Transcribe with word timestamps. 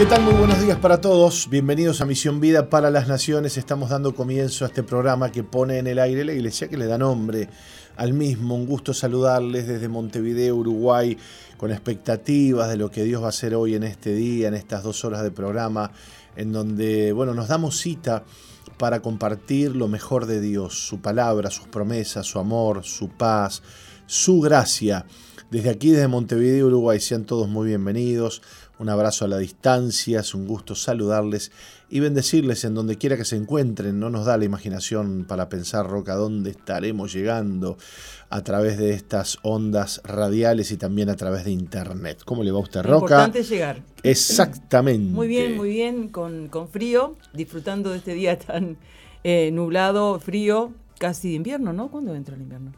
¿Qué 0.00 0.06
tal? 0.06 0.22
Muy 0.22 0.32
buenos 0.32 0.62
días 0.62 0.78
para 0.78 1.02
todos. 1.02 1.50
Bienvenidos 1.50 2.00
a 2.00 2.06
Misión 2.06 2.40
Vida 2.40 2.70
para 2.70 2.90
las 2.90 3.06
Naciones. 3.06 3.58
Estamos 3.58 3.90
dando 3.90 4.14
comienzo 4.14 4.64
a 4.64 4.68
este 4.68 4.82
programa 4.82 5.30
que 5.30 5.44
pone 5.44 5.76
en 5.76 5.86
el 5.86 5.98
aire 5.98 6.24
la 6.24 6.32
iglesia 6.32 6.68
que 6.68 6.78
le 6.78 6.86
da 6.86 6.96
nombre 6.96 7.50
al 7.98 8.14
mismo. 8.14 8.54
Un 8.54 8.64
gusto 8.64 8.94
saludarles 8.94 9.66
desde 9.66 9.88
Montevideo, 9.88 10.56
Uruguay, 10.56 11.18
con 11.58 11.70
expectativas 11.70 12.70
de 12.70 12.78
lo 12.78 12.90
que 12.90 13.04
Dios 13.04 13.20
va 13.20 13.26
a 13.26 13.28
hacer 13.28 13.54
hoy 13.54 13.74
en 13.74 13.82
este 13.82 14.14
día, 14.14 14.48
en 14.48 14.54
estas 14.54 14.84
dos 14.84 15.04
horas 15.04 15.22
de 15.22 15.32
programa, 15.32 15.92
en 16.34 16.50
donde, 16.50 17.12
bueno, 17.12 17.34
nos 17.34 17.48
damos 17.48 17.76
cita 17.76 18.24
para 18.78 19.02
compartir 19.02 19.76
lo 19.76 19.86
mejor 19.86 20.24
de 20.24 20.40
Dios, 20.40 20.86
su 20.86 21.02
palabra, 21.02 21.50
sus 21.50 21.68
promesas, 21.68 22.24
su 22.26 22.38
amor, 22.38 22.84
su 22.84 23.10
paz, 23.10 23.62
su 24.06 24.40
gracia. 24.40 25.04
Desde 25.50 25.68
aquí, 25.68 25.90
desde 25.90 26.08
Montevideo, 26.08 26.68
Uruguay, 26.68 27.00
sean 27.00 27.24
todos 27.24 27.48
muy 27.48 27.66
bienvenidos. 27.66 28.40
Un 28.80 28.88
abrazo 28.88 29.26
a 29.26 29.28
la 29.28 29.36
distancia, 29.36 30.20
es 30.20 30.34
un 30.34 30.46
gusto 30.46 30.74
saludarles 30.74 31.52
y 31.90 32.00
bendecirles 32.00 32.64
en 32.64 32.72
donde 32.72 32.96
quiera 32.96 33.18
que 33.18 33.26
se 33.26 33.36
encuentren. 33.36 34.00
No 34.00 34.08
nos 34.08 34.24
da 34.24 34.38
la 34.38 34.46
imaginación 34.46 35.26
para 35.28 35.50
pensar, 35.50 35.86
Roca, 35.86 36.14
dónde 36.14 36.52
estaremos 36.52 37.12
llegando 37.12 37.76
a 38.30 38.42
través 38.42 38.78
de 38.78 38.94
estas 38.94 39.36
ondas 39.42 40.00
radiales 40.02 40.70
y 40.70 40.78
también 40.78 41.10
a 41.10 41.16
través 41.16 41.44
de 41.44 41.50
Internet. 41.50 42.22
¿Cómo 42.24 42.42
le 42.42 42.52
va 42.52 42.58
a 42.58 42.62
usted, 42.62 42.80
Roca? 42.80 43.16
Importante 43.16 43.42
llegar. 43.42 43.82
Exactamente. 44.02 45.12
Muy 45.12 45.28
bien, 45.28 45.58
muy 45.58 45.68
bien, 45.68 46.08
con, 46.08 46.48
con 46.48 46.66
frío, 46.66 47.18
disfrutando 47.34 47.90
de 47.90 47.98
este 47.98 48.14
día 48.14 48.38
tan 48.38 48.78
eh, 49.24 49.50
nublado, 49.52 50.18
frío, 50.20 50.72
casi 50.98 51.28
de 51.28 51.34
invierno, 51.34 51.74
¿no? 51.74 51.90
¿Cuándo 51.90 52.14
entra 52.14 52.34
el 52.34 52.40
invierno? 52.40 52.72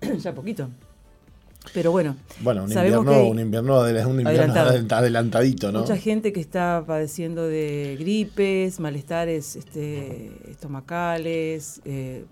ya 0.20 0.32
poquito. 0.32 0.70
Pero 1.72 1.92
bueno, 1.92 2.16
bueno 2.40 2.64
un, 2.64 2.70
sabemos 2.70 3.00
invierno, 3.00 3.22
que 3.22 3.30
un 3.30 3.40
invierno, 3.40 3.80
un 3.80 4.20
invierno 4.20 4.54
adelantado. 4.54 5.00
adelantadito, 5.00 5.72
¿no? 5.72 5.80
Mucha 5.80 5.96
gente 5.96 6.32
que 6.32 6.40
está 6.40 6.84
padeciendo 6.86 7.46
de 7.46 7.96
gripes, 7.98 8.80
malestares 8.80 9.56
este, 9.56 10.32
estomacales, 10.50 11.80
eh, 11.84 12.24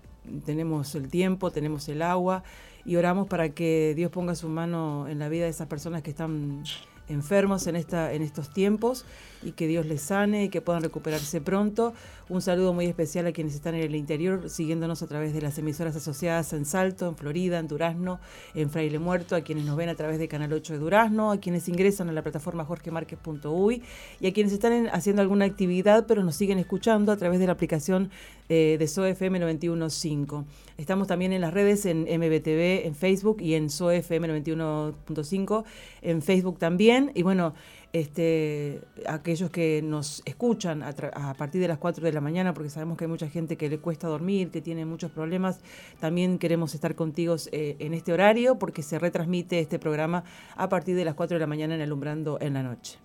tenemos 0.45 0.95
el 0.95 1.09
tiempo, 1.09 1.51
tenemos 1.51 1.87
el 1.89 2.01
agua 2.01 2.43
y 2.85 2.95
oramos 2.95 3.27
para 3.27 3.49
que 3.49 3.93
Dios 3.95 4.11
ponga 4.11 4.35
su 4.35 4.47
mano 4.47 5.07
en 5.07 5.19
la 5.19 5.29
vida 5.29 5.45
de 5.45 5.49
esas 5.49 5.67
personas 5.67 6.01
que 6.01 6.11
están 6.11 6.63
enfermos 7.07 7.67
en, 7.67 7.75
esta, 7.75 8.13
en 8.13 8.21
estos 8.21 8.51
tiempos 8.51 9.05
y 9.43 9.51
que 9.51 9.67
Dios 9.67 9.85
les 9.85 10.01
sane 10.01 10.45
y 10.45 10.49
que 10.49 10.61
puedan 10.61 10.83
recuperarse 10.83 11.41
pronto. 11.41 11.93
Un 12.27 12.41
saludo 12.41 12.73
muy 12.73 12.87
especial 12.87 13.27
a 13.27 13.31
quienes 13.31 13.53
están 13.53 13.75
en 13.75 13.83
el 13.83 13.95
interior 13.95 14.49
siguiendonos 14.49 15.03
a 15.03 15.07
través 15.07 15.31
de 15.31 15.41
las 15.41 15.59
emisoras 15.59 15.95
asociadas 15.95 16.53
en 16.53 16.65
Salto, 16.65 17.07
en 17.07 17.15
Florida, 17.15 17.59
en 17.59 17.67
Durazno, 17.67 18.19
en 18.55 18.71
Fraile 18.71 18.97
Muerto, 18.97 19.35
a 19.35 19.41
quienes 19.41 19.63
nos 19.65 19.77
ven 19.77 19.89
a 19.89 19.95
través 19.95 20.17
de 20.17 20.27
Canal 20.27 20.51
8 20.51 20.73
de 20.73 20.79
Durazno, 20.79 21.31
a 21.31 21.39
quienes 21.39 21.69
ingresan 21.69 22.09
a 22.09 22.13
la 22.13 22.23
plataforma 22.23 22.65
jorgemarquez.uy 22.65 23.83
y 24.19 24.27
a 24.27 24.33
quienes 24.33 24.53
están 24.53 24.87
haciendo 24.87 25.21
alguna 25.21 25.45
actividad 25.45 26.07
pero 26.07 26.23
nos 26.23 26.35
siguen 26.35 26.57
escuchando 26.57 27.11
a 27.11 27.17
través 27.17 27.39
de 27.39 27.45
la 27.45 27.51
aplicación 27.51 28.09
eh, 28.49 28.77
de 28.79 28.87
SOFM 28.87 29.39
915. 29.39 30.47
Estamos 30.79 31.05
también 31.05 31.31
en 31.31 31.41
las 31.41 31.53
redes 31.53 31.85
en 31.85 32.01
MBTV, 32.05 32.87
en 32.87 32.95
Facebook 32.95 33.39
y 33.39 33.53
en 33.53 33.69
SOFM 33.69 34.41
91.5, 34.41 35.63
en 36.01 36.21
Facebook 36.23 36.57
también. 36.57 37.11
Y 37.13 37.21
bueno, 37.21 37.53
este, 37.93 38.81
aquellos 39.07 39.49
que 39.49 39.81
nos 39.81 40.21
escuchan 40.25 40.83
a, 40.83 41.33
partir 41.33 41.61
de 41.61 41.67
las 41.67 41.77
4 41.77 42.03
de 42.03 42.13
la 42.13 42.21
mañana, 42.21 42.53
porque 42.53 42.69
sabemos 42.69 42.97
que 42.97 43.05
hay 43.05 43.09
mucha 43.09 43.29
gente 43.29 43.57
que 43.57 43.69
le 43.69 43.79
cuesta 43.79 44.07
dormir, 44.07 44.51
que 44.51 44.61
tiene 44.61 44.85
muchos 44.85 45.11
problemas, 45.11 45.59
también 45.99 46.37
queremos 46.37 46.75
estar 46.75 46.95
contigo 46.95 47.35
eh, 47.51 47.75
en 47.79 47.93
este 47.93 48.13
horario, 48.13 48.59
porque 48.59 48.83
se 48.83 48.99
retransmite 48.99 49.59
este 49.59 49.79
programa 49.79 50.23
a 50.55 50.69
partir 50.69 50.95
de 50.95 51.05
las 51.05 51.15
4 51.15 51.35
de 51.35 51.39
la 51.39 51.47
mañana 51.47 51.75
en 51.75 51.81
Alumbrando 51.81 52.37
en 52.41 52.53
la 52.53 52.63
Noche. 52.63 52.97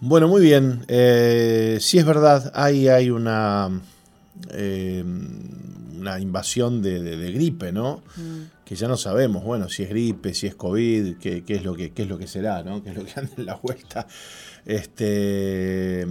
Bueno, 0.00 0.28
muy 0.28 0.42
bien. 0.42 0.84
Eh, 0.88 1.78
es 1.78 2.04
verdad, 2.04 2.52
ahí 2.54 2.86
hay 2.88 3.10
una, 3.10 3.80
eh, 4.50 5.04
una 5.98 6.20
invasión 6.20 6.82
de, 6.82 7.02
de, 7.02 7.16
de 7.16 7.32
gripe, 7.32 7.72
¿no? 7.72 8.02
Mm 8.16 8.56
que 8.66 8.74
ya 8.74 8.88
no 8.88 8.96
sabemos, 8.96 9.44
bueno, 9.44 9.68
si 9.68 9.84
es 9.84 9.88
gripe, 9.88 10.34
si 10.34 10.48
es 10.48 10.56
COVID, 10.56 11.18
qué, 11.18 11.44
qué 11.44 11.54
es, 11.54 11.64
lo 11.64 11.76
que, 11.76 11.92
qué 11.92 12.02
es 12.02 12.08
lo 12.08 12.18
que 12.18 12.26
será, 12.26 12.64
¿no? 12.64 12.82
qué 12.82 12.90
es 12.90 12.96
lo 12.96 13.04
que 13.04 13.12
anda 13.16 13.30
en 13.36 13.46
la 13.46 13.54
vuelta. 13.54 14.08
Este, 14.64 16.04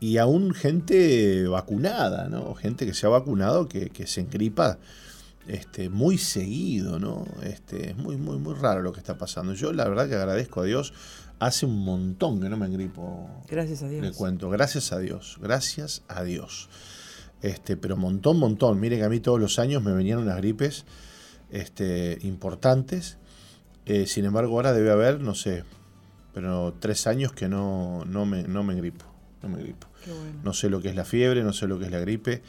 y 0.00 0.16
aún 0.16 0.52
gente 0.54 1.46
vacunada, 1.46 2.28
¿no? 2.28 2.56
gente 2.56 2.84
que 2.84 2.94
se 2.94 3.06
ha 3.06 3.10
vacunado 3.10 3.68
que, 3.68 3.90
que 3.90 4.08
se 4.08 4.22
engripa 4.22 4.78
este, 5.46 5.88
muy 5.88 6.18
seguido, 6.18 6.98
¿no? 6.98 7.26
Este, 7.44 7.90
es 7.90 7.96
muy, 7.96 8.16
muy, 8.16 8.38
muy 8.38 8.54
raro 8.54 8.82
lo 8.82 8.92
que 8.92 8.98
está 8.98 9.16
pasando. 9.16 9.54
Yo 9.54 9.72
la 9.72 9.88
verdad 9.88 10.08
que 10.08 10.16
agradezco 10.16 10.62
a 10.62 10.64
Dios. 10.64 10.92
Hace 11.38 11.66
un 11.66 11.84
montón 11.84 12.40
que 12.40 12.48
no 12.48 12.56
me 12.56 12.66
engripo. 12.66 13.28
Gracias 13.48 13.82
a 13.82 13.88
Dios. 13.88 14.02
Le 14.02 14.12
cuento. 14.12 14.48
Gracias 14.50 14.92
a 14.92 14.98
Dios. 14.98 15.38
Gracias 15.40 16.02
a 16.08 16.24
Dios. 16.24 16.68
Este, 17.44 17.76
pero 17.76 17.98
montón, 17.98 18.38
montón. 18.38 18.80
Mire 18.80 18.96
que 18.96 19.04
a 19.04 19.10
mí 19.10 19.20
todos 19.20 19.38
los 19.38 19.58
años 19.58 19.82
me 19.82 19.92
venían 19.92 20.18
unas 20.18 20.38
gripes 20.38 20.86
este, 21.50 22.18
importantes. 22.22 23.18
Eh, 23.84 24.06
sin 24.06 24.24
embargo, 24.24 24.54
ahora 24.54 24.72
debe 24.72 24.90
haber, 24.90 25.20
no 25.20 25.34
sé, 25.34 25.62
pero 26.32 26.74
tres 26.80 27.06
años 27.06 27.32
que 27.32 27.46
no, 27.46 28.02
no, 28.06 28.24
me, 28.24 28.44
no 28.44 28.62
me 28.62 28.74
gripo. 28.74 29.04
No 29.42 29.50
me 29.50 29.62
gripo. 29.62 29.88
Bueno. 30.06 30.40
No 30.42 30.54
sé 30.54 30.70
lo 30.70 30.80
que 30.80 30.88
es 30.88 30.96
la 30.96 31.04
fiebre, 31.04 31.42
no 31.42 31.52
sé 31.52 31.66
lo 31.66 31.78
que 31.78 31.84
es 31.84 31.90
la 31.90 31.98
gripe. 31.98 32.40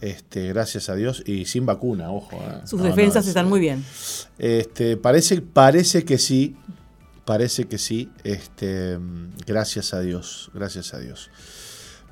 Este, 0.00 0.48
gracias 0.48 0.88
a 0.88 0.96
Dios 0.96 1.22
y 1.24 1.44
sin 1.44 1.64
vacuna, 1.64 2.10
ojo. 2.10 2.34
¿eh? 2.34 2.62
Sus 2.66 2.80
no, 2.80 2.86
defensas 2.86 3.24
no, 3.24 3.28
están 3.28 3.46
es, 3.46 3.50
muy 3.50 3.60
bien. 3.60 3.84
Este, 4.38 4.96
parece, 4.96 5.40
parece 5.40 6.04
que 6.04 6.18
sí, 6.18 6.56
parece 7.24 7.68
que 7.68 7.78
sí. 7.78 8.10
Este, 8.24 8.98
gracias 9.46 9.94
a 9.94 10.00
Dios, 10.00 10.50
gracias 10.52 10.94
a 10.94 10.98
Dios. 10.98 11.30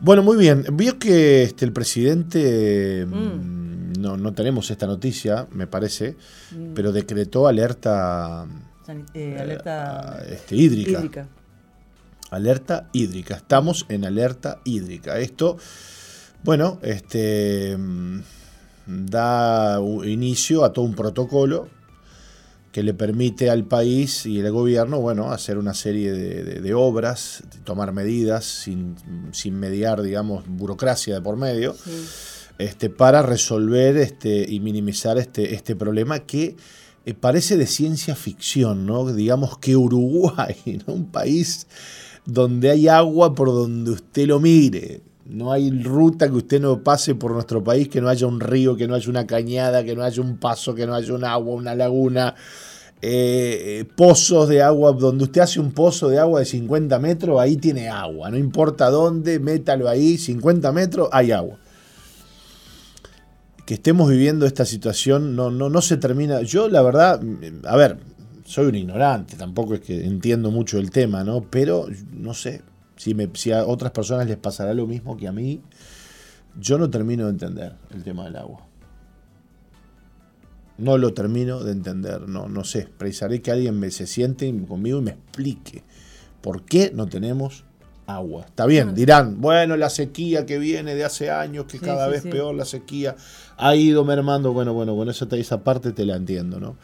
Bueno, 0.01 0.23
muy 0.23 0.39
bien. 0.39 0.65
Vio 0.73 0.99
que 0.99 1.43
este, 1.43 1.65
el 1.65 1.73
presidente, 1.73 3.07
mm. 3.07 4.01
no, 4.01 4.17
no 4.17 4.33
tenemos 4.33 4.71
esta 4.71 4.87
noticia, 4.87 5.47
me 5.53 5.67
parece, 5.67 6.17
mm. 6.53 6.73
pero 6.75 6.91
decretó 6.91 7.47
alerta, 7.47 8.47
San, 8.87 9.05
eh, 9.13 9.37
alerta 9.39 10.23
eh, 10.25 10.35
este, 10.35 10.57
hídrica. 10.57 10.99
hídrica. 10.99 11.29
Alerta 12.31 12.89
hídrica. 12.93 13.37
Estamos 13.37 13.85
en 13.89 14.05
alerta 14.05 14.61
hídrica. 14.65 15.19
Esto, 15.19 15.59
bueno, 16.45 16.79
este 16.83 17.77
da 18.87 19.79
inicio 20.05 20.65
a 20.65 20.73
todo 20.73 20.85
un 20.85 20.95
protocolo 20.95 21.69
que 22.73 22.83
le 22.83 22.95
permite 22.95 23.51
al 23.51 23.65
país 23.65 24.27
y 24.27 24.39
el 24.39 24.51
gobierno, 24.53 25.01
bueno, 25.01 25.33
hacer 25.33 25.59
una 25.59 25.75
serie 25.75 26.13
de, 26.13 26.45
de, 26.45 26.61
de 26.61 26.75
obras, 26.75 27.43
tomar 27.65 27.93
medidas 27.93 28.45
sin, 28.45 28.95
sin, 29.33 29.59
mediar, 29.59 30.03
digamos, 30.03 30.45
burocracia 30.47 31.15
de 31.15 31.21
por 31.21 31.37
medio, 31.37 31.75
sí. 31.75 31.91
este, 32.59 32.89
para 32.89 33.23
resolver 33.23 33.97
este, 33.97 34.47
y 34.49 34.61
minimizar 34.61 35.19
este, 35.19 35.55
este 35.55 35.75
problema 35.75 36.21
que 36.21 36.57
eh, 37.07 37.15
parece 37.15 37.57
de 37.57 37.67
ciencia 37.67 38.15
ficción, 38.15 38.87
¿no? 38.87 39.13
Digamos 39.13 39.59
que 39.59 39.77
Uruguay, 39.77 40.55
¿no? 40.87 40.95
un 40.95 41.11
país 41.11 41.67
donde 42.25 42.71
hay 42.71 42.87
agua 42.87 43.35
por 43.35 43.49
donde 43.49 43.91
usted 43.91 44.29
lo 44.29 44.39
mire, 44.39 45.03
no 45.31 45.53
hay 45.53 45.71
ruta 45.71 46.29
que 46.29 46.37
usted 46.37 46.61
no 46.61 46.83
pase 46.83 47.15
por 47.15 47.33
nuestro 47.33 47.63
país, 47.63 47.89
que 47.89 48.01
no 48.01 48.09
haya 48.09 48.27
un 48.27 48.41
río, 48.41 48.77
que 48.77 48.87
no 48.87 48.95
haya 48.95 49.09
una 49.09 49.27
cañada, 49.27 49.85
que 49.85 49.95
no 49.95 50.03
haya 50.03 50.21
un 50.21 50.39
paso, 50.39 50.75
que 50.75 50.87
no 50.87 50.95
haya 50.95 51.15
un 51.15 51.25
agua, 51.25 51.55
una 51.55 51.75
laguna. 51.75 52.35
Eh, 53.03 53.87
pozos 53.97 54.49
de 54.49 54.63
agua, 54.63 54.93
donde 54.93 55.25
usted 55.25 55.41
hace 55.41 55.59
un 55.59 55.73
pozo 55.73 56.09
de 56.09 56.19
agua 56.19 56.41
de 56.41 56.47
50 56.47 56.99
metros, 56.99 57.41
ahí 57.41 57.57
tiene 57.57 57.89
agua. 57.89 58.31
No 58.31 58.37
importa 58.37 58.91
dónde, 58.91 59.39
métalo 59.39 59.89
ahí, 59.89 60.19
50 60.19 60.73
metros, 60.73 61.09
hay 61.13 61.33
agua. 61.33 61.57
Que 63.65 63.75
estemos 63.75 64.11
viviendo 64.11 64.47
esta 64.47 64.65
situación 64.65 65.37
no, 65.37 65.51
no, 65.51 65.71
no 65.71 65.81
se 65.81 65.97
termina. 65.97 66.43
Yo, 66.43 66.69
la 66.69 66.83
verdad, 66.83 67.21
a 67.65 67.77
ver, 67.77 67.99
soy 68.45 68.67
un 68.67 68.75
ignorante, 68.75 69.37
tampoco 69.37 69.75
es 69.75 69.81
que 69.81 70.05
entiendo 70.05 70.51
mucho 70.51 70.79
el 70.79 70.91
tema, 70.91 71.23
¿no? 71.25 71.43
Pero, 71.49 71.87
no 72.13 72.35
sé, 72.35 72.63
si, 73.01 73.15
me, 73.15 73.31
si, 73.33 73.51
a 73.51 73.65
otras 73.65 73.93
personas 73.93 74.27
les 74.27 74.37
pasará 74.37 74.75
lo 74.75 74.87
mismo 74.87 75.17
que 75.17 75.27
a 75.27 75.33
mí, 75.33 75.63
yo 76.59 76.77
no 76.77 76.91
termino 76.91 77.25
de 77.25 77.31
entender 77.31 77.75
el 77.95 78.03
tema 78.05 78.25
del 78.25 78.37
agua. 78.37 78.67
No 80.77 80.99
lo 80.99 81.15
termino 81.15 81.65
de 81.65 81.73
entender, 81.73 82.29
no, 82.29 82.47
no 82.47 82.63
sé. 82.63 82.89
Precisaré 82.99 83.41
que 83.41 83.53
alguien 83.53 83.81
me 83.81 83.91
se 83.91 84.07
siente 84.07 84.55
conmigo 84.69 84.99
y 84.99 85.03
me 85.03 85.13
explique 85.13 85.83
por 86.43 86.67
qué 86.67 86.93
no 86.95 87.07
tenemos 87.07 87.65
agua. 88.07 88.45
Está 88.45 88.67
bien, 88.67 88.95
dirán, 88.95 89.41
bueno, 89.41 89.79
la 89.79 89.89
sequía 89.89 90.45
que 90.45 90.59
viene 90.59 90.95
de 90.95 91.05
hace 91.05 91.31
años, 91.31 91.65
que 91.65 91.79
cada 91.79 92.07
vez 92.07 92.25
peor 92.25 92.55
la 92.55 92.67
sequía, 92.67 93.17
ha 93.57 93.75
ido 93.77 94.05
mermando. 94.05 94.53
Bueno, 94.53 94.75
bueno, 94.75 94.95
bueno, 94.95 95.11
esa, 95.11 95.27
esa 95.37 95.65
parte 95.65 95.93
te 95.93 96.05
la 96.05 96.17
entiendo, 96.17 96.61
¿no? 96.61 96.77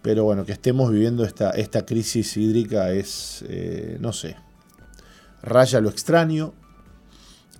Pero 0.00 0.24
bueno, 0.24 0.46
que 0.46 0.52
estemos 0.52 0.90
viviendo 0.90 1.24
esta, 1.24 1.50
esta 1.50 1.84
crisis 1.84 2.38
hídrica 2.38 2.90
es, 2.90 3.44
eh, 3.50 3.98
no 4.00 4.14
sé, 4.14 4.36
raya 5.42 5.80
lo 5.80 5.88
extraño, 5.88 6.52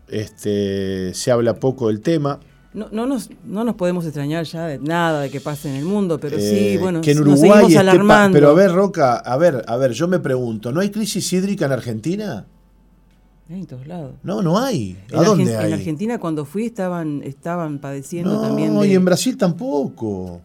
este, 0.08 1.12
se 1.14 1.30
habla 1.30 1.54
poco 1.54 1.88
del 1.88 2.00
tema. 2.00 2.40
No, 2.72 2.88
no, 2.92 3.04
nos, 3.06 3.30
no 3.44 3.64
nos 3.64 3.74
podemos 3.74 4.04
extrañar 4.04 4.44
ya 4.44 4.66
de 4.66 4.78
nada 4.78 5.22
de 5.22 5.30
que 5.30 5.40
pase 5.40 5.68
en 5.68 5.74
el 5.76 5.84
mundo, 5.84 6.20
pero 6.20 6.38
sí, 6.38 6.44
Eh, 6.74 6.78
bueno, 6.80 7.00
que 7.00 7.10
en 7.12 7.18
nos 7.18 7.26
Uruguay 7.26 7.50
seguimos 7.50 7.74
pa- 7.74 7.80
alarmando. 7.80 8.34
pero 8.36 8.50
a 8.50 8.54
ver, 8.54 8.70
Roca, 8.72 9.16
a 9.16 9.36
ver, 9.36 9.64
a 9.66 9.76
ver, 9.76 9.90
yo 9.92 10.06
me 10.06 10.20
pregunto, 10.20 10.70
¿no 10.70 10.80
hay 10.80 10.90
crisis 10.90 11.32
hídrica 11.32 11.66
en 11.66 11.72
Argentina? 11.72 12.46
Hay 13.48 13.58
en 13.60 13.66
todos 13.66 13.86
lados. 13.88 14.14
No, 14.22 14.40
no 14.42 14.56
hay. 14.60 14.96
En, 15.10 15.18
¿A 15.18 15.22
dónde 15.24 15.44
Argen- 15.52 15.58
hay? 15.58 15.66
en 15.66 15.72
Argentina 15.74 16.18
cuando 16.20 16.44
fui 16.44 16.66
estaban, 16.66 17.22
estaban 17.24 17.80
padeciendo 17.80 18.34
no, 18.34 18.40
también 18.40 18.78
de... 18.78 18.86
y 18.86 18.94
en 18.94 19.04
Brasil 19.04 19.36
tampoco. 19.36 20.40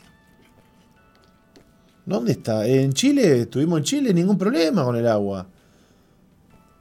¿Dónde 2.08 2.32
está? 2.34 2.66
En 2.68 2.94
Chile, 2.94 3.42
estuvimos 3.42 3.80
en 3.80 3.84
Chile, 3.84 4.14
ningún 4.14 4.38
problema 4.38 4.84
con 4.84 4.96
el 4.96 5.08
agua. 5.08 5.48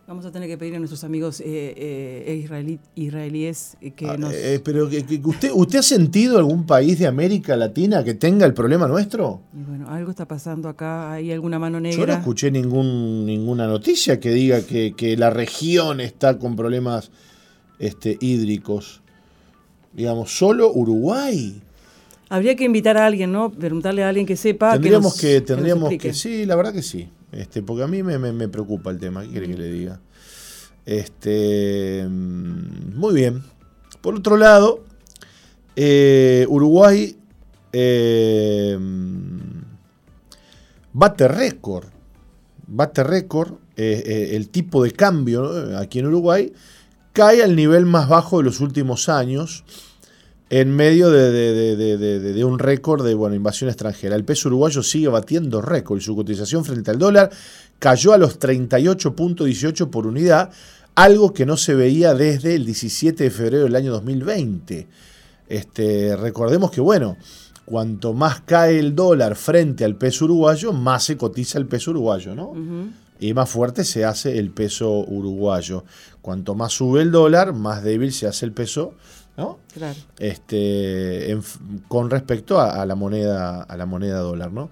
Vamos 0.07 0.27
a 0.27 0.31
tener 0.31 0.49
que 0.51 0.59
pedir 0.59 0.75
a 0.77 0.79
nuestros 0.79 1.03
amigos 1.03 1.41
eh, 1.41 1.45
eh, 1.47 2.45
israelí- 2.47 2.79
israelíes 2.95 3.79
que 3.97 4.07
Ah, 4.07 4.19
nos... 4.19 4.35
eh, 4.35 4.61
pero 4.63 4.87
que, 4.91 5.03
que 5.07 5.19
usted, 5.25 5.51
¿usted 5.55 5.79
ha 5.79 5.83
sentido 5.83 6.37
algún 6.37 6.67
país 6.67 6.99
de 6.99 7.07
América 7.07 7.57
Latina 7.57 8.05
que 8.05 8.13
tenga 8.13 8.45
el 8.45 8.53
problema 8.53 8.87
nuestro? 8.87 9.41
y 9.59 9.63
bueno, 9.63 9.89
algo 9.89 10.11
está 10.11 10.29
pasando 10.29 10.69
acá, 10.69 11.11
hay 11.13 11.33
alguna 11.33 11.59
mano 11.59 11.81
negra. 11.81 11.99
Yo 11.99 12.07
no 12.07 12.13
escuché 12.13 12.51
ningún, 12.51 13.25
ninguna 13.25 13.67
noticia 13.67 14.21
que 14.21 14.31
diga 14.31 14.61
que, 14.61 14.93
que 14.95 15.17
la 15.17 15.31
región 15.31 16.01
está 16.01 16.39
con 16.39 16.55
problemas 16.55 17.11
este, 17.79 18.19
hídricos. 18.21 19.01
Digamos, 19.95 20.37
solo 20.37 20.71
Uruguay. 20.71 21.63
Habría 22.29 22.57
que 22.57 22.65
invitar 22.65 22.99
a 22.99 23.07
alguien, 23.07 23.33
¿no? 23.33 23.51
Preguntarle 23.51 24.03
a 24.05 24.09
alguien 24.11 24.27
que 24.27 24.37
sepa. 24.37 24.73
tendríamos 24.73 25.15
que, 25.15 25.21
que, 25.21 25.33
nos, 25.33 25.41
nos 25.41 25.47
tendríamos 25.47 25.89
que, 25.89 25.95
explique. 25.95 26.15
sí, 26.15 26.45
la 26.45 26.57
verdad 26.57 26.75
que 26.75 26.83
sí. 26.83 27.09
Este, 27.35 27.63
porque 27.63 27.83
a 27.83 27.87
mí 27.89 28.03
me, 28.03 28.19
me- 28.19 28.33
me 28.33 28.49
preocupa 28.49 28.91
el 28.91 28.99
tema, 28.99 29.23
¿qué 29.23 29.29
quiere 29.31 29.47
que 29.49 29.57
le 29.59 29.71
diga? 29.71 30.01
Este, 30.87 32.07
mm, 32.09 32.97
muy 32.97 33.15
bien. 33.15 33.43
Por 34.01 34.15
otro 34.15 34.37
lado, 34.37 34.85
eh, 35.77 36.47
Uruguay 36.49 37.17
eh, 37.73 38.79
bate 40.93 41.29
récord. 41.29 41.87
Bate 42.67 43.03
récord. 43.03 43.55
eh, 43.77 44.31
el 44.35 44.49
tipo 44.51 44.85
de 44.85 44.93
cambio 44.93 45.77
aquí 45.79 45.99
en 45.99 46.07
Uruguay 46.07 46.53
cae 47.13 47.43
al 47.43 47.57
nivel 47.57 47.87
más 47.87 48.09
bajo 48.09 48.39
de 48.39 48.45
los 48.45 48.61
últimos 48.61 49.09
años 49.09 49.65
en 50.61 50.71
medio 50.71 51.11
de, 51.11 52.45
un 52.45 52.61
récord 52.61 53.05
de 53.05 53.15
bueno, 53.15 53.35
invasión 53.35 53.71
extranjera. 53.71 54.15
El 54.15 54.25
peso 54.25 54.49
uruguayo 54.49 54.85
sigue 54.85 55.09
batiendo 55.09 55.61
récord 55.61 55.99
y 55.99 56.01
su 56.01 56.15
cotización 56.15 56.65
frente 56.65 56.93
al 56.93 56.99
dólar 57.01 57.29
cayó 57.81 58.13
a 58.13 58.19
los 58.19 58.39
38.18 58.39 59.91
por 59.91 60.07
unidad, 60.07 60.53
algo 60.95 61.35
que 61.35 61.45
no 61.45 61.57
se 61.57 61.75
veía 61.75 62.15
desde 62.15 62.55
el 62.55 62.67
17 62.67 63.25
de 63.25 63.31
febrero 63.33 63.65
del 63.65 63.75
año 63.75 63.91
2020. 63.91 64.87
Este, 65.49 66.15
recordemos 66.15 66.71
que, 66.71 66.81
bueno, 66.81 67.17
cuanto 67.65 68.13
más 68.13 68.43
cae 68.43 68.79
el 68.79 68.95
dólar 68.95 69.35
frente 69.35 69.85
al 69.85 69.97
peso 69.97 70.27
uruguayo, 70.27 70.73
más 70.73 71.03
se 71.03 71.17
cotiza 71.17 71.59
el 71.59 71.67
peso 71.67 71.91
uruguayo, 71.91 72.37
¿no? 72.37 72.53
Y 73.19 73.35
más 73.35 73.51
fuerte 73.51 73.83
se 73.83 74.05
hace 74.05 74.39
el 74.39 74.51
peso 74.51 75.01
uruguayo. 75.01 75.83
Cuanto 76.23 76.55
más 76.55 76.75
sube 76.75 77.03
el 77.03 77.11
dólar, 77.11 77.55
más 77.55 77.83
débil 77.83 78.13
se 78.13 78.29
hace 78.29 78.47
el 78.47 78.53
peso, 78.53 78.95
¿no? 79.37 79.59
Claro. 79.73 79.99
Este, 80.19 81.31
en 81.33 81.43
con 81.89 82.11
respecto 82.11 82.61
a, 82.61 82.81
a 82.83 82.87
la 82.87 82.95
moneda, 82.95 83.63
a 83.63 83.77
la 83.77 83.87
moneda 83.87 84.19
dólar, 84.21 84.53
¿no? 84.53 84.71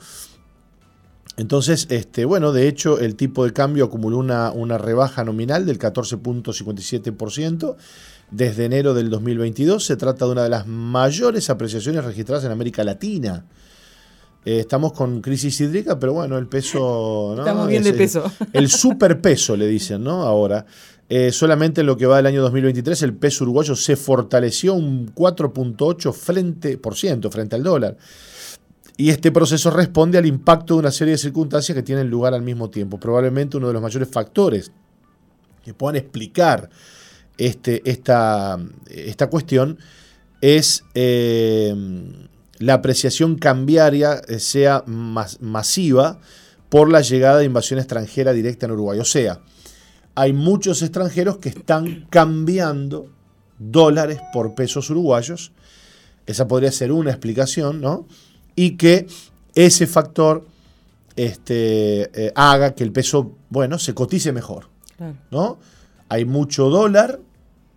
Entonces, 1.38 1.87
este, 1.91 2.25
bueno, 2.26 2.53
de 2.53 2.69
hecho, 2.69 2.99
el 3.00 3.17
tipo 3.17 3.44
de 3.44 3.53
cambio 3.55 3.87
acumuló 3.87 4.19
una, 4.19 4.50
una 4.53 4.76
rebaja 4.76 5.25
nominal 5.25 5.64
del 5.64 5.79
14.57% 5.79 7.76
desde 8.31 8.64
enero 8.67 8.93
del 8.94 9.09
2022. 9.11 9.85
Se 9.85 9.97
trata 9.97 10.26
de 10.26 10.32
una 10.32 10.43
de 10.44 10.50
las 10.50 10.67
mayores 10.67 11.49
apreciaciones 11.50 12.05
registradas 12.05 12.44
en 12.44 12.53
América 12.53 12.85
Latina. 12.85 13.47
Eh, 14.44 14.59
estamos 14.61 14.93
con 14.93 15.23
crisis 15.23 15.59
hídrica, 15.61 15.99
pero 15.99 16.12
bueno, 16.12 16.37
el 16.37 16.49
peso. 16.49 17.32
¿no? 17.35 17.38
Estamos 17.43 17.67
bien 17.69 17.81
Es 17.81 17.85
de 17.85 17.91
el- 17.93 17.97
peso. 17.97 18.31
El 18.53 18.69
superpeso, 18.69 19.56
le 19.56 19.67
dicen, 19.67 20.05
¿no? 20.05 20.23
Ahora. 20.23 20.67
Eh, 21.14 21.31
solamente 21.31 21.82
en 21.82 21.88
lo 21.88 21.99
que 21.99 22.06
va 22.06 22.17
del 22.17 22.25
año 22.25 22.41
2023, 22.41 23.03
el 23.03 23.12
peso 23.12 23.44
uruguayo 23.44 23.76
se 23.76 23.97
fortaleció 23.97 24.73
un 24.73 25.14
4.8% 25.14 26.11
frente, 26.14 26.79
frente 27.31 27.55
al 27.55 27.62
dólar. 27.62 27.99
Y 28.97 29.11
este 29.11 29.31
proceso 29.31 29.70
responde 29.70 30.17
al 30.17 30.25
impacto 30.25 30.73
de 30.73 30.81
una 30.81 30.91
serie 30.91 31.12
de 31.12 31.19
circunstancias 31.19 31.76
que 31.76 31.82
tienen 31.82 32.09
lugar 32.09 32.32
al 32.32 32.41
mismo 32.41 32.70
tiempo. 32.70 32.99
Probablemente 32.99 33.59
uno 33.59 33.67
de 33.67 33.75
los 33.75 33.82
mayores 33.82 34.09
factores 34.09 34.73
que 35.62 35.75
puedan 35.75 35.97
explicar 35.97 36.70
este, 37.37 37.82
esta, 37.85 38.59
esta 38.88 39.26
cuestión 39.29 39.76
es 40.41 40.82
eh, 40.94 41.75
la 42.59 42.73
apreciación 42.73 43.37
cambiaria 43.37 44.23
eh, 44.29 44.38
sea 44.38 44.82
mas- 44.87 45.43
masiva 45.43 46.20
por 46.70 46.91
la 46.91 47.03
llegada 47.03 47.37
de 47.37 47.44
invasión 47.44 47.81
extranjera 47.81 48.32
directa 48.32 48.64
en 48.64 48.73
Uruguay. 48.73 48.99
O 48.99 49.05
sea, 49.05 49.43
hay 50.14 50.32
muchos 50.32 50.82
extranjeros 50.82 51.38
que 51.38 51.49
están 51.49 52.06
cambiando 52.11 53.09
dólares 53.59 54.20
por 54.32 54.55
pesos 54.55 54.91
uruguayos. 54.91 55.53
Esa 56.26 56.47
podría 56.47 56.70
ser 56.73 56.93
una 56.93 57.11
explicación, 57.11 57.81
¿no? 57.81 58.06
Y 58.55 58.76
que 58.76 59.06
ese 59.55 59.87
factor 59.87 60.47
este, 61.17 62.26
eh, 62.26 62.32
haga 62.35 62.75
que 62.75 62.85
el 62.85 62.93
peso, 62.93 63.32
bueno, 63.50 63.79
se 63.79 63.94
cotice 63.94 64.32
mejor. 64.32 64.70
¿no? 65.32 65.59
Hay 66.09 66.25
mucho 66.25 66.69
dólar, 66.69 67.19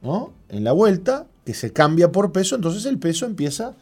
¿no? 0.04 0.32
En 0.50 0.64
la 0.64 0.74
vuelta, 0.74 1.26
que 1.44 1.56
se 1.56 1.74
cambia 1.74 2.12
por 2.12 2.32
peso, 2.32 2.56
entonces 2.56 2.86
el 2.86 3.00
peso 3.00 3.26
empieza 3.26 3.74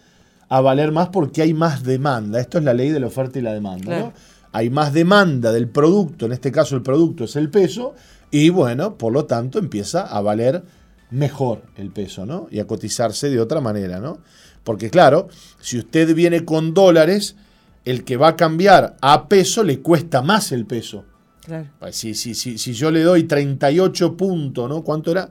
a 0.48 0.62
valer 0.62 0.94
más 0.94 1.10
porque 1.10 1.42
hay 1.42 1.54
más 1.54 1.84
demanda. 1.84 2.40
Esto 2.40 2.58
es 2.58 2.64
la 2.64 2.74
ley 2.74 2.90
de 2.90 3.02
la 3.02 3.08
oferta 3.08 3.40
y 3.40 3.42
la 3.42 3.54
demanda, 3.54 3.84
Claro. 3.86 4.06
¿no? 4.06 4.14
Hay 4.54 4.70
más 4.70 4.94
demanda 4.94 5.52
del 5.52 5.68
producto, 5.68 6.26
en 6.28 6.32
este 6.32 6.52
caso 6.52 6.76
el 6.76 6.84
producto 6.84 7.24
es 7.24 7.36
el 7.36 7.50
peso, 7.50 7.96
y 8.34 8.50
bueno, 8.50 8.98
por 8.98 9.14
lo 9.14 9.26
tanto 9.26 9.60
empieza 9.60 10.02
a 10.02 10.20
valer 10.20 10.64
mejor 11.12 11.62
el 11.78 11.92
peso, 11.92 12.26
¿no? 12.26 12.48
Y 12.50 12.58
a 12.58 12.66
cotizarse 12.66 13.30
de 13.30 13.40
otra 13.40 13.62
manera, 13.62 14.00
¿no? 14.00 14.18
Porque 14.64 14.90
claro, 14.90 15.28
si 15.62 15.78
usted 15.78 16.16
viene 16.16 16.44
con 16.44 16.74
dólares, 16.74 17.36
el 17.86 18.04
que 18.04 18.18
va 18.18 18.30
a 18.30 18.36
cambiar 18.36 18.98
a 19.02 19.30
peso 19.30 19.64
le 19.64 19.82
cuesta 19.82 20.24
más 20.24 20.52
el 20.52 20.66
peso. 20.66 21.06
Claro. 21.46 21.70
Pues 21.78 21.96
Si, 21.96 22.16
si, 22.16 22.34
si, 22.34 22.58
si 22.58 22.74
yo 22.74 22.90
le 22.90 23.04
doy 23.04 23.26
38 23.26 24.18
puntos, 24.18 24.68
¿no? 24.68 24.82
¿Cuánto 24.84 25.12
era? 25.12 25.30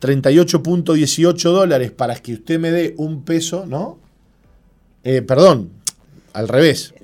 38.18 0.00 1.42
dólares 1.42 1.90
para 1.90 2.14
que 2.14 2.32
usted 2.32 2.58
me 2.58 2.70
dé 2.70 2.94
un 2.96 3.22
peso, 3.22 3.66
¿no? 3.66 3.98
Eh, 5.04 5.20
perdón, 5.20 5.68
al 6.32 6.48
revés. 6.48 6.94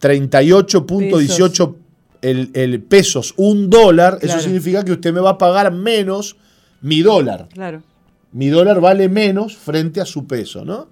38.18 0.00 1.74
el, 2.24 2.50
el 2.54 2.82
pesos, 2.82 3.34
un 3.36 3.68
dólar, 3.70 4.18
eso 4.22 4.40
significa 4.40 4.84
que 4.84 4.92
usted 4.92 5.12
me 5.12 5.20
va 5.20 5.30
a 5.30 5.38
pagar 5.38 5.72
menos 5.72 6.36
mi 6.80 7.02
dólar. 7.02 7.48
Claro. 7.52 7.82
Mi 8.32 8.48
dólar 8.48 8.80
vale 8.80 9.08
menos 9.08 9.56
frente 9.56 10.00
a 10.00 10.04
su 10.06 10.26
peso, 10.26 10.64
¿no? 10.64 10.88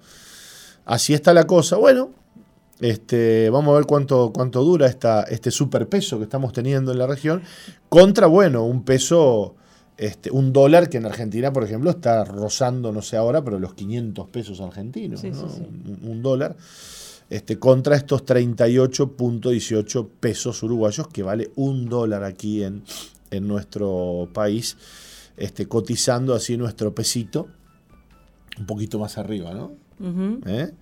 Así 0.85 1.13
está 1.13 1.33
la 1.33 1.45
cosa. 1.45 1.75
Bueno, 1.77 2.11
este, 2.79 3.49
vamos 3.49 3.73
a 3.73 3.77
ver 3.77 3.85
cuánto, 3.85 4.31
cuánto 4.33 4.63
dura 4.63 4.87
esta, 4.87 5.23
este 5.23 5.51
superpeso 5.51 6.17
que 6.17 6.23
estamos 6.23 6.53
teniendo 6.53 6.91
en 6.91 6.99
la 6.99 7.07
región 7.07 7.41
contra, 7.89 8.27
bueno, 8.27 8.63
un 8.65 8.83
peso, 8.83 9.55
este, 9.97 10.31
un 10.31 10.51
dólar 10.53 10.89
que 10.89 10.97
en 10.97 11.05
Argentina, 11.05 11.51
por 11.53 11.63
ejemplo, 11.63 11.89
está 11.91 12.23
rozando, 12.25 12.91
no 12.91 13.01
sé 13.01 13.17
ahora, 13.17 13.43
pero 13.43 13.59
los 13.59 13.73
500 13.73 14.27
pesos 14.29 14.59
argentinos, 14.61 15.21
Sí, 15.21 15.29
¿no? 15.31 15.49
sí, 15.49 15.55
sí. 15.57 15.61
Un, 15.61 16.09
un 16.11 16.21
dólar, 16.21 16.55
este, 17.33 17.57
contra 17.57 17.95
estos 17.95 18.27
38.18 18.27 20.07
pesos 20.19 20.61
uruguayos, 20.61 21.07
que 21.07 21.23
vale 21.23 21.49
un 21.55 21.89
dólar 21.89 22.23
aquí 22.23 22.63
en, 22.63 22.83
en 23.31 23.47
nuestro 23.47 24.29
país, 24.33 24.77
este, 25.35 25.67
cotizando 25.67 26.35
así 26.35 26.57
nuestro 26.57 26.93
pesito, 26.93 27.47
un 28.59 28.67
poquito 28.67 28.99
más 28.99 29.17
arriba, 29.17 29.51
¿no? 29.51 29.71
¿Eh? 30.45 30.73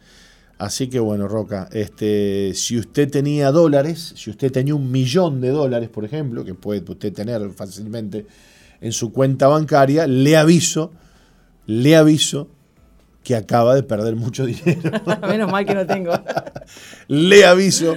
Así 0.57 0.89
que 0.89 0.99
bueno, 0.99 1.29
Roca, 1.29 1.69
este, 1.71 2.51
si 2.53 2.77
usted 2.77 3.09
tenía 3.09 3.49
dólares, 3.51 4.13
si 4.17 4.29
usted 4.29 4.51
tenía 4.51 4.75
un 4.75 4.91
millón 4.91 5.39
de 5.39 5.51
dólares, 5.51 5.87
por 5.87 6.03
ejemplo, 6.03 6.43
que 6.43 6.53
puede 6.53 6.81
usted 6.81 7.13
tener 7.13 7.49
fácilmente 7.51 8.25
en 8.81 8.91
su 8.91 9.13
cuenta 9.13 9.47
bancaria, 9.47 10.05
le 10.05 10.35
aviso, 10.35 10.91
le 11.65 11.95
aviso 11.95 12.49
que 13.23 13.35
acaba 13.35 13.75
de 13.75 13.83
perder 13.83 14.15
mucho 14.15 14.45
dinero. 14.45 14.91
Menos 15.27 15.51
mal 15.51 15.65
que 15.65 15.75
no 15.75 15.85
tengo. 15.85 16.11
Le 17.07 17.45
aviso 17.45 17.95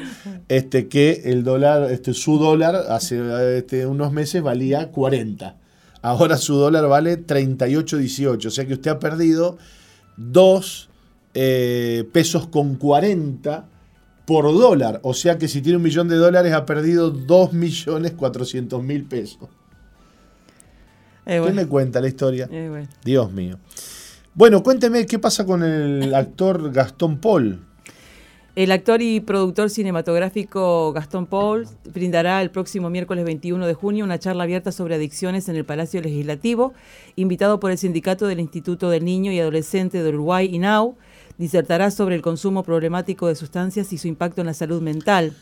este, 0.48 0.88
que 0.88 1.22
el 1.24 1.44
dólar, 1.44 1.90
este, 1.90 2.12
su 2.12 2.38
dólar 2.38 2.76
hace 2.90 3.58
este, 3.58 3.86
unos 3.86 4.12
meses 4.12 4.42
valía 4.42 4.90
40. 4.90 5.56
Ahora 6.02 6.36
su 6.36 6.54
dólar 6.56 6.86
vale 6.88 7.26
38.18. 7.26 8.46
O 8.46 8.50
sea 8.50 8.66
que 8.66 8.74
usted 8.74 8.90
ha 8.90 8.98
perdido 8.98 9.56
2 10.18 10.90
eh, 11.32 12.08
pesos 12.12 12.46
con 12.48 12.76
40 12.76 13.66
por 14.26 14.44
dólar. 14.52 15.00
O 15.02 15.14
sea 15.14 15.38
que 15.38 15.48
si 15.48 15.62
tiene 15.62 15.78
un 15.78 15.82
millón 15.82 16.08
de 16.08 16.16
dólares 16.16 16.52
ha 16.52 16.66
perdido 16.66 17.14
2.400.000 17.14 19.08
pesos. 19.08 19.48
Eh, 21.26 21.34
¿Qué 21.34 21.40
bueno. 21.40 21.56
me 21.56 21.66
cuenta 21.66 22.02
la 22.02 22.08
historia? 22.08 22.46
Eh, 22.50 22.68
bueno. 22.68 22.88
Dios 23.02 23.32
mío. 23.32 23.58
Bueno, 24.36 24.64
cuénteme 24.64 25.06
qué 25.06 25.20
pasa 25.20 25.46
con 25.46 25.62
el 25.62 26.12
actor 26.12 26.72
Gastón 26.72 27.18
Paul. 27.18 27.60
El 28.56 28.72
actor 28.72 29.00
y 29.00 29.20
productor 29.20 29.70
cinematográfico 29.70 30.92
Gastón 30.92 31.26
Paul 31.26 31.68
brindará 31.92 32.42
el 32.42 32.50
próximo 32.50 32.90
miércoles 32.90 33.24
21 33.24 33.64
de 33.64 33.74
junio 33.74 34.04
una 34.04 34.18
charla 34.18 34.42
abierta 34.42 34.72
sobre 34.72 34.96
adicciones 34.96 35.48
en 35.48 35.54
el 35.54 35.64
Palacio 35.64 36.00
Legislativo, 36.00 36.74
invitado 37.14 37.60
por 37.60 37.70
el 37.70 37.78
Sindicato 37.78 38.26
del 38.26 38.40
Instituto 38.40 38.90
del 38.90 39.04
Niño 39.04 39.30
y 39.30 39.38
Adolescente 39.38 40.02
de 40.02 40.08
Uruguay, 40.08 40.52
INAU. 40.52 40.96
Disertará 41.38 41.92
sobre 41.92 42.16
el 42.16 42.22
consumo 42.22 42.64
problemático 42.64 43.28
de 43.28 43.36
sustancias 43.36 43.92
y 43.92 43.98
su 43.98 44.08
impacto 44.08 44.40
en 44.40 44.48
la 44.48 44.54
salud 44.54 44.82
mental. 44.82 45.32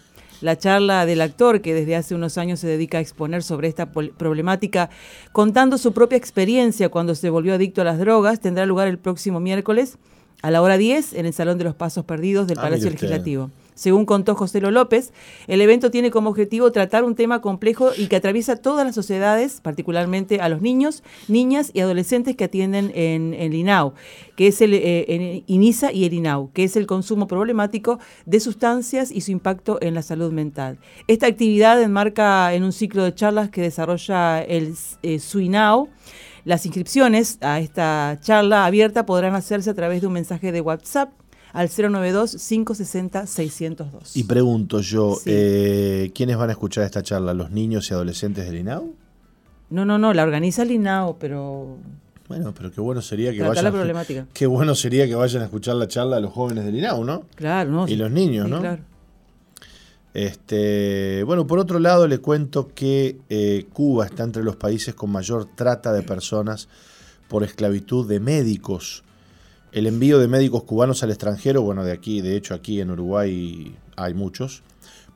La 0.43 0.59
charla 0.59 1.07
del 1.07 1.21
actor, 1.21 1.61
que 1.63 1.73
desde 1.73 1.97
hace 1.97 2.15
unos 2.15 2.37
años 2.37 2.61
se 2.61 2.67
dedica 2.67 2.99
a 2.99 3.01
exponer 3.01 3.43
sobre 3.43 3.69
esta 3.69 3.91
problemática, 3.93 4.91
contando 5.33 5.79
su 5.79 5.93
propia 5.93 6.19
experiencia 6.19 6.89
cuando 6.89 7.15
se 7.15 7.31
volvió 7.31 7.55
adicto 7.55 7.81
a 7.81 7.85
las 7.85 7.99
drogas, 7.99 8.41
tendrá 8.41 8.67
lugar 8.67 8.89
el 8.89 8.99
próximo 8.99 9.39
miércoles 9.41 9.99
a 10.43 10.51
la 10.51 10.61
hora 10.61 10.77
10 10.77 11.13
en 11.15 11.27
el 11.27 11.33
Salón 11.33 11.59
de 11.59 11.65
los 11.65 11.75
Pasos 11.77 12.05
Perdidos 12.05 12.49
del 12.49 12.59
Ah, 12.59 12.63
Palacio. 12.63 12.91
Legislativo. 12.91 13.51
Según 13.83 14.07
contó 14.07 14.37
José 14.37 14.61
López, 14.61 15.13
el 15.49 15.61
evento 15.61 15.91
tiene 15.91 16.13
como 16.13 16.31
objetivo 16.31 16.71
tratar 16.71 17.03
un 17.03 17.17
tema 17.17 17.41
complejo 17.41 17.91
y 17.99 18.07
que 18.07 18.15
atraviesa 18.15 18.55
todas 18.55 18.87
las 18.87 18.95
sociedades, 18.95 19.61
particularmente 19.61 20.41
a 20.41 20.49
los 20.49 20.63
niños, 20.63 21.03
niñas 21.27 21.73
y 21.75 21.81
adolescentes 21.81 22.37
que 22.37 22.45
atienden 22.45 22.93
en 22.95 23.35
el 23.35 23.55
INAU, 23.55 23.95
que 24.37 24.47
es 24.47 24.61
el 24.61 24.75
eh, 24.75 25.43
INISA 25.49 25.91
y 25.91 26.05
el 26.05 26.13
INAU, 26.13 26.53
que 26.53 26.63
es 26.63 26.77
el 26.77 26.87
consumo 26.87 27.27
problemático 27.27 27.99
de 28.25 28.39
sustancias 28.39 29.11
y 29.11 29.23
su 29.23 29.33
impacto 29.33 29.79
en 29.81 29.95
la 29.95 30.03
salud 30.03 30.31
mental. 30.31 30.79
Esta 31.09 31.27
actividad 31.27 31.83
enmarca 31.83 32.55
en 32.55 32.63
un 32.63 32.71
ciclo 32.71 33.03
de 33.03 33.17
charlas 33.17 33.51
que 33.51 33.63
desarrolla 33.63 34.43
el 34.43 34.77
eh, 35.03 35.19
SUINAU. 35.19 35.89
Las 36.45 36.67
inscripciones 36.67 37.39
a 37.41 37.59
esta 37.59 38.17
charla 38.21 38.65
abierta 38.65 39.07
podrán 39.07 39.35
hacerse 39.35 39.71
a 39.71 39.75
través 39.75 40.03
de 40.03 40.07
un 40.07 40.13
mensaje 40.13 40.53
de 40.53 40.61
WhatsApp 40.61 41.11
al 41.53 41.69
092-560-602. 41.69 44.17
Y 44.17 44.25
pregunto 44.25 44.81
yo, 44.81 45.15
Sí. 45.17 45.23
eh, 45.27 46.11
¿quiénes 46.15 46.37
van 46.37 46.49
a 46.51 46.53
escuchar 46.53 46.85
esta 46.85 47.03
charla? 47.03 47.35
¿Los 47.35 47.51
niños 47.51 47.91
y 47.91 47.95
adolescentes 47.95 48.47
del 48.47 48.59
INAU? 48.59 48.95
No, 49.71 49.85
no, 49.85 49.99
no, 49.99 50.13
la 50.13 50.23
organiza 50.23 50.63
el 50.63 50.71
INAO, 50.73 51.17
pero 51.19 51.77
Bueno, 52.29 52.53
pero 52.57 52.71
qué 52.73 52.81
bueno 52.81 53.03
sería 53.03 53.31
que 53.33 53.39
trata 53.39 53.49
vayan. 53.51 53.65
la 53.65 53.71
a- 53.71 53.73
problemática. 53.73 54.27
Qué 54.33 54.47
bueno 54.47 54.75
sería 54.75 55.07
que 55.07 55.15
vayan 55.15 55.43
a 55.43 55.45
escuchar 55.47 55.77
la 55.77 55.89
charla 55.89 56.17
a 56.17 56.21
los 56.21 56.33
jóvenes 56.33 56.65
del 56.65 56.77
INAU, 56.77 57.05
¿no? 57.05 57.25
Claro, 57.35 57.71
¿no? 57.71 57.89
Y 57.89 57.97
los 57.97 58.11
niños, 58.11 58.47
Sí, 58.47 58.51
¿no? 58.51 58.61
claro. 58.61 58.83
Este, 60.15 61.23
bueno, 61.25 61.47
por 61.47 61.59
otro 61.59 61.79
lado, 61.79 62.07
le 62.07 62.19
cuento 62.19 62.71
que 62.75 63.19
eh, 63.31 63.67
Cuba 63.73 64.05
está 64.05 64.25
entre 64.25 64.45
los 64.45 64.57
países 64.57 64.95
con 64.95 65.11
mayor 65.11 65.49
trata 65.55 65.91
de 65.93 66.03
personas 66.03 66.69
por 67.29 67.45
esclavitud 67.45 68.07
de 68.07 68.21
médicos. 68.21 69.05
El 69.73 69.87
envío 69.87 70.19
de 70.19 70.29
médicos 70.29 70.65
cubanos 70.65 71.03
al 71.03 71.11
extranjero, 71.11 71.63
bueno, 71.63 71.83
de 71.83 71.93
aquí, 71.93 72.21
de 72.21 72.37
hecho, 72.37 72.53
aquí 72.53 72.83
en 72.83 72.91
Uruguay 72.91 73.75
hay 73.97 74.13
muchos, 74.13 74.63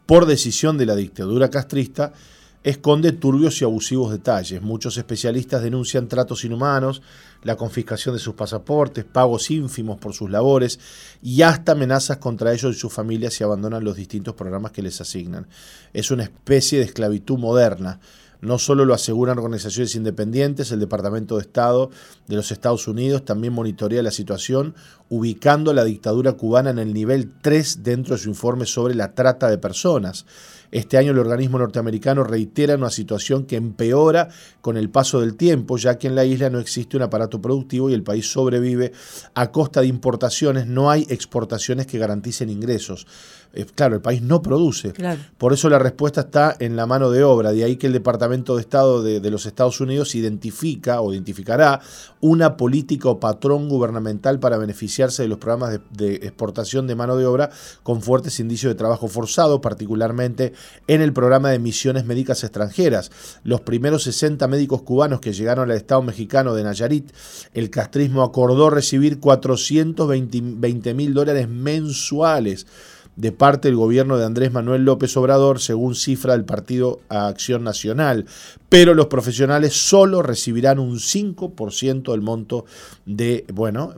por 0.07 0.25
decisión 0.25 0.79
de 0.79 0.87
la 0.87 0.97
dictadura 0.97 1.51
castrista, 1.51 2.15
esconde 2.63 3.13
turbios 3.13 3.61
y 3.61 3.65
abusivos 3.65 4.11
detalles. 4.11 4.63
Muchos 4.63 4.97
especialistas 4.97 5.63
denuncian 5.63 6.09
tratos 6.09 6.43
inhumanos, 6.45 7.03
la 7.43 7.57
confiscación 7.57 8.15
de 8.15 8.19
sus 8.19 8.35
pasaportes, 8.35 9.05
pagos 9.05 9.51
ínfimos 9.51 9.99
por 9.99 10.15
sus 10.15 10.31
labores 10.31 10.81
y 11.23 11.43
hasta 11.43 11.73
amenazas 11.73 12.17
contra 12.17 12.53
ellos 12.53 12.75
y 12.75 12.79
sus 12.79 12.93
familias 12.93 13.35
si 13.35 13.45
abandonan 13.45 13.85
los 13.85 13.95
distintos 13.95 14.35
programas 14.35 14.73
que 14.73 14.83
les 14.83 14.99
asignan. 15.01 15.47
Es 15.93 16.11
una 16.11 16.23
especie 16.23 16.79
de 16.79 16.87
esclavitud 16.87 17.39
moderna. 17.39 18.01
No 18.41 18.59
solo 18.59 18.85
lo 18.85 18.95
aseguran 18.95 19.39
organizaciones 19.39 19.95
independientes, 19.95 20.71
el 20.71 20.81
Departamento 20.81 21.37
de 21.37 21.43
Estado 21.43 21.91
de 22.27 22.37
los 22.37 22.53
Estados 22.53 22.87
Unidos 22.87 23.25
también 23.25 23.53
monitorea 23.53 24.03
la 24.03 24.11
situación, 24.11 24.75
ubicando 25.09 25.71
a 25.71 25.75
la 25.75 25.85
dictadura 25.85 26.33
cubana 26.33 26.71
en 26.71 26.79
el 26.79 26.93
nivel 26.93 27.33
3 27.41 27.83
dentro 27.83 28.17
de 28.17 28.23
su 28.23 28.29
informe 28.29 28.67
sobre 28.67 28.95
la 28.95 29.15
trata 29.15 29.49
de 29.49 29.59
personas. 29.59 30.27
Este 30.71 30.99
año 30.99 31.13
el 31.13 31.19
organismo 31.19 31.59
norteamericano 31.59 32.25
reitera 32.25 32.75
una 32.75 32.91
situación 32.91 33.45
que 33.45 33.57
empeora 33.57 34.29
con 34.61 34.77
el 34.77 34.91
paso 34.91 35.21
del 35.21 35.37
tiempo, 35.37 35.77
ya 35.77 35.97
que 35.97 36.09
en 36.09 36.17
la 36.17 36.25
isla 36.25 36.51
no 36.51 36.59
existe 36.59 36.97
un 36.97 37.05
aparato 37.05 37.41
productivo 37.41 37.89
y 37.89 37.95
el 37.95 38.03
país 38.03 38.31
sobrevive 38.31 38.93
a 39.35 39.53
costa 39.53 39.81
de 39.81 39.87
importaciones, 39.87 40.67
no 40.67 40.91
hay 40.91 41.07
exportaciones 41.09 41.87
que 41.87 41.99
garanticen 41.99 42.51
ingresos. 42.51 43.07
Eh, 43.53 43.67
claro, 43.75 43.95
el 43.95 44.01
país 44.01 44.23
no 44.23 44.43
produce. 44.43 44.93
Claro. 44.93 45.21
Por 45.39 45.53
eso 45.53 45.69
la 45.69 45.79
respuesta 45.79 46.23
está 46.23 46.57
en 46.59 46.77
la 46.77 46.87
mano 46.87 47.11
de 47.11 47.25
obra, 47.25 47.53
de 47.53 47.65
ahí 47.65 47.77
que 47.77 47.87
el 47.87 47.93
Departamento 47.93 48.57
de 48.57 48.63
Estado 48.63 49.03
de, 49.03 49.21
de 49.21 49.31
los 49.31 49.47
Estados 49.47 49.81
Unidos 49.81 50.15
identifica 50.15 51.01
o 51.01 51.13
identificará 51.13 51.81
una 52.21 52.57
política 52.57 53.09
o 53.09 53.21
patrón 53.21 53.69
gubernamental 53.69 54.39
para 54.39 54.59
beneficiarse 54.59 55.23
de 55.23 55.29
los 55.29 55.39
programas 55.39 55.73
de, 55.73 55.81
de 55.91 56.15
exportación 56.17 56.87
de 56.87 56.95
mano 56.95 57.17
de 57.17 57.27
obra 57.27 57.51
con 57.83 58.03
fuertes 58.03 58.41
indicios 58.41 58.71
de 58.71 58.77
trabajo 58.77 59.09
forzado, 59.09 59.61
particularmente 59.61 60.53
en 60.87 61.01
el 61.01 61.13
programa 61.13 61.51
de 61.51 61.59
misiones 61.59 62.05
médicas 62.05 62.45
extranjeras. 62.45 63.11
Los 63.45 63.61
primeros 63.63 64.03
60 64.05 64.47
médicos 64.49 64.83
cubanos 64.83 65.21
que 65.21 65.33
llegaron 65.33 65.71
al 65.71 65.77
Estado 65.77 66.03
mexicano 66.03 66.55
de 66.55 66.65
Nayarit, 66.65 67.11
el 67.55 67.71
castrismo 67.71 68.23
acordó 68.23 68.71
recibir 68.71 69.21
420 69.21 70.95
mil 70.95 71.15
dólares 71.15 71.49
mensuales 71.49 72.67
de 73.17 73.33
parte 73.33 73.69
del 73.69 73.77
gobierno 73.77 74.19
de 74.19 74.27
Andrés 74.27 74.53
Manuel 74.53 74.85
López 74.85 75.17
Obrador, 75.17 75.61
según 75.61 75.95
cifra 75.95 76.35
del 76.35 76.45
Partido 76.45 77.01
Acción 77.09 77.65
Nacional. 77.65 78.27
Pero 78.69 78.95
los 78.95 79.07
profesionales 79.07 79.73
solo 79.75 80.23
recibirán 80.23 80.79
un 80.79 80.97
5% 80.97 82.13
del 82.13 82.21
monto 82.21 82.67
de, 83.07 83.47
bueno, 83.53 83.95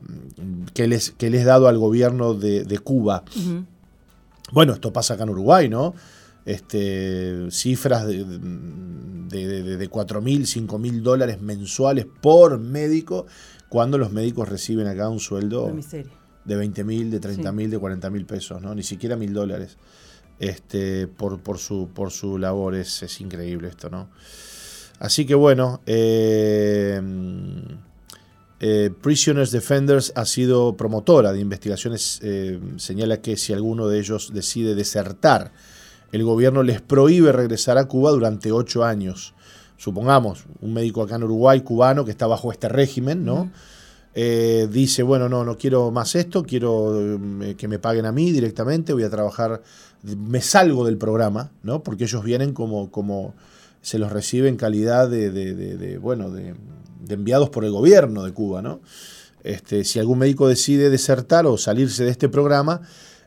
que 0.72 0.86
les, 0.86 1.10
que 1.10 1.30
les 1.30 1.44
dado 1.44 1.68
al 1.68 1.78
gobierno 1.78 2.34
de, 2.34 2.64
de 2.64 2.78
Cuba. 2.78 3.24
Bueno, 4.52 4.72
esto 4.72 4.92
pasa 4.92 5.14
acá 5.14 5.24
en 5.24 5.30
Uruguay, 5.30 5.68
¿no? 5.68 5.94
Este, 6.44 7.50
cifras 7.50 8.06
de, 8.06 8.24
de, 8.24 9.62
de, 9.62 9.76
de 9.76 9.88
4 9.88 10.22
mil, 10.22 10.46
5 10.46 10.78
mil 10.78 11.02
dólares 11.02 11.42
mensuales 11.42 12.06
por 12.22 12.58
médico, 12.58 13.26
cuando 13.68 13.98
los 13.98 14.12
médicos 14.12 14.48
reciben 14.48 14.86
acá 14.86 15.10
un 15.10 15.20
sueldo 15.20 15.64
Una 15.64 15.74
miseria. 15.74 16.12
De 16.48 16.56
20 16.56 16.82
mil, 16.84 17.10
de 17.10 17.20
30 17.20 17.50
Sí. 17.50 17.54
mil, 17.56 17.70
de 17.70 17.78
40 17.78 18.10
mil 18.10 18.24
pesos, 18.26 18.60
¿no? 18.60 18.74
Ni 18.74 18.82
siquiera 18.82 19.14
mil 19.16 19.32
dólares 19.32 19.76
este, 20.40 21.06
por, 21.06 21.38
por, 21.40 21.58
su, 21.58 21.88
por 21.94 22.10
su 22.10 22.38
labor. 22.38 22.74
Es, 22.74 23.02
es 23.02 23.20
increíble 23.20 23.68
esto, 23.68 23.90
¿no? 23.90 24.08
Así 24.98 25.24
que 25.26 25.34
bueno, 25.36 25.80
eh, 25.86 27.00
eh, 28.60 28.90
Prisoners 29.00 29.50
Defenders 29.52 30.12
ha 30.16 30.24
sido 30.24 30.76
promotora 30.76 31.32
de 31.32 31.40
investigaciones. 31.40 32.18
eh, 32.22 32.58
señala 32.76 33.20
que 33.20 33.36
si 33.36 33.52
alguno 33.52 33.86
de 33.86 34.00
ellos 34.00 34.32
decide 34.32 34.74
desertar, 34.74 35.52
el 36.10 36.24
gobierno 36.24 36.62
les 36.62 36.80
prohíbe 36.80 37.30
regresar 37.32 37.78
a 37.78 37.84
Cuba 37.86 38.10
durante 38.10 38.50
ocho 38.50 38.84
años. 38.84 39.34
Supongamos, 39.76 40.46
un 40.60 40.72
médico 40.74 41.02
acá 41.02 41.14
en 41.16 41.22
Uruguay, 41.22 41.60
cubano, 41.60 42.04
que 42.04 42.10
está 42.10 42.26
bajo 42.26 42.50
este 42.50 42.68
régimen, 42.68 43.24
¿no? 43.24 43.52
Eh, 44.20 44.66
dice, 44.68 45.04
bueno, 45.04 45.28
no, 45.28 45.44
no 45.44 45.56
quiero 45.56 45.92
más 45.92 46.16
esto, 46.16 46.42
quiero 46.42 47.20
eh, 47.40 47.54
que 47.56 47.68
me 47.68 47.78
paguen 47.78 48.04
a 48.04 48.10
mí 48.10 48.32
directamente, 48.32 48.92
voy 48.92 49.04
a 49.04 49.10
trabajar, 49.10 49.62
me 50.02 50.40
salgo 50.40 50.84
del 50.84 50.98
programa, 50.98 51.52
¿no? 51.62 51.84
Porque 51.84 52.02
ellos 52.02 52.24
vienen 52.24 52.52
como, 52.52 52.90
como 52.90 53.36
se 53.80 53.96
los 53.96 54.10
recibe 54.10 54.48
en 54.48 54.56
calidad 54.56 55.08
de, 55.08 56.00
bueno, 56.02 56.30
de, 56.30 56.56
enviados 57.08 57.50
por 57.50 57.64
el 57.64 57.70
gobierno 57.70 58.24
de 58.24 58.32
Cuba, 58.32 58.60
¿no? 58.60 58.80
Este, 59.44 59.84
si 59.84 60.00
algún 60.00 60.18
médico 60.18 60.48
decide 60.48 60.90
desertar 60.90 61.46
o 61.46 61.56
salirse 61.56 62.02
de 62.02 62.10
este 62.10 62.28
programa, 62.28 62.82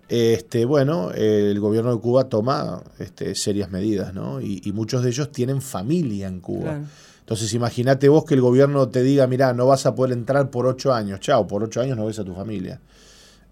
este, 0.09 0.65
bueno, 0.65 1.11
el 1.13 1.57
gobierno 1.61 1.95
de 1.95 2.01
Cuba 2.01 2.27
toma 2.27 2.83
este, 2.99 3.33
serias 3.35 3.71
medidas, 3.71 4.13
¿no? 4.13 4.41
Y, 4.41 4.61
y 4.65 4.73
muchos 4.73 5.03
de 5.03 5.09
ellos 5.11 5.31
tienen 5.31 5.61
familia 5.61 6.27
en 6.27 6.41
Cuba. 6.41 6.81
Entonces 7.31 7.53
imagínate 7.53 8.09
vos 8.09 8.25
que 8.25 8.33
el 8.33 8.41
gobierno 8.41 8.89
te 8.89 9.03
diga, 9.03 9.25
mirá, 9.25 9.53
no 9.53 9.65
vas 9.65 9.85
a 9.85 9.95
poder 9.95 10.11
entrar 10.11 10.49
por 10.49 10.65
ocho 10.67 10.93
años. 10.93 11.21
Chao, 11.21 11.47
por 11.47 11.63
ocho 11.63 11.79
años 11.79 11.95
no 11.95 12.05
ves 12.05 12.19
a 12.19 12.25
tu 12.25 12.35
familia. 12.35 12.81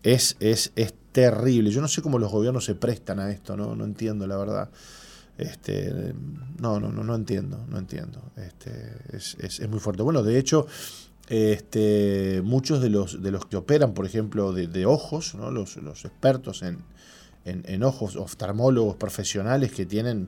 Es, 0.04 0.36
es, 0.42 0.74
es 0.76 0.94
terrible. 1.14 1.72
Yo 1.72 1.80
no 1.80 1.88
sé 1.88 2.02
cómo 2.02 2.20
los 2.20 2.30
gobiernos 2.30 2.66
se 2.66 2.76
prestan 2.76 3.22
a 3.22 3.32
esto, 3.32 3.56
no, 3.56 3.78
no 3.78 3.86
entiendo 3.86 4.28
la 4.28 4.36
verdad. 4.36 4.70
Este, 5.38 6.14
no, 6.60 6.82
no, 6.82 6.92
no, 6.92 7.06
no 7.06 7.16
entiendo, 7.16 7.58
no 7.70 7.78
entiendo. 7.78 8.22
Este, 8.36 8.98
es, 9.14 9.38
es- 9.40 9.70
muy 9.70 9.80
fuerte. 9.80 10.04
Bueno, 10.04 10.24
de 10.24 10.38
hecho, 10.38 10.68
este, 11.30 12.42
muchos 12.44 12.82
de 12.82 12.90
los, 12.90 13.24
de 13.24 13.32
los 13.32 13.46
que 13.46 13.56
operan, 13.56 13.94
por 13.94 14.06
ejemplo, 14.06 14.52
de, 14.52 14.86
ojos, 14.88 15.36
¿no? 15.36 15.52
los, 15.52 15.78
los 15.78 16.04
expertos 16.04 16.64
en, 16.64 16.84
en, 17.46 17.84
ojos, 17.84 18.18
oftalmólogos 18.18 18.98
profesionales 18.98 19.72
que 19.72 19.86
tienen, 19.86 20.28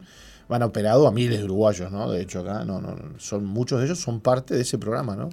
van 0.51 0.63
operado 0.63 1.07
a 1.07 1.13
miles 1.13 1.39
de 1.39 1.45
uruguayos, 1.45 1.89
¿no? 1.93 2.11
De 2.11 2.21
hecho, 2.21 2.41
acá 2.41 2.65
no, 2.65 2.81
no, 2.81 2.93
son, 3.17 3.45
muchos 3.45 3.79
de 3.79 3.85
ellos 3.85 3.99
son 3.99 4.19
parte 4.19 4.53
de 4.53 4.61
ese 4.61 4.77
programa, 4.77 5.15
¿no? 5.15 5.29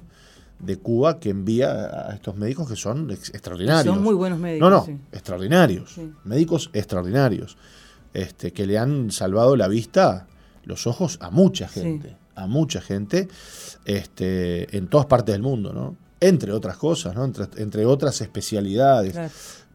de 0.61 0.77
Cuba 0.77 1.19
que 1.19 1.31
envía 1.31 1.71
a 2.09 2.15
estos 2.15 2.37
médicos 2.37 2.69
que 2.69 2.77
son 2.77 3.11
extraordinarios. 3.11 3.95
Son 3.95 4.03
muy 4.03 4.15
buenos 4.15 4.39
médicos. 4.39 4.71
No, 4.71 4.87
no, 4.87 5.01
extraordinarios. 5.13 5.97
Médicos 6.25 6.71
extraordinarios. 6.73 7.57
Este, 8.15 8.53
que 8.53 8.67
le 8.67 8.79
han 8.79 9.11
salvado 9.11 9.57
la 9.57 9.69
vista, 9.69 10.27
los 10.65 10.87
ojos 10.87 11.19
a 11.21 11.31
mucha 11.31 11.69
gente. 11.69 12.17
A 12.35 12.47
mucha 12.47 12.81
gente 12.81 13.29
este, 13.85 14.77
en 14.77 14.87
todas 14.87 15.07
partes 15.07 15.33
del 15.33 15.43
mundo, 15.43 15.73
¿no? 15.73 15.97
Entre 16.21 16.53
otras 16.53 16.77
cosas, 16.77 17.15
¿no? 17.15 17.25
Entre, 17.25 17.87
otras 17.87 18.21
especialidades. 18.21 19.17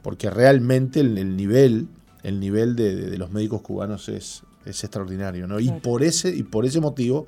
Porque 0.02 0.30
realmente 0.30 1.00
el, 1.00 1.38
nivel, 1.38 1.88
el 2.24 2.40
nivel 2.40 2.76
de, 2.76 3.18
los 3.18 3.32
médicos 3.32 3.62
cubanos 3.62 4.10
es, 4.10 4.44
es 4.66 4.84
extraordinario, 4.84 5.48
¿no? 5.48 5.60
Y 5.60 5.70
por 5.72 6.04
ese, 6.04 6.30
y 6.30 6.44
por 6.44 6.66
ese 6.66 6.80
motivo 6.80 7.28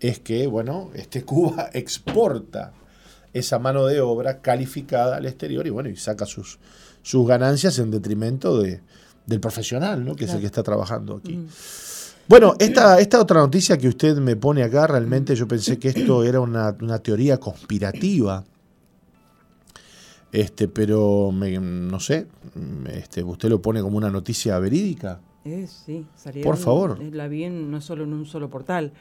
es 0.00 0.18
que, 0.20 0.46
bueno, 0.46 0.90
este 0.94 1.24
Cuba 1.24 1.70
exporta 1.74 2.72
esa 3.32 3.58
mano 3.58 3.86
de 3.86 4.00
obra 4.00 4.40
calificada 4.40 5.16
al 5.16 5.26
exterior 5.26 5.66
y 5.66 5.70
bueno, 5.70 5.88
y 5.88 5.96
saca 5.96 6.26
sus, 6.26 6.58
sus 7.02 7.26
ganancias 7.26 7.78
en 7.78 7.90
detrimento 7.90 8.60
de, 8.60 8.80
del 9.26 9.40
profesional, 9.40 10.04
¿no? 10.04 10.16
que 10.16 10.24
es 10.24 10.32
el 10.32 10.40
que 10.40 10.46
está 10.46 10.62
trabajando 10.62 11.16
aquí. 11.16 11.36
Mm. 11.36 11.48
Bueno, 12.28 12.54
esta, 12.58 13.00
esta 13.00 13.20
otra 13.20 13.40
noticia 13.40 13.78
que 13.78 13.88
usted 13.88 14.18
me 14.18 14.36
pone 14.36 14.62
acá, 14.62 14.86
realmente 14.86 15.34
yo 15.34 15.48
pensé 15.48 15.78
que 15.78 15.88
esto 15.88 16.24
era 16.24 16.40
una, 16.40 16.98
teoría 16.98 17.38
conspirativa. 17.38 18.44
Este, 20.30 20.68
pero 20.68 21.30
no 21.32 22.00
sé, 22.00 22.26
este, 22.92 23.22
usted 23.22 23.48
lo 23.48 23.62
pone 23.62 23.80
como 23.80 23.96
una 23.96 24.10
noticia 24.10 24.58
verídica. 24.58 25.20
Sí, 25.66 26.06
Por 26.42 26.56
favor. 26.56 27.02
La 27.12 27.28
vi 27.28 27.48
no 27.48 27.80
solo 27.80 28.04
en 28.04 28.12
un 28.12 28.26
solo 28.26 28.48
portal. 28.48 28.92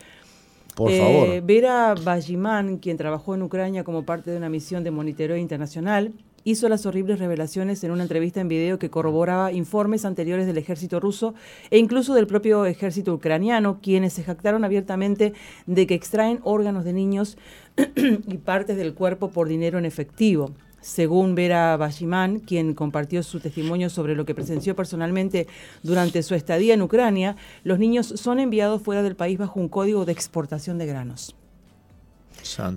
Por 0.76 0.92
eh, 0.92 1.00
favor. 1.00 1.42
Vera 1.42 1.96
Bajiman, 1.96 2.78
quien 2.78 2.98
trabajó 2.98 3.34
en 3.34 3.42
Ucrania 3.42 3.84
como 3.84 4.04
parte 4.04 4.32
de 4.32 4.38
una 4.38 4.50
misión 4.50 4.84
de 4.84 4.92
monitoreo 4.92 5.36
internacional, 5.38 6.14
hizo 6.44 6.70
las 6.70 6.86
horribles 6.86 7.20
revelaciones 7.20 7.84
en 7.84 7.92
una 7.92 8.04
entrevista 8.04 8.40
en 8.40 8.48
video 8.48 8.80
que 8.80 8.90
corroboraba 8.90 9.52
informes 9.52 10.06
anteriores 10.06 10.46
del 10.46 10.58
ejército 10.58 11.00
ruso 11.00 11.34
e 11.72 11.78
incluso 11.78 12.14
del 12.14 12.26
propio 12.26 12.66
ejército 12.66 13.14
ucraniano, 13.14 13.80
quienes 13.82 14.14
se 14.14 14.24
jactaron 14.24 14.64
abiertamente 14.64 15.34
de 15.66 15.88
que 15.88 15.96
extraen 15.96 16.40
órganos 16.44 16.86
de 16.86 16.94
niños 16.94 17.38
y 17.96 18.38
partes 18.38 18.78
del 18.78 18.94
cuerpo 18.94 19.30
por 19.30 19.50
dinero 19.50 19.78
en 19.78 19.86
efectivo. 19.86 20.52
Según 20.82 21.36
Vera 21.36 21.76
Bashiman, 21.76 22.40
quien 22.40 22.74
compartió 22.74 23.24
su 23.24 23.40
testimonio 23.40 23.90
sobre 23.90 24.16
lo 24.16 24.26
que 24.26 24.36
presenció 24.36 24.76
personalmente 24.76 25.48
durante 25.84 26.24
su 26.24 26.36
estadía 26.36 26.74
en 26.74 26.82
Ucrania, 26.82 27.36
los 27.64 27.80
niños 27.80 28.08
son 28.08 28.40
enviados 28.40 28.82
fuera 28.82 29.04
del 29.04 29.16
país 29.16 29.38
bajo 29.38 29.60
un 29.60 29.70
código 29.70 30.06
de 30.06 30.12
exportación 30.12 30.78
de 30.78 30.86
granos. 30.86 31.36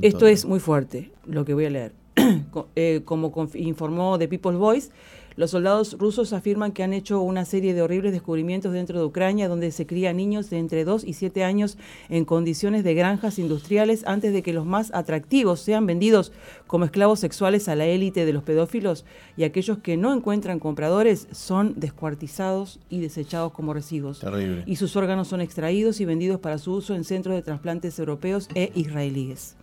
Esto 0.03 0.27
es 0.27 0.45
muy 0.45 0.61
fuerte, 0.61 1.13
lo 1.27 1.45
que 1.45 1.55
voy 1.55 1.67
a 1.67 1.71
leer. 1.71 1.93
Eh, 2.75 3.03
como 3.05 3.33
informó 3.55 4.19
The 4.19 4.29
People's 4.29 4.59
Voice, 4.59 4.91
los 5.37 5.51
soldados 5.53 5.97
rusos 5.99 6.33
afirman 6.33 6.73
que 6.73 6.83
han 6.83 6.93
hecho 6.93 7.21
una 7.21 7.45
serie 7.45 7.75
de 7.75 7.83
horribles 7.83 8.13
descubrimientos 8.13 8.73
dentro 8.73 8.99
de 8.99 9.05
Ucrania 9.05 9.49
donde 9.49 9.71
se 9.71 9.87
crían 9.87 10.17
niños 10.17 10.51
de 10.51 10.59
entre 10.59 10.85
2 10.85 11.05
y 11.05 11.15
7 11.15 11.45
años 11.45 11.79
en 12.09 12.25
condiciones 12.25 12.85
de 12.85 12.95
granjas 12.95 13.39
industriales 13.39 14.05
antes 14.07 14.33
de 14.33 14.43
que 14.43 14.53
los 14.53 14.67
más 14.67 14.93
atractivos 14.95 15.61
sean 15.61 15.87
vendidos 15.87 16.33
como 16.67 16.85
esclavos 16.85 17.21
sexuales 17.21 17.69
a 17.69 17.77
la 17.77 17.87
élite 17.87 18.25
de 18.25 18.33
los 18.33 18.43
pedófilos. 18.43 19.05
Y 19.37 19.45
aquellos 19.45 19.79
que 19.79 19.97
no 19.97 20.13
encuentran 20.13 20.59
compradores 20.59 21.29
son 21.33 21.75
descuartizados 21.77 22.81
y 22.89 23.01
desechados 23.01 23.53
como 23.53 23.75
residuos. 23.75 24.21
Y 24.67 24.77
sus 24.77 24.97
órganos 24.97 25.29
son 25.29 25.41
extraídos 25.41 26.01
y 26.01 26.05
vendidos 26.05 26.41
para 26.41 26.59
su 26.59 26.73
uso 26.73 26.95
en 26.95 27.05
centros 27.05 27.35
de 27.35 27.43
trasplantes 27.43 27.99
europeos 27.99 28.49
e 28.55 28.73
israelíes 28.75 29.57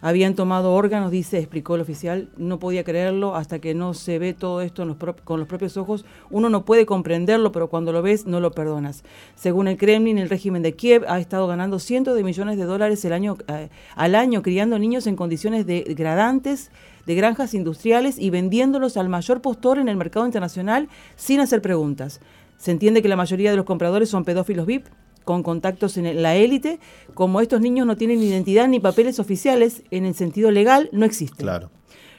habían 0.00 0.34
tomado 0.34 0.72
órganos, 0.72 1.10
dice, 1.10 1.38
explicó 1.38 1.74
el 1.74 1.80
oficial, 1.80 2.28
no 2.36 2.58
podía 2.58 2.84
creerlo 2.84 3.34
hasta 3.34 3.58
que 3.58 3.74
no 3.74 3.94
se 3.94 4.18
ve 4.18 4.34
todo 4.34 4.60
esto 4.60 4.86
con 5.24 5.40
los 5.40 5.48
propios 5.48 5.76
ojos. 5.76 6.04
Uno 6.30 6.48
no 6.48 6.64
puede 6.64 6.86
comprenderlo, 6.86 7.52
pero 7.52 7.68
cuando 7.68 7.92
lo 7.92 8.02
ves 8.02 8.26
no 8.26 8.40
lo 8.40 8.52
perdonas. 8.52 9.04
Según 9.34 9.68
el 9.68 9.76
Kremlin, 9.76 10.18
el 10.18 10.28
régimen 10.28 10.62
de 10.62 10.74
Kiev 10.74 11.04
ha 11.08 11.18
estado 11.18 11.46
ganando 11.46 11.78
cientos 11.78 12.16
de 12.16 12.24
millones 12.24 12.58
de 12.58 12.64
dólares 12.64 13.04
eh, 13.04 13.68
al 13.96 14.14
año 14.14 14.42
criando 14.42 14.78
niños 14.78 15.06
en 15.06 15.16
condiciones 15.16 15.66
degradantes 15.66 16.70
de 17.06 17.14
granjas 17.14 17.54
industriales 17.54 18.18
y 18.18 18.30
vendiéndolos 18.30 18.96
al 18.96 19.08
mayor 19.08 19.40
postor 19.40 19.78
en 19.78 19.88
el 19.88 19.96
mercado 19.96 20.26
internacional 20.26 20.88
sin 21.16 21.40
hacer 21.40 21.62
preguntas. 21.62 22.20
Se 22.58 22.70
entiende 22.70 23.02
que 23.02 23.08
la 23.08 23.16
mayoría 23.16 23.50
de 23.50 23.56
los 23.56 23.64
compradores 23.64 24.10
son 24.10 24.24
pedófilos 24.24 24.66
VIP, 24.66 24.86
con 25.28 25.42
contactos 25.42 25.98
en 25.98 26.22
la 26.22 26.36
élite, 26.36 26.80
como 27.12 27.42
estos 27.42 27.60
niños 27.60 27.86
no 27.86 27.98
tienen 27.98 28.22
identidad 28.22 28.66
ni 28.66 28.80
papeles 28.80 29.20
oficiales, 29.20 29.82
en 29.90 30.06
el 30.06 30.14
sentido 30.14 30.50
legal 30.50 30.88
no 30.90 31.04
existen. 31.04 31.44
Claro. 31.44 31.70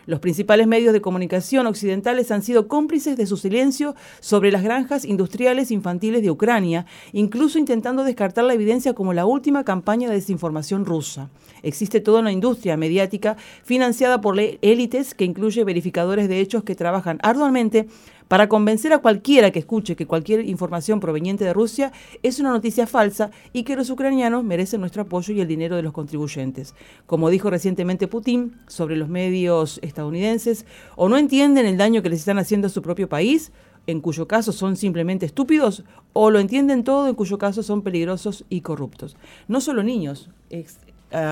Los 0.05 0.19
principales 0.19 0.67
medios 0.67 0.93
de 0.93 1.01
comunicación 1.01 1.65
occidentales 1.65 2.29
han 2.29 2.43
sido 2.43 2.67
cómplices 2.67 3.17
de 3.17 3.25
su 3.25 3.35
silencio 3.35 3.95
sobre 4.19 4.51
las 4.51 4.61
granjas 4.61 5.05
industriales 5.05 5.71
infantiles 5.71 6.21
de 6.21 6.29
Ucrania, 6.29 6.85
incluso 7.11 7.57
intentando 7.57 8.03
descartar 8.03 8.43
la 8.43 8.53
evidencia 8.53 8.93
como 8.93 9.13
la 9.13 9.25
última 9.25 9.63
campaña 9.63 10.07
de 10.07 10.13
desinformación 10.15 10.85
rusa. 10.85 11.31
Existe 11.63 12.01
toda 12.01 12.19
una 12.19 12.31
industria 12.31 12.77
mediática 12.77 13.37
financiada 13.63 14.21
por 14.21 14.39
élites 14.39 15.15
que 15.15 15.25
incluye 15.25 15.63
verificadores 15.63 16.29
de 16.29 16.41
hechos 16.41 16.63
que 16.63 16.75
trabajan 16.75 17.17
arduamente 17.23 17.87
para 18.29 18.47
convencer 18.47 18.93
a 18.93 18.99
cualquiera 18.99 19.51
que 19.51 19.59
escuche 19.59 19.97
que 19.97 20.05
cualquier 20.05 20.47
información 20.47 21.01
proveniente 21.01 21.43
de 21.43 21.51
Rusia 21.51 21.91
es 22.23 22.39
una 22.39 22.51
noticia 22.51 22.87
falsa 22.87 23.31
y 23.53 23.63
que 23.63 23.75
los 23.75 23.89
ucranianos 23.89 24.43
merecen 24.45 24.79
nuestro 24.79 25.01
apoyo 25.01 25.33
y 25.33 25.41
el 25.41 25.47
dinero 25.47 25.75
de 25.75 25.81
los 25.81 25.93
contribuyentes. 25.93 26.75
Como 27.07 27.31
dijo 27.31 27.49
recientemente 27.49 28.07
Putin 28.07 28.55
sobre 28.67 28.95
los 28.95 29.09
medios 29.09 29.79
estadounidenses, 29.81 30.65
o 30.95 31.09
no 31.09 31.17
entienden 31.17 31.65
el 31.65 31.77
daño 31.77 32.03
que 32.03 32.09
les 32.09 32.19
están 32.19 32.37
haciendo 32.37 32.67
a 32.67 32.69
su 32.69 32.83
propio 32.83 33.09
país, 33.09 33.51
en 33.87 33.99
cuyo 33.99 34.27
caso 34.27 34.51
son 34.51 34.77
simplemente 34.77 35.25
estúpidos, 35.25 35.83
o 36.13 36.29
lo 36.29 36.37
entienden 36.39 36.83
todo, 36.83 37.07
en 37.07 37.15
cuyo 37.15 37.39
caso 37.39 37.63
son 37.63 37.81
peligrosos 37.81 38.45
y 38.47 38.61
corruptos. 38.61 39.17
No 39.47 39.59
solo 39.59 39.81
niños, 39.81 40.29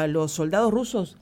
los 0.07 0.31
soldados 0.31 0.73
rusos 0.73 1.15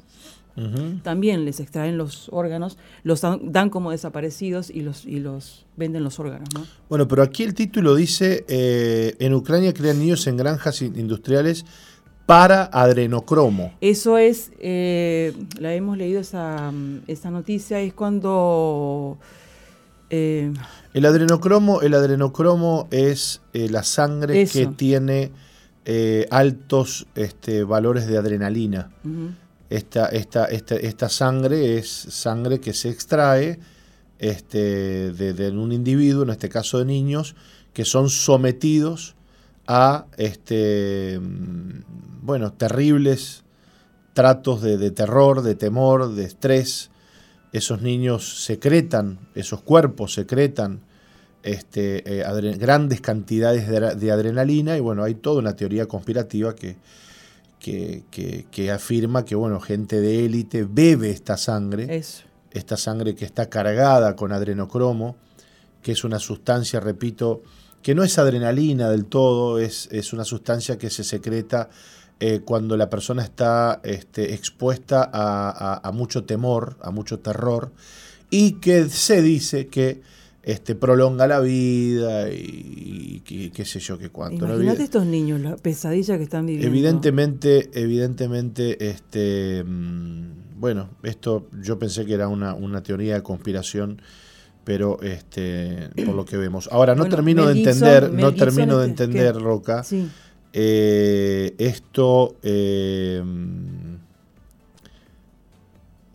también 1.04 1.44
les 1.44 1.60
extraen 1.60 1.98
los 1.98 2.30
órganos, 2.32 2.78
los 3.04 3.22
dan, 3.22 3.70
como 3.70 3.92
desaparecidos 3.92 4.70
y 4.70 4.82
los, 4.82 5.06
y 5.06 5.20
los 5.20 5.66
venden 5.76 6.04
los 6.04 6.20
órganos. 6.20 6.48
¿no? 6.54 6.66
Bueno, 6.88 7.08
pero 7.08 7.24
aquí 7.24 7.44
el 7.44 7.54
título 7.54 7.94
dice, 7.96 8.46
eh, 8.48 9.16
en 9.20 9.34
Ucrania 9.34 9.74
crean 9.74 10.00
niños 10.00 10.26
en 10.28 10.38
granjas 10.38 10.82
industriales 10.82 11.66
para 12.26 12.64
adrenocromo. 12.64 13.74
Eso 13.82 14.18
es, 14.18 14.52
eh, 14.60 15.34
la 15.60 15.74
hemos 15.74 15.98
leído 15.98 16.22
esa, 16.22 16.72
esa 17.08 17.32
noticia, 17.32 17.82
es 17.82 17.94
cuando... 17.94 19.18
Eh, 20.10 20.54
el 20.94 21.06
adrenocromo, 21.06 21.82
el 21.82 21.94
adrenocromo 21.94 22.88
es 22.92 23.42
la 23.52 23.84
sangre 23.84 24.48
que 24.48 24.68
tiene 24.68 25.32
altos 26.30 27.08
este, 27.16 27.64
valores 27.66 28.08
de 28.08 28.18
adrenalina. 28.18 28.92
Esta, 29.76 30.06
esta, 30.06 30.46
esta, 30.46 31.10
sangre 31.10 31.78
es 31.78 31.90
sangre 31.90 32.62
que 32.62 32.72
se 32.72 32.88
extrae 32.88 33.60
este, 34.20 35.12
de, 35.12 35.50
un 35.50 35.74
individuo, 35.74 36.24
en 36.24 36.30
este 36.30 36.48
caso 36.48 36.80
de 36.80 36.86
niños, 36.86 37.36
que 37.74 37.84
son 37.84 38.10
sometidos 38.10 39.16
a 39.68 40.06
este, 40.16 41.20
bueno, 42.22 42.54
terribles 42.54 43.44
tratos 44.14 44.62
de, 44.62 44.92
terror, 44.92 45.42
de 45.42 45.56
temor, 45.56 46.16
de 46.16 46.24
estrés. 46.24 46.90
Esos 47.52 47.82
niños 47.82 48.46
secretan, 48.46 49.28
esos 49.36 49.62
cuerpos 49.62 50.14
secretan 50.14 50.80
este, 51.44 52.22
eh, 52.22 52.58
grandes 52.58 53.02
cantidades 53.02 53.68
de, 53.68 53.96
de, 53.96 54.12
adrenalina 54.12 54.78
y 54.78 54.80
bueno, 54.80 55.04
hay 55.04 55.16
toda 55.16 55.40
una 55.40 55.58
teoría 55.58 55.86
conspirativa 55.86 56.56
que, 56.56 56.78
que, 58.52 58.72
afirma 58.72 59.26
que, 59.26 59.36
bueno, 59.36 59.60
gente 59.60 60.00
de 60.00 60.26
élite 60.26 60.68
bebe 60.70 61.10
esta 61.10 61.38
sangre, 61.38 62.04
esta 62.52 62.78
sangre 62.78 63.16
que 63.16 63.26
está 63.26 63.50
cargada 63.50 64.16
con 64.16 64.32
adrenocromo, 64.32 65.16
que 65.82 65.94
es 65.94 66.04
una 66.04 66.20
sustancia, 66.20 66.80
repito, 66.80 67.42
que 67.82 67.96
no 67.96 68.04
es 68.04 68.18
adrenalina 68.18 68.90
del 68.90 69.06
todo, 69.06 69.60
es, 69.60 69.90
es 69.92 70.14
una 70.14 70.26
sustancia 70.26 70.78
que 70.78 70.90
se 70.90 71.04
secreta 71.04 71.70
eh, 72.20 72.42
cuando 72.46 72.78
la 72.78 72.90
persona 72.90 73.24
está 73.24 73.82
este, 73.84 74.34
expuesta 74.34 75.10
a, 75.12 75.92
mucho 75.92 76.24
temor, 76.24 76.78
a 76.82 76.92
mucho 76.92 77.20
terror, 77.20 77.72
y 78.30 78.54
que 78.54 78.90
se 78.90 79.22
dice 79.22 79.68
que 79.68 80.02
este, 80.46 80.76
prolonga 80.76 81.26
la 81.26 81.40
vida 81.40 82.30
y, 82.32 83.22
qué 83.52 83.66
sé 83.66 83.80
yo 83.80 83.98
qué 83.98 84.10
cuánto. 84.10 84.46
Imagínate 84.46 84.84
estos 84.84 85.06
niños, 85.06 85.42
la 85.42 85.58
pesadilla 85.58 86.18
que 86.18 86.24
están 86.24 86.46
viviendo. 86.46 86.68
Evidentemente, 86.68 87.72
evidentemente, 87.74 88.88
este, 88.88 89.64
mm, 89.64 90.60
bueno, 90.60 90.90
esto 91.02 91.48
yo 91.64 91.80
pensé 91.80 92.06
que 92.06 92.14
era 92.14 92.28
una, 92.28 92.54
una 92.54 92.84
teoría 92.84 93.16
de 93.16 93.24
conspiración 93.24 94.02
pero 94.64 95.00
este 95.04 95.90
por 96.08 96.16
lo 96.16 96.26
que 96.26 96.38
vemos 96.38 96.68
ahora 96.72 96.96
no 96.96 97.06
termino 97.06 97.46
de 97.46 97.60
entender 97.60 98.12
no 98.12 98.34
termino 98.34 98.80
de 98.80 98.88
entender 98.88 99.36
Roca 99.36 99.84
eh, 100.54 101.54
esto 101.60 102.38
eh, 102.42 103.22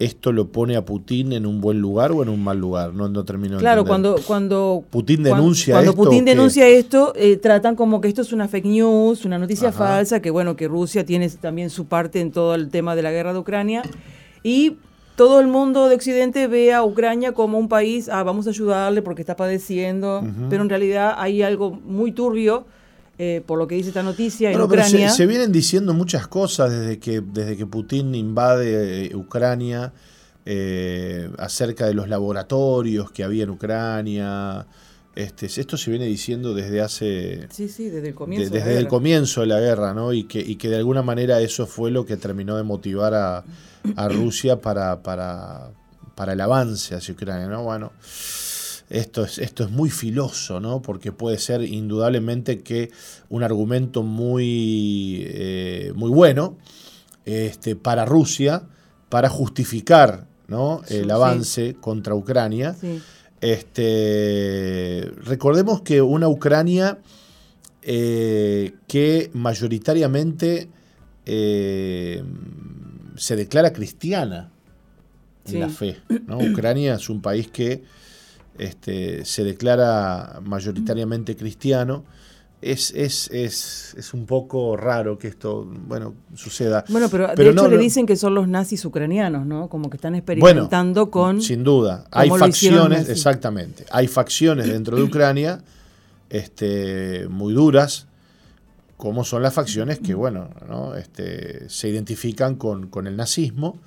esto 0.01 0.33
lo 0.33 0.49
pone 0.49 0.77
a 0.77 0.85
Putin 0.85 1.35
en 1.35 1.45
un 1.45 1.61
buen 1.61 1.79
lugar 1.79 2.11
o 2.11 2.23
en 2.23 2.31
un 2.31 2.43
mal 2.43 2.59
lugar. 2.59 2.95
No, 2.95 3.09
no 3.09 3.25
termino 3.25 3.59
Claro, 3.59 3.85
cuando, 3.85 4.17
cuando 4.27 4.83
Putin 4.89 5.23
denuncia 5.23 5.75
cuando, 5.75 5.91
esto. 5.91 5.97
Cuando 5.97 6.11
Putin 6.11 6.25
denuncia 6.25 6.67
esto, 6.67 7.13
eh, 7.15 7.37
tratan 7.37 7.77
como 7.77 8.01
que 8.01 8.09
esto 8.09 8.23
es 8.23 8.33
una 8.33 8.49
fake 8.49 8.65
news, 8.65 9.27
una 9.27 9.39
noticia 9.39 9.73
falsa, 9.73 10.21
que 10.21 10.31
bueno, 10.31 10.57
que 10.57 10.69
Rusia 10.69 11.05
tiene 11.05 11.29
también 11.29 11.69
su 11.69 11.85
parte 11.85 12.21
en 12.21 12.33
todo 12.33 12.55
el 12.55 12.71
tema 12.71 12.97
de 12.97 13.03
la 13.03 13.13
guerra 13.13 13.35
de 13.35 13.41
Ucrania. 13.41 13.83
Y 14.43 14.79
todo 15.17 15.39
el 15.39 15.49
mundo 15.49 15.91
de 15.91 15.97
Occidente 15.97 16.47
ve 16.47 16.73
a 16.73 16.83
Ucrania 16.83 17.33
como 17.33 17.59
un 17.59 17.69
país, 17.69 18.09
ah, 18.09 18.23
vamos 18.23 18.47
a 18.47 18.51
ayudarle 18.51 19.03
porque 19.03 19.21
está 19.21 19.37
padeciendo, 19.37 20.25
pero 20.49 20.63
en 20.63 20.71
realidad 20.71 21.15
hay 21.19 21.43
algo 21.43 21.73
muy 21.73 22.13
turbio 22.13 22.65
eh, 23.23 23.43
por 23.45 23.59
lo 23.59 23.69
que 23.69 23.75
dice 23.75 23.89
esta 23.89 24.03
noticia, 24.03 24.51
en 24.51 24.59
Ucrania. 24.59 25.11
Se, 25.11 25.27
vienen 25.27 25.53
diciendo 25.53 25.93
muchas 25.93 26.27
cosas 26.27 26.71
desde 26.71 26.99
que, 26.99 27.21
desde 27.21 27.55
que 27.55 27.67
Putin 27.67 28.15
invade 28.15 29.09
eh, 29.09 29.15
Ucrania 29.15 29.93
eh, 30.47 31.29
acerca 31.37 31.85
de 31.85 31.93
los 31.93 32.09
laboratorios 32.09 33.11
que 33.11 33.23
había 33.23 33.45
en 33.45 33.51
Ucrania. 33.51 34.67
Este, 35.15 35.45
esto 35.45 35.77
se 35.77 35.91
viene 35.91 36.07
diciendo 36.07 36.55
desde 36.55 36.81
hace. 36.81 37.47
Sí, 37.51 37.69
sí, 37.69 37.91
desde 37.91 38.09
el 38.09 38.15
comienzo. 38.15 38.55
desde 38.55 38.79
el 38.79 38.89
comienzo 38.89 39.43
de 39.43 39.49
la 39.49 39.61
guerra, 39.61 39.93
¿no? 39.93 40.15
Y 40.15 40.25
que, 40.25 40.41
y 40.41 40.57
que 40.57 40.71
de 40.71 40.77
alguna 40.77 41.03
manera 41.03 41.43
eso 41.43 41.67
fue 41.67 41.91
lo 41.91 42.07
que 42.07 42.17
terminó 42.17 42.57
de 42.57 42.63
motivar 42.63 43.13
a, 43.13 43.45
a 43.97 44.09
Rusia 44.09 44.63
para, 44.63 45.03
para, 45.03 45.73
para 46.15 46.33
el 46.33 46.41
avance 46.41 46.95
hacia 46.95 47.13
Ucrania, 47.13 47.49
¿no? 47.49 47.65
Bueno 47.65 47.93
esto 48.90 49.24
es, 49.24 49.38
esto 49.38 49.64
es 49.64 49.70
muy 49.70 49.88
filoso, 49.88 50.61
¿no? 50.61 50.83
Porque 50.83 51.12
puede 51.12 51.38
ser 51.38 51.62
indudablemente 51.62 52.61
que 52.61 52.90
un 53.29 53.42
argumento 53.42 54.03
muy, 54.03 55.24
eh, 55.26 55.92
muy 55.94 56.11
bueno 56.11 56.59
este, 57.24 57.76
para 57.76 58.05
Rusia 58.05 58.64
para 59.11 59.29
justificar 59.29 60.26
¿no? 60.48 60.83
el 60.88 61.11
avance 61.11 61.76
contra 61.81 62.14
Ucrania. 62.14 62.74
Este, 63.40 65.11
recordemos 65.24 65.83
que 65.83 66.00
una 66.00 66.29
Ucrania 66.29 66.98
eh, 67.83 68.72
que 68.87 69.31
mayoritariamente 69.35 70.68
eh, 71.26 72.22
se 73.16 73.37
declara 73.37 73.72
cristiana 73.72 74.50
en 75.46 75.61
la 75.61 75.68
fe. 75.68 75.96
¿no? 76.26 76.38
Ucrania 76.38 76.94
es 76.94 77.11
un 77.11 77.20
país 77.20 77.48
que 77.48 77.83
este, 78.59 79.25
se 79.25 79.45
declara 79.45 80.41
mayoritariamente 80.43 81.37
cristiano. 81.37 82.05
Es, 82.63 82.93
es, 82.95 83.31
es, 83.33 83.95
es, 83.97 84.13
un 84.13 84.27
poco 84.27 84.77
raro 84.77 85.19
que 85.19 85.29
esto, 85.29 85.67
bueno, 85.87 86.15
suceda. 86.35 86.85
Bueno, 86.91 87.09
pero, 87.09 87.29
de 87.35 87.51
hecho 87.51 87.69
le 87.69 87.79
dicen 87.79 88.05
que 88.05 88.17
son 88.17 88.35
los 88.35 88.49
nazis 88.49 88.85
ucranianos, 88.85 89.47
¿no? 89.47 89.69
Como 89.71 89.89
que 89.89 89.97
están 89.97 90.15
experimentando 90.15 91.11
con... 91.11 91.41
Sin 91.41 91.65
duda. 91.65 92.05
Hay 92.11 92.29
facciones, 92.29 93.09
exactamente. 93.09 93.87
Hay 93.91 94.09
facciones 94.09 94.67
dentro 94.67 94.99
de 94.99 95.05
Ucrania 95.05 95.63
este, 96.31 97.27
muy 97.29 97.53
duras, 97.53 98.07
como 98.97 99.25
son 99.25 99.43
las 99.43 99.53
facciones 99.53 99.99
que, 99.99 100.15
bueno, 100.15 100.51
¿no? 100.69 100.95
este, 100.95 101.69
se 101.69 101.89
identifican 101.89 102.55
con, 102.55 102.89
con 102.89 103.07
el 103.07 103.17
nazismo 103.17 103.79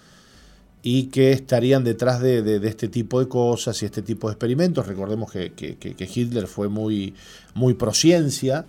y 0.86 1.06
que 1.06 1.32
estarían 1.32 1.86
detrás 1.86 2.19
de, 2.19 2.60
este 2.67 2.89
tipo 2.89 3.22
de 3.22 3.30
cosas 3.30 3.82
y 3.82 3.86
este 3.86 4.02
tipo 4.02 4.28
de 4.28 4.34
experimentos. 4.34 4.86
Recordemos 4.86 5.32
que, 5.32 5.54
Hitler 6.13 6.46
fue 6.46 6.67
muy, 6.67 7.15
muy 7.54 7.74
prociencia, 7.74 8.65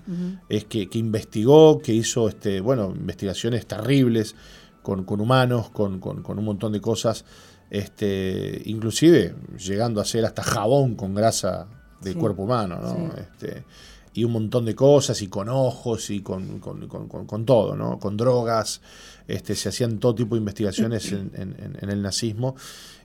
es 0.48 0.64
que, 0.64 0.88
investigó, 0.92 1.80
que 1.80 1.92
hizo 1.92 2.28
este, 2.28 2.60
bueno, 2.60 2.94
investigaciones 2.96 3.66
terribles 3.66 4.36
con, 4.82 5.04
humanos, 5.20 5.70
con, 5.70 6.00
un 6.00 6.44
montón 6.44 6.72
de 6.72 6.80
cosas, 6.80 7.24
este, 7.68 8.62
inclusive 8.66 9.34
llegando 9.58 10.00
a 10.00 10.04
ser 10.04 10.24
hasta 10.24 10.44
jabón 10.44 10.94
con 10.94 11.16
grasa 11.16 11.66
del 12.00 12.14
cuerpo 12.14 12.44
humano, 12.44 12.78
¿no? 12.80 13.12
Este, 13.16 13.64
y 14.12 14.22
un 14.22 14.30
montón 14.30 14.64
de 14.64 14.76
cosas, 14.76 15.20
y 15.20 15.26
con 15.26 15.48
ojos, 15.48 16.10
y 16.10 16.20
con, 16.20 16.60
con 16.60 17.44
todo, 17.44 17.74
¿no? 17.74 17.98
con 17.98 18.16
drogas. 18.16 18.80
Este, 19.26 19.54
se 19.54 19.70
hacían 19.70 19.98
todo 19.98 20.14
tipo 20.14 20.34
de 20.34 20.40
investigaciones 20.40 21.10
en, 21.12 21.78
el 21.80 22.02
nazismo 22.02 22.56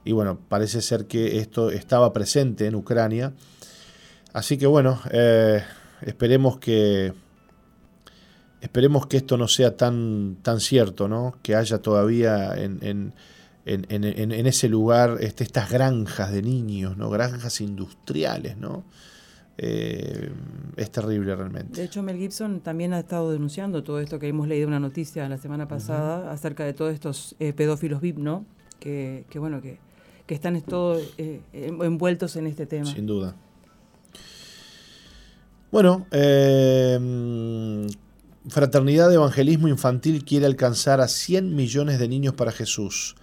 y 0.03 0.11
bueno, 0.11 0.37
parece 0.49 0.81
ser 0.81 1.05
que 1.05 1.39
esto 1.39 1.69
estaba 1.69 2.11
presente 2.11 2.65
en 2.65 2.75
Ucrania. 2.75 3.33
Así 4.33 4.57
que 4.57 4.67
bueno, 4.67 5.01
eh, 5.11 5.63
esperemos 6.01 6.57
que 6.59 7.13
esperemos 8.61 9.07
que 9.07 9.17
esto 9.17 9.37
no 9.37 9.47
sea 9.47 9.77
tan, 9.77 10.37
tan 10.41 10.59
cierto, 10.59 11.07
¿no? 11.07 11.37
que 11.41 11.55
haya 11.55 11.79
todavía 11.79 12.53
en, 12.55 13.13
ese 13.65 14.67
lugar 14.67 15.17
este, 15.21 15.43
estas 15.43 15.69
granjas 15.69 16.31
de 16.31 16.41
niños, 16.41 16.97
¿no? 16.97 17.09
granjas 17.09 17.61
industriales, 17.61 18.57
¿no? 18.57 18.83
Eh, 19.61 20.31
es 20.77 20.89
terrible 20.89 21.35
realmente. 21.35 21.81
De 21.81 21.85
hecho, 21.85 22.01
Mel 22.01 22.17
Gibson 22.17 22.61
también 22.61 22.93
ha 22.93 22.99
estado 22.99 23.29
denunciando 23.29 23.83
todo 23.83 23.99
esto 23.99 24.17
que 24.17 24.29
hemos 24.29 24.47
leído 24.47 24.69
una 24.69 24.79
noticia 24.79 25.27
la 25.27 25.37
semana 25.37 25.67
pasada 25.67 26.31
acerca 26.31 26.63
de 26.63 26.71
todos 26.71 26.93
estos 26.93 27.35
eh, 27.39 27.51
pedófilos 27.51 27.99
VIP, 27.99 28.19
¿no? 28.19 28.45
Que, 28.79 29.25
bueno, 29.35 29.61
que, 29.61 29.79
están 30.29 30.61
todos 30.61 31.13
eh, 31.17 31.41
envueltos 31.51 32.37
en 32.37 32.47
este 32.47 32.65
tema. 32.65 32.85
Sin 32.85 33.05
duda. 33.05 33.35
Bueno, 35.71 36.05
Fraternidad 38.47 39.09
de 39.09 39.15
Evangelismo 39.15 39.67
Infantil 39.67 40.23
quiere 40.23 40.45
alcanzar 40.45 41.01
a 41.01 41.09
100 41.09 41.53
millones 41.53 41.99
de 41.99 42.07
niños 42.07 42.33
para 42.33 42.53
Jesús. 42.53 43.17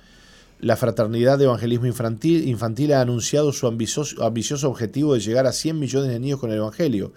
La 0.58 0.76
Fraternidad 0.76 1.36
de 1.36 1.44
Evangelismo 1.44 1.86
Infantil, 1.86 2.94
ha 2.94 3.02
anunciado 3.02 3.52
su 3.52 3.66
ambicioso, 3.66 4.70
objetivo 4.70 5.12
de 5.12 5.20
llegar 5.20 5.46
a 5.46 5.52
100 5.52 5.78
millones 5.78 6.10
de 6.10 6.18
niños 6.18 6.40
con 6.40 6.50
el 6.50 6.56
Evangelio. 6.56 7.12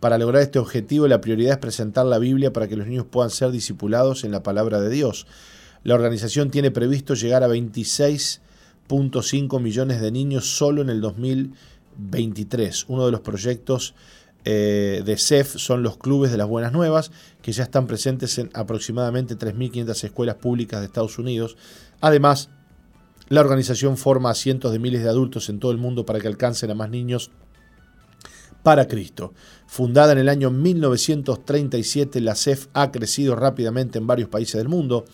Para 0.00 0.18
lograr 0.18 0.42
este 0.42 0.58
objetivo, 0.58 1.06
la 1.06 1.20
prioridad 1.20 1.52
es 1.52 1.58
presentar 1.58 2.04
la 2.06 2.18
Biblia 2.18 2.52
para 2.52 2.66
que 2.66 2.74
los 2.74 2.88
niños 2.88 3.06
puedan 3.08 3.30
ser 3.30 3.52
discipulados 3.52 4.24
en 4.24 4.32
la 4.32 4.42
palabra 4.42 4.80
de 4.80 4.90
Dios. 4.90 5.28
La 5.84 5.94
organización 5.94 6.50
tiene 6.50 6.72
previsto 6.72 7.14
llegar 7.14 7.44
a 7.44 7.48
26.5 7.48 9.60
millones 9.60 10.00
de 10.00 10.10
niños 10.10 10.56
solo 10.56 10.82
en 10.82 10.90
el 10.90 11.00
2023. 11.00 12.86
Uno 12.88 13.06
de 13.06 13.12
los 13.12 13.20
proyectos 13.20 13.94
eh, 14.44 15.02
de 15.04 15.16
CEF 15.16 15.58
son 15.58 15.82
los 15.82 15.96
clubes 15.96 16.32
de 16.32 16.38
las 16.38 16.48
buenas 16.48 16.72
nuevas, 16.72 17.12
que 17.40 17.52
ya 17.52 17.62
están 17.62 17.86
presentes 17.86 18.36
en 18.38 18.50
aproximadamente 18.52 19.38
3.500 19.38 20.04
escuelas 20.04 20.36
públicas 20.36 20.80
de 20.80 20.86
Estados 20.86 21.18
Unidos. 21.18 21.56
Además, 22.00 22.50
la 23.30 23.40
organización 23.40 23.96
forma 23.96 24.30
a 24.30 24.34
cientos 24.34 24.72
de 24.72 24.80
miles 24.80 25.04
de 25.04 25.08
adultos 25.08 25.48
en 25.48 25.60
todo 25.60 25.70
el 25.70 25.78
mundo 25.78 26.04
para 26.04 26.20
que 26.20 26.26
alcancen 26.26 26.72
a 26.72 26.74
más 26.74 26.90
niños 26.90 27.30
para 28.64 28.88
Cristo. 28.88 29.32
Fundada 29.66 30.12
en 30.12 30.18
el 30.18 30.28
año 30.28 30.50
1937, 30.50 32.20
la 32.20 32.34
CEF 32.34 32.66
ha 32.74 32.90
crecido 32.90 33.36
rápidamente 33.36 33.98
en 33.98 34.08
varios 34.08 34.28
países 34.28 34.56
del 34.56 34.68
mundo. 34.68 35.04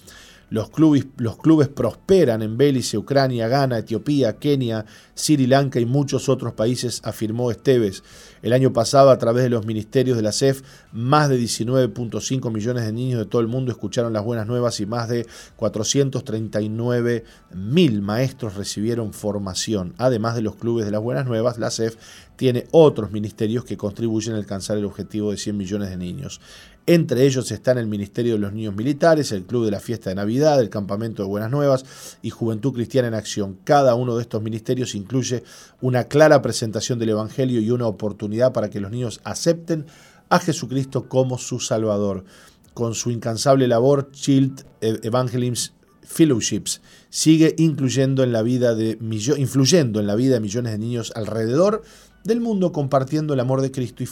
Los 0.48 0.70
clubes, 0.70 1.68
prosperan 1.68 2.40
en 2.40 2.56
Belice, 2.56 2.96
Ucrania, 2.96 3.48
Ghana, 3.48 3.78
Etiopía, 3.78 4.36
Kenia, 4.36 4.86
Sri 5.14 5.46
Lanka 5.48 5.80
y 5.80 5.86
muchos 5.86 6.28
otros 6.28 6.52
países, 6.52 7.00
afirmó 7.02 7.50
Esteves. 7.50 8.04
El 8.42 8.52
año 8.52 8.72
pasado, 8.72 9.10
a 9.10 9.18
través 9.18 9.42
de 9.42 9.50
los 9.50 9.66
ministerios 9.66 10.16
de 10.16 10.22
la 10.22 10.30
CEF, 10.30 10.62
más 10.92 11.28
de 11.28 11.40
19.5 11.40 12.52
millones 12.52 12.86
de 12.86 12.92
niños 12.92 13.18
de 13.18 13.26
todo 13.26 13.40
el 13.40 13.48
mundo 13.48 13.72
escucharon 13.72 14.12
las 14.12 14.24
buenas 14.24 14.46
nuevas 14.46 14.78
y 14.78 14.86
más 14.86 15.08
de 15.08 15.26
439 15.56 17.24
mil 17.52 18.02
maestros 18.02 18.54
recibieron 18.54 19.12
formación. 19.12 19.94
Además 19.98 20.36
de 20.36 20.42
los 20.42 20.54
clubes 20.54 20.84
de 20.84 20.92
las 20.92 21.02
buenas 21.02 21.26
nuevas, 21.26 21.58
la 21.58 21.72
CEF 21.72 21.96
tiene 22.36 22.66
otros 22.70 23.10
ministerios 23.10 23.64
que 23.64 23.76
contribuyen 23.76 24.34
a 24.34 24.38
alcanzar 24.38 24.76
el 24.76 24.84
objetivo 24.84 25.32
de 25.32 25.38
100 25.38 25.56
millones 25.56 25.90
de 25.90 25.96
niños. 25.96 26.40
Entre 26.88 27.26
ellos 27.26 27.50
están 27.50 27.78
el 27.78 27.88
Ministerio 27.88 28.34
de 28.34 28.38
los 28.38 28.52
Niños 28.52 28.76
Militares, 28.76 29.32
el 29.32 29.44
Club 29.44 29.64
de 29.64 29.72
la 29.72 29.80
Fiesta 29.80 30.10
de 30.10 30.14
Navidad, 30.14 30.60
el 30.60 30.70
Campamento 30.70 31.24
de 31.24 31.28
Buenas 31.28 31.50
Nuevas 31.50 31.84
y 32.22 32.30
Juventud 32.30 32.72
Cristiana 32.72 33.08
en 33.08 33.14
Acción. 33.14 33.58
Cada 33.64 33.96
uno 33.96 34.14
de 34.14 34.22
estos 34.22 34.40
ministerios 34.40 34.94
incluye 34.94 35.42
una 35.80 36.04
clara 36.04 36.42
presentación 36.42 37.00
del 37.00 37.08
Evangelio 37.08 37.60
y 37.60 37.72
una 37.72 37.88
oportunidad 37.88 38.52
para 38.52 38.70
que 38.70 38.78
los 38.78 38.92
niños 38.92 39.20
acepten 39.24 39.86
a 40.28 40.38
Jesucristo 40.38 41.08
como 41.08 41.38
su 41.38 41.58
Salvador. 41.58 42.24
Con 42.72 42.94
su 42.94 43.10
incansable 43.10 43.66
labor, 43.66 44.12
Child 44.12 44.64
Evangelism 44.80 45.72
Fellowships 46.06 46.82
sigue 47.10 47.56
incluyendo 47.58 48.22
en 48.22 48.30
la 48.30 48.42
vida 48.42 48.76
de 48.76 48.96
influyendo 49.38 49.98
en 49.98 50.06
la 50.06 50.14
vida 50.14 50.34
de 50.34 50.40
millones 50.40 50.72
de 50.72 50.78
niños 50.78 51.12
alrededor 51.16 51.82
del 52.26 52.40
mundo, 52.40 52.72
compartiendo 52.72 53.34
el 53.34 53.40
amor 53.40 53.60
de 53.60 53.70
Cristo 53.70 54.02
y 54.02 54.08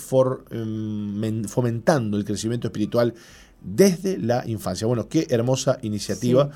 em, 0.51 1.45
fomentando 1.45 2.17
el 2.17 2.25
crecimiento 2.25 2.69
espiritual 2.69 3.15
desde 3.61 4.19
la 4.19 4.47
infancia. 4.47 4.87
Bueno, 4.87 5.09
qué 5.09 5.27
hermosa 5.31 5.79
iniciativa 5.83 6.51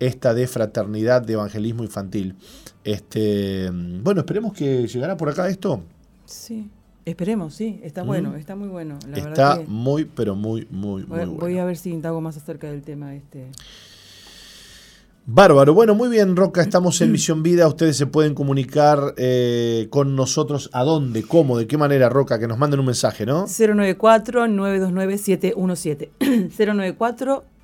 esta 0.00 0.34
de 0.34 0.46
fraternidad, 0.46 1.22
de 1.22 1.34
evangelismo 1.34 1.82
infantil. 1.82 2.34
Este, 2.84 3.70
bueno, 3.70 4.20
esperemos 4.20 4.52
que 4.52 4.86
llegará 4.86 5.16
por 5.16 5.28
acá 5.28 5.48
esto. 5.48 5.82
Sí. 6.24 6.70
Esperemos, 7.06 7.54
sí, 7.54 7.78
está 7.84 8.02
mm. 8.02 8.06
bueno, 8.08 8.34
está 8.34 8.56
muy 8.56 8.66
bueno. 8.66 8.98
está 9.14 9.62
muy, 9.68 10.06
pero 10.06 10.34
muy, 10.34 10.66
muy, 10.70 11.02
muy 11.02 11.04
bueno. 11.04 11.32
Voy 11.34 11.56
a 11.56 11.64
ver 11.64 11.76
si 11.76 11.90
indago 11.90 12.20
más 12.20 12.36
acerca 12.36 12.68
del 12.68 12.82
tema 12.82 13.14
este. 13.14 13.46
Bárbaro, 15.28 15.74
bueno, 15.74 15.96
muy 15.96 16.08
bien, 16.08 16.36
Roca, 16.36 16.62
estamos 16.62 17.00
en 17.00 17.10
Misión 17.10 17.42
Vida, 17.42 17.66
ustedes 17.66 17.96
se 17.96 18.06
pueden 18.06 18.32
comunicar 18.32 19.12
eh, 19.16 19.88
con 19.90 20.14
nosotros, 20.14 20.70
¿a 20.72 20.84
dónde, 20.84 21.24
cómo, 21.24 21.58
de 21.58 21.66
qué 21.66 21.76
manera, 21.76 22.08
Roca? 22.08 22.38
Que 22.38 22.46
nos 22.46 22.58
manden 22.58 22.78
un 22.78 22.86
mensaje, 22.86 23.26
¿no? 23.26 23.46
094-929-717. 23.46 26.10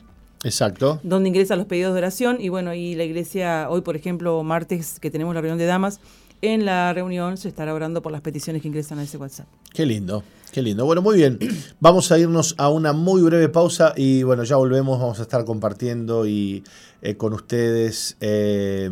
Exacto. 0.43 0.99
Donde 1.03 1.29
ingresan 1.29 1.57
los 1.57 1.67
pedidos 1.67 1.93
de 1.93 1.99
oración. 1.99 2.37
Y 2.39 2.49
bueno, 2.49 2.73
y 2.73 2.95
la 2.95 3.03
iglesia, 3.03 3.67
hoy 3.69 3.81
por 3.81 3.95
ejemplo, 3.95 4.43
martes 4.43 4.99
que 4.99 5.09
tenemos 5.09 5.33
la 5.33 5.41
reunión 5.41 5.57
de 5.57 5.65
damas, 5.65 5.99
en 6.43 6.65
la 6.65 6.91
reunión 6.91 7.37
se 7.37 7.47
estará 7.47 7.73
orando 7.73 8.01
por 8.01 8.11
las 8.11 8.21
peticiones 8.21 8.61
que 8.61 8.67
ingresan 8.67 8.99
a 8.99 9.03
ese 9.03 9.17
WhatsApp. 9.17 9.47
Qué 9.73 9.85
lindo, 9.85 10.23
qué 10.51 10.61
lindo. 10.61 10.85
Bueno, 10.85 11.01
muy 11.01 11.15
bien. 11.15 11.39
Vamos 11.79 12.11
a 12.11 12.19
irnos 12.19 12.53
a 12.57 12.69
una 12.69 12.91
muy 12.91 13.21
breve 13.21 13.47
pausa 13.47 13.93
y 13.95 14.23
bueno, 14.23 14.43
ya 14.43 14.57
volvemos, 14.57 14.99
vamos 14.99 15.19
a 15.19 15.21
estar 15.21 15.45
compartiendo 15.45 16.27
y 16.27 16.63
eh, 17.01 17.15
con 17.15 17.33
ustedes 17.33 18.17
eh, 18.19 18.89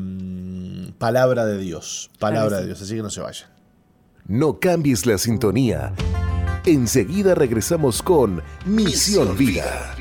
palabra 0.97 1.45
de 1.45 1.57
Dios, 1.57 2.09
palabra 2.19 2.61
de 2.61 2.67
Dios, 2.67 2.81
así 2.81 2.95
que 2.95 3.01
no 3.01 3.09
se 3.09 3.21
vayan. 3.21 3.49
No 4.27 4.59
cambies 4.59 5.05
la 5.05 5.17
sintonía. 5.17 5.93
Enseguida 6.65 7.35
regresamos 7.35 8.01
con 8.01 8.41
Misión 8.65 9.35
Vida. 9.35 9.95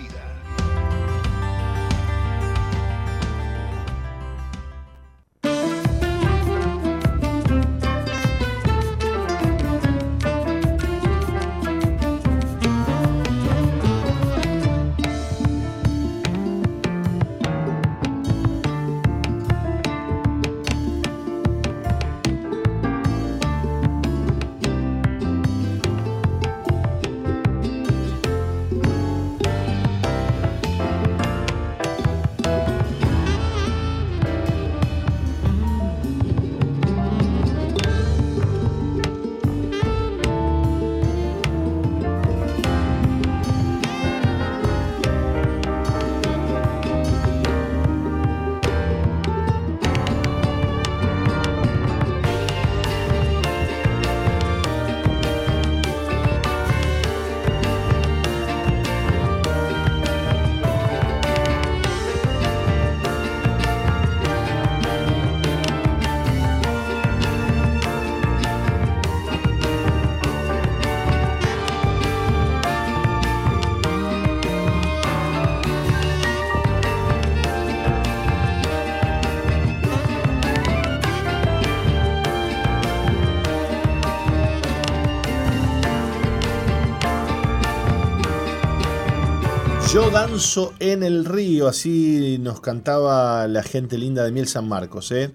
En 90.78 91.02
el 91.02 91.26
río, 91.26 91.68
así 91.68 92.38
nos 92.40 92.62
cantaba 92.62 93.46
la 93.46 93.62
gente 93.62 93.98
linda 93.98 94.24
de 94.24 94.32
Miel 94.32 94.48
San 94.48 94.66
Marcos, 94.66 95.12
¿eh? 95.12 95.32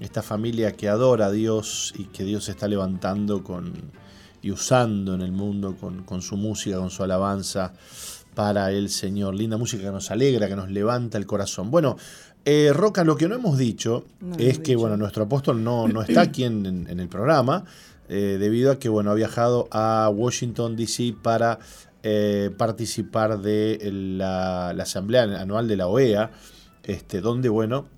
esta 0.00 0.22
familia 0.22 0.72
que 0.72 0.88
adora 0.88 1.26
a 1.26 1.30
Dios 1.30 1.94
y 1.96 2.06
que 2.06 2.24
Dios 2.24 2.48
está 2.48 2.66
levantando 2.66 3.44
con, 3.44 3.72
y 4.42 4.50
usando 4.50 5.14
en 5.14 5.20
el 5.20 5.30
mundo 5.30 5.76
con, 5.76 6.20
su 6.20 6.36
música, 6.36 6.78
con 6.78 6.90
su 6.90 7.04
alabanza 7.04 7.74
para 8.34 8.72
el 8.72 8.90
Señor. 8.90 9.36
Linda 9.36 9.56
música 9.56 9.84
que 9.84 9.92
nos 9.92 10.10
alegra, 10.10 10.48
que 10.48 10.56
nos 10.56 10.68
levanta 10.68 11.16
el 11.16 11.26
corazón. 11.26 11.70
Bueno, 11.70 11.96
eh, 12.44 12.72
Roca, 12.74 13.04
lo 13.04 13.16
que 13.16 13.28
no 13.28 13.36
hemos 13.36 13.56
dicho 13.56 14.04
es 14.36 14.58
que 14.58 14.74
bueno, 14.74 14.96
nuestro 14.96 15.24
apóstol 15.24 15.62
no, 15.62 15.86
no 15.86 16.02
está 16.02 16.20
aquí 16.22 16.42
en, 16.42 16.88
el 16.88 17.08
programa, 17.08 17.66
eh, 18.08 18.36
debido 18.40 18.72
a 18.72 18.80
que 18.80 18.88
bueno, 18.88 19.12
ha 19.12 19.14
viajado 19.14 19.68
a 19.70 20.10
Washington, 20.12 20.74
D.C. 20.74 21.14
para 21.22 21.60
eh, 22.02 22.50
participar 22.56 23.42
de 23.42 23.78
la, 23.92 24.70
Asamblea 24.70 25.24
Anual 25.38 25.68
de 25.68 25.76
la 25.76 25.86
OEA, 25.86 26.30
este, 26.82 27.20
donde, 27.20 27.50
bueno, 27.50 27.88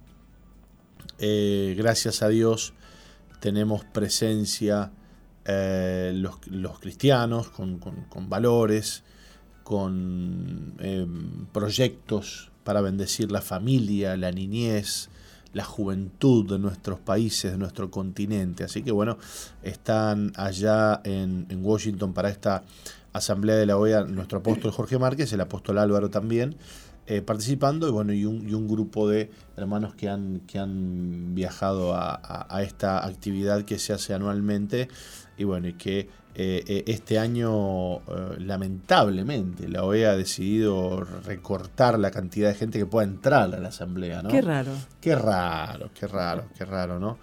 eh, 1.21 1.77
gracias 1.79 2.21
a 2.23 2.29
Dios 2.29 2.75
tenemos 3.39 3.85
presencia 3.85 4.91
eh, 5.45 6.13
los, 6.17 6.81
cristianos 6.81 7.51
con, 7.51 7.79
valores, 8.29 9.05
con 9.63 10.75
proyectos 11.53 12.51
para 12.65 12.81
bendecir 12.81 13.31
la 13.31 13.41
familia, 13.41 14.17
la 14.17 14.33
niñez, 14.33 15.11
la 15.53 15.65
juventud 15.65 16.51
de 16.51 16.59
nuestros 16.59 16.99
países, 16.99 17.53
de 17.53 17.59
nuestro 17.59 17.89
continente. 17.93 18.65
Así 18.65 18.83
que 18.83 18.91
bueno, 18.91 19.17
están 19.63 20.33
allá 20.35 21.01
en 21.05 21.61
Washington 21.63 22.13
para 22.13 22.31
esta 22.31 22.65
Asamblea 23.13 23.57
de 23.57 23.67
la 23.67 23.77
OEA, 23.77 24.05
nuestro 24.05 24.39
apóstol 24.39 24.71
Jorge 24.73 24.99
Márquez, 24.99 25.33
el 25.33 25.41
apóstol 25.41 25.79
Álvaro 25.79 26.11
también, 26.11 26.57
eh, 27.07 27.21
participando, 27.21 27.89
y 27.89 27.91
bueno, 27.91 28.13
y 28.13 28.25
un, 28.25 28.49
y 28.49 28.55
un, 28.55 28.69
grupo 28.69 29.09
de 29.09 29.31
hermanos 29.57 29.95
que 29.95 30.09
han, 30.09 30.41
que 30.47 30.61
han 30.61 31.35
viajado 31.35 31.95
a, 31.95 32.63
esta 32.63 33.05
actividad 33.05 33.65
que 33.65 33.79
se 33.79 33.93
hace 33.93 34.15
anualmente, 34.15 34.89
y 35.37 35.45
bueno, 35.45 35.67
y 35.67 35.73
que 35.73 36.09
eh, 36.35 36.65
eh, 36.67 36.85
este 36.87 37.19
año, 37.19 38.01
lamentablemente, 38.39 39.69
la 39.69 39.85
OEA 39.85 40.13
ha 40.13 40.17
decidido 40.17 41.05
recortar 41.25 41.99
la 41.99 42.11
cantidad 42.11 42.49
de 42.49 42.55
gente 42.55 42.79
que 42.79 42.87
pueda 42.87 43.07
entrar 43.07 43.55
a 43.55 43.59
la 43.59 43.69
asamblea, 43.69 44.23
¿no? 44.23 44.29
Qué 44.31 44.41
raro. 44.41 44.73
Qué 45.01 45.15
raro, 45.15 45.91
qué 45.99 46.07
raro, 46.07 46.45
qué 46.57 46.65
raro, 46.65 46.99
¿no? 46.99 47.19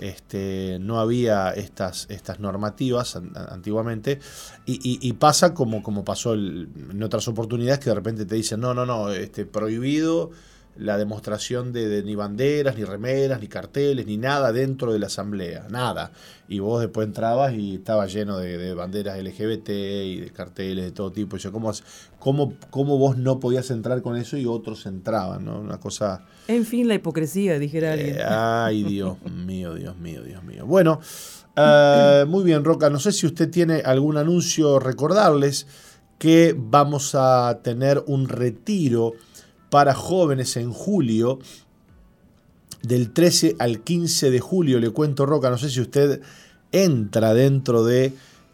Este, 0.00 0.78
no 0.80 0.98
había 0.98 1.50
estas, 1.50 2.06
estas 2.08 2.40
normativas 2.40 3.16
antiguamente 3.16 4.18
y, 4.64 5.12
pasa 5.14 5.52
como, 5.52 5.82
como 5.82 6.04
pasó 6.04 6.32
en 6.32 7.02
otras 7.02 7.28
oportunidades 7.28 7.80
que 7.80 7.90
de 7.90 7.94
repente 7.96 8.24
te 8.24 8.34
dicen, 8.34 8.60
no, 8.60 8.72
no, 8.72 8.86
no, 8.86 9.10
este, 9.10 9.44
prohibido 9.44 10.30
la 10.76 10.96
demostración 10.96 11.72
de, 11.72 12.02
ni 12.02 12.14
banderas, 12.14 12.76
ni 12.76 12.84
remeras, 12.84 13.40
ni 13.40 13.48
carteles, 13.48 14.06
ni 14.06 14.16
nada 14.16 14.52
dentro 14.52 14.92
de 14.92 14.98
la 14.98 15.06
asamblea, 15.06 15.66
nada. 15.70 16.12
Y 16.48 16.58
vos 16.58 16.80
después 16.80 17.06
entrabas 17.06 17.52
y 17.54 17.76
estaba 17.76 18.06
lleno 18.06 18.38
de, 18.38 18.74
banderas 18.74 19.18
LGBT 19.22 19.68
y 19.68 20.20
de 20.20 20.30
carteles 20.30 20.84
de 20.86 20.92
todo 20.92 21.12
tipo. 21.12 21.36
Y 21.36 21.40
yo, 21.40 21.52
¿cómo, 21.52 21.72
cómo, 22.18 22.54
¿cómo, 22.70 22.98
vos 22.98 23.18
no 23.18 23.40
podías 23.40 23.70
entrar 23.70 24.00
con 24.02 24.16
eso 24.16 24.36
y 24.36 24.46
otros 24.46 24.86
entraban? 24.86 25.44
¿no? 25.44 25.60
Una 25.60 25.78
cosa... 25.78 26.24
En 26.48 26.64
fin, 26.64 26.88
la 26.88 26.94
hipocresía, 26.94 27.58
dijera 27.58 27.92
alguien. 27.92 28.16
Eh, 28.16 28.22
ay, 28.26 28.82
Dios 28.82 29.16
mío, 29.22 29.74
Dios 29.74 29.96
mío, 29.98 30.22
Dios 30.22 30.42
mío. 30.42 30.66
Bueno, 30.66 31.00
eh, 31.56 32.24
muy 32.26 32.44
bien, 32.44 32.64
Roca. 32.64 32.90
No 32.90 32.98
sé 32.98 33.12
si 33.12 33.26
usted 33.26 33.50
tiene 33.50 33.82
algún 33.84 34.16
anuncio 34.16 34.78
recordarles 34.78 35.66
que 36.18 36.54
vamos 36.56 37.14
a 37.14 37.60
tener 37.62 38.02
un 38.06 38.28
retiro 38.28 39.14
para 39.70 39.94
jóvenes 39.94 40.56
en 40.56 40.72
julio, 40.72 41.38
del 42.82 43.12
13 43.12 43.56
al 43.58 43.80
15 43.80 44.30
de 44.30 44.40
julio, 44.40 44.80
le 44.80 44.90
cuento 44.90 45.26
Roca, 45.26 45.50
no 45.50 45.58
sé 45.58 45.70
si 45.70 45.80
usted 45.80 46.20
entra 46.72 47.34
dentro 47.34 47.84
de... 47.84 48.12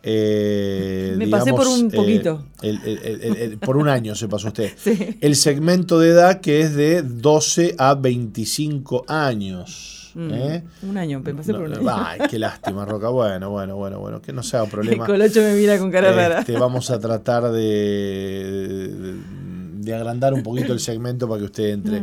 Eh, 0.09 1.15
Me 1.17 1.27
pasé 1.27 1.53
por 1.53 1.67
un 1.67 1.87
eh, 1.87 1.97
poquito. 1.97 2.45
por 3.61 3.77
un 3.77 3.89
año 3.89 4.15
se 4.15 4.29
pasó 4.29 4.49
usted. 4.49 4.73
El 5.21 5.35
segmento 5.35 5.99
de 5.99 6.11
edad 6.11 6.41
que 6.41 6.61
es 6.61 6.77
de 6.77 7.03
12 7.03 7.75
a 7.77 7.95
25 7.95 9.05
años. 9.09 10.13
Mm, 10.15 10.31
¿eh? 10.33 10.65
Un 10.83 10.97
año, 10.97 11.21
me 11.21 11.35
pasé 11.35 11.53
por 11.53 11.63
un 11.63 11.75
año. 11.75 11.89
Ay, 11.91 12.21
qué 12.31 12.39
lástima, 12.39 12.85
Roca. 12.85 13.09
Bueno, 13.09 13.51
bueno, 13.51 13.77
bueno, 13.77 13.99
bueno, 13.99 14.23
que 14.23 14.33
no 14.33 14.45
sea 14.45 14.65
problema. 14.71 15.05
El 15.05 15.11
colocho 15.11 15.41
me 15.41 15.55
mira 15.55 15.77
con 15.77 15.91
cara 15.91 16.13
rara. 16.13 16.39
Este, 16.39 16.57
vamos 16.57 16.91
a 16.91 17.01
tratar 17.01 17.51
de 17.51 18.89
de 18.89 19.15
agrandar 19.95 20.35
un 20.35 20.43
poquito 20.43 20.73
el 20.73 20.81
segmento 20.81 21.29
para 21.29 21.41
que 21.41 21.45
usted 21.45 21.71
entre 21.71 22.03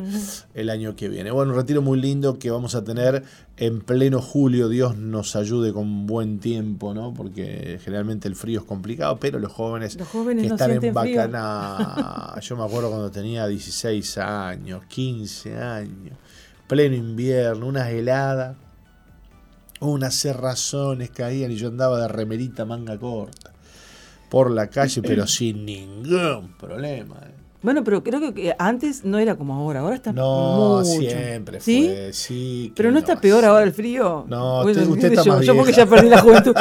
el 0.54 0.70
año 0.70 0.96
que 0.96 1.10
viene. 1.10 1.32
Bueno, 1.32 1.52
un 1.52 1.58
retiro 1.58 1.82
muy 1.82 2.00
lindo 2.00 2.40
que 2.40 2.52
vamos 2.52 2.76
a 2.76 2.84
tener 2.84 3.24
en 3.58 3.82
pleno 3.82 4.22
julio. 4.22 4.70
Dios 4.70 4.98
nos 4.98 5.36
ayude 5.36 5.74
con 5.74 6.06
buen 6.06 6.40
tiempo, 6.40 6.94
¿no? 6.94 7.14
Porque 7.14 7.80
generalmente 7.84 8.28
el 8.28 8.36
frío 8.36 8.60
es 8.60 8.66
complicado, 8.66 9.18
pero 9.20 9.40
los 9.40 9.52
jóvenes, 9.52 9.98
que 9.98 10.48
están 10.48 10.72
en 10.72 10.94
Bacaná. 10.94 12.36
Yo 12.42 12.58
me 12.58 12.64
acuerdo 12.64 12.90
cuando 12.90 13.12
tenía 13.12 13.48
16 13.48 14.18
años, 14.18 14.86
15 14.86 15.58
años, 15.58 16.18
pleno 16.68 16.96
invierno, 16.96 17.68
unas 17.68 17.90
heladas, 17.90 18.56
unas 19.80 20.16
cerrazones 20.16 21.10
caían 21.10 21.52
y 21.52 21.56
yo 21.56 21.68
andaba 21.68 22.00
de 22.00 22.08
remerita 22.08 22.66
manga 22.66 22.98
corta 22.98 23.52
por 24.30 24.50
la 24.50 24.68
calle, 24.68 25.02
pero 25.02 25.28
sin 25.28 25.66
ningún 25.66 26.54
problema. 26.58 27.18
¿Eh? 27.64 27.66
Bueno, 27.66 27.84
pero 27.84 28.04
creo 28.04 28.34
que 28.34 28.54
antes 28.60 29.06
no 29.06 29.18
era 29.20 29.36
como 29.36 29.56
ahora, 29.56 29.80
ahora 29.80 29.96
está 29.96 30.12
no, 30.12 30.84
siempre 30.84 31.60
fue, 31.60 32.10
sí. 32.12 32.74
pero 32.76 32.92
no, 32.92 33.00
está 33.00 33.20
peor 33.20 33.46
ahora 33.46 33.64
el 33.64 33.74
frío. 33.74 34.26
No, 34.28 34.64
usted, 34.66 35.12
está 35.12 35.24
yo, 35.24 35.34
más 35.34 35.46
yo 35.46 35.56
porque 35.56 35.72
ya 35.72 35.86
perdí 35.86 36.10
la 36.10 36.20
juventud. 36.22 36.54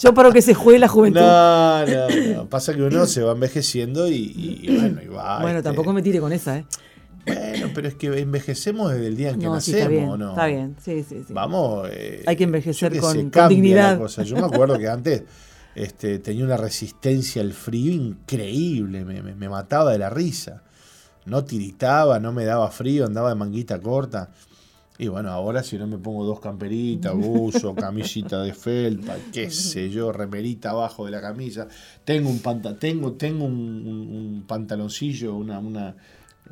yo 0.00 0.14
para 0.14 0.30
que 0.30 0.42
se 0.42 0.54
juegue 0.54 0.78
la 0.78 0.88
juventud. 0.88 1.20
No, 1.20 1.86
no, 1.86 2.34
no. 2.34 2.48
Pasa 2.48 2.74
que 2.74 2.82
uno 2.82 3.06
se 3.06 3.22
va 3.22 3.32
envejeciendo 3.32 4.08
y, 4.08 4.66
bueno, 4.68 5.00
y 5.02 5.08
va. 5.08 5.40
Bueno, 5.40 5.58
este. 5.58 5.68
tampoco 5.68 5.92
me 5.92 6.02
tire 6.02 6.20
con 6.20 6.32
esa, 6.32 6.58
¿eh? 6.58 6.64
Bueno, 7.26 7.70
pero 7.74 7.88
es 7.88 7.94
que 7.94 8.06
envejecemos 8.18 8.92
desde 8.92 9.06
el 9.06 9.16
día 9.16 9.30
en 9.30 9.40
que 9.40 9.46
nacemos, 9.46 9.64
sí, 9.64 9.76
está 9.76 9.88
bien, 9.88 10.18
¿no? 10.18 10.30
Está 10.30 10.46
bien, 10.46 10.76
sí, 10.82 11.04
sí, 11.08 11.22
sí. 11.26 11.32
Vamos. 11.32 11.88
Eh, 11.92 12.22
Hay 12.26 12.36
que 12.36 12.44
envejecer 12.44 12.98
con, 12.98 13.30
con 13.30 13.48
dignidad. 13.48 14.00
Yo 14.24 14.36
me 14.36 14.46
acuerdo 14.46 14.78
que 14.78 14.88
antes 14.88 15.22
este, 15.74 16.18
tenía 16.18 16.44
una 16.44 16.56
resistencia 16.56 17.42
al 17.42 17.52
frío 17.52 17.92
increíble, 17.92 19.04
me, 19.04 19.22
me 19.22 19.48
mataba 19.48 19.92
de 19.92 19.98
la 19.98 20.10
risa 20.10 20.62
no 21.26 21.44
tiritaba, 21.44 22.18
no 22.18 22.32
me 22.32 22.44
daba 22.44 22.70
frío, 22.70 23.06
andaba 23.06 23.30
de 23.30 23.34
manguita 23.36 23.80
corta. 23.80 24.30
Y 24.98 25.08
bueno, 25.08 25.30
ahora 25.30 25.62
si 25.62 25.78
no 25.78 25.86
me 25.86 25.96
pongo 25.96 26.24
dos 26.24 26.40
camperitas, 26.40 27.14
buzo, 27.14 27.74
camisita 27.76 28.42
de 28.42 28.52
felpa, 28.52 29.16
qué 29.32 29.50
sé 29.50 29.88
yo, 29.88 30.12
remerita 30.12 30.70
abajo 30.70 31.06
de 31.06 31.12
la 31.12 31.22
camisa, 31.22 31.68
tengo 32.04 32.28
un 32.28 32.40
panta, 32.40 32.78
tengo, 32.78 33.12
tengo 33.12 33.46
un, 33.46 34.44
pantaloncillo, 34.46 35.34
una, 35.36 35.58
una 35.58 35.96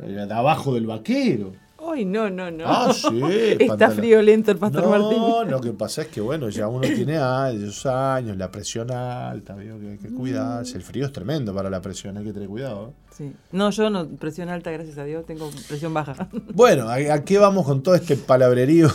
eh, 0.02 0.12
de 0.12 0.32
abajo 0.32 0.74
del 0.74 0.86
vaquero. 0.86 1.52
Ay, 1.80 2.04
no, 2.04 2.28
no, 2.28 2.50
no. 2.50 2.64
Ah, 2.66 2.92
sí. 2.92 3.08
Está 3.58 3.90
friolento 3.90 4.50
el 4.50 4.58
pastor 4.58 4.88
Martín. 4.88 5.18
No, 5.18 5.44
lo 5.44 5.60
que 5.60 5.72
pasa 5.72 6.02
es 6.02 6.08
que, 6.08 6.20
bueno, 6.20 6.48
ya 6.48 6.66
uno 6.66 6.80
tiene 6.80 7.16
esos 7.16 7.86
años, 7.86 8.36
la 8.36 8.50
presión 8.50 8.90
alta, 8.90 9.54
que 9.54 9.90
hay 9.90 9.98
que 9.98 10.08
cuidarse. 10.08 10.76
El 10.76 10.82
frío 10.82 11.06
es 11.06 11.12
tremendo 11.12 11.54
para 11.54 11.70
la 11.70 11.80
presión, 11.80 12.16
hay 12.16 12.24
que 12.24 12.32
tener 12.32 12.48
cuidado. 12.48 12.88
¿eh? 12.88 13.08
Sí. 13.16 13.32
No, 13.52 13.70
yo 13.70 13.90
no, 13.90 14.06
presión 14.08 14.48
alta, 14.48 14.70
gracias 14.72 14.98
a 14.98 15.04
Dios, 15.04 15.24
tengo 15.24 15.50
presión 15.68 15.94
baja. 15.94 16.28
Bueno, 16.54 16.88
¿a, 16.88 17.24
qué 17.24 17.38
vamos 17.38 17.64
con 17.64 17.82
todo 17.82 17.94
este 17.94 18.16
palabrerío 18.16 18.88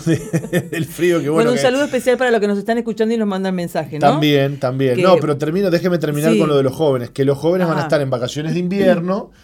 del 0.71 0.85
frío? 0.85 1.21
Que, 1.21 1.29
bueno, 1.29 1.51
un 1.51 1.57
saludo 1.57 1.85
especial 1.85 2.17
para 2.17 2.31
los 2.31 2.41
que 2.41 2.47
nos 2.47 2.57
están 2.57 2.77
escuchando 2.77 3.13
y 3.13 3.17
nos 3.17 3.27
mandan 3.27 3.55
mensajes, 3.55 3.93
¿no? 3.93 4.11
También, 4.11 4.59
también. 4.59 5.01
No, 5.01 5.15
pero 5.17 5.37
termino, 5.37 5.69
déjeme 5.69 5.97
terminar 5.97 6.37
con 6.37 6.49
lo 6.49 6.57
de 6.57 6.63
los 6.63 6.73
jóvenes, 6.73 7.11
que 7.11 7.23
los 7.23 7.37
jóvenes 7.37 7.67
van 7.67 7.77
a 7.77 7.81
estar 7.83 8.01
en 8.01 8.09
vacaciones 8.09 8.53
de 8.53 8.59
invierno. 8.59 9.31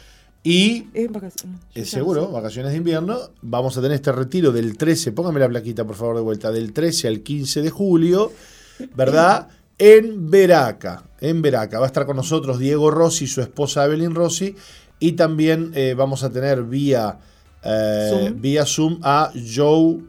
Y 0.49 0.87
es 1.75 1.91
seguro, 1.91 2.31
vacaciones 2.31 2.71
de 2.71 2.79
invierno, 2.79 3.19
vamos 3.43 3.77
a 3.77 3.83
tener 3.83 3.93
este 3.97 4.11
retiro 4.11 4.51
del 4.51 4.77
13, 4.77 5.11
póngame 5.11 5.39
la 5.39 5.47
plaquita 5.47 5.85
por 5.85 5.95
favor 5.95 6.15
de 6.15 6.21
vuelta, 6.23 6.51
del 6.51 6.73
13 6.73 7.07
al 7.07 7.19
15 7.19 7.61
de 7.61 7.69
julio, 7.69 8.31
¿verdad? 8.95 9.47
En 9.77 10.31
Veraca, 10.31 11.03
en 11.21 11.43
Veraca. 11.43 11.77
Va 11.77 11.85
a 11.85 11.87
estar 11.87 12.07
con 12.07 12.15
nosotros 12.15 12.57
Diego 12.57 12.89
Rossi, 12.89 13.27
su 13.27 13.41
esposa 13.41 13.85
Evelyn 13.85 14.15
Rossi, 14.15 14.55
y 14.99 15.11
también 15.11 15.71
eh, 15.75 15.93
vamos 15.95 16.23
a 16.23 16.31
tener 16.31 16.63
vía, 16.63 17.19
eh, 17.63 18.07
Zoom. 18.09 18.41
vía 18.41 18.65
Zoom 18.65 18.99
a 19.03 19.31
Joe, 19.35 19.99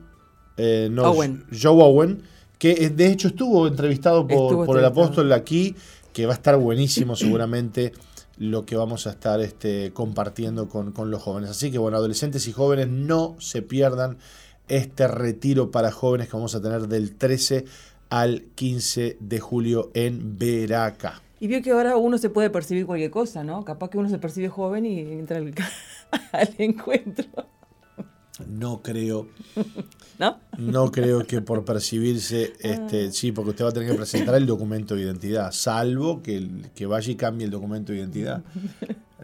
eh, 0.57 0.90
Owen. 0.96 1.44
Joe 1.53 1.83
Owen, 1.83 2.22
que 2.57 2.88
de 2.88 3.12
hecho 3.12 3.29
estuvo 3.29 3.68
entrevistado 3.68 4.26
por, 4.26 4.64
por 4.64 4.79
el 4.79 4.87
apóstol 4.87 5.31
aquí, 5.35 5.76
que 6.14 6.24
va 6.24 6.33
a 6.33 6.37
estar 6.37 6.57
buenísimo 6.57 7.14
seguramente 7.14 7.92
lo 8.40 8.64
que 8.64 8.74
vamos 8.74 9.07
a 9.07 9.11
estar 9.11 9.38
este, 9.42 9.92
compartiendo 9.92 10.66
con, 10.66 10.94
los 11.11 11.22
jóvenes. 11.22 11.50
Así 11.50 11.70
que 11.70 11.76
bueno, 11.76 11.98
adolescentes 11.98 12.48
y 12.48 12.53
jóvenes, 12.53 12.88
no 12.88 13.37
se 13.38 13.61
pierdan 13.61 14.16
este 14.66 15.07
retiro 15.09 15.70
para 15.70 15.92
jóvenes 15.92 16.31
que 16.31 16.37
vamos 16.37 16.55
a 16.55 16.62
tener 16.62 16.88
del 16.88 17.16
13 17.16 17.66
al 18.09 18.44
15 18.55 19.18
de 19.20 19.40
julio 19.40 19.90
en 19.92 20.38
Veraca. 20.38 21.20
Y 21.38 21.48
vio 21.48 21.61
que 21.61 21.72
ahora 21.72 21.98
uno 21.98 22.16
se 22.16 22.31
puede 22.31 22.48
percibir 22.48 22.87
cualquier 22.87 23.11
cosa, 23.11 23.44
¿no? 23.44 23.62
Capaz 23.62 23.90
que 23.90 23.98
uno 23.98 24.09
se 24.09 24.18
percibe 24.18 24.48
joven 24.48 24.87
y 24.87 25.00
entra 25.00 25.37
al, 25.37 25.53
al 26.33 26.55
encuentro. 26.57 27.26
No 28.48 28.81
creo. 28.81 29.29
¿No? 30.20 30.38
No 30.59 30.92
creo 30.92 31.26
que 31.26 31.40
por 31.40 31.64
percibirse, 31.64 32.52
este, 32.61 33.06
ah. 33.06 33.11
sí, 33.11 33.33
porque 33.33 33.50
usted 33.50 33.64
va 33.64 33.70
a 33.70 33.72
tener 33.72 33.88
que 33.88 33.94
presentar 33.94 34.35
el 34.35 34.44
documento 34.44 34.94
de 34.94 35.00
identidad, 35.00 35.50
salvo 35.50 36.22
que, 36.22 36.46
que 36.74 36.85
vaya 36.85 37.11
y 37.11 37.16
cambie 37.16 37.46
el 37.46 37.50
documento 37.50 37.92
de 37.92 38.00
identidad. 38.00 38.42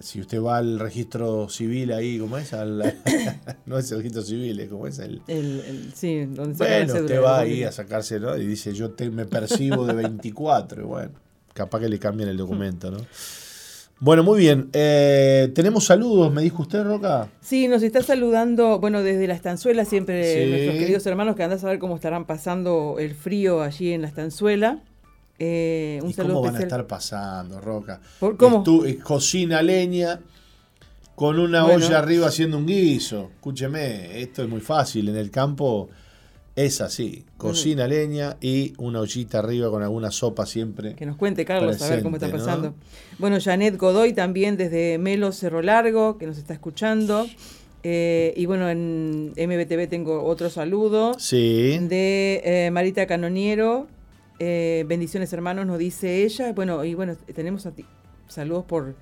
Si 0.01 0.23
usted 0.23 0.41
va 0.41 0.57
al 0.57 0.79
registro 0.79 1.51
civil 1.51 1.93
ahí, 1.93 2.19
¿cómo 2.19 2.39
es? 2.39 2.51
no 3.67 3.79
es 3.79 3.93
el 3.93 3.99
registro 3.99 4.23
civil, 4.23 4.59
es 4.59 4.71
como 4.71 4.87
es 4.87 4.99
el... 4.99 5.21
sí, 5.95 6.25
donde 6.25 6.57
Bueno, 6.57 6.95
usted 6.95 7.23
va 7.23 7.41
ahí 7.41 7.63
a 7.63 7.73
sacarse, 7.73 8.19
¿no? 8.19 8.35
Y 8.35 8.47
dice, 8.47 8.73
yo 8.73 8.93
te, 8.93 9.11
me 9.11 9.27
percibo 9.27 9.85
de 9.85 9.93
24, 9.93 10.81
y 10.81 10.85
bueno, 10.87 11.13
capaz 11.53 11.81
que 11.81 11.91
le 11.91 11.99
cambien 11.99 12.31
el 12.31 12.39
documento, 12.39 12.91
¿no? 12.91 12.99
Bueno, 13.99 14.23
muy 14.23 14.39
bien. 14.39 14.69
Eh, 14.75 15.51
tenemos 15.55 15.87
saludos, 15.87 16.33
me 16.33 16.43
dijo 16.43 16.63
usted, 16.63 16.85
Roca. 16.85 17.29
Sí, 17.41 17.67
nos 17.67 17.83
está 17.83 18.03
saludando, 18.03 18.79
bueno, 18.79 19.03
desde 19.03 19.27
la 19.27 19.35
estanzuela, 19.35 19.87
siempre 19.87 20.47
nuestros 20.49 20.77
queridos 20.77 21.07
hermanos 21.07 21.35
que 21.35 21.43
andan 21.43 21.59
a 21.59 21.61
saber 21.61 21.79
cómo 21.79 21.97
estarán 21.97 22.27
pasando 22.27 22.97
el 22.99 23.15
frío 23.15 23.63
allí 23.63 23.93
en 23.93 24.03
la 24.03 24.09
estanzuela. 24.09 24.81
Eh, 25.39 25.99
un 26.03 26.11
¿Y 26.11 26.15
¿Cómo 26.15 26.43
van 26.43 26.57
a 26.57 26.61
estar 26.61 26.87
pasando, 26.87 27.61
Roca? 27.61 28.01
¿Cómo? 28.37 28.65
Eh, 28.85 28.99
cocina 28.99 29.63
leña 29.63 30.21
con 31.15 31.39
una 31.39 31.65
olla 31.65 31.99
arriba 31.99 32.27
haciendo 32.27 32.59
un 32.59 32.67
guiso. 32.67 33.31
Escúcheme, 33.35 34.21
esto 34.21 34.43
es 34.43 34.49
muy 34.49 34.61
fácil. 34.61 35.09
En 35.09 35.17
el 35.17 35.31
campo 35.31 35.89
es 36.57 36.81
así, 36.81 37.27
cocina 37.37 37.87
leña 37.87 38.39
y 38.41 38.73
una 38.79 39.01
ollita 39.01 39.41
arriba 39.41 39.71
con 39.71 39.83
alguna 39.83 40.11
sopa 40.11 40.47
siempre. 40.47 40.95
Que 40.95 41.05
nos 41.05 41.17
cuente 41.17 41.45
Carlos 41.45 41.81
a 41.83 41.91
ver 41.91 42.03
cómo 42.03 42.17
está 42.17 42.31
pasando. 42.31 42.75
Bueno, 43.19 43.39
Janet 43.39 43.77
Godoy 43.77 44.15
también 44.15 44.57
desde 44.57 44.97
Melo 44.97 45.33
Cerro 45.33 45.61
Largo, 45.61 46.17
que 46.17 46.27
nos 46.27 46.39
está 46.39 46.55
escuchando. 46.55 47.27
Eh, 47.83 48.33
y 48.37 48.47
bueno, 48.47 48.71
en 48.71 49.33
MBTV 49.37 49.87
tengo 49.89 50.25
otro 50.25 50.49
saludo. 50.49 51.15
Sí. 51.19 51.79
De 51.79 52.41
eh, 52.43 52.71
Marita 52.73 53.07
Canoniero. 53.07 53.87
Eh, 54.39 54.85
bendiciones 54.89 55.33
hermanos, 55.35 55.67
nos 55.67 55.79
dice 55.79 56.25
ella. 56.25 56.53
Bueno, 56.55 56.85
y 56.85 56.95
bueno, 56.95 57.17
tenemos 57.35 57.67
a 57.67 57.73
ti. 57.73 57.85
saludos 58.29 58.65
por, 58.65 58.95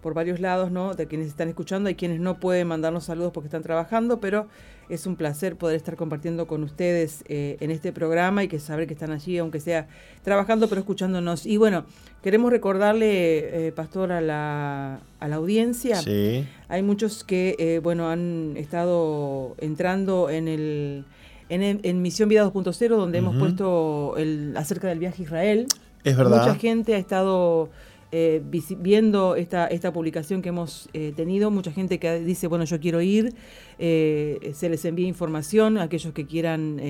por 0.00 0.14
varios 0.14 0.40
lados, 0.40 0.70
¿no? 0.70 0.94
De 0.94 1.06
quienes 1.06 1.28
están 1.28 1.48
escuchando. 1.48 1.88
Hay 1.88 1.94
quienes 1.94 2.20
no 2.20 2.38
pueden 2.38 2.66
mandarnos 2.68 3.04
saludos 3.04 3.32
porque 3.32 3.48
están 3.48 3.62
trabajando, 3.62 4.20
pero 4.20 4.46
es 4.90 5.06
un 5.06 5.16
placer 5.16 5.56
poder 5.56 5.76
estar 5.76 5.96
compartiendo 5.96 6.46
con 6.46 6.64
ustedes 6.64 7.22
eh, 7.28 7.56
en 7.60 7.70
este 7.70 7.92
programa 7.92 8.42
y 8.42 8.48
que 8.48 8.58
saber 8.58 8.86
que 8.86 8.94
están 8.94 9.12
allí, 9.12 9.38
aunque 9.38 9.60
sea 9.60 9.88
trabajando, 10.24 10.68
pero 10.68 10.80
escuchándonos. 10.80 11.46
Y 11.46 11.58
bueno, 11.58 11.84
queremos 12.22 12.50
recordarle, 12.50 13.68
eh, 13.68 13.72
Pastor, 13.72 14.10
a 14.10 14.20
la, 14.20 15.00
a 15.20 15.28
la 15.28 15.36
audiencia. 15.36 15.96
Sí. 15.96 16.44
Hay 16.68 16.82
muchos 16.82 17.22
que, 17.22 17.54
eh, 17.58 17.80
bueno, 17.80 18.10
han 18.10 18.56
estado 18.56 19.54
entrando 19.58 20.28
en 20.28 20.48
el... 20.48 21.04
En, 21.52 22.00
Misión 22.00 22.28
Vida 22.28 22.44
2.0, 22.44 22.88
donde 22.90 23.18
hemos 23.18 23.34
puesto 23.36 24.14
el, 24.16 24.54
acerca 24.56 24.86
del 24.86 25.00
viaje 25.00 25.22
a 25.22 25.24
Israel. 25.24 25.66
Es 26.04 26.16
verdad. 26.16 26.46
Mucha 26.46 26.54
gente 26.54 26.94
ha 26.94 26.98
estado 26.98 27.70
eh, 28.12 28.42
viendo 28.78 29.36
esta, 29.36 29.68
esta 29.68 29.92
publicación 29.92 30.42
que 30.42 30.48
hemos 30.48 30.88
eh, 30.92 31.12
tenido, 31.14 31.50
mucha 31.50 31.70
gente 31.70 32.00
que 32.00 32.18
dice, 32.20 32.48
bueno, 32.48 32.64
yo 32.64 32.80
quiero 32.80 33.00
ir, 33.00 33.34
eh, 33.78 34.50
se 34.54 34.68
les 34.68 34.84
envía 34.84 35.06
información 35.06 35.78
a 35.78 35.84
aquellos 35.84 36.12
que 36.12 36.26
quieran 36.26 36.80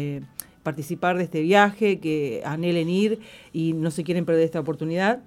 participar 0.62 1.18
de 1.18 1.24
este 1.24 1.42
viaje, 1.42 2.00
que 2.00 2.42
anhelen 2.44 2.88
ir 2.88 3.20
y 3.52 3.74
no 3.74 3.90
se 3.90 4.02
quieren 4.02 4.24
perder 4.24 4.44
esta 4.44 4.60
oportunidad. 4.60 5.22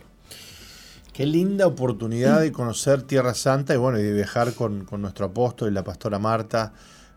Qué 1.13 1.25
linda 1.25 1.65
oportunidad 1.65 2.41
de 2.41 2.51
conocer 2.51 3.03
Tierra 3.03 3.33
Santa 3.33 3.73
y 3.73 3.77
bueno, 3.77 3.99
y 3.99 4.03
de 4.03 4.11
viajar 4.11 4.53
con, 4.53 4.85
nuestro 4.97 5.27
apóstol 5.27 5.71
y 5.71 5.73
la 5.73 5.85
pastora 5.85 6.19
Marta 6.19 6.73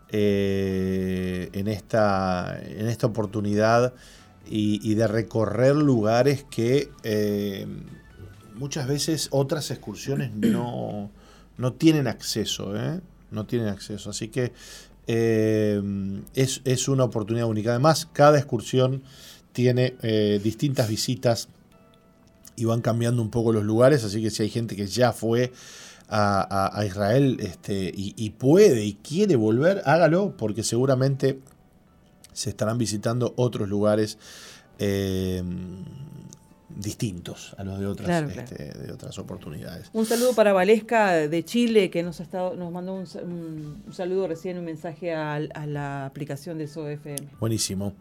eh, 0.09 1.49
en, 1.51 1.67
esta, 1.67 2.61
en 2.63 2.87
esta 2.87 3.07
oportunidad 3.07 3.93
y, 4.49 4.93
de 4.93 5.05
recorrer 5.05 5.75
lugares 5.75 6.45
que 6.49 6.91
eh, 7.03 7.67
muchas 8.55 8.87
veces 8.87 9.27
otras 9.31 9.69
excursiones 9.69 10.33
no, 10.33 11.11
no 11.57 11.73
tienen 11.73 12.07
acceso, 12.07 12.73
no 13.31 13.45
tienen 13.47 13.67
acceso. 13.67 14.11
Así 14.11 14.29
que 14.29 14.53
eh, 15.07 15.81
es, 16.33 16.87
una 16.87 17.03
oportunidad 17.03 17.47
única. 17.47 17.71
Además, 17.71 18.07
cada 18.11 18.37
excursión 18.37 19.03
tiene 19.51 19.95
eh, 20.01 20.39
distintas 20.43 20.89
visitas 20.89 21.49
y 22.55 22.65
van 22.65 22.81
cambiando 22.81 23.21
un 23.21 23.29
poco 23.29 23.51
los 23.51 23.63
lugares, 23.63 24.03
así 24.03 24.21
que 24.21 24.29
si 24.29 24.43
hay 24.43 24.49
gente 24.49 24.75
que 24.75 24.87
ya 24.87 25.11
fue 25.11 25.51
a, 26.09 26.83
Israel 26.85 27.37
este, 27.39 27.91
y, 27.95 28.29
puede 28.31 28.85
y 28.85 28.93
quiere 28.93 29.35
volver, 29.35 29.81
hágalo, 29.85 30.37
porque 30.37 30.61
seguramente 30.61 31.39
se 32.33 32.51
estarán 32.51 32.77
visitando 32.77 33.33
otros 33.35 33.67
lugares. 33.67 34.19
Eh, 34.77 35.43
distintos 36.75 37.55
a 37.57 37.63
los 37.63 37.79
de 37.79 37.85
otras, 37.85 38.29
este, 38.29 38.73
de 38.73 38.91
otras 38.91 39.17
oportunidades. 39.17 39.89
Un 39.93 40.05
saludo 40.05 40.33
para 40.33 40.53
Valesca 40.53 41.13
de 41.13 41.45
Chile, 41.45 41.89
que 41.89 42.03
nos, 42.03 42.19
ha 42.19 42.23
estado, 42.23 42.55
nos 42.55 42.71
mandó 42.71 42.93
un, 42.95 43.83
saludo 43.91 44.27
recién, 44.27 44.57
un 44.57 44.65
mensaje 44.65 45.13
a, 45.13 45.39
la 45.39 46.05
aplicación 46.05 46.57
de 46.57 46.67
SOFM. 46.67 47.29
Buenísimo. 47.39 47.93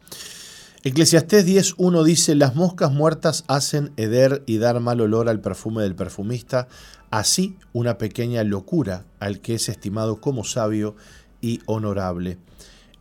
Eclesiastés 0.84 1.46
10.1 1.46 2.02
dice, 2.02 2.34
las 2.34 2.56
moscas 2.56 2.90
muertas 2.90 3.44
hacen 3.46 3.92
heder 3.96 4.42
y 4.46 4.58
dar 4.58 4.80
mal 4.80 5.00
olor 5.00 5.28
al 5.28 5.40
perfume 5.40 5.82
del 5.82 5.94
perfumista, 5.94 6.66
así 7.10 7.56
una 7.72 7.98
pequeña 7.98 8.42
locura 8.42 9.04
al 9.20 9.40
que 9.40 9.54
es 9.54 9.68
estimado 9.68 10.20
como 10.20 10.42
sabio 10.42 10.96
y 11.40 11.60
honorable. 11.66 12.38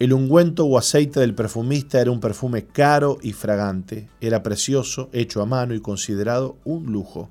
El 0.02 0.14
ungüento 0.14 0.66
o 0.66 0.80
aceite 0.80 1.20
del 1.20 1.36
perfumista 1.36 2.02
era 2.02 2.10
un 2.10 2.20
perfume 2.20 2.66
caro 2.66 3.20
y 3.22 3.34
fragante, 3.34 4.10
era 4.20 4.42
precioso, 4.42 5.12
hecho 5.14 5.44
a 5.44 5.46
mano 5.46 5.76
y 5.76 5.80
considerado 5.80 6.58
un 6.64 6.92
lujo. 6.92 7.30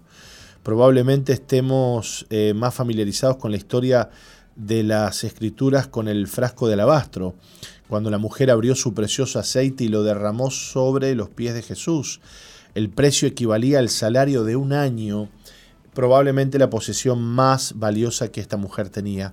Probablemente 0.62 1.32
estemos 1.32 2.28
eh, 2.30 2.54
más 2.54 2.72
familiarizados 2.72 3.38
con 3.38 3.50
la 3.50 3.56
historia 3.56 4.10
de 4.54 4.84
las 4.84 5.24
escrituras 5.24 5.88
con 5.88 6.06
el 6.06 6.28
frasco 6.28 6.68
de 6.68 6.74
alabastro, 6.74 7.34
cuando 7.88 8.08
la 8.08 8.18
mujer 8.18 8.52
abrió 8.52 8.76
su 8.76 8.94
precioso 8.94 9.40
aceite 9.40 9.82
y 9.82 9.88
lo 9.88 10.04
derramó 10.04 10.52
sobre 10.52 11.16
los 11.16 11.28
pies 11.28 11.54
de 11.54 11.62
Jesús. 11.62 12.20
El 12.76 12.88
precio 12.88 13.26
equivalía 13.26 13.80
al 13.80 13.88
salario 13.88 14.44
de 14.44 14.54
un 14.54 14.72
año, 14.72 15.28
probablemente 15.92 16.56
la 16.60 16.70
posesión 16.70 17.20
más 17.20 17.72
valiosa 17.80 18.30
que 18.30 18.40
esta 18.40 18.56
mujer 18.56 18.90
tenía. 18.90 19.32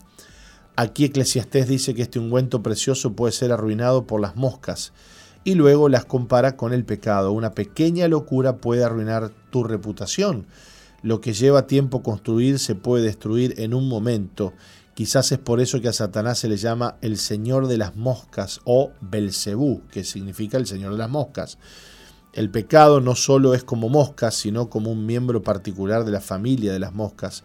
Aquí 0.80 1.06
Eclesiastés 1.06 1.68
dice 1.68 1.96
que 1.96 2.04
este 2.04 2.20
ungüento 2.20 2.62
precioso 2.62 3.14
puede 3.14 3.32
ser 3.32 3.52
arruinado 3.52 4.06
por 4.06 4.22
las 4.22 4.36
moscas 4.36 4.94
y 5.44 5.56
luego 5.56 5.90
las 5.90 6.06
compara 6.06 6.56
con 6.56 6.72
el 6.72 6.86
pecado. 6.86 7.32
Una 7.32 7.56
pequeña 7.56 8.08
locura 8.08 8.58
puede 8.58 8.84
arruinar 8.84 9.32
tu 9.50 9.64
reputación. 9.64 10.46
Lo 11.02 11.20
que 11.20 11.34
lleva 11.34 11.66
tiempo 11.66 12.04
construir 12.04 12.60
se 12.60 12.76
puede 12.76 13.06
destruir 13.06 13.56
en 13.58 13.74
un 13.74 13.90
momento. 13.90 14.54
Quizás 14.94 15.32
es 15.32 15.40
por 15.40 15.62
eso 15.62 15.82
que 15.82 15.88
a 15.88 15.94
Satanás 15.94 16.38
se 16.38 16.48
le 16.48 16.58
llama 16.58 16.98
el 17.02 17.18
Señor 17.18 17.66
de 17.66 17.80
las 17.80 17.96
moscas 17.96 18.62
o 18.64 18.92
Belcebú, 19.02 19.82
que 19.90 20.04
significa 20.04 20.58
el 20.58 20.68
Señor 20.68 20.92
de 20.92 21.00
las 21.00 21.10
moscas. 21.10 21.58
El 22.34 22.52
pecado 22.52 23.02
no 23.02 23.16
solo 23.16 23.56
es 23.56 23.64
como 23.64 23.90
moscas, 23.90 24.36
sino 24.36 24.70
como 24.70 24.92
un 24.92 25.08
miembro 25.08 25.42
particular 25.42 26.06
de 26.06 26.12
la 26.12 26.22
familia 26.22 26.72
de 26.72 26.78
las 26.78 26.94
moscas, 26.94 27.44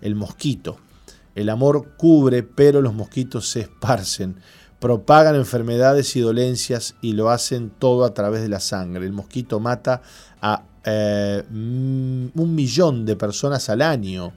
el 0.00 0.14
mosquito. 0.14 0.78
El 1.34 1.48
amor 1.48 1.96
cubre, 1.96 2.42
pero 2.42 2.80
los 2.80 2.94
mosquitos 2.94 3.48
se 3.48 3.60
esparcen, 3.60 4.36
propagan 4.80 5.34
enfermedades 5.34 6.14
y 6.16 6.20
dolencias 6.20 6.94
y 7.00 7.12
lo 7.12 7.30
hacen 7.30 7.70
todo 7.70 8.04
a 8.04 8.14
través 8.14 8.42
de 8.42 8.48
la 8.48 8.60
sangre. 8.60 9.06
El 9.06 9.12
mosquito 9.12 9.60
mata 9.60 10.02
a 10.40 10.64
eh, 10.84 11.44
mm, 11.48 12.28
un 12.34 12.54
millón 12.54 13.04
de 13.04 13.16
personas 13.16 13.68
al 13.68 13.82
año. 13.82 14.32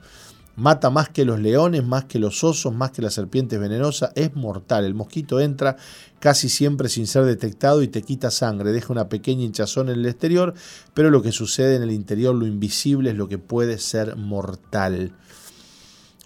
Mata 0.54 0.90
más 0.90 1.08
que 1.08 1.24
los 1.24 1.40
leones, 1.40 1.82
más 1.82 2.04
que 2.04 2.18
los 2.18 2.44
osos, 2.44 2.74
más 2.74 2.90
que 2.90 3.00
las 3.00 3.14
serpientes 3.14 3.58
venenosas. 3.58 4.12
Es 4.14 4.34
mortal. 4.34 4.84
El 4.84 4.92
mosquito 4.92 5.40
entra 5.40 5.76
casi 6.18 6.50
siempre 6.50 6.90
sin 6.90 7.06
ser 7.06 7.24
detectado 7.24 7.82
y 7.82 7.88
te 7.88 8.02
quita 8.02 8.30
sangre. 8.30 8.70
Deja 8.70 8.92
una 8.92 9.08
pequeña 9.08 9.44
hinchazón 9.44 9.88
en 9.88 10.00
el 10.00 10.06
exterior, 10.06 10.52
pero 10.92 11.10
lo 11.10 11.22
que 11.22 11.32
sucede 11.32 11.76
en 11.76 11.82
el 11.82 11.90
interior, 11.90 12.34
lo 12.34 12.46
invisible, 12.46 13.10
es 13.10 13.16
lo 13.16 13.28
que 13.28 13.38
puede 13.38 13.78
ser 13.78 14.16
mortal. 14.16 15.12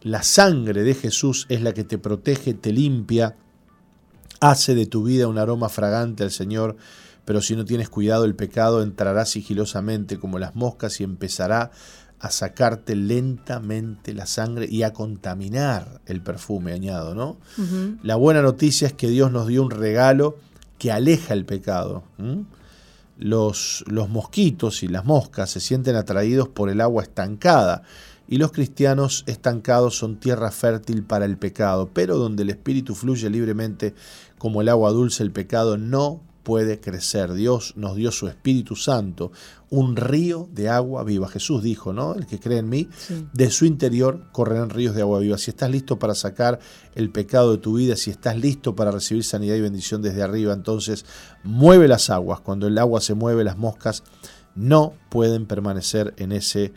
La 0.06 0.22
sangre 0.22 0.84
de 0.84 0.94
Jesús 0.94 1.46
es 1.48 1.62
la 1.62 1.74
que 1.74 1.82
te 1.82 1.98
protege, 1.98 2.54
te 2.54 2.72
limpia, 2.72 3.34
hace 4.38 4.76
de 4.76 4.86
tu 4.86 5.02
vida 5.02 5.26
un 5.26 5.36
aroma 5.36 5.68
fragante 5.68 6.22
al 6.22 6.30
Señor, 6.30 6.76
pero 7.24 7.40
si 7.40 7.56
no 7.56 7.64
tienes 7.64 7.88
cuidado 7.88 8.24
el 8.24 8.36
pecado 8.36 8.84
entrará 8.84 9.26
sigilosamente 9.26 10.20
como 10.20 10.38
las 10.38 10.54
moscas 10.54 11.00
y 11.00 11.02
empezará 11.02 11.72
a 12.20 12.30
sacarte 12.30 12.94
lentamente 12.94 14.14
la 14.14 14.26
sangre 14.26 14.68
y 14.70 14.84
a 14.84 14.92
contaminar 14.92 16.00
el 16.06 16.20
perfume, 16.20 16.72
añado, 16.72 17.16
¿no? 17.16 17.38
La 18.04 18.14
buena 18.14 18.42
noticia 18.42 18.86
es 18.86 18.92
que 18.92 19.08
Dios 19.08 19.32
nos 19.32 19.48
dio 19.48 19.60
un 19.60 19.72
regalo 19.72 20.36
que 20.78 20.92
aleja 20.92 21.34
el 21.34 21.44
pecado. 21.44 22.04
Los, 23.18 23.82
los 23.88 24.08
mosquitos 24.08 24.84
y 24.84 24.88
las 24.88 25.04
moscas 25.04 25.50
se 25.50 25.58
sienten 25.58 25.96
atraídos 25.96 26.46
por 26.46 26.70
el 26.70 26.80
agua 26.80 27.02
estancada 27.02 27.82
y 28.28 28.38
los 28.38 28.52
cristianos 28.52 29.24
estancados 29.26 29.96
son 29.96 30.18
tierra 30.18 30.50
fértil 30.50 31.04
para 31.04 31.24
el 31.24 31.38
pecado, 31.38 31.90
pero 31.92 32.16
donde 32.16 32.42
el 32.42 32.50
Espíritu 32.50 32.94
fluye 32.94 33.30
libremente 33.30 33.94
como 34.38 34.60
el 34.60 34.68
agua 34.68 34.90
dulce, 34.90 35.22
el 35.22 35.32
pecado 35.32 35.76
no 35.78 36.22
puede 36.46 36.78
crecer. 36.78 37.32
Dios 37.32 37.72
nos 37.76 37.96
dio 37.96 38.12
su 38.12 38.28
Espíritu 38.28 38.76
Santo, 38.76 39.32
un 39.68 39.96
río 39.96 40.48
de 40.52 40.68
agua 40.68 41.02
viva. 41.02 41.28
Jesús 41.28 41.60
dijo, 41.60 41.92
¿no? 41.92 42.14
El 42.14 42.26
que 42.26 42.38
cree 42.38 42.58
en 42.58 42.68
mí, 42.68 42.88
de 43.32 43.50
su 43.50 43.64
interior 43.64 44.28
correrán 44.30 44.70
ríos 44.70 44.94
de 44.94 45.02
agua 45.02 45.18
viva. 45.18 45.38
Si 45.38 45.50
estás 45.50 45.72
listo 45.72 45.98
para 45.98 46.14
sacar 46.14 46.60
el 46.94 47.10
pecado 47.10 47.50
de 47.50 47.58
tu 47.58 47.74
vida, 47.74 47.96
si 47.96 48.12
estás 48.12 48.36
listo 48.36 48.76
para 48.76 48.92
recibir 48.92 49.24
sanidad 49.24 49.56
y 49.56 49.60
bendición 49.60 50.02
desde 50.02 50.22
arriba, 50.22 50.52
entonces 50.52 51.04
mueve 51.42 51.88
las 51.88 52.10
aguas. 52.10 52.38
Cuando 52.38 52.68
el 52.68 52.78
agua 52.78 53.00
se 53.00 53.14
mueve, 53.14 53.42
las 53.42 53.58
moscas 53.58 54.04
no 54.54 54.94
pueden 55.10 55.46
permanecer 55.46 56.14
en 56.16 56.30
ese 56.30 56.72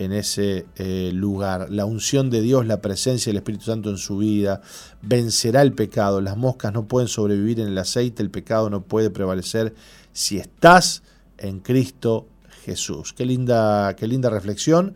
en 0.00 0.12
ese 0.12 0.64
eh, 0.76 1.10
lugar. 1.12 1.68
La 1.70 1.84
unción 1.84 2.30
de 2.30 2.40
Dios, 2.40 2.64
la 2.64 2.80
presencia 2.80 3.28
del 3.28 3.36
Espíritu 3.36 3.66
Santo 3.66 3.90
en 3.90 3.98
su 3.98 4.16
vida, 4.16 4.62
vencerá 5.02 5.60
el 5.60 5.74
pecado. 5.74 6.22
Las 6.22 6.38
moscas 6.38 6.72
no 6.72 6.88
pueden 6.88 7.06
sobrevivir 7.06 7.60
en 7.60 7.68
el 7.68 7.76
aceite, 7.76 8.22
el 8.22 8.30
pecado 8.30 8.70
no 8.70 8.82
puede 8.82 9.10
prevalecer 9.10 9.74
si 10.14 10.38
estás 10.38 11.02
en 11.36 11.60
Cristo 11.60 12.28
Jesús. 12.64 13.12
Qué 13.12 13.26
linda, 13.26 13.94
qué 13.94 14.08
linda 14.08 14.30
reflexión 14.30 14.94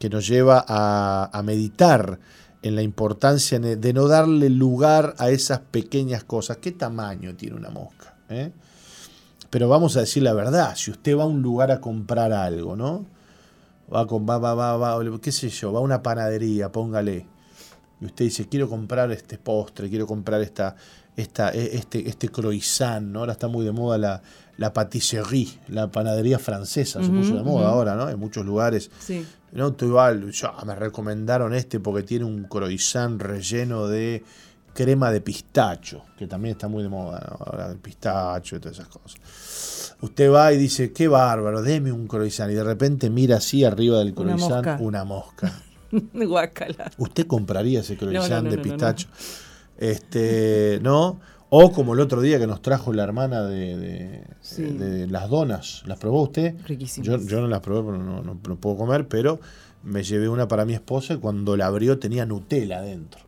que 0.00 0.10
nos 0.10 0.26
lleva 0.26 0.64
a, 0.66 1.40
meditar 1.44 2.18
en 2.62 2.74
la 2.74 2.82
importancia 2.82 3.60
de 3.60 3.92
no 3.92 4.08
darle 4.08 4.50
lugar 4.50 5.14
a 5.18 5.30
esas 5.30 5.60
pequeñas 5.60 6.24
cosas. 6.24 6.56
¿Qué 6.56 6.72
tamaño 6.72 7.36
tiene 7.36 7.54
una 7.54 7.70
mosca? 7.70 8.16
Eh? 8.28 8.50
Pero 9.50 9.68
vamos 9.68 9.96
a 9.96 10.00
decir 10.00 10.24
la 10.24 10.32
verdad, 10.32 10.74
si 10.74 10.90
usted 10.90 11.16
va 11.16 11.22
a 11.22 11.26
un 11.26 11.42
lugar 11.42 11.70
a 11.70 11.80
comprar 11.80 12.32
algo, 12.32 12.74
¿no? 12.74 13.06
Va 13.92 14.06
con, 14.06 14.28
va, 14.28 14.38
va, 14.38 14.54
va, 14.54 14.76
va, 14.76 15.20
qué 15.20 15.32
sé 15.32 15.48
yo, 15.48 15.72
va 15.72 15.80
a 15.80 15.82
una 15.82 16.02
panadería, 16.02 16.70
póngale. 16.70 17.26
y 18.00 18.04
usted 18.04 18.24
dice, 18.26 18.48
quiero 18.48 18.68
comprar 18.68 19.10
este 19.12 19.38
postre, 19.38 19.88
quiero 19.88 20.06
comprar 20.06 20.40
esta, 20.42 20.76
esta, 21.16 21.50
e, 21.50 21.76
este, 21.76 22.08
este 22.08 22.28
croissant, 22.28 23.06
¿no? 23.06 23.20
Ahora 23.20 23.32
está 23.32 23.48
muy 23.48 23.64
de 23.64 23.72
moda 23.72 23.98
la, 23.98 24.22
la 24.56 24.72
patisserie, 24.72 25.48
la 25.68 25.90
panadería 25.90 26.38
francesa, 26.38 27.02
se 27.02 27.10
puso 27.10 27.36
de 27.36 27.42
moda 27.42 27.68
ahora, 27.68 27.94
¿no? 27.94 28.08
En 28.08 28.18
muchos 28.18 28.44
lugares. 28.44 28.90
Sí. 28.98 29.26
No, 29.52 29.72
tú 29.74 29.86
igual, 29.86 30.30
ya 30.32 30.52
me 30.64 30.74
recomendaron 30.74 31.54
este 31.54 31.78
porque 31.80 32.02
tiene 32.02 32.24
un 32.24 32.44
croissant 32.44 33.20
relleno 33.20 33.86
de 33.86 34.24
crema 34.72 35.10
de 35.10 35.20
pistacho, 35.20 36.04
que 36.16 36.26
también 36.26 36.52
está 36.52 36.68
muy 36.68 36.82
de 36.82 36.88
moda, 36.88 37.20
¿no? 37.28 37.44
Ahora 37.44 37.70
el 37.70 37.78
pistacho 37.78 38.56
y 38.56 38.60
todas 38.60 38.78
esas 38.78 38.88
cosas. 38.88 39.20
Usted 40.02 40.30
va 40.30 40.52
y 40.52 40.58
dice, 40.58 40.92
qué 40.92 41.08
bárbaro, 41.08 41.62
deme 41.62 41.90
un 41.92 42.06
croissant. 42.06 42.50
Y 42.50 42.54
de 42.54 42.64
repente 42.64 43.08
mira 43.08 43.36
así 43.38 43.64
arriba 43.64 43.98
del 44.00 44.08
Una 44.16 44.34
croissant 44.36 44.66
mosca. 44.66 44.78
una 44.80 45.04
mosca. 45.04 45.62
Guácala. 46.12 46.90
¿Usted 46.98 47.26
compraría 47.26 47.80
ese 47.80 47.96
croissant 47.96 48.44
no, 48.44 48.50
de 48.50 48.56
no, 48.58 48.62
pistacho? 48.62 49.08
Este, 49.78 50.78
¿no? 50.82 51.20
O 51.50 51.70
como 51.72 51.94
el 51.94 52.00
otro 52.00 52.20
día 52.22 52.38
que 52.38 52.46
nos 52.46 52.62
trajo 52.62 52.92
la 52.92 53.02
hermana 53.04 53.42
de, 53.42 53.76
de- 53.76 54.24
Sí. 54.40 54.62
de 54.62 55.06
las 55.06 55.28
donas. 55.28 55.82
¿Las 55.86 55.98
probó 55.98 56.22
usted? 56.22 56.54
Riquísimas. 56.66 57.06
Yo, 57.06 57.18
yo 57.28 57.40
no 57.40 57.46
las 57.48 57.60
probé 57.60 57.82
porque 57.82 57.98
no, 58.02 58.22
no- 58.22 58.38
no 58.46 58.56
puedo 58.56 58.76
comer, 58.76 59.06
pero 59.06 59.38
me 59.82 60.02
llevé 60.02 60.28
una 60.28 60.48
para 60.48 60.64
mi 60.64 60.72
esposa 60.74 61.14
y 61.14 61.18
cuando 61.18 61.56
la 61.56 61.66
abrió 61.66 61.98
tenía 61.98 62.24
Nutella 62.26 62.78
adentro. 62.78 63.20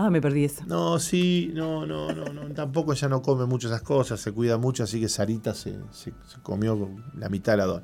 Ah, 0.00 0.10
me 0.10 0.20
perdí 0.20 0.44
esa. 0.44 0.64
No, 0.66 1.00
sí, 1.00 1.50
no, 1.54 1.84
no, 1.84 2.12
no, 2.12 2.32
no. 2.32 2.42
Tampoco 2.54 2.92
ella 2.92 3.08
no 3.08 3.20
come 3.20 3.46
mucho 3.46 3.66
esas 3.66 3.82
cosas, 3.82 4.20
se 4.20 4.30
cuida 4.30 4.56
mucho, 4.56 4.84
así 4.84 5.00
que 5.00 5.08
Sarita 5.08 5.54
se, 5.54 5.76
se- 5.90 6.12
comió 6.40 6.88
la 7.16 7.28
mitad 7.28 7.54
de 7.54 7.56
la 7.58 7.64
dona. 7.66 7.82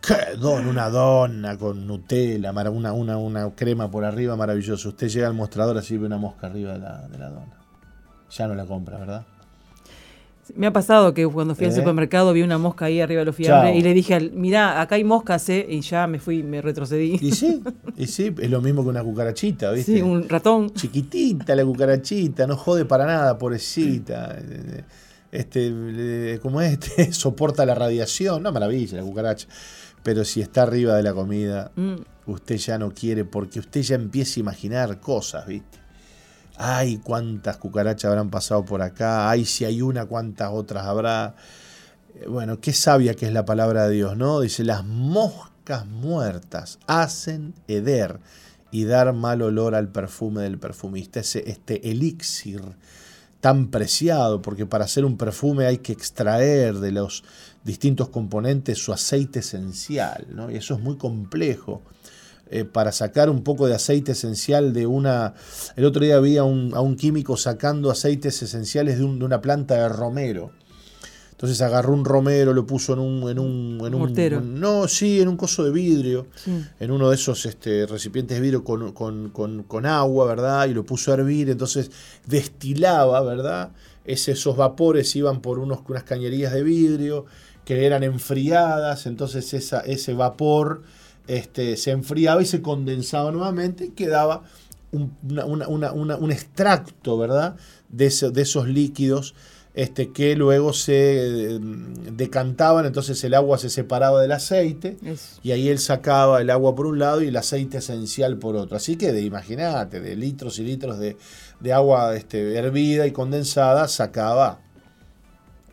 ¿Qué 0.00 0.36
don? 0.36 0.66
Una 0.66 0.90
dona 0.90 1.56
con 1.56 1.86
Nutella, 1.86 2.50
una, 2.50 2.92
una, 2.92 3.16
una 3.16 3.54
crema 3.54 3.88
por 3.88 4.04
arriba, 4.04 4.34
maravilloso. 4.34 4.88
Usted 4.88 5.08
llega 5.08 5.28
al 5.28 5.34
mostrador 5.34 5.78
así 5.78 5.96
ve 5.96 6.06
una 6.06 6.18
mosca 6.18 6.48
arriba 6.48 6.72
de 6.72 6.78
la, 6.80 7.06
de 7.06 7.16
la 7.18 7.30
dona. 7.30 7.56
Ya 8.30 8.48
no 8.48 8.54
la 8.56 8.66
compra, 8.66 8.98
¿verdad? 8.98 9.24
Me 10.54 10.66
ha 10.66 10.72
pasado 10.72 11.14
que 11.14 11.26
cuando 11.26 11.54
fui 11.54 11.66
al 11.66 11.72
¿Eh? 11.72 11.76
supermercado 11.76 12.32
vi 12.32 12.42
una 12.42 12.58
mosca 12.58 12.84
ahí 12.86 13.00
arriba 13.00 13.20
de 13.20 13.24
los 13.26 13.34
fiambres 13.36 13.70
Chao. 13.72 13.78
y 13.78 13.82
le 13.82 13.94
dije, 13.94 14.14
al- 14.14 14.32
mirá, 14.32 14.80
acá 14.80 14.96
hay 14.96 15.04
moscas, 15.04 15.48
¿eh? 15.48 15.66
Y 15.68 15.80
ya 15.80 16.06
me 16.06 16.18
fui, 16.18 16.42
me 16.42 16.60
retrocedí. 16.60 17.18
Y 17.20 17.32
sí, 17.32 17.62
y 17.96 18.06
sí, 18.06 18.34
es 18.38 18.50
lo 18.50 18.60
mismo 18.60 18.82
que 18.82 18.90
una 18.90 19.02
cucarachita, 19.02 19.70
¿viste? 19.72 19.94
Sí, 19.94 20.02
un 20.02 20.28
ratón. 20.28 20.70
chiquitita 20.74 21.54
la 21.56 21.64
cucarachita, 21.64 22.46
no 22.46 22.56
jode 22.56 22.84
para 22.84 23.06
nada, 23.06 23.38
pobrecita. 23.38 24.36
Este, 25.32 26.38
¿cómo 26.42 26.60
es? 26.60 26.72
Este, 26.78 27.12
soporta 27.12 27.64
la 27.66 27.74
radiación, 27.74 28.42
no 28.42 28.52
maravilla 28.52 28.98
la 28.98 29.02
cucaracha. 29.02 29.48
Pero 30.02 30.24
si 30.24 30.40
está 30.42 30.62
arriba 30.64 30.94
de 30.96 31.02
la 31.02 31.14
comida, 31.14 31.72
Mm, 31.76 31.94
usted 32.26 32.56
ya 32.56 32.78
no 32.78 32.90
quiere 32.92 33.24
porque 33.24 33.58
usted 33.58 33.80
ya 33.82 33.94
empieza 33.96 34.38
a 34.38 34.40
imaginar 34.40 35.00
cosas, 35.00 35.46
¿viste? 35.46 35.78
Ay, 36.56 36.98
cuántas 36.98 37.56
cucarachas 37.56 38.08
habrán 38.08 38.30
pasado 38.30 38.64
por 38.64 38.80
acá, 38.82 39.28
ay, 39.28 39.44
si 39.44 39.64
hay 39.64 39.82
una, 39.82 40.06
cuántas 40.06 40.50
otras 40.52 40.86
habrá. 40.86 41.34
Eh, 42.14 42.26
Bueno, 42.28 42.60
qué 42.60 42.72
sabia 42.72 43.14
que 43.14 43.26
es 43.26 43.32
la 43.32 43.44
palabra 43.44 43.88
de 43.88 43.94
Dios, 43.94 44.16
¿no? 44.16 44.40
Dice, 44.40 44.64
las 44.64 44.84
moscas 44.84 45.86
muertas 45.86 46.78
hacen 46.86 47.54
heder 47.66 48.20
y 48.70 48.84
dar 48.84 49.12
mal 49.12 49.42
olor 49.42 49.74
al 49.74 49.88
perfume 49.88 50.42
del 50.42 50.58
perfumista. 50.58 51.20
Ese, 51.20 51.48
este 51.50 51.90
elixir 51.90 52.62
tan 53.40 53.68
preciado, 53.70 54.40
porque 54.40 54.64
para 54.66 54.84
hacer 54.86 55.04
un 55.04 55.18
perfume 55.18 55.66
hay 55.66 55.78
que 55.78 55.92
extraer 55.92 56.76
de 56.76 56.92
los 56.92 57.24
distintos 57.62 58.08
componentes 58.08 58.78
su 58.78 58.92
aceite 58.92 59.40
esencial, 59.40 60.26
¿no? 60.30 60.50
Y 60.50 60.56
eso 60.56 60.74
es 60.74 60.80
muy 60.80 60.96
complejo. 60.96 61.82
Eh, 62.50 62.64
para 62.64 62.92
sacar 62.92 63.30
un 63.30 63.42
poco 63.42 63.66
de 63.66 63.74
aceite 63.74 64.12
esencial 64.12 64.72
de 64.74 64.86
una... 64.86 65.34
El 65.76 65.86
otro 65.86 66.04
día 66.04 66.20
vi 66.20 66.36
a 66.36 66.44
un, 66.44 66.72
a 66.74 66.80
un 66.80 66.94
químico 66.96 67.36
sacando 67.36 67.90
aceites 67.90 68.42
esenciales 68.42 68.98
de, 68.98 69.04
un- 69.04 69.18
de 69.18 69.24
una 69.24 69.40
planta 69.40 69.74
de 69.76 69.88
romero. 69.88 70.52
Entonces 71.32 71.60
agarró 71.62 71.92
un 71.94 72.04
romero, 72.04 72.52
lo 72.52 72.64
puso 72.66 72.92
en 72.92 72.98
un... 73.00 73.28
En 73.30 73.38
un, 73.38 73.78
en 73.84 73.94
un- 73.94 74.00
no, 74.60 74.86
sí, 74.88 75.20
en 75.20 75.28
un 75.28 75.36
coso 75.36 75.64
de 75.64 75.72
vidrio 75.72 76.26
sí. 76.36 76.64
en 76.78 76.90
uno 76.90 77.08
de 77.08 77.16
esos 77.16 77.44
este, 77.46 77.86
recipientes 77.86 78.36
de 78.36 78.40
vidrio 78.42 78.62
con, 78.62 78.92
con- 78.92 79.30
con- 79.30 79.62
con 79.64 79.86
agua, 79.86 80.26
¿verdad? 80.26 80.66
Y 80.68 80.74
lo 80.74 80.84
puso 80.84 81.10
a 81.10 81.14
hervir, 81.14 81.48
entonces 81.50 81.90
destilaba, 82.26 83.22
¿verdad? 83.22 83.70
Ese- 84.04 84.32
esos 84.32 84.56
vapores 84.56 85.14
iban 85.16 85.40
por 85.40 85.58
unos, 85.58 85.80
unas 85.88 86.04
cañerías 86.04 86.52
de 86.52 86.62
vidrio 86.62 87.24
que 87.64 87.86
eran 87.86 88.02
enfriadas, 88.02 89.06
entonces 89.06 89.54
esa, 89.54 89.80
ese 89.80 90.12
vapor 90.12 90.82
este, 91.26 91.76
se 91.76 91.90
enfriaba 91.90 92.42
y 92.42 92.46
se 92.46 92.60
condensaba 92.62 93.30
nuevamente 93.32 93.86
y 93.86 93.90
quedaba 93.90 94.42
un, 94.92 95.16
una- 95.28 95.44
una- 95.46 95.68
una- 95.68 95.92
una- 95.92 96.16
un 96.16 96.30
extracto, 96.32 97.16
¿verdad? 97.18 97.56
De, 97.88 98.06
ese- 98.06 98.30
de 98.30 98.42
esos 98.42 98.68
líquidos 98.68 99.34
este, 99.76 100.12
que 100.12 100.36
luego 100.36 100.72
se 100.72 101.54
eh, 101.56 101.58
decantaban, 102.12 102.86
entonces 102.86 103.24
el 103.24 103.34
agua 103.34 103.58
se 103.58 103.70
separaba 103.70 104.22
del 104.22 104.30
aceite 104.30 104.96
Es- 105.04 105.40
y 105.42 105.50
ahí 105.50 105.68
él 105.68 105.80
sacaba 105.80 106.40
el 106.40 106.50
agua 106.50 106.76
por 106.76 106.86
un 106.86 107.00
lado 107.00 107.22
y 107.22 107.26
el 107.28 107.36
aceite 107.36 107.78
esencial 107.78 108.38
por 108.38 108.54
otro. 108.54 108.76
Así 108.76 108.94
que 108.96 109.18
imagínate, 109.20 110.00
de 110.00 110.14
litros 110.14 110.60
y 110.60 110.62
litros 110.62 111.00
de, 111.00 111.16
de 111.58 111.72
agua 111.72 112.14
este, 112.14 112.54
hervida 112.56 113.04
y 113.08 113.10
condensada, 113.10 113.88
sacaba 113.88 114.60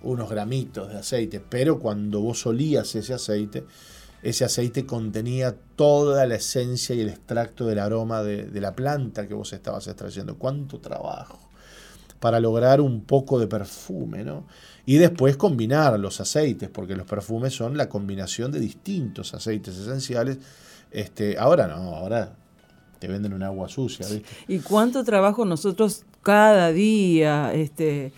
unos 0.01 0.29
gramitos 0.31 0.89
de 0.89 0.97
aceite. 0.97 1.39
Pero 1.47 1.77
cuando 1.79 2.21
vos 2.21 2.43
olías 2.47 2.95
ese 2.95 3.13
aceite, 3.13 3.65
ese 4.23 4.45
aceite 4.45 4.85
contenía 4.85 5.55
toda 5.75 6.25
la 6.25 6.35
esencia 6.35 6.95
y 6.95 7.01
el 7.01 7.09
extracto 7.09 7.65
del 7.65 7.79
aroma 7.79 8.23
de, 8.23 8.45
de 8.45 8.61
la 8.61 8.75
planta 8.75 9.27
que 9.27 9.33
vos 9.33 9.53
estabas 9.53 9.87
extrayendo. 9.87 10.37
¿Cuánto 10.37 10.79
trabajo? 10.79 11.51
para 12.21 12.39
lograr 12.39 12.81
un 12.81 13.01
poco 13.01 13.39
de 13.39 13.47
perfume, 13.47 14.23
¿no? 14.23 14.45
Y 14.85 14.97
después 14.97 15.37
combinar 15.37 15.99
los 15.99 16.21
aceites, 16.21 16.69
porque 16.69 16.95
los 16.95 17.07
perfumes 17.07 17.51
son 17.51 17.75
la 17.75 17.89
combinación 17.89 18.51
de 18.51 18.59
distintos 18.59 19.33
aceites 19.33 19.75
esenciales. 19.75 20.37
Este, 20.91 21.39
ahora 21.39 21.65
no, 21.65 21.95
ahora 21.95 22.35
te 22.99 23.07
venden 23.07 23.33
un 23.33 23.41
agua 23.41 23.69
sucia, 23.69 24.05
¿viste? 24.07 24.29
Y 24.47 24.59
cuánto 24.59 25.03
trabajo 25.03 25.45
nosotros 25.45 26.03
cada 26.21 26.71
día, 26.71 27.53
este, 27.55 28.13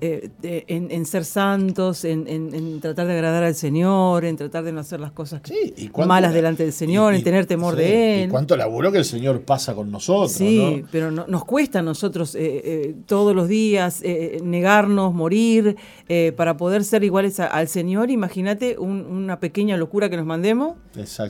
eh, 0.00 0.30
en, 0.68 0.90
en 0.90 1.06
ser 1.06 1.24
santos, 1.24 2.04
en, 2.04 2.26
en- 2.28 2.54
en 2.54 2.80
tratar 2.80 3.06
de 3.06 3.14
agradar 3.14 3.44
al 3.44 3.54
Señor, 3.54 4.24
en 4.24 4.36
tratar 4.36 4.64
de 4.64 4.72
no 4.72 4.80
hacer 4.80 5.00
las 5.00 5.12
cosas 5.12 5.40
que- 5.40 5.54
Sí, 5.54 5.74
y 5.76 5.88
cuánto- 5.88 6.08
malas 6.08 6.34
delante 6.34 6.62
del 6.64 6.72
Señor, 6.72 7.14
y- 7.14 7.18
en 7.18 7.24
tener 7.24 7.46
temor 7.46 7.74
sí, 7.76 7.80
de 7.82 7.88
Y 8.18 8.22
Él. 8.24 8.30
cuánto 8.30 8.56
laburo 8.56 8.90
que 8.92 8.98
el 8.98 9.04
Señor 9.04 9.42
pasa 9.42 9.74
con 9.74 9.90
nosotros, 9.90 10.32
Sí, 10.32 10.80
¿no? 10.82 10.88
pero 10.90 11.10
no- 11.10 11.26
nos 11.28 11.44
cuesta 11.44 11.78
a 11.78 11.82
nosotros 11.82 12.34
eh, 12.34 12.40
eh, 12.64 12.94
todos 13.06 13.34
los 13.34 13.48
días 13.48 14.02
negarnos, 14.42 15.14
morir, 15.14 15.76
eh, 16.08 16.32
para 16.36 16.56
poder 16.56 16.84
ser 16.84 17.04
iguales 17.04 17.40
a- 17.40 17.46
al 17.46 17.68
Señor. 17.68 18.10
Imagínate 18.10 18.76
un- 18.78 19.06
una 19.06 19.40
pequeña 19.40 19.76
locura 19.76 20.10
que 20.10 20.16
nos 20.16 20.26
mandemos, 20.26 20.74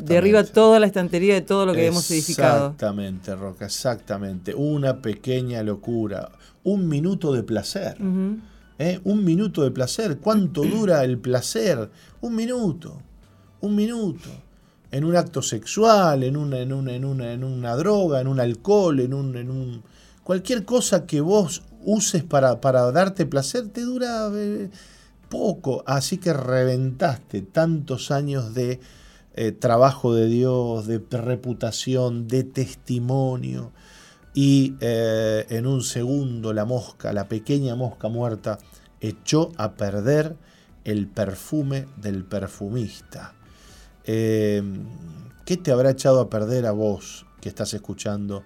derriba 0.03 0.43
toda 0.45 0.81
la 0.81 0.87
estantería 0.87 1.35
de 1.35 1.43
todo 1.43 1.67
lo 1.67 1.73
que 1.75 1.87
hemos 1.87 2.11
edificado. 2.11 2.67
Exactamente, 2.69 3.35
Roca, 3.35 3.67
exactamente. 3.67 4.55
Una 4.55 5.01
pequeña 5.01 5.63
locura. 5.63 6.31
Un 6.65 6.89
minuto 6.89 7.33
de 7.33 7.43
placer. 7.43 7.97
¿eh? 8.79 9.01
Un 9.05 9.25
minuto 9.25 9.63
de 9.63 9.71
placer. 9.71 10.19
¿Cuánto 10.19 10.63
dura 10.63 11.05
el 11.05 11.19
placer? 11.19 11.91
Un 12.21 12.35
minuto. 12.35 13.01
Un 13.61 13.75
minuto. 13.75 14.29
En 14.91 15.05
un 15.05 15.17
acto 15.17 15.43
sexual, 15.43 16.23
en 16.23 16.37
una, 16.37 16.59
en 16.61 16.73
una, 16.73 16.95
en 16.95 17.05
una, 17.05 17.33
en 17.33 17.45
una 17.45 17.75
droga, 17.77 18.21
en 18.21 18.29
un 18.29 18.41
alcohol, 18.41 19.01
en 19.01 19.13
un, 19.15 19.37
en 19.37 19.51
un. 19.51 19.83
Cualquier 20.23 20.65
cosa 20.65 21.07
que 21.07 21.21
vos 21.21 21.63
uses 21.83 22.23
para, 22.23 22.61
para 22.61 22.91
darte 22.93 23.27
placer 23.27 23.69
te 23.69 23.83
dura 23.83 24.31
eh, 24.35 24.71
poco. 25.29 25.83
Así 25.87 26.19
que 26.19 26.33
reventaste 26.33 27.43
tantos 27.43 28.11
años 28.11 28.55
de 28.55 28.81
eh, 29.35 29.53
trabajo 29.53 30.15
de 30.15 30.27
Dios, 30.29 30.87
de 30.87 31.01
reputación, 31.11 32.29
de 32.29 32.45
testimonio 32.45 33.73
y 34.35 34.75
eh, 34.81 35.47
en 35.49 35.67
un 35.67 35.83
segundo 35.83 36.53
la 36.53 36.65
mosca, 36.65 37.13
la 37.13 37.29
pequeña 37.29 37.77
mosca 37.77 38.09
muerta, 38.09 38.59
echó 39.01 39.53
a 39.57 39.75
perder 39.75 40.37
el 40.85 41.07
perfume 41.07 41.87
del 41.97 42.25
perfumista. 42.25 43.33
Eh, 44.05 44.63
¿Qué 45.47 45.57
te 45.57 45.71
habrá 45.71 45.91
echado 45.91 46.21
a 46.21 46.29
perder 46.29 46.67
a 46.67 46.73
vos 46.73 47.27
que 47.41 47.49
estás 47.49 47.75
escuchando? 47.75 48.43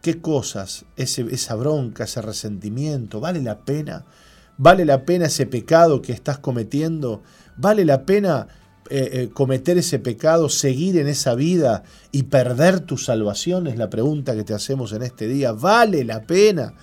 ¿Qué 0.00 0.20
cosas, 0.20 0.84
ese, 0.96 1.26
esa 1.30 1.54
bronca, 1.56 2.04
ese 2.04 2.22
resentimiento, 2.22 3.20
vale 3.20 3.42
la 3.42 3.64
pena? 3.64 4.04
¿Vale 4.58 4.84
la 4.84 5.04
pena 5.04 5.26
ese 5.26 5.46
pecado 5.46 6.02
que 6.02 6.12
estás 6.12 6.38
cometiendo? 6.38 7.22
¿Vale 7.56 7.84
la 7.84 8.04
pena 8.04 8.46
eh, 8.90 9.10
eh, 9.12 9.30
cometer 9.32 9.78
ese 9.78 9.98
pecado, 9.98 10.48
seguir 10.48 10.98
en 10.98 11.08
esa 11.08 11.34
vida 11.34 11.82
y 12.10 12.24
perder 12.24 12.80
tu 12.80 12.98
salvación? 12.98 13.66
Es 13.66 13.76
la 13.76 13.90
pregunta 13.90 14.34
que 14.34 14.44
te 14.44 14.54
hacemos 14.54 14.92
en 14.92 15.02
este 15.02 15.28
día. 15.28 15.52
¿Vale 15.52 16.04
la 16.04 16.22
pena 16.22 16.74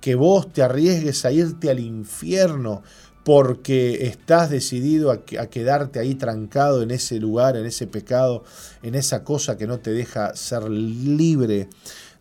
que 0.00 0.14
vos 0.14 0.52
te 0.52 0.62
arriesgues 0.62 1.24
a 1.24 1.32
irte 1.32 1.70
al 1.70 1.80
infierno 1.80 2.82
porque 3.24 4.06
estás 4.06 4.48
decidido 4.48 5.10
a, 5.10 5.24
que- 5.24 5.38
a 5.38 5.50
quedarte 5.50 5.98
ahí 5.98 6.14
trancado 6.14 6.82
en 6.82 6.90
ese 6.90 7.18
lugar, 7.18 7.56
en 7.56 7.66
ese 7.66 7.86
pecado, 7.86 8.44
en 8.82 8.94
esa 8.94 9.24
cosa 9.24 9.56
que 9.58 9.66
no 9.66 9.80
te 9.80 9.90
deja 9.92 10.34
ser 10.34 10.68
libre 10.70 11.68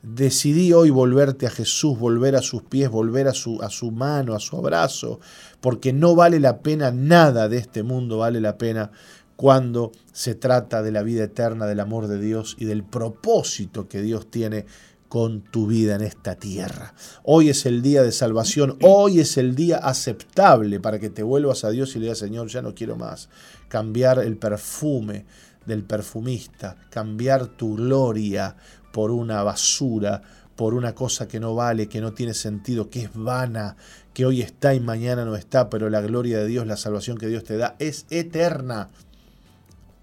decidí 0.03 0.73
hoy 0.73 0.89
volverte 0.89 1.47
a 1.47 1.49
Jesús, 1.49 1.97
volver 1.99 2.35
a 2.35 2.41
sus 2.41 2.63
pies, 2.63 2.89
volver 2.89 3.27
a 3.27 3.33
su, 3.33 3.61
a 3.61 3.69
su 3.69 3.91
mano, 3.91 4.35
a 4.35 4.39
su 4.39 4.55
abrazo, 4.55 5.19
porque 5.59 5.91
no 5.91 6.15
vale 6.15 6.39
la 6.39 6.59
pena 6.59 6.91
nada 6.91 7.49
de 7.49 7.57
este 7.57 7.83
mundo, 7.83 8.19
vale 8.19 8.39
la 8.39 8.57
pena 8.57 8.91
cuando 9.37 9.93
se 10.11 10.35
trata 10.35 10.81
de 10.81 10.91
la 10.91 11.03
vida 11.03 11.23
eterna, 11.23 11.67
del 11.67 11.79
amor 11.79 12.07
de 12.07 12.19
Dios 12.19 12.57
y 12.59 12.65
del 12.65 12.83
propósito 12.83 13.87
que 13.87 14.01
Dios 14.01 14.29
tiene 14.29 14.65
con 15.07 15.41
tu 15.41 15.67
vida 15.67 15.95
en 15.95 16.01
esta 16.01 16.35
tierra. 16.35 16.93
Hoy 17.23 17.49
es 17.49 17.65
el 17.65 17.81
día 17.81 18.03
de 18.03 18.11
salvación, 18.11 18.77
hoy 18.81 19.19
es 19.19 19.37
el 19.37 19.55
día 19.55 19.77
aceptable 19.77 20.79
para 20.79 20.99
que 20.99 21.09
te 21.09 21.23
vuelvas 21.23 21.63
a 21.63 21.69
Dios 21.69 21.95
y 21.95 21.99
le 21.99 22.05
digas, 22.05 22.17
Señor, 22.17 22.47
ya 22.49 22.61
no 22.61 22.75
quiero 22.75 22.97
más. 22.97 23.29
Cambiar 23.69 24.19
el 24.19 24.37
perfume 24.37 25.25
del 25.65 25.83
perfumista, 25.83 26.75
cambiar 26.89 27.45
tu 27.45 27.75
gloria 27.75 28.55
por 28.91 29.11
una 29.11 29.43
basura, 29.43 30.21
por 30.55 30.73
una 30.73 30.95
cosa 30.95 31.27
que 31.27 31.39
no 31.39 31.53
vale, 31.53 31.87
que 31.87 32.01
no 32.01 32.13
tiene 32.13 32.33
sentido, 32.33 32.89
que 32.89 33.03
es 33.03 33.11
vana, 33.13 33.77
que 34.13 34.25
hoy 34.25 34.41
está 34.41 34.73
y 34.73 34.79
mañana 34.79 35.23
no 35.23 35.35
está, 35.35 35.69
pero 35.69 35.89
la 35.91 36.01
gloria 36.01 36.39
de 36.39 36.47
Dios, 36.47 36.65
la 36.65 36.77
salvación 36.77 37.17
que 37.17 37.27
Dios 37.27 37.43
te 37.43 37.57
da 37.57 37.75
es 37.77 38.07
eterna. 38.09 38.89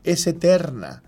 Es 0.04 0.26
eterna. 0.26 1.02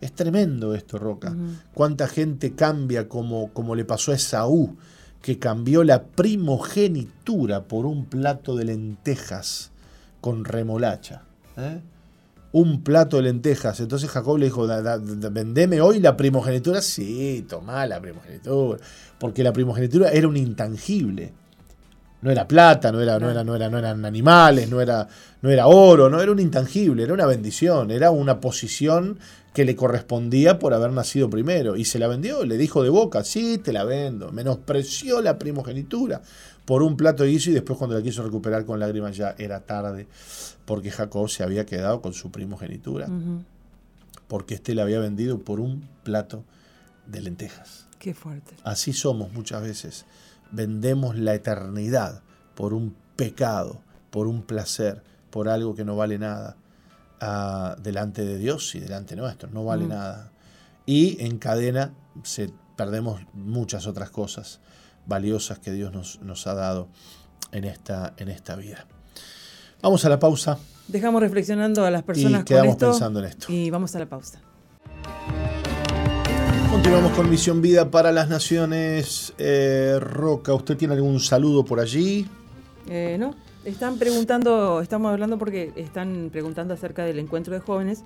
Es 0.00 0.12
tremendo 0.12 0.74
esto, 0.74 0.98
Roca. 0.98 1.34
Cuánta 1.72 2.06
gente 2.06 2.54
cambia 2.54 3.08
como, 3.08 3.52
como 3.52 3.74
le 3.74 3.84
pasó 3.84 4.12
a 4.12 4.16
Esaú, 4.16 4.76
que 5.22 5.38
cambió 5.38 5.82
la 5.82 6.04
primogenitura 6.04 7.64
por 7.64 7.86
un 7.86 8.04
plato 8.04 8.54
de 8.54 8.66
lentejas 8.66 9.72
con 10.20 10.44
remolacha. 10.44 11.22
¿eh? 11.56 11.80
Un 12.52 12.82
plato 12.82 13.16
de 13.16 13.22
lentejas. 13.22 13.80
Entonces 13.80 14.10
Jacob 14.10 14.36
le 14.36 14.46
dijo, 14.46 14.66
vendeme 14.66 15.80
hoy 15.80 16.00
la 16.00 16.16
primogenitura. 16.16 16.82
Sí, 16.82 17.46
toma 17.48 17.86
la 17.86 18.00
primogenitura. 18.00 18.78
Porque 19.18 19.42
la 19.42 19.54
primogenitura 19.54 20.10
era 20.10 20.28
un 20.28 20.36
intangible 20.36 21.32
no 22.24 22.30
era 22.30 22.48
plata, 22.48 22.90
no 22.90 23.02
era, 23.02 23.18
no 23.18 23.30
era, 23.30 23.44
no 23.44 23.54
era, 23.54 23.68
no 23.68 23.76
eran 23.76 24.02
animales, 24.06 24.70
no 24.70 24.80
era, 24.80 25.06
no 25.42 25.50
era 25.50 25.66
oro, 25.66 26.08
no 26.08 26.22
era 26.22 26.32
un 26.32 26.40
intangible, 26.40 27.02
era 27.02 27.12
una 27.12 27.26
bendición, 27.26 27.90
era 27.90 28.10
una 28.10 28.40
posición 28.40 29.18
que 29.52 29.66
le 29.66 29.76
correspondía 29.76 30.58
por 30.58 30.72
haber 30.72 30.90
nacido 30.92 31.28
primero. 31.28 31.76
Y 31.76 31.84
se 31.84 31.98
la 31.98 32.08
vendió, 32.08 32.46
le 32.46 32.56
dijo 32.56 32.82
de 32.82 32.88
boca, 32.88 33.24
sí, 33.24 33.58
te 33.58 33.74
la 33.74 33.84
vendo. 33.84 34.32
Menospreció 34.32 35.20
la 35.20 35.38
primogenitura 35.38 36.22
por 36.64 36.82
un 36.82 36.96
plato 36.96 37.24
de 37.24 37.28
guiso 37.28 37.50
y 37.50 37.52
después 37.52 37.78
cuando 37.78 37.94
la 37.94 38.02
quiso 38.02 38.22
recuperar 38.22 38.64
con 38.64 38.80
lágrimas 38.80 39.14
ya 39.14 39.34
era 39.36 39.60
tarde, 39.60 40.06
porque 40.64 40.90
Jacob 40.90 41.28
se 41.28 41.42
había 41.42 41.66
quedado 41.66 42.00
con 42.00 42.14
su 42.14 42.30
primogenitura, 42.30 43.06
porque 44.28 44.54
éste 44.54 44.74
le 44.74 44.80
había 44.80 44.98
vendido 44.98 45.40
por 45.40 45.60
un 45.60 45.86
plato 46.02 46.42
de 47.06 47.20
lentejas. 47.20 47.86
Qué 47.98 48.14
fuerte. 48.14 48.54
Así 48.64 48.94
somos 48.94 49.30
muchas 49.34 49.60
veces 49.60 50.06
vendemos 50.54 51.16
la 51.16 51.34
eternidad 51.34 52.22
por 52.54 52.72
un 52.72 52.94
pecado, 53.16 53.80
por 54.10 54.26
un 54.26 54.42
placer, 54.42 55.02
por 55.30 55.48
algo 55.48 55.74
que 55.74 55.84
no 55.84 55.96
vale 55.96 56.18
nada 56.18 56.56
ah, 57.20 57.76
delante 57.82 58.24
de 58.24 58.38
Dios 58.38 58.74
y 58.74 58.80
delante 58.80 59.16
nuestro, 59.16 59.50
no 59.50 59.64
vale 59.64 59.84
mm. 59.84 59.88
nada. 59.88 60.30
Y 60.86 61.22
en 61.24 61.38
cadena 61.38 61.92
se, 62.22 62.50
perdemos 62.76 63.20
muchas 63.32 63.86
otras 63.86 64.10
cosas 64.10 64.60
valiosas 65.06 65.58
que 65.58 65.72
Dios 65.72 65.92
nos, 65.92 66.20
nos 66.22 66.46
ha 66.46 66.54
dado 66.54 66.88
en 67.52 67.64
esta, 67.64 68.14
en 68.16 68.28
esta 68.28 68.56
vida. 68.56 68.86
Vamos 69.82 70.04
a 70.04 70.08
la 70.08 70.18
pausa. 70.18 70.58
Dejamos 70.88 71.20
reflexionando 71.20 71.84
a 71.84 71.90
las 71.90 72.02
personas 72.02 72.42
y 72.42 72.44
quedamos 72.44 72.76
pensando 72.76 73.20
en 73.20 73.26
esto. 73.26 73.52
Y 73.52 73.70
vamos 73.70 73.94
a 73.94 73.98
la 73.98 74.06
pausa. 74.06 74.40
Continuamos 76.84 77.16
con 77.16 77.30
Misión 77.30 77.62
Vida 77.62 77.90
para 77.90 78.12
las 78.12 78.28
Naciones. 78.28 79.32
Eh, 79.38 79.96
Roca, 79.98 80.52
¿usted 80.52 80.76
tiene 80.76 80.92
algún 80.92 81.18
saludo 81.18 81.64
por 81.64 81.80
allí? 81.80 82.28
Eh, 82.90 83.16
no, 83.18 83.34
están 83.64 83.98
preguntando, 83.98 84.82
estamos 84.82 85.10
hablando 85.10 85.38
porque 85.38 85.72
están 85.76 86.28
preguntando 86.30 86.74
acerca 86.74 87.06
del 87.06 87.18
encuentro 87.20 87.54
de 87.54 87.60
jóvenes, 87.60 88.04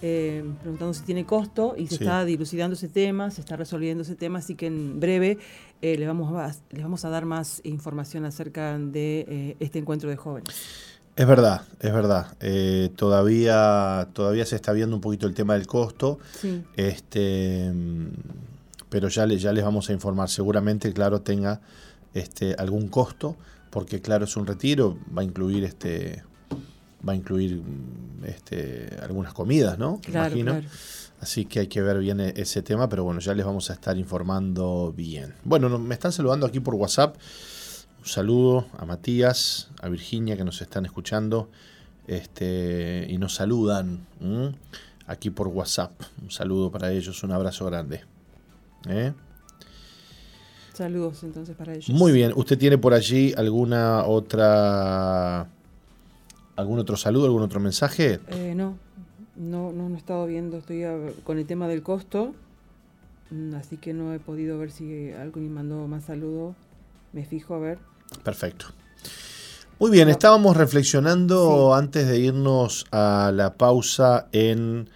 eh, 0.00 0.44
preguntando 0.60 0.94
si 0.94 1.02
tiene 1.02 1.26
costo 1.26 1.74
y 1.76 1.88
se 1.88 1.96
está 1.96 2.24
dilucidando 2.24 2.74
ese 2.74 2.86
tema, 2.86 3.32
se 3.32 3.40
está 3.40 3.56
resolviendo 3.56 4.04
ese 4.04 4.14
tema, 4.14 4.38
así 4.38 4.54
que 4.54 4.66
en 4.66 5.00
breve 5.00 5.38
les, 5.82 6.06
vamos 6.06 6.32
a, 6.40 6.54
les 6.70 6.84
vamos 6.84 7.04
a 7.04 7.08
dar 7.08 7.24
más 7.24 7.62
información 7.64 8.26
acerca 8.26 8.78
de 8.78 9.56
este 9.58 9.80
encuentro 9.80 10.08
de 10.08 10.14
jóvenes. 10.14 10.54
Es 11.16 11.26
verdad, 11.26 11.62
es 11.80 11.92
verdad. 11.92 12.26
Eh, 12.40 12.90
todavía, 12.96 14.08
todavía 14.12 14.44
se 14.46 14.56
está 14.56 14.72
viendo 14.72 14.96
un 14.96 15.00
poquito 15.00 15.26
el 15.26 15.34
tema 15.34 15.54
del 15.54 15.66
costo. 15.66 16.18
Este, 16.76 17.72
pero 18.88 19.08
ya, 19.08 19.26
ya 19.26 19.52
les 19.52 19.64
vamos 19.64 19.90
a 19.90 19.92
informar. 19.92 20.28
Seguramente, 20.28 20.92
claro, 20.92 21.20
tenga 21.20 21.60
este, 22.14 22.54
algún 22.58 22.88
costo, 22.88 23.36
porque 23.70 24.00
claro, 24.00 24.24
es 24.24 24.36
un 24.36 24.46
retiro, 24.46 24.98
va 25.16 25.22
a 25.22 25.24
incluir 25.24 25.64
este, 25.64 26.24
va 27.06 27.12
a 27.12 27.16
incluir 27.16 27.62
este, 28.24 28.96
algunas 29.02 29.32
comidas, 29.34 29.78
¿no? 29.78 30.00
Claro, 30.00 30.36
Imagino. 30.36 30.68
Así 31.20 31.44
que 31.44 31.60
hay 31.60 31.66
que 31.68 31.80
ver 31.80 31.98
bien 31.98 32.20
e, 32.20 32.34
ese 32.36 32.62
tema, 32.62 32.88
pero 32.88 33.04
bueno, 33.04 33.20
ya 33.20 33.34
les 33.34 33.46
vamos 33.46 33.70
a 33.70 33.74
estar 33.74 33.96
informando 33.96 34.92
bien. 34.96 35.34
Bueno, 35.44 35.78
me 35.78 35.94
están 35.94 36.12
saludando 36.12 36.46
aquí 36.46 36.60
por 36.60 36.74
WhatsApp. 36.74 37.16
Un 38.04 38.10
saludo 38.10 38.66
a 38.76 38.84
Matías, 38.84 39.70
a 39.80 39.88
Virginia 39.88 40.36
que 40.36 40.44
nos 40.44 40.60
están 40.60 40.84
escuchando 40.84 41.48
este, 42.06 43.06
y 43.08 43.16
nos 43.16 43.34
saludan 43.34 44.06
aquí 45.06 45.30
por 45.30 45.48
WhatsApp. 45.48 45.90
Un 46.22 46.30
saludo 46.30 46.70
para 46.70 46.92
ellos, 46.92 47.22
un 47.22 47.32
abrazo 47.32 47.64
grande. 47.64 48.02
¿eh? 48.90 49.14
Saludos 50.74 51.24
entonces 51.24 51.56
para 51.56 51.72
ellos. 51.72 51.88
Muy 51.88 52.12
bien, 52.12 52.32
¿usted 52.36 52.58
tiene 52.58 52.76
por 52.76 52.92
allí 52.92 53.32
alguna 53.38 54.04
otra 54.04 55.48
algún 56.56 56.78
otro 56.80 56.98
saludo, 56.98 57.24
algún 57.24 57.40
otro 57.40 57.58
mensaje? 57.58 58.20
Eh, 58.28 58.52
no, 58.54 58.76
no, 59.34 59.72
no, 59.72 59.88
no 59.88 59.94
he 59.94 59.98
estado 59.98 60.26
viendo, 60.26 60.58
estoy 60.58 60.84
con 61.24 61.38
el 61.38 61.46
tema 61.46 61.68
del 61.68 61.82
costo, 61.82 62.34
mm, 63.30 63.54
así 63.54 63.78
que 63.78 63.94
no 63.94 64.12
he 64.12 64.18
podido 64.18 64.58
ver 64.58 64.70
si 64.70 65.10
alguien 65.12 65.54
mandó 65.54 65.88
más 65.88 66.04
saludos. 66.04 66.54
Me 67.14 67.24
fijo 67.24 67.54
a 67.54 67.58
ver. 67.60 67.93
Perfecto. 68.22 68.66
Muy 69.78 69.90
bien, 69.90 70.08
estábamos 70.08 70.56
reflexionando 70.56 71.74
antes 71.74 72.06
de 72.06 72.20
irnos 72.20 72.86
a 72.92 73.32
la 73.34 73.54
pausa 73.54 74.28
en 74.32 74.88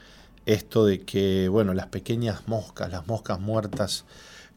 esto 0.47 0.87
de 0.87 1.01
que, 1.01 1.49
bueno, 1.49 1.75
las 1.75 1.89
pequeñas 1.89 2.47
moscas, 2.47 2.91
las 2.91 3.07
moscas 3.07 3.41
muertas 3.41 4.05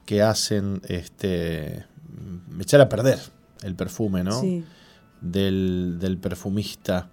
que 0.05 0.22
hacen 0.22 0.82
este 0.88 1.86
echar 2.59 2.82
a 2.82 2.89
perder 2.89 3.20
el 3.64 3.76
perfume, 3.76 4.24
¿no? 4.24 4.41
Del, 5.22 5.97
del, 5.99 6.18
perfumista 6.18 7.09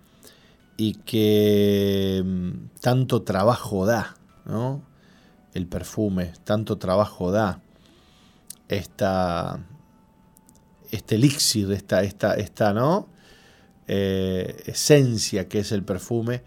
y 0.76 0.94
que 0.94 2.22
mm, 2.24 2.80
tanto 2.80 3.22
trabajo 3.22 3.84
da, 3.84 4.16
¿no? 4.46 4.82
El 5.54 5.66
perfume, 5.66 6.32
tanto 6.44 6.78
trabajo 6.78 7.32
da 7.32 7.60
esta, 8.68 9.60
este 10.90 11.16
elixir, 11.16 11.70
esta, 11.72 12.02
esta, 12.02 12.34
esta 12.34 12.72
¿no? 12.72 13.08
Eh, 13.86 14.64
esencia 14.66 15.48
que 15.48 15.60
es 15.60 15.72
el 15.72 15.82
perfume 15.82 16.42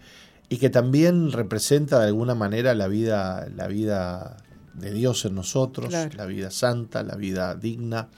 y 0.48 0.58
que 0.58 0.70
también 0.70 1.32
representa 1.32 1.98
de 1.98 2.06
alguna 2.06 2.34
manera 2.34 2.74
la 2.74 2.86
vida, 2.86 3.48
la 3.54 3.66
vida 3.66 4.36
de 4.74 4.92
Dios 4.92 5.24
en 5.24 5.34
nosotros, 5.34 5.92
la 5.92 6.26
vida 6.26 6.50
santa, 6.50 7.02
la 7.02 7.16
vida 7.16 7.54
digna, 7.54 8.08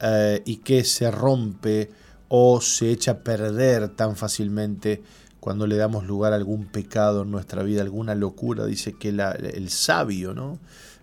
eh, 0.00 0.42
y 0.44 0.56
que 0.56 0.84
se 0.84 1.10
rompe 1.10 1.90
o 2.28 2.60
se 2.60 2.90
echa 2.90 3.12
a 3.12 3.18
perder 3.18 3.90
tan 3.90 4.16
fácilmente 4.16 5.02
cuando 5.38 5.66
le 5.66 5.76
damos 5.76 6.04
lugar 6.04 6.32
a 6.32 6.36
algún 6.36 6.66
pecado 6.66 7.22
en 7.22 7.30
nuestra 7.30 7.62
vida, 7.62 7.82
alguna 7.82 8.14
locura. 8.14 8.66
Dice 8.66 8.94
que 8.94 9.08
el 9.08 9.70
sabio 9.70 10.34
¿no? 10.34 10.58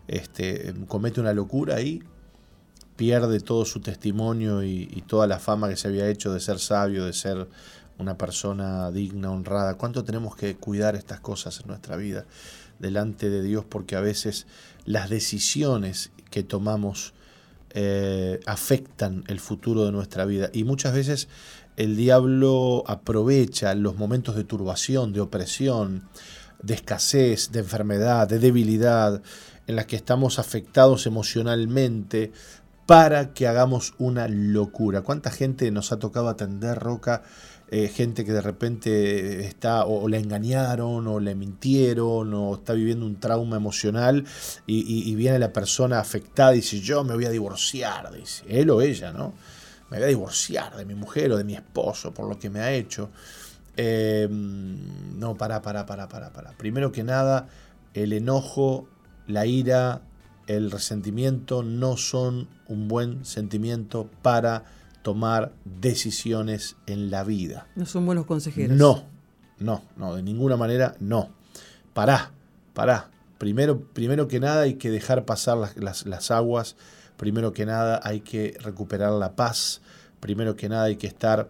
este, 0.08 0.74
comete 0.88 1.20
una 1.20 1.34
locura 1.34 1.82
y 1.82 2.04
pierde 3.00 3.40
todo 3.40 3.64
su 3.64 3.80
testimonio 3.80 4.62
y, 4.62 5.06
toda 5.08 5.26
la 5.26 5.40
fama 5.40 5.70
que 5.70 5.78
se 5.78 5.88
había 5.88 6.10
hecho 6.10 6.34
de 6.34 6.42
ser 6.42 6.60
sabio, 6.60 7.06
de 7.06 7.14
ser 7.14 7.48
una 7.98 8.18
persona 8.18 8.92
digna, 8.92 9.32
honrada. 9.32 9.76
¿Cuánto 9.76 10.04
tenemos 10.04 10.36
que 10.36 10.58
cuidar 10.58 10.98
estas 10.98 11.22
cosas 11.22 11.62
en 11.62 11.68
nuestra 11.68 11.96
vida 11.96 12.26
delante 12.78 13.30
de 13.30 13.42
Dios? 13.42 13.64
Porque 13.64 13.96
a 13.96 14.02
veces 14.02 14.48
las 14.84 15.10
decisiones 15.10 16.12
que 16.30 16.44
tomamos 16.44 17.14
eh, 17.70 18.42
afectan 18.46 19.24
el 19.28 19.40
futuro 19.40 19.86
de 19.86 19.94
nuestra 19.94 20.26
vida. 20.26 20.50
Y 20.52 20.66
muchas 20.66 20.94
veces 20.94 21.30
el 21.78 21.96
diablo 21.96 22.84
aprovecha 22.86 23.74
los 23.76 23.96
momentos 23.96 24.36
de 24.36 24.44
turbación, 24.44 25.14
de 25.14 25.22
opresión, 25.22 26.10
de 26.62 26.74
escasez, 26.74 27.54
de 27.54 27.60
enfermedad, 27.60 28.28
de 28.28 28.40
debilidad, 28.40 29.22
en 29.68 29.76
las 29.76 29.86
que 29.86 29.96
estamos 29.96 30.40
afectados 30.40 31.06
emocionalmente 31.06 32.32
para 32.90 33.36
que 33.36 33.46
hagamos 33.46 33.94
una 34.00 34.28
locura. 34.28 35.04
¿Cuánta 35.04 35.30
gente 35.30 35.70
nos 35.70 35.92
ha 35.92 36.00
tocado 36.00 36.28
atender, 36.28 36.80
Roca, 36.80 37.22
eh, 37.70 37.88
gente 37.88 38.26
que 38.26 38.32
de 38.32 38.42
repente 38.42 39.46
está 39.46 39.86
o, 39.86 40.08
le 40.08 40.18
engañaron 40.18 41.06
o 41.06 41.20
le 41.20 41.36
mintieron 41.36 42.34
o 42.34 42.56
está 42.56 42.74
viviendo 42.74 43.06
un 43.06 43.20
trauma 43.20 43.58
emocional 43.58 44.26
y, 44.66 45.14
viene 45.14 45.38
la 45.38 45.54
persona 45.54 46.00
afectada 46.00 46.54
y 46.54 46.62
dice 46.62 46.80
yo 46.80 47.04
me 47.04 47.14
voy 47.14 47.26
a 47.26 47.30
divorciar, 47.30 48.12
dice 48.12 48.44
él 48.48 48.72
o 48.72 48.82
ella, 48.82 49.12
¿no? 49.14 49.36
Me 49.92 49.98
voy 49.98 50.06
a 50.06 50.10
divorciar 50.10 50.76
de 50.76 50.86
mi 50.86 50.96
mujer 50.96 51.32
o 51.32 51.38
de 51.38 51.44
mi 51.44 51.54
esposo 51.54 52.12
por 52.12 52.28
lo 52.28 52.40
que 52.40 52.50
me 52.50 52.62
ha 52.62 52.72
hecho. 52.72 53.12
Em, 53.78 55.20
no, 55.20 55.38
para, 55.38 55.62
para, 55.62 55.86
para, 55.86 56.10
para, 56.10 56.34
para. 56.34 56.54
Primero 56.54 56.92
que 56.92 57.04
nada, 57.04 57.50
el 57.94 58.14
enojo, 58.14 58.88
la 59.28 59.46
ira, 59.46 60.02
el 60.50 60.72
resentimiento 60.72 61.62
no 61.62 61.96
son 61.96 62.48
un 62.68 62.88
buen 62.88 63.24
sentimiento 63.24 64.10
para 64.24 64.64
tomar 65.04 65.54
decisiones 65.64 66.76
en 66.88 67.12
la 67.12 67.24
vida. 67.24 67.68
No 67.76 67.86
son 67.86 68.08
buenos 68.08 68.26
consejeros. 68.26 68.76
No, 68.76 69.06
no, 69.60 69.84
no, 69.96 70.16
de 70.16 70.24
ninguna 70.24 70.58
manera 70.58 70.96
no. 71.00 71.30
Pará, 71.94 72.32
pará. 72.74 73.12
Primero, 73.38 73.80
primero 73.94 74.28
que 74.28 74.40
nada 74.40 74.64
hay 74.64 74.74
que 74.74 74.90
dejar 74.90 75.24
pasar 75.24 75.58
las, 75.76 76.32
aguas, 76.32 76.76
primero 77.16 77.54
que 77.54 77.68
nada 77.68 78.02
hay 78.04 78.22
que 78.22 78.58
recuperar 78.60 79.12
la 79.14 79.36
paz, 79.36 79.82
primero 80.20 80.56
que 80.56 80.68
nada 80.68 80.86
hay 80.86 80.96
que 80.96 81.08
estar 81.08 81.48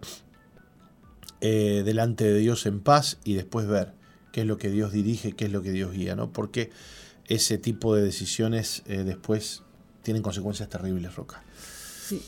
eh, 1.40 1.82
delante 1.86 2.24
de 2.24 2.38
Dios 2.38 2.66
en 2.66 2.80
paz 2.80 3.18
y 3.24 3.32
después 3.32 3.66
ver 3.66 3.94
qué 4.30 4.42
es 4.42 4.46
lo 4.46 4.58
que 4.58 4.68
Dios 4.68 4.92
dirige, 4.92 5.32
qué 5.32 5.46
es 5.46 5.52
lo 5.52 5.62
que 5.62 5.72
Dios 5.72 5.92
guía, 5.92 6.14
¿no? 6.14 6.32
Porque 6.32 6.70
ese 7.30 7.56
tipo 7.56 7.94
de 7.94 8.02
decisiones 8.02 8.82
eh, 8.86 9.04
después 9.04 9.62
tienen 10.02 10.22
consecuencias 10.22 10.68
terribles, 10.68 11.14
Roca. 11.14 11.42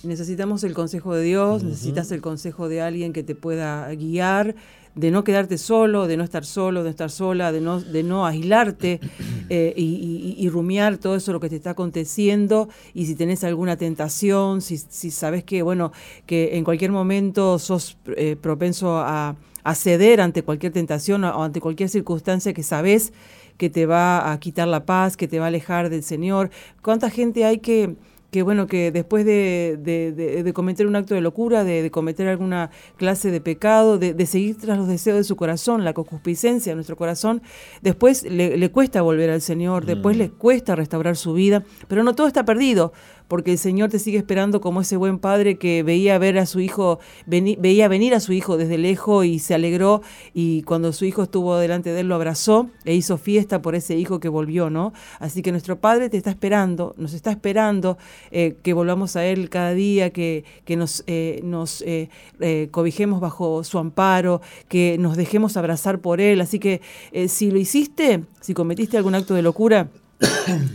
Necesitamos 0.05 0.63
el 0.63 0.75
consejo 0.75 1.15
de 1.15 1.25
Dios, 1.25 1.65
necesitas 1.65 2.13
el 2.13 2.21
consejo 2.21 2.69
de 2.69 2.81
alguien 2.81 3.13
que 3.13 3.25
te 3.25 3.35
pueda 3.35 3.93
guiar, 3.95 4.55
de 4.95 5.11
no 5.11 5.25
quedarte 5.25 5.59
solo, 5.59 6.07
de 6.07 6.17
no 6.17 6.23
estar 6.23 6.45
solo, 6.45 6.85
de 6.85 6.91
estar 6.91 7.11
sola, 7.11 7.51
de 7.51 7.61
no, 7.61 7.81
de 7.81 8.05
no 8.05 8.25
aislarte 8.27 9.01
eh, 9.49 9.75
y, 9.77 10.49
rumiar 10.51 10.99
todo 10.99 11.17
eso 11.17 11.33
lo 11.33 11.41
que 11.41 11.49
te 11.49 11.57
está 11.57 11.71
aconteciendo 11.71 12.69
y 12.95 13.07
si 13.07 13.17
tenés 13.17 13.43
alguna 13.43 13.77
tentación, 13.77 14.61
si, 14.61 14.77
si 14.77 15.11
sabes 15.11 15.43
que, 15.43 15.63
bueno, 15.63 15.91
que 16.27 16.57
en 16.57 16.65
cualquier 16.65 16.93
momento 16.93 17.59
sos 17.59 17.97
eh, 18.17 18.37
propenso 18.41 18.99
a, 18.99 19.37
ceder 19.75 20.21
ante 20.21 20.43
cualquier 20.43 20.73
tentación 20.73 21.25
o 21.25 21.43
ante 21.43 21.61
cualquier 21.61 21.89
circunstancia 21.89 22.53
que 22.53 22.65
sabes 22.65 23.13
que 23.57 23.71
te 23.71 23.87
va 23.87 24.33
a 24.33 24.41
quitar 24.41 24.69
la 24.69 24.85
paz, 24.87 25.17
que 25.17 25.29
te 25.29 25.39
va 25.39 25.47
a 25.47 25.49
alejar 25.49 25.91
del 25.91 26.03
Señor. 26.03 26.51
¿Cuánta 26.83 27.11
gente 27.11 27.45
hay 27.45 27.59
que 27.59 27.97
que 28.33 28.43
bueno, 28.43 28.67
que 28.67 28.91
después 28.91 29.27
de, 29.27 29.79
de, 29.79 30.53
cometer 30.55 30.87
un 30.87 30.97
acto 30.97 31.15
de 31.15 31.21
locura, 31.21 31.65
de, 31.65 31.91
cometer 31.91 32.29
alguna 32.29 32.71
clase 32.97 33.31
de 33.31 33.43
pecado, 33.43 33.99
de, 33.99 34.27
seguir 34.27 34.57
tras 34.57 34.79
los 34.79 34.89
deseos 34.89 35.19
de 35.19 35.25
su 35.25 35.37
corazón, 35.37 35.85
la 35.85 35.93
concupiscencia 35.93 36.73
de 36.73 36.77
nuestro 36.77 36.97
corazón, 36.97 37.43
después 37.83 38.23
le, 38.25 38.71
cuesta 38.71 39.03
volver 39.03 39.29
al 39.29 39.43
Señor, 39.43 39.85
después 39.85 40.17
mm. 40.17 40.19
le 40.19 40.31
cuesta 40.31 40.75
restaurar 40.75 41.19
su 41.19 41.35
vida, 41.35 41.63
pero 41.89 42.05
no 42.05 42.15
todo 42.15 42.27
está 42.27 42.47
perdido, 42.47 42.95
porque 43.33 43.53
el 43.53 43.59
Señor 43.59 43.89
te 43.89 43.99
sigue 43.99 44.19
esperando 44.19 44.61
como 44.61 44.83
ese 44.83 44.99
buen 44.99 45.19
padre 45.19 45.57
que 45.57 45.83
veía 45.83 46.19
ver 46.19 46.37
a 46.37 46.45
su 46.45 46.61
hijo, 46.61 47.01
veía 47.25 47.89
venir 47.89 48.15
a 48.15 48.21
su 48.21 48.35
hijo 48.35 48.59
desde 48.59 48.77
lejos 48.77 49.25
y 49.25 49.39
se 49.39 49.55
alegró 49.55 50.03
y 50.35 50.61
cuando 50.65 50.93
su 50.93 51.07
hijo 51.07 51.23
estuvo 51.23 51.57
delante 51.57 51.95
de 51.95 52.01
él 52.01 52.09
lo 52.09 52.17
abrazó 52.17 52.69
e 52.85 52.95
hizo 52.95 53.17
fiesta 53.17 53.63
por 53.63 53.75
ese 53.75 53.97
hijo 53.97 54.21
que 54.21 54.29
volvió, 54.29 54.69
¿no? 54.69 54.93
Así 55.19 55.41
que 55.41 55.51
nuestro 55.51 55.81
Padre 55.81 56.11
te 56.11 56.19
está 56.19 56.29
esperando, 56.29 56.95
nos 56.99 57.15
está 57.15 57.31
esperando 57.31 57.97
eh, 58.33 58.57
que 58.63 58.75
volvamos 58.75 59.17
a 59.17 59.25
Él 59.25 59.49
cada 59.49 59.73
día, 59.73 60.11
que, 60.11 60.45
nos, 60.77 61.03
eh, 61.07 62.11
eh, 62.39 62.69
cobijemos 62.71 63.23
bajo 63.23 63.65
su 63.65 63.79
amparo, 63.79 64.43
que 64.69 64.99
nos 64.99 65.17
dejemos 65.17 65.57
abrazar 65.57 66.01
por 66.01 66.21
Él. 66.21 66.43
Así 66.43 66.59
que 66.59 66.83
si 67.29 67.51
lo 67.51 67.59
hiciste, 67.59 68.25
si 68.43 68.53
cometiste 68.53 68.99
algún 68.99 69.15
acto 69.15 69.33
de 69.33 69.41
locura 69.41 69.89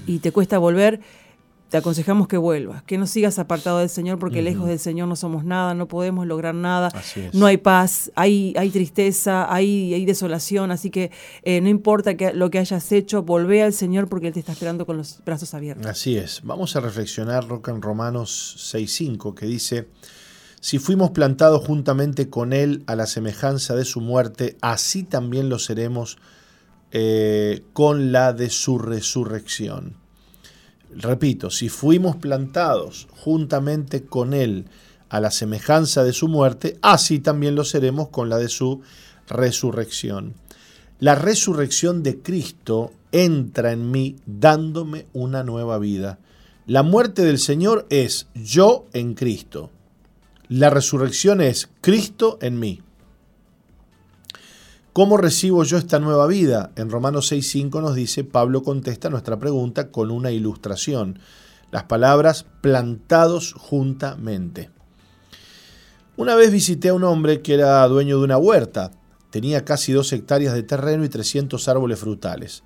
y 0.08 0.18
te 0.18 0.32
cuesta 0.32 0.58
volver, 0.58 1.02
te 1.70 1.78
aconsejamos 1.78 2.28
que 2.28 2.38
vuelvas, 2.38 2.82
que 2.84 2.98
no 2.98 3.08
sigas 3.08 3.40
apartado 3.40 3.80
del 3.80 3.90
Señor, 3.90 4.20
porque 4.20 4.42
lejos 4.42 4.68
del 4.68 4.80
Señor 4.80 5.08
no 5.08 5.16
somos 5.16 5.44
nada, 5.44 5.74
no 5.74 5.88
podemos 5.88 6.26
lograr 6.26 6.56
nada, 6.56 6.90
no 7.34 7.46
hay 7.46 7.58
paz, 7.58 8.12
hay, 8.16 8.54
hay 8.58 8.70
tristeza, 8.70 9.54
hay, 9.54 9.94
hay 9.94 10.06
desolación, 10.06 10.72
así 10.72 10.90
que 10.90 11.12
eh, 11.44 11.60
no 11.60 11.68
importa 11.68 12.16
que, 12.16 12.34
lo 12.34 12.50
que 12.50 12.60
hayas 12.60 12.92
hecho, 12.92 13.24
volvé 13.24 13.64
al 13.64 13.74
Señor 13.74 14.08
porque 14.08 14.28
Él 14.28 14.34
te 14.34 14.40
está 14.40 14.54
esperando 14.54 14.86
con 14.86 14.98
los 14.98 15.22
brazos 15.26 15.54
abiertos. 15.54 15.86
Así 15.86 16.16
es, 16.16 16.42
vamos 16.44 16.76
a 16.76 16.80
reflexionar, 16.80 17.48
Roca, 17.48 17.72
en 17.72 17.82
Romanos 17.82 18.56
6.5, 18.74 19.34
que 19.34 19.46
dice, 19.46 19.90
si 20.62 20.80
fuimos 20.80 21.12
plantados 21.12 21.66
juntamente 21.66 22.30
con 22.30 22.54
Él 22.54 22.84
a 22.88 22.96
la 22.96 23.08
semejanza 23.08 23.76
de 23.76 23.84
su 23.84 24.00
muerte, 24.00 24.58
así 24.62 25.04
también 25.04 25.50
lo 25.50 25.60
seremos 25.60 26.18
eh, 26.92 27.64
con 27.74 28.14
la 28.14 28.32
de 28.32 28.50
su 28.50 28.80
resurrección. 28.80 30.07
Repito, 31.00 31.52
si 31.52 31.70
fuimos 31.70 32.16
plantados 32.16 33.08
juntamente 33.12 34.06
con 34.06 34.34
Él 34.34 34.66
a 35.10 35.20
la 35.20 35.30
semejanza 35.30 36.04
de 36.04 36.12
su 36.12 36.28
muerte, 36.28 36.80
así 36.82 37.20
también 37.20 37.54
lo 37.54 37.64
seremos 37.64 38.10
con 38.10 38.30
la 38.30 38.40
de 38.40 38.50
su 38.50 38.82
resurrección. 39.28 40.34
La 41.00 41.14
resurrección 41.14 42.02
de 42.02 42.20
Cristo 42.20 42.94
entra 43.12 43.74
en 43.74 43.92
mí 43.92 44.16
dándome 44.26 45.06
una 45.14 45.44
nueva 45.44 45.78
vida. 45.78 46.18
La 46.66 46.82
muerte 46.82 47.24
del 47.24 47.38
Señor 47.38 47.86
es 47.92 48.26
yo 48.34 48.88
en 48.94 49.14
Cristo. 49.14 49.70
La 50.50 50.72
resurrección 50.72 51.42
es 51.42 51.70
Cristo 51.82 52.40
en 52.42 52.58
mí. 52.58 52.82
¿Cómo 54.98 55.18
recibo 55.18 55.64
yo 55.64 55.78
esta 55.78 56.00
nueva 56.00 56.26
vida? 56.26 56.72
En 56.76 56.90
Romanos 56.90 57.32
6.5 57.32 57.82
nos 57.84 57.94
dice, 57.94 58.24
Pablo 58.24 58.64
contesta 58.64 59.12
nuestra 59.12 59.38
pregunta 59.38 59.92
con 59.92 60.10
una 60.10 60.32
ilustración. 60.32 61.20
Las 61.70 61.84
palabras 61.84 62.48
plantados 62.62 63.54
juntamente. 63.54 64.72
Una 66.16 66.34
vez 66.34 66.52
visité 66.52 66.90
a 66.90 66.96
un 66.96 67.04
hombre 67.04 67.44
que 67.44 67.54
era 67.54 67.88
dueño 67.88 68.18
de 68.18 68.24
una 68.24 68.40
huerta. 68.40 68.90
Tenía 69.30 69.64
casi 69.64 69.94
dos 69.94 70.12
hectáreas 70.14 70.56
de 70.56 70.64
terreno 70.64 71.06
y 71.06 71.10
300 71.10 71.68
árboles 71.68 72.00
frutales. 72.00 72.64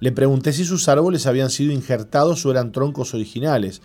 Le 0.00 0.12
pregunté 0.12 0.54
si 0.54 0.64
sus 0.64 0.88
árboles 0.88 1.26
habían 1.26 1.50
sido 1.50 1.74
injertados 1.74 2.46
o 2.46 2.50
eran 2.50 2.72
troncos 2.72 3.12
originales. 3.12 3.82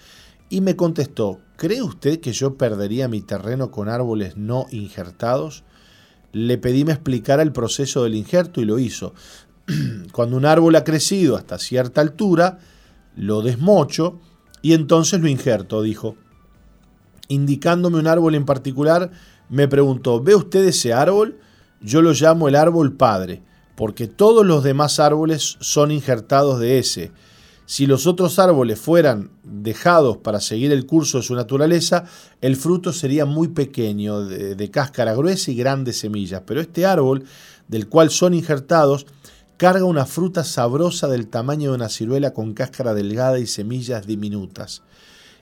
Y 0.48 0.62
me 0.62 0.78
contestó, 0.78 1.39
¿cree 1.58 1.82
usted 1.82 2.22
que 2.22 2.32
yo 2.32 2.56
perdería 2.56 3.10
mi 3.10 3.20
terreno 3.20 3.70
con 3.70 3.89
árboles 3.89 4.38
no 4.38 4.68
injertados? 4.72 5.66
Le 6.32 6.58
pedí 6.58 6.86
me 6.86 6.94
explicara 6.94 7.44
el 7.44 7.52
proceso 7.52 8.04
del 8.04 8.16
injerto 8.16 8.62
y 8.62 8.66
lo 8.66 8.80
hizo. 8.80 9.14
Cuando 10.12 10.38
un 10.38 10.46
árbol 10.46 10.76
ha 10.76 10.84
crecido 10.84 11.36
hasta 11.36 11.60
cierta 11.60 12.02
altura, 12.02 12.60
lo 13.16 13.42
desmocho 13.42 14.20
y 14.62 14.74
entonces 14.74 15.22
lo 15.22 15.28
injerto, 15.28 15.82
dijo. 15.82 16.16
Indicándome 17.28 17.98
un 17.98 18.08
árbol 18.08 18.36
en 18.36 18.46
particular, 18.46 19.12
me 19.50 19.68
preguntó, 19.68 20.22
¿ve 20.22 20.36
usted 20.36 20.66
ese 20.66 20.94
árbol? 20.94 21.40
Yo 21.82 22.02
lo 22.02 22.12
llamo 22.14 22.48
el 22.48 22.56
árbol 22.56 22.94
padre, 22.94 23.42
porque 23.76 24.08
todos 24.08 24.46
los 24.46 24.64
demás 24.64 25.00
árboles 25.00 25.58
son 25.60 25.92
injertados 25.92 26.60
de 26.60 26.80
ese 26.80 27.12
si 27.72 27.88
los 27.88 28.05
otros 28.05 28.38
árboles 28.38 28.82
fueran 28.82 29.30
dejados 29.43 30.17
para 30.17 30.41
seguir 30.41 30.74
el 30.74 30.86
curso 30.86 31.19
de 31.19 31.24
su 31.24 31.36
naturaleza, 31.36 32.03
el 32.41 32.57
fruto 32.57 32.91
sería 32.91 33.26
muy 33.26 33.47
pequeño, 33.47 34.26
de, 34.26 34.72
cáscara 34.72 35.15
gruesa 35.15 35.51
y 35.51 35.55
grandes 35.55 35.97
semillas. 35.97 36.41
Pero 36.45 36.59
este 36.59 36.86
árbol, 36.86 37.24
del 37.69 37.88
cual 37.88 38.09
son 38.09 38.34
injertados, 38.34 39.05
carga 39.55 39.86
una 39.86 40.05
fruta 40.05 40.43
sabrosa 40.43 41.07
del 41.07 41.30
tamaño 41.30 41.69
de 41.69 41.78
una 41.78 41.88
ciruela 41.88 42.34
con 42.34 42.53
cáscara 42.53 42.93
delgada 42.93 43.39
y 43.39 43.47
semillas 43.47 44.05
diminutas. 44.05 44.82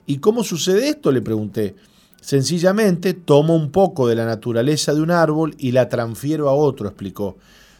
¿Y 0.05 0.19
cómo 0.19 0.43
sucede 0.43 0.87
esto? 0.87 1.11
le 1.11 1.23
pregunté. 1.23 1.77
Sencillamente 2.21 3.15
tomo 3.15 3.55
un 3.55 3.71
poco 3.71 4.07
de 4.07 4.13
la 4.13 4.27
naturaleza 4.27 4.93
de 4.93 5.01
un 5.01 5.09
árbol 5.09 5.55
y 5.57 5.71
la 5.71 5.89
transfiero 5.89 6.47
a 6.47 6.53
otro, 6.53 6.89
explicó. 6.89 7.37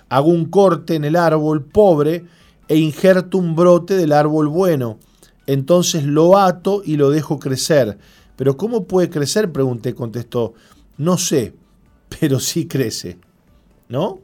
Hago 0.09 0.29
un 0.29 0.45
corte 0.45 0.95
en 0.95 1.05
el 1.05 1.17
árbol 1.17 1.65
pobre, 1.65 2.25
e 2.69 2.77
injerto 2.77 3.37
un 3.39 3.55
brote 3.55 3.97
del 3.97 4.13
árbol 4.13 4.47
bueno. 4.47 4.99
Entonces 5.47 6.05
lo 6.05 6.37
ato 6.37 6.83
y 6.85 6.95
lo 6.95 7.09
dejo 7.09 7.39
crecer. 7.39 7.97
¿Pero 8.35 8.55
cómo 8.55 8.85
puede 8.85 9.09
crecer? 9.09 9.51
Pregunté, 9.51 9.95
contestó. 9.95 10.53
No 10.97 11.17
sé, 11.17 11.55
pero 12.19 12.39
sí 12.39 12.67
crece. 12.67 13.17
¿No? 13.89 14.19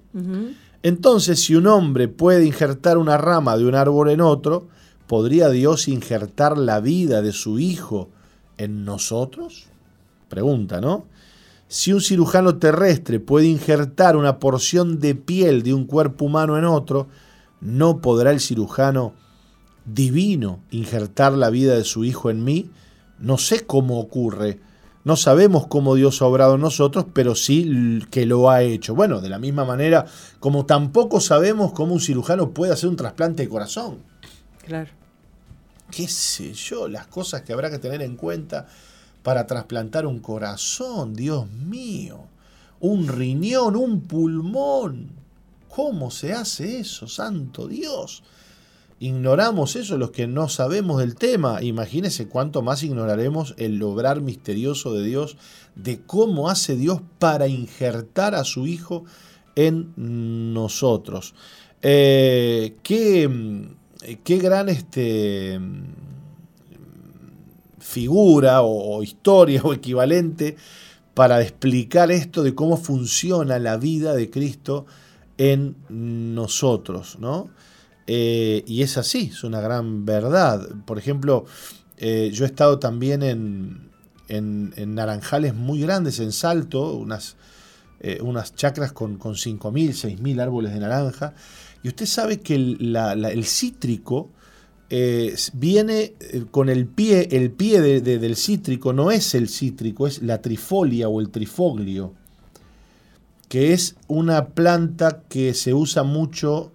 Entonces, 0.84 1.42
si 1.42 1.56
un 1.56 1.66
hombre 1.66 2.08
puede 2.08 2.46
injertar 2.46 3.00
una 3.00 3.18
rama 3.18 3.58
de 3.58 3.66
un 3.66 3.74
árbol 3.74 4.12
en 4.12 4.22
otro, 4.22 4.68
¿podría 5.08 5.50
Dios 5.50 5.88
injertar 5.88 6.60
la 6.60 6.80
vida 6.80 7.24
de 7.24 7.32
su 7.32 7.58
Hijo 7.58 8.10
en 8.60 8.86
nosotros? 8.86 9.66
Pregunta, 10.30 10.80
¿no? 10.80 11.06
Si 11.68 11.92
un 11.92 12.02
cirujano 12.02 12.58
terrestre 12.58 13.20
puede 13.20 13.48
injertar 13.48 14.16
una 14.16 14.38
porción 14.38 15.00
de 15.00 15.16
piel 15.16 15.64
de 15.64 15.74
un 15.74 15.86
cuerpo 15.86 16.26
humano 16.26 16.60
en 16.60 16.66
otro, 16.66 17.08
¿no 17.66 18.00
podrá 18.00 18.32
el 18.32 18.40
cirujano 18.40 19.14
divino 19.86 20.60
injertar 20.72 21.34
la 21.34 21.50
vida 21.50 21.76
de 21.76 21.84
su 21.84 22.06
hijo 22.06 22.30
en 22.30 22.44
mí? 22.44 22.70
No 23.20 23.38
sé 23.38 23.66
cómo 23.66 24.00
ocurre, 24.00 24.60
no 25.06 25.16
sabemos 25.16 25.68
cómo 25.68 25.94
Dios 25.94 26.22
ha 26.22 26.26
obrado 26.26 26.56
en 26.56 26.62
nosotros, 26.62 27.06
pero 27.14 27.36
sí 27.36 28.02
que 28.10 28.26
lo 28.26 28.50
ha 28.50 28.64
hecho. 28.64 28.96
Bueno, 28.96 29.22
de 29.22 29.30
la 29.30 29.38
misma 29.38 29.64
manera 29.64 30.08
como 30.40 30.66
tampoco 30.66 31.22
sabemos 31.22 31.74
cómo 31.74 31.94
un 31.94 32.02
cirujano 32.02 32.50
puede 32.50 32.74
hacer 32.74 32.90
un 32.90 32.96
trasplante 32.96 33.44
de 33.44 33.50
corazón. 33.50 34.00
Claro. 34.66 34.90
Qué 35.92 36.08
sé 36.08 36.54
yo, 36.54 36.88
las 36.88 37.06
cosas 37.06 37.44
que 37.44 37.54
habrá 37.54 37.70
que 37.70 37.78
tener 37.78 38.02
en 38.02 38.16
cuenta 38.16 38.68
para 39.22 39.46
trasplantar 39.46 40.08
un 40.08 40.20
corazón, 40.20 41.16
Dios 41.16 41.48
mío. 41.52 42.22
Un 42.80 43.08
riñón, 43.08 43.76
un 43.76 44.02
pulmón. 44.02 45.25
¿Cómo 45.76 46.10
se 46.10 46.32
hace 46.34 46.80
eso, 46.80 47.08
santo 47.08 47.68
Dios? 47.68 48.24
ignoramos 49.00 49.76
eso 49.76 49.98
los 49.98 50.12
que 50.12 50.26
no 50.26 50.48
sabemos 50.48 51.00
del 51.00 51.16
tema. 51.16 51.62
Imagínense 51.62 52.28
cuánto 52.28 52.62
más 52.62 52.84
ignoraremos 52.84 53.54
el 53.58 53.78
lograr 53.78 54.22
misterioso 54.22 54.94
de 54.94 55.04
Dios, 55.04 55.38
de 55.76 56.02
cómo 56.02 56.50
hace 56.50 56.76
Dios 56.76 57.02
para 57.20 57.48
injertar 57.48 58.36
a 58.36 58.44
su 58.44 58.68
Hijo 58.68 59.04
en 59.56 59.94
nosotros. 60.54 61.36
Eh, 61.82 62.78
qué, 62.82 63.68
qué, 64.24 64.38
gran 64.38 64.70
este, 64.70 65.60
figura 67.80 68.62
o, 68.62 68.98
o 68.98 69.04
historia 69.04 69.62
o 69.62 69.74
equivalente 69.74 70.56
para 71.14 71.42
explicar 71.42 72.12
esto 72.12 72.44
de 72.44 72.56
cómo 72.56 72.78
funciona 72.78 73.60
la 73.60 73.78
vida 73.78 74.16
de 74.16 74.30
Cristo 74.30 74.86
en 75.38 75.76
nosotros, 75.90 77.18
¿no? 77.20 77.50
Eh, 78.08 78.64
y 78.68 78.84
es 78.84 78.98
así, 78.98 79.30
es 79.32 79.44
una 79.44 79.62
gran 79.62 80.06
verdad. 80.06 80.68
Por 80.86 80.98
ejemplo, 80.98 81.46
eh, 81.98 82.30
yo 82.34 82.46
he 82.46 82.48
estado 82.48 82.80
también 82.80 83.24
en, 83.24 83.90
en, 84.28 84.96
naranjales 84.96 85.56
muy 85.56 85.82
grandes, 85.82 86.20
en 86.20 86.32
Salto, 86.32 86.94
unas, 86.94 87.36
eh, 88.00 88.20
unas 88.22 88.56
chacras 88.56 88.92
con, 88.92 89.18
con 89.18 89.34
5.000, 89.34 90.18
6.000 90.20 90.42
árboles 90.42 90.74
de 90.74 90.80
naranja. 90.80 91.34
Y 91.84 91.88
usted 91.88 92.06
sabe 92.06 92.40
que 92.40 92.56
el, 92.56 93.46
cítrico 93.46 94.30
viene 95.54 96.14
con 96.52 96.70
el 96.70 96.88
pie, 96.88 97.28
el 97.32 97.52
pie 97.52 97.82
del 97.82 98.36
cítrico 98.36 98.94
no 98.94 99.12
es 99.12 99.36
el 99.36 99.50
cítrico, 99.50 100.08
es 100.08 100.22
la 100.24 100.42
trifolia 100.42 101.10
o 101.10 101.22
el 101.22 101.30
trifoglio, 101.30 102.14
que 103.50 103.74
es 103.74 103.96
una 104.08 104.48
planta 104.50 105.22
que 105.30 105.54
se 105.54 105.74
usa 105.74 106.04
mucho 106.04 106.72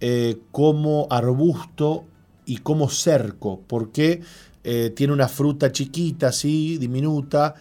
eh, 0.00 0.38
como 0.52 1.06
arbusto 1.10 2.04
y 2.44 2.58
como 2.58 2.88
cerco, 2.88 3.60
porque 3.66 4.20
eh, 4.62 4.92
tiene 4.94 5.12
una 5.12 5.28
fruta 5.28 5.72
chiquita, 5.72 6.28
así, 6.28 6.78
diminuta, 6.78 7.54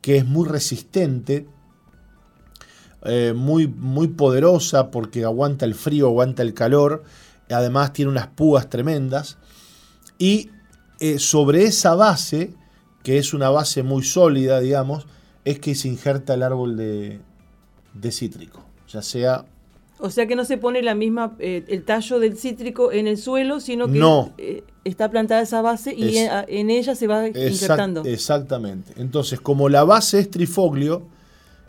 que 0.00 0.16
es 0.16 0.26
muy 0.26 0.48
resistente, 0.48 1.46
eh, 3.04 3.34
muy, 3.36 3.66
muy 3.66 4.08
poderosa 4.08 4.90
porque 4.90 5.24
aguanta 5.24 5.64
el 5.64 5.74
frío, 5.74 6.06
aguanta 6.06 6.42
el 6.42 6.54
calor, 6.54 7.04
además 7.50 7.92
tiene 7.92 8.10
unas 8.10 8.28
púas 8.28 8.70
tremendas, 8.70 9.36
y 10.18 10.50
sobre 11.16 11.64
esa 11.64 11.94
base, 11.94 12.52
que 13.02 13.16
es 13.16 13.32
una 13.32 13.48
base 13.48 13.82
muy 13.82 14.04
sólida, 14.04 14.60
digamos, 14.60 15.06
es 15.46 15.58
que 15.58 15.74
se 15.74 15.88
injerta 15.88 16.34
el 16.34 16.42
árbol 16.42 16.76
de, 16.76 17.20
de 17.94 18.12
cítrico, 18.12 18.64
ya 18.88 19.02
sea 19.02 19.44
o 20.02 20.10
sea 20.10 20.26
que 20.26 20.34
no 20.34 20.44
se 20.44 20.56
pone 20.56 20.82
la 20.82 20.94
misma, 20.94 21.36
eh, 21.38 21.64
el 21.68 21.84
tallo 21.84 22.18
del 22.18 22.36
cítrico 22.36 22.90
en 22.90 23.06
el 23.06 23.18
suelo, 23.18 23.60
sino 23.60 23.86
que 23.86 24.00
eh, 24.38 24.64
está 24.84 25.10
plantada 25.10 25.42
esa 25.42 25.60
base 25.60 25.94
y 25.94 26.16
en, 26.16 26.70
ella 26.70 26.94
se 26.94 27.06
va 27.06 27.28
insertando. 27.28 28.02
Exactamente. 28.04 28.94
Entonces, 28.96 29.40
como 29.40 29.68
la 29.68 29.84
base 29.84 30.18
es 30.18 30.30
trifoglio, 30.30 31.02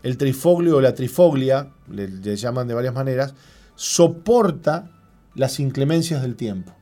el 0.02 0.18
trifoglio 0.18 0.78
o 0.78 0.82
la 0.82 0.96
trifoglia, 0.96 1.72
le, 1.90 2.36
llaman 2.38 2.68
de 2.68 2.74
varias 2.74 2.94
maneras, 2.94 3.34
soporta 3.76 4.90
las 5.36 5.60
inclemencias 5.60 6.22
del 6.22 6.36
tiempo. 6.36 6.74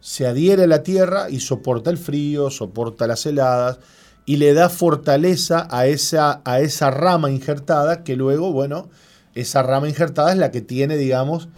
Se 0.00 0.26
adhiere 0.26 0.64
a 0.64 0.66
la 0.66 0.82
tierra 0.82 1.28
y 1.28 1.40
soporta 1.40 1.90
el 1.90 1.98
frío, 1.98 2.50
soporta 2.50 3.06
las 3.06 3.24
heladas 3.26 3.78
y 4.26 4.36
le 4.36 4.54
da 4.54 4.68
fortaleza 4.68 5.68
a 5.70 5.86
esa, 5.86 6.40
a 6.44 6.60
esa 6.60 6.90
rama 6.90 7.30
injertada 7.30 8.04
que 8.04 8.16
luego, 8.16 8.52
bueno, 8.52 8.88
esa 9.34 9.62
rama 9.62 9.88
injertada 9.88 10.32
es 10.32 10.38
la 10.38 10.50
que 10.50 10.60
tiene, 10.60 10.96
digamos, 10.96 11.48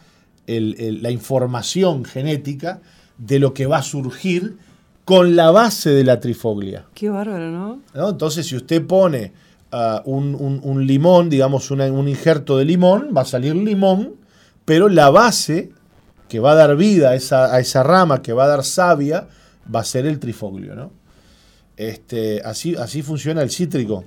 la 0.47 1.11
información 1.11 2.05
genética 2.05 2.81
de 3.19 3.39
lo 3.39 3.55
que 3.55 3.67
va 3.67 3.79
a 3.79 3.83
surgir 3.83 4.57
con 5.05 5.37
la 5.37 5.51
base 5.51 5.91
de 5.91 6.05
la 6.05 6.21
trifoglia. 6.21 6.87
Qué 6.95 7.09
bárbaro, 7.09 7.51
¿no? 7.51 7.81
Entonces, 7.95 8.47
si 8.47 8.57
usted 8.57 8.85
pone 8.87 9.33
ah, 9.71 10.03
un, 10.05 10.87
limón, 10.87 11.31
digamos, 11.31 11.71
un 11.71 12.09
injerto 12.09 12.59
de 12.59 12.65
limón, 12.65 13.11
va 13.17 13.23
a 13.23 13.25
salir 13.27 13.55
limón, 13.55 14.15
pero 14.65 14.89
la 14.89 15.11
base 15.11 15.71
que 16.29 16.41
va 16.41 16.53
a 16.53 16.55
dar 16.57 16.77
vida 16.77 17.11
a 17.11 17.15
esa, 17.15 17.55
a 17.55 17.61
esa 17.61 17.85
rama, 17.85 18.21
que 18.21 18.33
va 18.33 18.45
a 18.45 18.49
dar 18.49 18.65
savia, 18.65 19.29
va 19.73 19.81
a 19.81 19.85
ser 19.85 20.07
el 20.07 20.19
trifoglio, 20.19 20.75
¿no? 20.75 20.91
Este, 21.77 22.41
así, 22.43 22.75
así 22.75 23.03
funciona 23.03 23.43
el 23.43 23.51
cítrico 23.51 24.05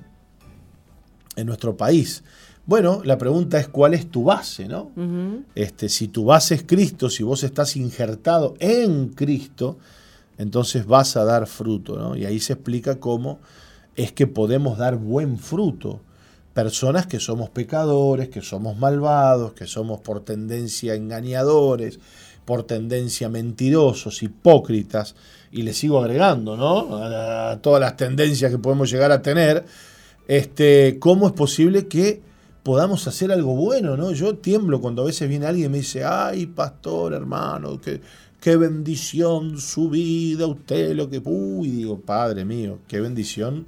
en 1.36 1.46
nuestro 1.46 1.76
país. 1.76 2.22
Bueno, 2.66 3.02
la 3.04 3.18
pregunta 3.18 3.58
es 3.58 3.68
cuál 3.68 3.94
es 3.94 4.10
tu 4.10 4.24
base, 4.24 4.68
¿no? 4.68 4.90
este, 5.54 5.88
si 5.88 6.08
tu 6.08 6.24
base 6.24 6.54
es 6.54 6.62
Cristo, 6.64 7.08
si 7.10 7.22
vos 7.22 7.42
estás 7.42 7.76
injertado 7.76 8.54
en 8.60 9.08
Cristo, 9.08 9.78
entonces 10.38 10.86
vas 10.86 11.16
a 11.16 11.24
dar 11.24 11.46
fruto, 11.46 11.98
¿no? 11.98 12.16
Y 12.16 12.24
ahí 12.26 12.38
se 12.40 12.52
explica 12.54 13.00
cómo 13.00 13.40
es 13.96 14.12
que 14.12 14.26
podemos 14.26 14.78
dar 14.78 14.96
buen 14.96 15.38
fruto. 15.38 16.00
Personas 16.54 17.06
que 17.06 17.20
somos 17.20 17.50
pecadores, 17.50 18.28
que 18.28 18.40
somos 18.40 18.76
malvados, 18.76 19.52
que 19.52 19.66
somos 19.66 20.00
por 20.00 20.20
tendencia 20.20 20.94
engañadores, 20.94 21.98
por 22.44 22.64
tendencia 22.64 23.28
mentirosos, 23.28 24.22
hipócritas, 24.22 25.14
y 25.52 25.62
le 25.62 25.72
sigo 25.72 26.00
agregando, 26.00 26.56
¿no? 26.56 26.96
A, 26.96 27.58
todas 27.60 27.80
las 27.80 27.96
tendencias 27.96 28.50
que 28.50 28.58
podemos 28.58 28.90
llegar 28.90 29.10
a 29.12 29.22
tener, 29.22 29.64
este, 30.28 30.98
¿cómo 31.00 31.26
es 31.26 31.32
posible 31.32 31.88
que 31.88 32.22
podamos 32.62 33.06
hacer 33.06 33.32
algo 33.32 33.56
bueno, 33.56 33.96
¿no? 33.96 34.12
Yo 34.12 34.36
tiemblo 34.36 34.80
cuando 34.80 35.02
a 35.02 35.06
veces 35.06 35.28
viene 35.28 35.46
alguien 35.46 35.66
y 35.66 35.72
me 35.72 35.78
dice, 35.78 36.04
ay, 36.04 36.46
pastor, 36.46 37.14
hermano, 37.14 37.80
qué, 37.80 38.00
qué 38.40 38.56
bendición 38.56 39.58
su 39.58 39.90
vida, 39.90 40.46
usted 40.46 40.94
lo 40.94 41.10
que... 41.10 41.20
Uy, 41.24 41.70
digo, 41.70 42.00
Padre 42.00 42.44
mío, 42.44 42.78
qué 42.86 43.00
bendición 43.00 43.66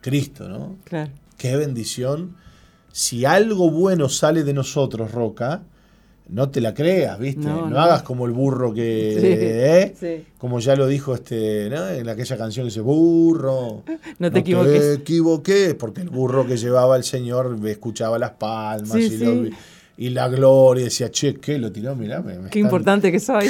Cristo, 0.00 0.48
¿no? 0.48 0.76
Claro. 0.84 1.12
Qué 1.36 1.56
bendición. 1.56 2.36
Si 2.92 3.24
algo 3.24 3.70
bueno 3.70 4.08
sale 4.08 4.42
de 4.42 4.54
nosotros, 4.54 5.12
Roca, 5.12 5.62
no 6.28 6.50
te 6.50 6.60
la 6.60 6.74
creas, 6.74 7.18
¿viste? 7.18 7.46
No, 7.46 7.78
hagas 7.78 8.02
como 8.02 8.26
el 8.26 8.32
burro 8.32 8.74
que. 8.74 9.92
¿eh? 10.02 10.24
Como 10.38 10.58
ya 10.58 10.74
lo 10.74 10.86
dijo 10.86 11.14
este, 11.14 11.70
¿no? 11.70 11.88
en 11.88 12.08
aquella 12.08 12.36
canción 12.36 12.64
que 12.64 12.70
dice, 12.70 12.80
burro. 12.80 13.84
No 14.18 14.30
te 14.32 14.40
equivoques. 14.40 14.80
Te 14.80 14.92
equivoqué, 14.94 15.74
porque 15.74 16.00
el 16.00 16.10
burro 16.10 16.46
que 16.46 16.56
llevaba 16.56 16.96
el 16.96 17.04
Señor 17.04 17.56
escuchaba 17.66 18.18
las 18.18 18.32
palmas 18.32 18.98
y, 19.98 20.10
la 20.10 20.28
gloria, 20.28 20.84
decía, 20.84 21.10
che, 21.10 21.36
¿qué? 21.36 21.58
Lo 21.58 21.72
tiró, 21.72 21.96
mirá. 21.96 22.22
qué 22.50 22.58
importante 22.58 23.10
que 23.10 23.18
soy. 23.18 23.48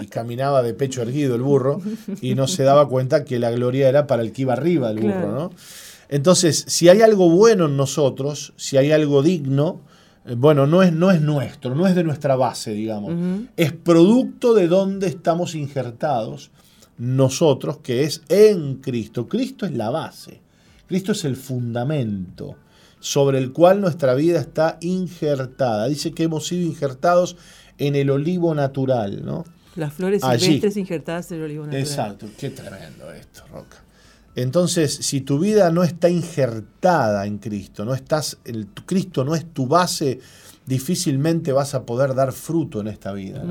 Y 0.00 0.06
caminaba 0.06 0.62
de 0.62 0.72
pecho 0.74 1.02
erguido 1.02 1.34
el 1.34 1.42
burro 1.42 1.80
y 2.20 2.34
no 2.34 2.46
se 2.46 2.62
daba 2.62 2.88
cuenta 2.88 3.24
que 3.24 3.38
la 3.40 3.50
gloria 3.50 3.88
era 3.88 4.06
para 4.06 4.22
el 4.22 4.30
que 4.32 4.42
iba 4.42 4.52
arriba 4.52 4.88
del 4.92 5.00
burro, 5.00 5.32
¿no? 5.32 5.50
Entonces, 6.08 6.64
si 6.68 6.88
hay 6.88 7.02
algo 7.02 7.28
bueno 7.28 7.66
en 7.66 7.76
nosotros, 7.76 8.52
si 8.56 8.76
hay 8.76 8.92
algo 8.92 9.22
digno, 9.22 9.80
bueno, 10.36 10.66
no 10.66 10.82
es, 10.82 10.92
no 10.92 11.10
es 11.10 11.20
nuestro, 11.20 11.74
no 11.74 11.86
es 11.86 11.94
de 11.94 12.04
nuestra 12.04 12.36
base, 12.36 12.72
digamos. 12.72 13.14
Es 13.56 13.72
producto 13.72 14.54
de 14.54 14.68
donde 14.68 15.06
estamos 15.06 15.54
injertados 15.54 16.50
nosotros, 16.98 17.78
que 17.78 18.04
es 18.04 18.22
en 18.28 18.76
Cristo. 18.76 19.28
Cristo 19.28 19.66
es 19.66 19.72
la 19.72 19.90
base. 19.90 20.40
Cristo 20.86 21.12
es 21.12 21.24
el 21.24 21.36
fundamento 21.36 22.56
sobre 23.00 23.38
el 23.38 23.52
cual 23.52 23.80
nuestra 23.80 24.14
vida 24.14 24.40
está 24.40 24.78
injertada. 24.80 25.86
Dice 25.86 26.12
que 26.12 26.24
hemos 26.24 26.46
sido 26.46 26.66
injertados 26.66 27.36
en 27.78 27.94
el 27.94 28.10
olivo 28.10 28.54
natural, 28.54 29.24
¿no? 29.24 29.44
Las 29.76 29.92
flores 29.92 30.22
silvestres 30.22 30.76
injertadas 30.76 31.30
en 31.30 31.38
el 31.38 31.44
olivo 31.44 31.64
natural. 31.64 31.82
Exacto, 31.82 32.26
qué 32.36 32.50
tremendo 32.50 33.12
esto, 33.12 33.44
Roca. 33.52 33.84
Entonces, 34.40 34.94
si 34.94 35.20
tu 35.20 35.40
vida 35.40 35.72
no 35.72 35.82
está 35.82 36.08
injertada 36.08 37.26
en 37.26 37.38
Cristo, 37.38 37.84
no 37.84 37.92
estás, 37.92 38.38
el, 38.44 38.68
Cristo 38.68 39.24
no 39.24 39.34
es 39.34 39.44
tu 39.52 39.66
base, 39.66 40.20
difícilmente 40.64 41.50
vas 41.50 41.74
a 41.74 41.82
poder 41.82 42.14
dar 42.14 42.30
fruto 42.30 42.80
en 42.80 42.86
esta 42.86 43.12
vida. 43.12 43.42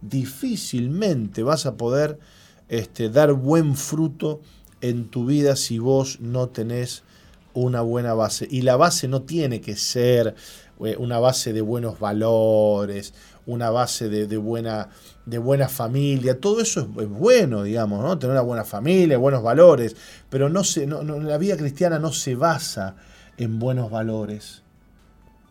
Difícilmente 0.00 1.44
vas 1.44 1.64
a 1.64 1.76
poder 1.76 2.18
este, 2.68 3.08
dar 3.08 3.32
buen 3.34 3.76
fruto 3.76 4.40
en 4.80 5.10
tu 5.10 5.26
vida 5.26 5.54
si 5.54 5.78
vos 5.78 6.18
no 6.18 6.48
tenés 6.48 7.04
una 7.54 7.80
buena 7.80 8.14
base. 8.14 8.48
Y 8.50 8.62
la 8.62 8.74
base 8.76 9.06
no 9.06 9.22
tiene 9.22 9.60
que 9.60 9.76
ser 9.76 10.34
eh, 10.84 10.96
una 10.98 11.20
base 11.20 11.52
de 11.52 11.60
buenos 11.60 12.00
valores, 12.00 13.14
una 13.46 13.70
base 13.70 14.08
de, 14.08 14.36
buena, 14.36 14.90
de 15.28 15.38
buena 15.38 15.68
familia, 15.68 16.40
todo 16.40 16.60
eso 16.60 16.80
es, 16.80 17.08
bueno, 17.08 17.62
digamos, 17.62 18.02
¿no? 18.02 18.18
Tener 18.18 18.32
una 18.32 18.42
buena 18.42 18.64
familia, 18.64 19.18
buenos 19.18 19.42
valores, 19.42 19.94
pero 20.30 20.48
no 20.48 20.64
se, 20.64 20.86
no, 20.86 21.02
la 21.02 21.38
vida 21.38 21.56
cristiana 21.56 21.98
no 21.98 22.12
se 22.12 22.34
basa 22.34 22.96
en 23.36 23.58
buenos 23.58 23.90
valores, 23.90 24.62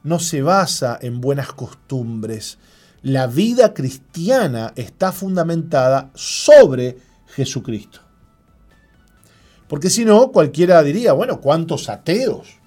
no 0.03 0.19
se 0.19 0.41
basa 0.41 0.97
en 1.01 1.21
buenas 1.21 1.53
costumbres. 1.53 2.57
La 3.03 3.28
vida 3.28 3.73
cristiana 3.73 4.73
está 4.75 5.11
fundamentada 5.11 6.09
sobre 6.15 6.97
Jesucristo. 7.28 7.99
Porque 9.67 9.89
si 9.89 10.05
no, 10.05 10.32
cualquiera 10.32 10.82
diría, 10.82 11.13
bueno, 11.13 11.39
¿cuántos 11.39 11.89
ateos 11.89 12.57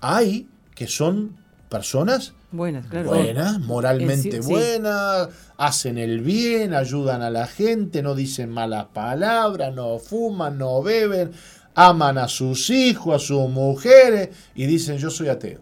hay 0.00 0.48
que 0.74 0.88
son 0.88 1.36
personas 1.68 2.34
buenas, 2.52 2.86
claro. 2.86 3.08
buenas 3.08 3.58
moralmente 3.60 4.40
buenas, 4.40 5.28
hacen 5.56 5.98
el 5.98 6.20
bien, 6.20 6.74
ayudan 6.74 7.22
a 7.22 7.30
la 7.30 7.46
gente, 7.46 8.02
no 8.02 8.14
dicen 8.14 8.50
malas 8.50 8.86
palabras, 8.92 9.74
no 9.74 9.98
fuman, 9.98 10.58
no 10.58 10.82
beben, 10.82 11.32
aman 11.74 12.18
a 12.18 12.28
sus 12.28 12.70
hijos, 12.70 13.16
a 13.16 13.26
sus 13.26 13.48
mujeres 13.48 14.30
y 14.54 14.66
dicen 14.66 14.98
yo 14.98 15.10
soy 15.10 15.28
ateo. 15.28 15.60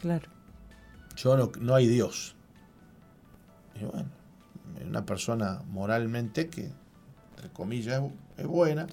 Claro. 0.00 0.28
Yo 1.16 1.36
no, 1.36 1.52
no 1.60 1.74
hay 1.74 1.86
Dios. 1.86 2.34
Y 3.80 3.84
bueno, 3.84 4.08
una 4.86 5.06
persona 5.06 5.62
moralmente 5.70 6.48
que, 6.48 6.70
entre 7.30 7.48
comillas, 7.52 8.02
es 8.36 8.46
buena, 8.46 8.86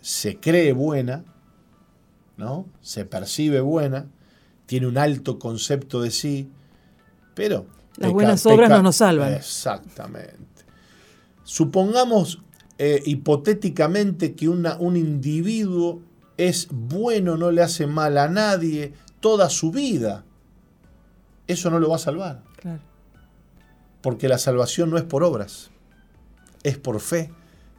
se 0.00 0.40
cree 0.40 0.72
buena, 0.72 1.24
¿no? 2.36 2.66
Se 2.80 3.04
percibe 3.04 3.60
buena, 3.60 4.06
tiene 4.70 4.86
un 4.86 4.98
alto 4.98 5.36
concepto 5.36 6.00
de 6.00 6.12
sí, 6.12 6.48
pero... 7.34 7.66
Las 7.96 8.12
buenas 8.12 8.46
obras 8.46 8.70
no 8.70 8.84
nos 8.84 8.94
salvan. 8.94 9.32
Exactamente. 9.32 10.64
Supongamos 11.42 12.40
eh, 12.78 13.02
hipotéticamente 13.04 14.36
que 14.36 14.48
una, 14.48 14.76
un 14.76 14.96
individuo 14.96 16.02
es 16.36 16.68
bueno, 16.70 17.36
no 17.36 17.50
le 17.50 17.62
hace 17.62 17.88
mal 17.88 18.16
a 18.16 18.28
nadie 18.28 18.92
toda 19.18 19.50
su 19.50 19.72
vida. 19.72 20.24
Eso 21.48 21.68
no 21.70 21.80
lo 21.80 21.88
va 21.88 21.96
a 21.96 21.98
salvar. 21.98 22.44
Claro. 22.54 22.80
Porque 24.00 24.28
la 24.28 24.38
salvación 24.38 24.88
no 24.88 24.98
es 24.98 25.04
por 25.04 25.24
obras, 25.24 25.72
es 26.62 26.78
por 26.78 27.00
fe 27.00 27.32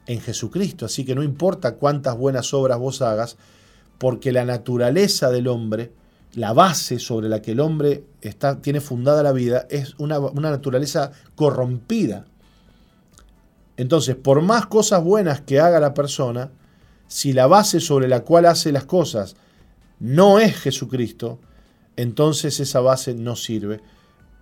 en 0.08 0.20
Jesucristo. 0.20 0.88
Así 0.88 1.06
que 1.06 1.16
no 1.16 1.24
importa 1.24 1.76
cuántas 1.76 2.18
buenas 2.18 2.54
obras 2.54 2.80
vos 2.80 3.02
hagas, 3.02 3.38
porque 3.98 4.34
la 4.34 4.44
naturaleza 4.44 5.30
del 5.30 5.48
hombre, 5.48 5.94
la 6.34 6.54
base 6.54 7.00
sobre 7.00 7.30
la 7.30 7.42
que 7.42 7.52
el 7.52 7.60
hombre 7.60 8.04
está, 8.22 8.62
tiene 8.62 8.80
fundada 8.80 9.24
la 9.24 9.32
vida, 9.32 9.68
es 9.70 9.96
una, 9.98 10.20
naturaleza 10.20 11.12
corrompida. 11.36 12.26
Entonces, 13.78 14.16
por 14.16 14.42
más 14.42 14.68
cosas 14.68 15.04
buenas 15.04 15.42
que 15.42 15.60
haga 15.60 15.80
la 15.80 15.94
persona, 15.94 16.52
si 17.08 17.34
la 17.34 17.48
base 17.48 17.80
sobre 17.80 18.08
la 18.08 18.22
cual 18.22 18.46
hace 18.46 18.72
las 18.72 18.86
cosas 18.86 19.36
no 20.00 20.40
es 20.40 20.56
Jesucristo, 20.56 21.40
entonces 21.98 22.60
esa 22.60 22.80
base 22.80 23.14
no 23.14 23.36
sirve. 23.36 23.82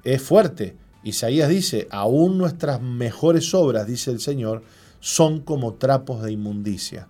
Es 0.04 0.22
fuerte. 0.22 0.78
Isaías 1.04 1.50
dice, 1.50 1.88
aún 1.90 2.38
nuestras 2.38 2.82
mejores 2.82 3.54
obras, 3.54 3.88
dice 3.88 4.12
el 4.12 4.20
Señor, 4.20 4.64
son 5.00 5.42
como 5.42 5.76
trapos 5.76 6.22
de 6.22 6.32
inmundicia 6.32 7.08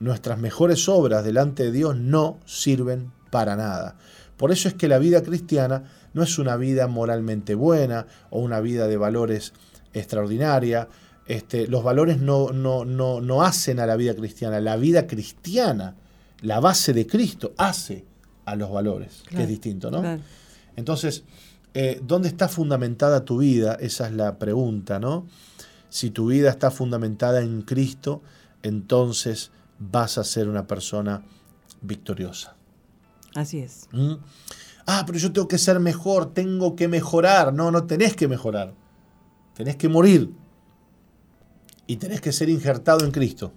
nuestras 0.00 0.38
mejores 0.38 0.88
obras 0.88 1.24
delante 1.24 1.64
de 1.64 1.72
Dios 1.72 1.96
no 1.96 2.40
sirven 2.46 3.12
para 3.30 3.54
nada. 3.54 3.96
Por 4.40 4.52
eso 4.52 4.68
es 4.68 4.74
que 4.74 4.88
la 4.88 4.98
vida 4.98 5.22
cristiana 5.22 5.84
no 6.14 6.22
es 6.22 6.38
una 6.38 6.56
vida 6.56 6.86
moralmente 6.86 7.54
buena 7.54 8.06
o 8.30 8.40
una 8.40 8.60
vida 8.60 8.88
de 8.88 8.96
valores 8.96 9.52
extraordinaria. 9.92 10.88
Este, 11.26 11.66
los 11.66 11.84
valores 11.84 12.20
no, 12.20 12.50
no, 12.50 12.86
no, 12.86 13.42
hacen 13.42 13.80
a 13.80 13.84
la 13.84 13.96
vida 13.96 14.14
cristiana. 14.14 14.58
La 14.58 14.76
vida 14.76 15.06
cristiana, 15.06 15.94
la 16.40 16.58
base 16.58 16.94
de 16.94 17.06
Cristo, 17.06 17.52
hace 17.58 18.06
a 18.46 18.56
los 18.56 18.72
valores, 18.72 19.24
que 19.28 19.42
es 19.42 19.48
distinto, 19.48 19.90
¿no? 19.90 20.18
Entonces, 20.74 21.24
eh, 21.74 22.00
¿dónde 22.02 22.28
está 22.28 22.48
fundamentada 22.48 23.26
tu 23.26 23.36
vida? 23.36 23.76
Esa 23.78 24.06
es 24.06 24.14
la 24.14 24.38
pregunta, 24.38 24.98
¿no? 24.98 25.26
Si 25.90 26.08
tu 26.08 26.28
vida 26.28 26.48
está 26.48 26.70
fundamentada 26.70 27.42
en 27.42 27.60
Cristo, 27.60 28.22
entonces 28.62 29.50
vas 29.78 30.16
a 30.16 30.24
ser 30.24 30.48
una 30.48 30.66
persona 30.66 31.24
victoriosa. 31.82 32.56
Así 33.34 33.58
es. 33.58 33.88
¿Mm? 33.92 34.14
Ah, 34.86 35.04
pero 35.06 35.18
yo 35.18 35.32
tengo 35.32 35.48
que 35.48 35.58
ser 35.58 35.78
mejor, 35.80 36.32
tengo 36.32 36.74
que 36.74 36.88
mejorar. 36.88 37.52
No, 37.52 37.70
no 37.70 37.84
tenés 37.84 38.16
que 38.16 38.28
mejorar. 38.28 38.74
Tenés 39.54 39.76
que 39.76 39.88
morir. 39.88 40.32
Y 41.86 41.96
tenés 41.96 42.20
que 42.20 42.32
ser 42.32 42.48
injertado 42.48 43.04
en 43.04 43.10
Cristo. 43.10 43.52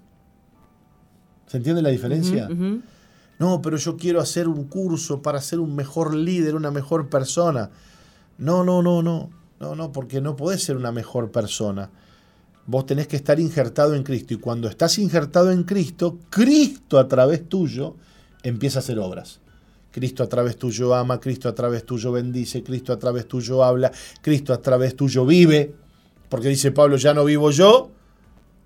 ¿Se 1.46 1.56
entiende 1.56 1.82
la 1.82 1.90
diferencia? 1.90 2.48
No, 3.38 3.62
pero 3.62 3.76
yo 3.76 3.96
quiero 3.96 4.20
hacer 4.20 4.48
un 4.48 4.64
curso 4.64 5.22
para 5.22 5.40
ser 5.40 5.60
un 5.60 5.74
mejor 5.74 6.14
líder, 6.14 6.54
una 6.54 6.70
mejor 6.70 7.08
persona. 7.08 7.70
No, 8.38 8.64
no, 8.64 8.82
no, 8.82 9.02
no. 9.02 9.30
No, 9.60 9.74
no, 9.74 9.92
porque 9.92 10.20
no 10.20 10.36
podés 10.36 10.62
ser 10.62 10.76
una 10.76 10.92
mejor 10.92 11.30
persona 11.30 11.90
vos 12.66 12.86
tenés 12.86 13.06
que 13.06 13.16
estar 13.16 13.38
injertado 13.40 13.94
en 13.94 14.02
Cristo. 14.02 14.34
Y 14.34 14.38
cuando 14.38 14.68
estás 14.68 14.98
injertado 14.98 15.50
en 15.50 15.64
Cristo, 15.64 16.18
Cristo 16.30 16.98
a 16.98 17.08
través 17.08 17.48
tuyo 17.48 17.96
empieza 18.42 18.78
a 18.78 18.82
hacer 18.82 18.98
obras. 18.98 19.40
Cristo 19.94 20.24
a 20.24 20.28
través 20.28 20.56
tuyo 20.56 20.92
ama, 20.92 21.20
Cristo 21.20 21.48
a 21.48 21.54
través 21.54 21.86
tuyo 21.86 22.10
bendice, 22.10 22.64
Cristo 22.64 22.92
a 22.92 22.98
través 22.98 23.28
tuyo 23.28 23.62
habla, 23.62 23.92
Cristo 24.22 24.52
a 24.52 24.60
través 24.60 24.96
tuyo 24.96 25.24
vive. 25.24 25.72
Porque 26.28 26.48
dice 26.48 26.72
Pablo, 26.72 26.96
ya 26.96 27.14
no 27.14 27.24
vivo 27.24 27.52
yo, 27.52 27.92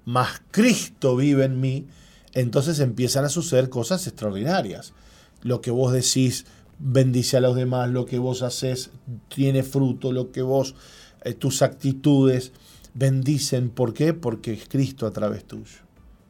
mas 0.07 0.41
Cristo 0.51 1.17
vive 1.17 1.45
en 1.45 1.61
mí. 1.61 1.87
Entonces 2.33 2.81
empiezan 2.81 3.27
a 3.27 3.29
suceder 3.29 3.69
cosas 3.69 4.07
extraordinarias. 4.07 4.95
Lo 5.43 5.61
que 5.61 5.71
vos 5.71 5.93
decís 5.93 6.47
bendice 6.79 7.37
a 7.37 7.41
los 7.41 7.57
demás, 7.57 7.91
lo 7.91 8.07
que 8.07 8.19
vos 8.19 8.41
haces 8.41 8.89
tiene 9.29 9.63
fruto, 9.63 10.13
lo 10.13 10.33
que 10.33 10.41
vos, 10.41 10.77
eh, 11.25 11.35
tus 11.35 11.61
actitudes, 11.61 12.53
bendicen. 12.95 13.69
¿Por 13.69 13.93
qué? 13.93 14.15
Porque 14.15 14.55
es 14.55 14.67
Cristo 14.67 15.07
a 15.07 15.11
través 15.11 15.45
tuyo. 15.45 15.81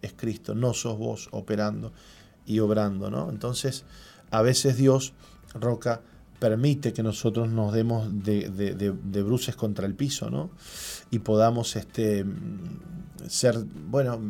Es 0.02 0.12
Cristo, 0.12 0.56
no 0.56 0.74
sos 0.74 0.98
vos 0.98 1.28
operando 1.30 1.92
y 2.46 2.58
obrando, 2.58 3.10
¿no? 3.10 3.30
Entonces, 3.30 3.84
a 4.30 4.42
veces 4.42 4.76
Dios, 4.76 5.12
Roca, 5.54 6.00
permite 6.38 6.92
que 6.92 7.02
nosotros 7.02 7.48
nos 7.48 7.72
demos 7.72 8.08
de, 8.22 9.22
bruces 9.24 9.56
contra 9.56 9.86
el 9.86 9.94
piso, 9.94 10.30
¿no? 10.30 10.50
Y 11.10 11.20
podamos 11.20 11.76
este, 11.76 12.24
ser, 13.28 13.58
bueno, 13.88 14.20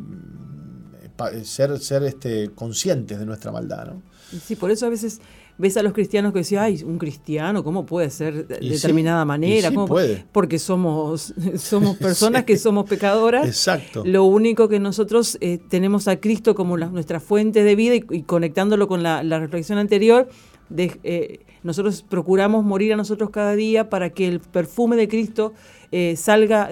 ser, 1.45 1.79
ser 1.79 2.03
este, 2.05 2.51
conscientes 2.55 3.19
de 3.19 3.27
nuestra 3.27 3.53
maldad, 3.53 3.87
¿no? 3.87 4.03
Sí, 4.45 4.57
por 4.57 4.71
eso 4.71 4.87
a 4.87 4.91
veces 4.91 5.21
ves 5.59 5.77
a 5.77 5.83
los 5.83 5.93
cristianos 5.93 6.33
que 6.33 6.39
decían, 6.39 6.65
ay, 6.65 6.83
un 6.85 6.99
cristiano, 6.99 7.65
¿cómo 7.65 7.85
puede 7.85 8.11
ser 8.11 8.47
de 8.47 8.61
determinada 8.61 9.25
manera? 9.25 9.71
¿Cómo 9.71 9.87
puede? 9.87 10.25
Porque 10.31 10.59
somos, 10.59 11.35
somos 11.57 11.97
personas 11.99 12.45
que 12.45 12.57
somos 12.57 12.89
pecadoras. 12.89 13.47
Exacto. 13.47 14.03
Lo 14.07 14.25
único 14.25 14.69
que 14.69 14.79
nosotros 14.79 15.37
eh, 15.41 15.59
tenemos 15.69 16.09
a 16.09 16.21
Cristo 16.21 16.55
como 16.55 16.77
nuestra 16.77 17.19
fuente 17.21 17.65
de 17.65 17.75
vida 17.75 17.97
y, 17.97 18.23
conectándolo 18.23 18.87
con 18.87 19.03
la, 19.03 19.23
reflexión 19.39 19.79
anterior, 19.79 20.29
de, 20.69 20.99
eh, 21.03 21.41
nosotros 21.63 22.05
procuramos 22.09 22.65
morir 22.65 22.93
a 22.93 22.97
nosotros 22.97 23.31
cada 23.31 23.57
día 23.57 23.91
para 23.91 24.11
que 24.11 24.29
el 24.29 24.41
perfume 24.41 24.97
de 24.97 25.09
Cristo 25.09 25.55
eh, 25.91 26.17
salga 26.17 26.71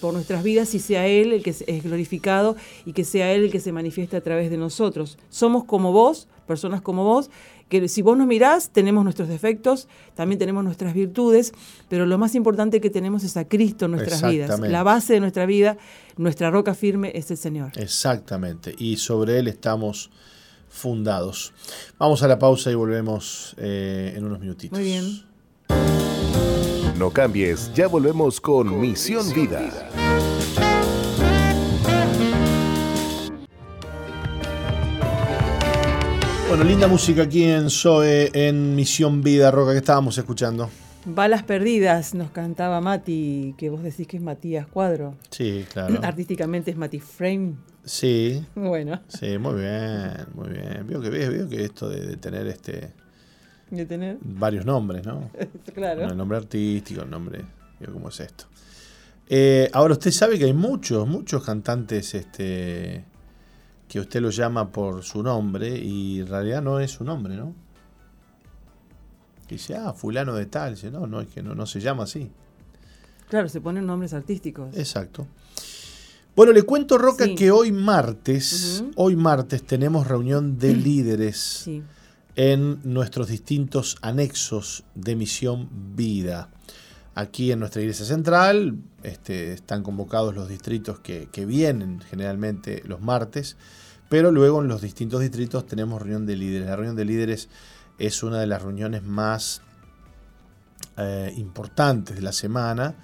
por 0.00 0.14
nuestras 0.14 0.42
vidas 0.42 0.74
y 0.74 0.78
sea 0.78 1.06
Él 1.06 1.32
el 1.32 1.42
que 1.42 1.50
es 1.50 1.82
glorificado 1.82 2.56
y 2.86 2.92
que 2.92 3.04
sea 3.04 3.32
Él 3.32 3.44
el 3.44 3.50
que 3.50 3.60
se 3.60 3.72
manifieste 3.72 4.16
a 4.16 4.20
través 4.22 4.50
de 4.50 4.56
nosotros. 4.56 5.18
Somos 5.28 5.64
como 5.64 5.92
vos, 5.92 6.28
personas 6.46 6.80
como 6.80 7.04
vos, 7.04 7.30
que 7.80 7.88
si 7.88 8.02
vos 8.02 8.18
nos 8.18 8.26
mirás, 8.26 8.68
tenemos 8.70 9.02
nuestros 9.02 9.28
defectos, 9.28 9.88
también 10.14 10.38
tenemos 10.38 10.62
nuestras 10.62 10.92
virtudes, 10.92 11.54
pero 11.88 12.04
lo 12.04 12.18
más 12.18 12.34
importante 12.34 12.82
que 12.82 12.90
tenemos 12.90 13.24
es 13.24 13.38
a 13.38 13.48
Cristo 13.48 13.86
en 13.86 13.92
nuestras 13.92 14.22
vidas. 14.30 14.60
La 14.60 14.82
base 14.82 15.14
de 15.14 15.20
nuestra 15.20 15.46
vida, 15.46 15.78
nuestra 16.18 16.50
roca 16.50 16.74
firme 16.74 17.12
es 17.14 17.30
el 17.30 17.38
Señor. 17.38 17.72
Exactamente, 17.76 18.74
y 18.76 18.98
sobre 18.98 19.38
Él 19.38 19.48
estamos 19.48 20.10
fundados. 20.68 21.54
Vamos 21.98 22.22
a 22.22 22.28
la 22.28 22.38
pausa 22.38 22.70
y 22.70 22.74
volvemos 22.74 23.54
eh, 23.56 24.12
en 24.16 24.24
unos 24.24 24.38
minutitos. 24.38 24.78
Muy 24.78 24.86
bien. 24.86 25.22
No 26.98 27.10
cambies, 27.10 27.72
ya 27.72 27.88
volvemos 27.88 28.38
con, 28.38 28.78
Misión, 28.78 29.32
Vida. 29.32 30.11
Bueno, 36.52 36.66
linda 36.66 36.86
música 36.86 37.22
aquí 37.22 37.44
en 37.44 37.70
Zoe, 37.70 38.28
en 38.34 38.76
Misión 38.76 39.22
Vida, 39.22 39.50
Roca, 39.50 39.72
que 39.72 39.78
estábamos 39.78 40.18
escuchando. 40.18 40.68
Balas 41.06 41.44
Perdidas 41.44 42.12
nos 42.12 42.30
cantaba 42.30 42.78
Mati, 42.82 43.54
que 43.56 43.70
vos 43.70 43.82
decís 43.82 44.06
que 44.06 44.18
es 44.18 44.22
Matías 44.22 44.66
Cuadro. 44.66 45.14
Sí, 45.30 45.64
claro. 45.72 45.98
Artísticamente 46.02 46.70
es 46.70 46.76
Mati 46.76 47.00
Frame. 47.00 47.54
Sí. 47.86 48.44
Bueno. 48.54 49.00
Sí, 49.08 49.38
muy 49.38 49.62
bien, 49.62 50.12
muy 50.34 50.50
bien. 50.50 50.86
Veo 50.86 51.00
que, 51.00 51.08
veo 51.08 51.48
que 51.48 51.64
esto 51.64 51.88
de, 51.88 52.18
tener 52.18 52.46
este 52.46 52.92
De 53.70 53.86
tener. 53.86 54.18
varios 54.20 54.66
nombres, 54.66 55.06
¿no? 55.06 55.30
claro. 55.74 56.02
El 56.04 56.18
nombre 56.18 56.36
artístico, 56.36 57.00
el 57.00 57.08
nombre, 57.08 57.46
digo, 57.80 57.94
¿cómo 57.94 58.10
es 58.10 58.20
esto? 58.20 58.44
Eh, 59.26 59.70
ahora 59.72 59.94
usted 59.94 60.10
sabe 60.10 60.38
que 60.38 60.44
hay 60.44 60.52
muchos, 60.52 61.08
muchos 61.08 61.42
cantantes 61.42 62.14
este, 62.14 63.06
que 63.92 64.00
usted 64.00 64.22
lo 64.22 64.30
llama 64.30 64.70
por 64.72 65.02
su 65.02 65.22
nombre 65.22 65.78
y 65.78 66.20
en 66.20 66.26
realidad 66.26 66.62
no 66.62 66.80
es 66.80 66.92
su 66.92 67.04
nombre, 67.04 67.36
¿no? 67.36 67.54
dice, 69.50 69.74
ah, 69.74 69.92
fulano 69.92 70.32
de 70.34 70.46
tal, 70.46 70.76
dice, 70.76 70.90
no, 70.90 71.06
no, 71.06 71.20
es 71.20 71.28
que 71.28 71.42
no, 71.42 71.54
no 71.54 71.66
se 71.66 71.78
llama 71.78 72.04
así. 72.04 72.30
Claro, 73.28 73.50
se 73.50 73.60
ponen 73.60 73.84
nombres 73.84 74.14
artísticos. 74.14 74.74
Exacto. 74.74 75.26
Bueno, 76.34 76.52
le 76.52 76.62
cuento, 76.62 76.96
Roca, 76.96 77.26
Sí. 77.26 77.34
que 77.34 77.50
hoy 77.50 77.70
martes, 77.70 78.82
hoy 78.96 79.14
martes 79.14 79.62
tenemos 79.64 80.06
reunión 80.06 80.56
de 80.56 80.74
líderes 80.88 81.36
Sí. 81.36 81.82
en 82.34 82.80
nuestros 82.84 83.28
distintos 83.28 83.98
anexos 84.00 84.84
de 84.94 85.16
Misión 85.16 85.68
Vida. 85.94 86.48
Aquí 87.14 87.52
en 87.52 87.58
nuestra 87.58 87.82
iglesia 87.82 88.06
central 88.06 88.78
este, 89.02 89.52
están 89.52 89.82
convocados 89.82 90.34
los 90.34 90.48
distritos 90.48 90.98
que, 91.00 91.28
que 91.30 91.44
vienen 91.44 92.00
generalmente 92.08 92.82
los 92.86 93.02
martes, 93.02 93.58
pero 94.12 94.30
luego 94.30 94.60
en 94.60 94.68
los 94.68 94.82
distintos 94.82 95.22
distritos 95.22 95.66
tenemos 95.66 96.02
reunión 96.02 96.26
de 96.26 96.36
líderes. 96.36 96.68
La 96.68 96.76
reunión 96.76 96.96
de 96.96 97.06
líderes 97.06 97.48
es 97.98 98.22
una 98.22 98.40
de 98.40 98.46
las 98.46 98.60
reuniones 98.60 99.02
más 99.02 99.62
eh, 100.98 101.32
importantes 101.38 102.16
de 102.16 102.20
la 102.20 102.32
semana 102.32 102.94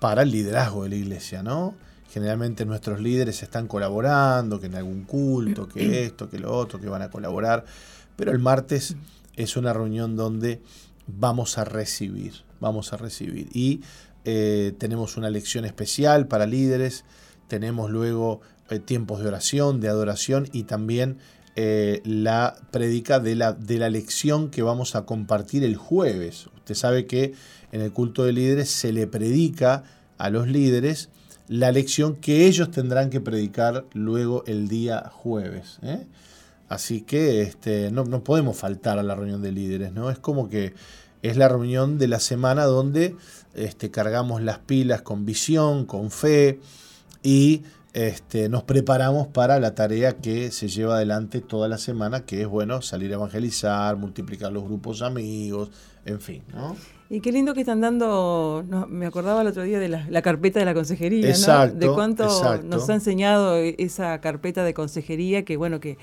para 0.00 0.22
el 0.22 0.30
liderazgo 0.30 0.84
de 0.84 0.88
la 0.88 0.94
iglesia, 0.94 1.42
¿no? 1.42 1.74
Generalmente 2.08 2.64
nuestros 2.64 3.02
líderes 3.02 3.42
están 3.42 3.68
colaborando, 3.68 4.58
que 4.58 4.64
en 4.64 4.76
algún 4.76 5.04
culto, 5.04 5.68
que 5.68 6.04
esto, 6.06 6.30
que 6.30 6.38
lo 6.38 6.56
otro, 6.56 6.80
que 6.80 6.88
van 6.88 7.02
a 7.02 7.10
colaborar, 7.10 7.66
pero 8.16 8.32
el 8.32 8.38
martes 8.38 8.96
es 9.34 9.58
una 9.58 9.74
reunión 9.74 10.16
donde 10.16 10.62
vamos 11.06 11.58
a 11.58 11.66
recibir, 11.66 12.32
vamos 12.60 12.94
a 12.94 12.96
recibir. 12.96 13.50
Y 13.52 13.82
eh, 14.24 14.72
tenemos 14.78 15.18
una 15.18 15.28
lección 15.28 15.66
especial 15.66 16.26
para 16.28 16.46
líderes, 16.46 17.04
tenemos 17.46 17.90
luego 17.90 18.40
eh, 18.70 18.78
tiempos 18.78 19.20
de 19.20 19.28
oración, 19.28 19.80
de 19.80 19.88
adoración 19.88 20.48
y 20.52 20.64
también 20.64 21.18
eh, 21.54 22.02
la 22.04 22.56
prédica 22.70 23.18
de 23.18 23.34
la, 23.34 23.52
de 23.52 23.78
la 23.78 23.88
lección 23.88 24.50
que 24.50 24.62
vamos 24.62 24.94
a 24.94 25.06
compartir 25.06 25.64
el 25.64 25.76
jueves. 25.76 26.48
Usted 26.56 26.74
sabe 26.74 27.06
que 27.06 27.34
en 27.72 27.80
el 27.80 27.92
culto 27.92 28.24
de 28.24 28.32
líderes 28.32 28.68
se 28.70 28.92
le 28.92 29.06
predica 29.06 29.84
a 30.18 30.30
los 30.30 30.48
líderes 30.48 31.08
la 31.48 31.72
lección 31.72 32.16
que 32.16 32.46
ellos 32.46 32.70
tendrán 32.70 33.10
que 33.10 33.20
predicar 33.20 33.84
luego 33.92 34.44
el 34.46 34.68
día 34.68 35.10
jueves. 35.12 35.78
¿eh? 35.82 36.06
Así 36.68 37.02
que 37.02 37.42
este, 37.42 37.90
no, 37.90 38.04
no 38.04 38.24
podemos 38.24 38.56
faltar 38.56 38.98
a 38.98 39.02
la 39.02 39.14
reunión 39.14 39.42
de 39.42 39.52
líderes, 39.52 39.92
¿no? 39.92 40.10
Es 40.10 40.18
como 40.18 40.48
que 40.48 40.74
es 41.22 41.36
la 41.36 41.48
reunión 41.48 41.98
de 41.98 42.08
la 42.08 42.20
semana 42.20 42.64
donde 42.64 43.16
este, 43.54 43.90
cargamos 43.90 44.42
las 44.42 44.58
pilas 44.58 45.02
con 45.02 45.24
visión, 45.24 45.86
con 45.86 46.10
fe 46.10 46.60
y 47.22 47.62
este, 47.96 48.50
nos 48.50 48.62
preparamos 48.62 49.26
para 49.26 49.58
la 49.58 49.74
tarea 49.74 50.12
que 50.12 50.50
se 50.50 50.68
lleva 50.68 50.96
adelante 50.96 51.40
toda 51.40 51.66
la 51.66 51.78
semana, 51.78 52.26
que 52.26 52.42
es 52.42 52.46
bueno 52.46 52.82
salir 52.82 53.10
a 53.12 53.14
evangelizar, 53.14 53.96
multiplicar 53.96 54.52
los 54.52 54.64
grupos 54.64 55.00
amigos, 55.00 55.70
en 56.04 56.20
fin, 56.20 56.42
¿no? 56.52 56.76
Y 57.08 57.20
qué 57.20 57.32
lindo 57.32 57.54
que 57.54 57.60
están 57.60 57.80
dando, 57.80 58.62
no, 58.68 58.86
me 58.86 59.06
acordaba 59.06 59.40
el 59.40 59.46
otro 59.46 59.62
día 59.62 59.78
de 59.78 59.88
la, 59.88 60.06
la 60.10 60.20
carpeta 60.20 60.58
de 60.58 60.66
la 60.66 60.74
consejería, 60.74 61.26
Exacto, 61.26 61.74
¿no? 61.74 61.80
De 61.80 61.94
cuánto 61.94 62.24
exacto. 62.24 62.66
nos 62.66 62.86
ha 62.90 62.94
enseñado 62.94 63.56
esa 63.56 64.20
carpeta 64.20 64.62
de 64.62 64.74
consejería, 64.74 65.46
que 65.46 65.56
bueno, 65.56 65.80
que 65.80 65.96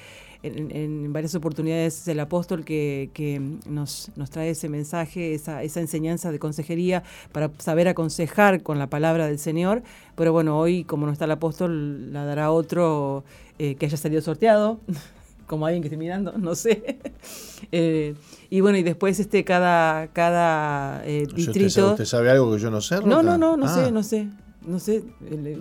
en, 0.43 0.75
en 0.75 1.13
varias 1.13 1.33
oportunidades 1.35 2.01
es 2.01 2.07
el 2.07 2.19
apóstol 2.19 2.63
que, 2.65 3.09
que 3.13 3.41
nos, 3.67 4.11
nos 4.15 4.29
trae 4.29 4.49
ese 4.49 4.69
mensaje, 4.69 5.33
esa, 5.33 5.63
esa 5.63 5.79
enseñanza 5.79 6.31
de 6.31 6.39
consejería 6.39 7.03
para 7.31 7.49
saber 7.57 7.87
aconsejar 7.87 8.61
con 8.61 8.77
la 8.77 8.87
palabra 8.87 9.25
del 9.25 9.39
Señor. 9.39 9.83
Pero 10.15 10.33
bueno, 10.33 10.59
hoy 10.59 10.83
como 10.83 11.05
no 11.05 11.11
está 11.11 11.25
el 11.25 11.31
apóstol, 11.31 12.11
la 12.13 12.25
dará 12.25 12.51
otro 12.51 13.23
eh, 13.57 13.75
que 13.75 13.85
haya 13.85 13.97
salido 13.97 14.21
sorteado. 14.21 14.79
como 15.47 15.65
alguien 15.65 15.81
que 15.83 15.87
esté 15.87 15.97
mirando, 15.97 16.33
no 16.37 16.55
sé. 16.55 16.99
Eh, 17.71 18.13
y 18.49 18.59
bueno, 18.59 18.77
y 18.77 18.83
después 18.83 19.17
este 19.21 19.45
cada, 19.45 20.07
cada 20.07 21.01
eh, 21.07 21.23
¿Usted, 21.23 21.35
distrito. 21.35 21.91
¿Usted 21.91 22.03
sabe 22.05 22.29
algo 22.29 22.53
que 22.53 22.59
yo 22.59 22.69
no 22.69 22.81
sé? 22.81 22.97
No, 22.97 23.23
no, 23.23 23.37
no, 23.37 23.55
no 23.55 23.65
Ah, 23.65 23.73
sé, 23.73 23.89
no 23.91 24.03
sé. 24.03 24.27
No 24.65 24.79
sé, 24.79 25.03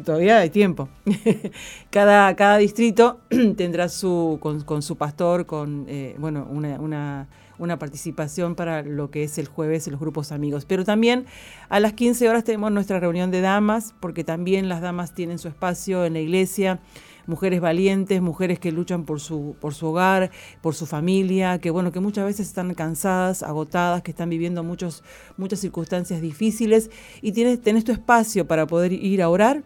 todavía 0.05 0.39
hay 0.39 0.51
tiempo. 0.51 0.89
cada, 1.91 2.35
cada 2.37 2.59
distrito 2.59 3.21
tendrá 3.57 3.89
su, 3.89 4.39
con, 4.41 4.63
con 4.63 4.83
su 4.83 4.97
pastor, 4.97 5.47
con 5.47 5.87
eh, 5.89 6.15
bueno, 6.19 6.47
una, 6.51 6.79
una, 6.79 7.29
una 7.59 7.79
participación 7.79 8.55
para 8.55 8.83
lo 8.83 9.11
que 9.11 9.25
es 9.25 9.39
el 9.39 9.47
jueves 9.47 9.89
los 9.89 10.01
grupos 10.01 10.33
amigos. 10.33 10.65
Pero 10.65 10.85
también 10.85 11.27
a 11.69 11.81
las 11.81 11.93
15 11.95 12.29
horas 12.29 12.45
tenemos 12.45 12.71
nuestra 12.73 13.01
reunión 13.01 13.31
de 13.31 13.41
damas, 13.41 13.95
porque 14.01 14.25
también 14.25 14.69
las 14.69 14.81
damas 14.81 15.15
tienen 15.15 15.39
su 15.39 15.49
espacio 15.49 16.05
en 16.05 16.15
la 16.15 16.21
iglesia 16.21 16.81
mujeres 17.27 17.61
valientes, 17.61 18.21
mujeres 18.21 18.59
que 18.59 18.73
luchan 18.73 19.05
por 19.05 19.21
su, 19.21 19.57
por 19.61 19.75
su 19.75 19.87
hogar, 19.89 20.31
por 20.61 20.75
su 20.75 20.87
familia, 20.87 21.59
que 21.59 21.71
bueno, 21.71 21.93
que 21.93 22.01
muchas 22.01 22.25
veces 22.25 22.49
están 22.49 22.75
cansadas, 22.75 23.43
agotadas, 23.43 24.03
que 24.03 24.11
están 24.11 24.31
viviendo 24.31 24.63
muchos, 24.63 25.03
muchas 25.37 25.61
circunstancias 25.61 26.21
difíciles. 26.21 26.91
Y 27.21 27.33
tienes, 27.33 27.61
tenés 27.61 27.85
tu 27.85 27.93
espacio 27.93 28.47
para 28.47 28.67
poder 28.67 28.93
ir 28.93 29.23
a 29.23 29.29
orar 29.29 29.65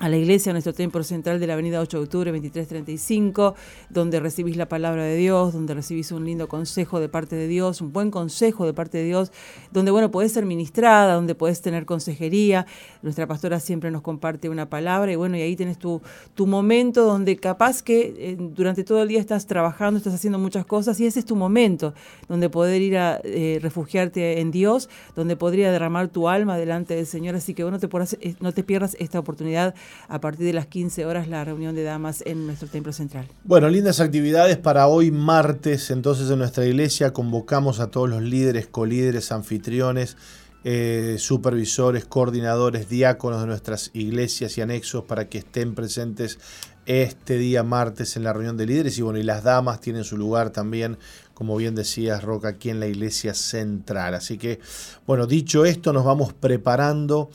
a 0.00 0.08
la 0.08 0.16
iglesia, 0.16 0.50
a 0.50 0.54
nuestro 0.54 0.72
templo 0.72 1.02
central 1.04 1.38
de 1.40 1.46
la 1.46 1.52
avenida 1.52 1.78
8 1.78 1.98
de 1.98 2.04
octubre 2.04 2.30
2335, 2.32 3.54
donde 3.90 4.18
recibís 4.18 4.56
la 4.56 4.66
palabra 4.66 5.04
de 5.04 5.14
Dios, 5.14 5.52
donde 5.52 5.74
recibís 5.74 6.10
un 6.10 6.24
lindo 6.24 6.48
consejo 6.48 7.00
de 7.00 7.10
parte 7.10 7.36
de 7.36 7.46
Dios, 7.46 7.82
un 7.82 7.92
buen 7.92 8.10
consejo 8.10 8.64
de 8.64 8.72
parte 8.72 8.96
de 8.96 9.04
Dios, 9.04 9.30
donde, 9.72 9.90
bueno, 9.90 10.10
podés 10.10 10.32
ser 10.32 10.46
ministrada, 10.46 11.14
donde 11.14 11.34
podés 11.34 11.60
tener 11.60 11.84
consejería. 11.84 12.64
Nuestra 13.02 13.26
pastora 13.26 13.60
siempre 13.60 13.90
nos 13.90 14.00
comparte 14.00 14.48
una 14.48 14.70
palabra 14.70 15.12
y, 15.12 15.16
bueno, 15.16 15.36
y 15.36 15.42
ahí 15.42 15.54
tenés 15.54 15.78
tu, 15.78 16.00
tu 16.34 16.46
momento 16.46 17.04
donde 17.04 17.36
capaz 17.36 17.82
que 17.82 18.14
eh, 18.16 18.36
durante 18.38 18.84
todo 18.84 19.02
el 19.02 19.08
día 19.08 19.20
estás 19.20 19.46
trabajando, 19.46 19.98
estás 19.98 20.14
haciendo 20.14 20.38
muchas 20.38 20.64
cosas 20.64 20.98
y 21.00 21.06
ese 21.06 21.18
es 21.20 21.26
tu 21.26 21.36
momento, 21.36 21.92
donde 22.26 22.48
poder 22.48 22.80
ir 22.80 22.96
a 22.96 23.20
eh, 23.22 23.58
refugiarte 23.60 24.40
en 24.40 24.50
Dios, 24.50 24.88
donde 25.14 25.36
podría 25.36 25.70
derramar 25.70 26.08
tu 26.08 26.26
alma 26.26 26.56
delante 26.56 26.94
del 26.94 27.04
Señor. 27.06 27.34
Así 27.34 27.52
que, 27.52 27.64
bueno, 27.64 27.78
te 27.78 27.88
podrás- 27.88 28.16
eh, 28.22 28.34
no 28.40 28.52
te 28.52 28.64
pierdas 28.64 28.96
esta 28.98 29.18
oportunidad 29.18 29.74
a 30.08 30.20
partir 30.20 30.46
de 30.46 30.52
las 30.52 30.66
15 30.66 31.06
horas 31.06 31.28
la 31.28 31.44
reunión 31.44 31.74
de 31.74 31.82
damas 31.82 32.22
en 32.26 32.46
nuestro 32.46 32.68
templo 32.68 32.92
central. 32.92 33.28
Bueno, 33.44 33.68
lindas 33.68 34.00
actividades 34.00 34.56
para 34.58 34.86
hoy 34.86 35.10
martes. 35.10 35.90
Entonces 35.90 36.30
en 36.30 36.38
nuestra 36.38 36.66
iglesia 36.66 37.12
convocamos 37.12 37.80
a 37.80 37.90
todos 37.90 38.08
los 38.08 38.22
líderes, 38.22 38.66
colíderes, 38.66 39.32
anfitriones, 39.32 40.16
eh, 40.62 41.16
supervisores, 41.18 42.04
coordinadores, 42.04 42.88
diáconos 42.88 43.40
de 43.40 43.46
nuestras 43.46 43.90
iglesias 43.94 44.58
y 44.58 44.60
anexos 44.60 45.04
para 45.04 45.28
que 45.28 45.38
estén 45.38 45.74
presentes 45.74 46.38
este 46.84 47.38
día 47.38 47.62
martes 47.62 48.16
en 48.16 48.24
la 48.24 48.32
reunión 48.32 48.56
de 48.56 48.66
líderes. 48.66 48.98
Y 48.98 49.02
bueno, 49.02 49.18
y 49.18 49.22
las 49.22 49.42
damas 49.42 49.80
tienen 49.80 50.04
su 50.04 50.18
lugar 50.18 50.50
también, 50.50 50.98
como 51.34 51.56
bien 51.56 51.74
decías, 51.74 52.22
Roca, 52.22 52.48
aquí 52.48 52.68
en 52.68 52.80
la 52.80 52.88
iglesia 52.88 53.32
central. 53.32 54.14
Así 54.14 54.36
que, 54.36 54.60
bueno, 55.06 55.26
dicho 55.26 55.64
esto, 55.64 55.92
nos 55.92 56.04
vamos 56.04 56.32
preparando 56.32 57.30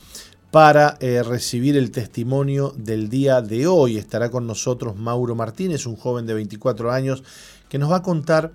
para 0.56 0.96
eh, 1.00 1.22
recibir 1.22 1.76
el 1.76 1.90
testimonio 1.90 2.72
del 2.78 3.10
día 3.10 3.42
de 3.42 3.66
hoy. 3.66 3.98
Estará 3.98 4.30
con 4.30 4.46
nosotros 4.46 4.96
Mauro 4.96 5.34
Martínez, 5.34 5.84
un 5.84 5.96
joven 5.96 6.24
de 6.24 6.32
24 6.32 6.92
años, 6.92 7.22
que 7.68 7.76
nos 7.76 7.90
va 7.90 7.96
a 7.96 8.02
contar 8.02 8.52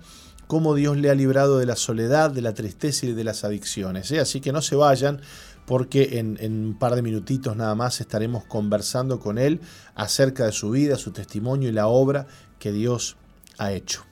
cómo 0.48 0.74
Dios 0.74 0.96
le 0.96 1.10
ha 1.10 1.14
librado 1.14 1.60
de 1.60 1.66
la 1.66 1.76
soledad, 1.76 2.32
de 2.32 2.42
la 2.42 2.54
tristeza 2.54 3.06
y 3.06 3.12
de 3.12 3.22
las 3.22 3.44
adicciones. 3.44 4.10
¿eh? 4.10 4.18
Así 4.18 4.40
que 4.40 4.50
no 4.50 4.62
se 4.62 4.74
vayan 4.74 5.20
porque 5.64 6.18
en, 6.18 6.38
en 6.40 6.66
un 6.66 6.74
par 6.76 6.96
de 6.96 7.02
minutitos 7.02 7.54
nada 7.54 7.76
más 7.76 8.00
estaremos 8.00 8.42
conversando 8.46 9.20
con 9.20 9.38
él 9.38 9.60
acerca 9.94 10.44
de 10.44 10.50
su 10.50 10.70
vida, 10.70 10.96
su 10.96 11.12
testimonio 11.12 11.68
y 11.68 11.72
la 11.72 11.86
obra 11.86 12.26
que 12.58 12.72
Dios 12.72 13.16
ha 13.58 13.70
hecho. 13.70 14.11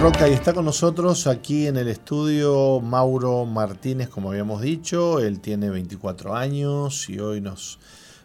Roca, 0.00 0.30
y 0.30 0.32
está 0.32 0.54
con 0.54 0.64
nosotros 0.64 1.26
aquí 1.26 1.66
en 1.66 1.76
el 1.76 1.86
estudio 1.86 2.80
Mauro 2.80 3.44
Martínez, 3.44 4.08
como 4.08 4.30
habíamos 4.30 4.62
dicho. 4.62 5.20
Él 5.20 5.40
tiene 5.40 5.68
24 5.68 6.34
años 6.34 7.10
y 7.10 7.18
hoy 7.18 7.42
nos, 7.42 7.78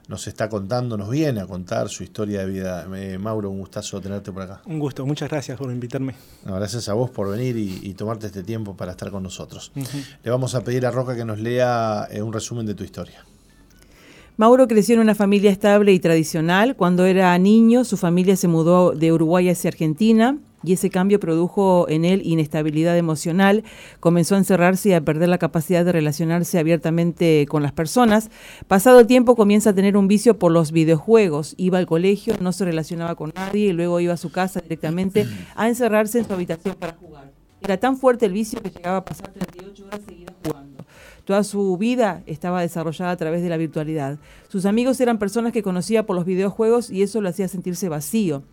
nos 0.08 0.26
está 0.26 0.48
contando, 0.48 0.96
nos 0.96 1.10
viene 1.10 1.42
a 1.42 1.46
contar 1.46 1.90
su 1.90 2.04
historia 2.04 2.40
de 2.40 2.46
vida. 2.46 2.88
Eh, 2.96 3.18
Mauro, 3.18 3.50
un 3.50 3.60
gustazo 3.60 4.00
tenerte 4.00 4.32
por 4.32 4.44
acá. 4.44 4.62
Un 4.66 4.80
gusto, 4.80 5.06
muchas 5.06 5.30
gracias 5.30 5.58
por 5.58 5.70
invitarme. 5.70 6.16
No, 6.46 6.56
gracias 6.56 6.88
a 6.88 6.94
vos 6.94 7.10
por 7.10 7.30
venir 7.30 7.58
y, 7.58 7.82
y 7.84 7.94
tomarte 7.94 8.28
este 8.28 8.44
tiempo 8.44 8.78
para 8.78 8.92
estar 8.92 9.12
con 9.12 9.22
nosotros. 9.22 9.74
Le 10.24 10.32
vamos 10.32 10.56
a 10.56 10.64
pedir 10.64 10.86
a 10.86 10.92
Roca 10.92 11.14
que 11.14 11.26
nos 11.26 11.42
lea 11.42 12.08
eh, 12.10 12.22
un 12.22 12.32
resumen 12.32 12.66
de 12.66 12.74
tu 12.76 12.86
historia. 12.86 13.26
Mauro 14.38 14.70
creció 14.70 14.96
en 14.96 15.02
una 15.02 15.14
familia 15.14 15.52
estable 15.52 15.92
y 15.92 16.00
tradicional. 16.00 16.78
Cuando 16.78 17.04
era 17.04 17.38
niño, 17.38 17.84
su 17.84 17.98
familia 17.98 18.38
se 18.38 18.48
mudó 18.48 18.92
de 18.92 19.12
Uruguay 19.12 19.50
hacia 19.50 19.68
Argentina 19.68 20.38
y 20.66 20.74
ese 20.74 20.90
cambio 20.90 21.20
produjo 21.20 21.88
en 21.90 22.06
él 22.06 22.22
inestabilidad 22.24 22.98
emocional. 22.98 23.64
Comenzó 24.00 24.36
a 24.36 24.40
encerrarse 24.40 24.90
y 24.90 24.94
a 24.94 25.02
perder 25.02 25.30
la 25.30 25.38
capacidad 25.38 25.86
de 25.86 25.92
relacionarse 25.92 26.60
abiertamente 26.60 27.46
con 27.48 27.64
las 27.64 27.72
personas. 27.72 28.30
Pasado 28.68 29.00
el 29.00 29.08
tiempo 29.08 29.36
comienza 29.36 29.72
a 29.72 29.74
tener 29.74 29.98
un 29.98 30.08
vicio 30.08 30.40
por 30.40 30.52
los 30.52 30.72
videojuegos. 30.72 31.54
Iba 31.58 31.78
al 31.78 31.86
colegio, 31.86 32.36
no 32.42 32.52
se 32.52 32.66
relacionaba 32.66 33.16
con 33.16 33.32
nadie 33.36 33.68
y 33.68 33.74
luego 33.74 34.00
iba 34.00 34.14
a 34.14 34.18
su 34.18 34.32
casa 34.32 34.62
directamente 34.62 35.28
a 35.56 35.68
encerrarse 35.68 36.20
en 36.20 36.28
su 36.28 36.34
habitación 36.34 36.76
para 36.76 36.94
jugar. 36.94 37.32
Era 37.62 37.78
tan 37.78 37.98
fuerte 37.98 38.26
el 38.26 38.34
vicio 38.34 38.62
que 38.62 38.70
llegaba 38.70 38.98
a 38.98 39.06
pasar 39.06 39.32
38 39.32 39.86
horas 39.86 40.02
seguidas 40.06 40.36
jugando. 40.44 40.86
Toda 41.26 41.44
su 41.44 41.76
vida 41.78 42.22
estaba 42.28 42.62
desarrollada 42.62 43.12
a 43.12 43.18
través 43.18 43.42
de 43.42 43.50
la 43.50 43.58
virtualidad. 43.58 44.20
Sus 44.48 44.68
amigos 44.68 45.00
eran 45.02 45.18
personas 45.18 45.52
que 45.52 45.64
conocía 45.64 46.06
por 46.06 46.16
los 46.16 46.26
videojuegos 46.26 46.92
y 46.92 47.02
eso 47.02 47.20
lo 47.20 47.30
hacía 47.30 47.48
sentirse 47.48 47.90
vacío. 47.90 48.44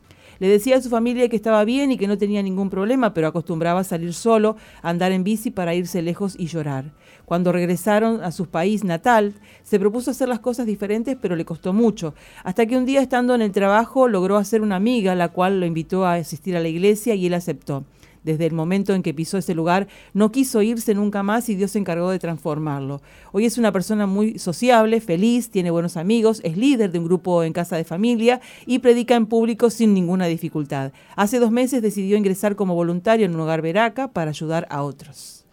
Le 0.42 0.48
decía 0.48 0.76
a 0.76 0.82
su 0.82 0.88
familia 0.88 1.28
que 1.28 1.36
estaba 1.36 1.64
bien 1.64 1.92
y 1.92 1.96
que 1.96 2.08
no 2.08 2.18
tenía 2.18 2.42
ningún 2.42 2.68
problema, 2.68 3.14
pero 3.14 3.28
acostumbraba 3.28 3.78
a 3.78 3.84
salir 3.84 4.12
solo, 4.12 4.56
a 4.82 4.90
andar 4.90 5.12
en 5.12 5.22
bici 5.22 5.52
para 5.52 5.72
irse 5.72 6.02
lejos 6.02 6.34
y 6.36 6.46
llorar. 6.46 6.90
Cuando 7.24 7.52
regresaron 7.52 8.24
a 8.24 8.32
su 8.32 8.46
país 8.46 8.82
natal, 8.82 9.34
se 9.62 9.78
propuso 9.78 10.10
hacer 10.10 10.28
las 10.28 10.40
cosas 10.40 10.66
diferentes, 10.66 11.16
pero 11.22 11.36
le 11.36 11.44
costó 11.44 11.72
mucho. 11.72 12.16
Hasta 12.42 12.66
que 12.66 12.76
un 12.76 12.86
día, 12.86 13.00
estando 13.00 13.36
en 13.36 13.40
el 13.40 13.52
trabajo, 13.52 14.08
logró 14.08 14.36
hacer 14.36 14.62
una 14.62 14.74
amiga, 14.74 15.14
la 15.14 15.28
cual 15.28 15.60
lo 15.60 15.66
invitó 15.66 16.04
a 16.04 16.14
asistir 16.14 16.56
a 16.56 16.60
la 16.60 16.66
iglesia 16.66 17.14
y 17.14 17.26
él 17.26 17.34
aceptó. 17.34 17.84
Desde 18.22 18.46
el 18.46 18.52
momento 18.52 18.94
en 18.94 19.02
que 19.02 19.14
pisó 19.14 19.38
ese 19.38 19.54
lugar, 19.54 19.88
no 20.14 20.30
quiso 20.30 20.62
irse 20.62 20.94
nunca 20.94 21.22
más 21.22 21.48
y 21.48 21.54
Dios 21.54 21.72
se 21.72 21.78
encargó 21.78 22.10
de 22.10 22.18
transformarlo. 22.18 23.02
Hoy 23.32 23.46
es 23.46 23.58
una 23.58 23.72
persona 23.72 24.06
muy 24.06 24.38
sociable, 24.38 25.00
feliz, 25.00 25.50
tiene 25.50 25.70
buenos 25.70 25.96
amigos, 25.96 26.40
es 26.44 26.56
líder 26.56 26.92
de 26.92 26.98
un 26.98 27.06
grupo 27.06 27.42
en 27.42 27.52
casa 27.52 27.76
de 27.76 27.84
familia 27.84 28.40
y 28.66 28.78
predica 28.78 29.16
en 29.16 29.26
público 29.26 29.70
sin 29.70 29.94
ninguna 29.94 30.26
dificultad. 30.26 30.92
Hace 31.16 31.38
dos 31.38 31.50
meses 31.50 31.82
decidió 31.82 32.16
ingresar 32.16 32.56
como 32.56 32.74
voluntario 32.74 33.26
en 33.26 33.34
un 33.34 33.40
hogar 33.40 33.62
veraca 33.62 34.08
para 34.08 34.30
ayudar 34.30 34.66
a 34.70 34.82
otros. 34.82 35.44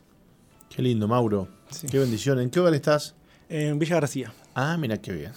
Qué 0.70 0.82
lindo, 0.82 1.08
Mauro. 1.08 1.48
Sí. 1.72 1.88
Qué 1.88 2.00
bendición. 2.00 2.40
¿En 2.40 2.50
qué 2.50 2.60
hogar 2.60 2.74
estás? 2.74 3.16
En 3.50 3.80
Villa 3.80 3.96
García. 3.96 4.34
Ah, 4.54 4.78
mira 4.78 4.98
qué 4.98 5.12
bien. 5.12 5.32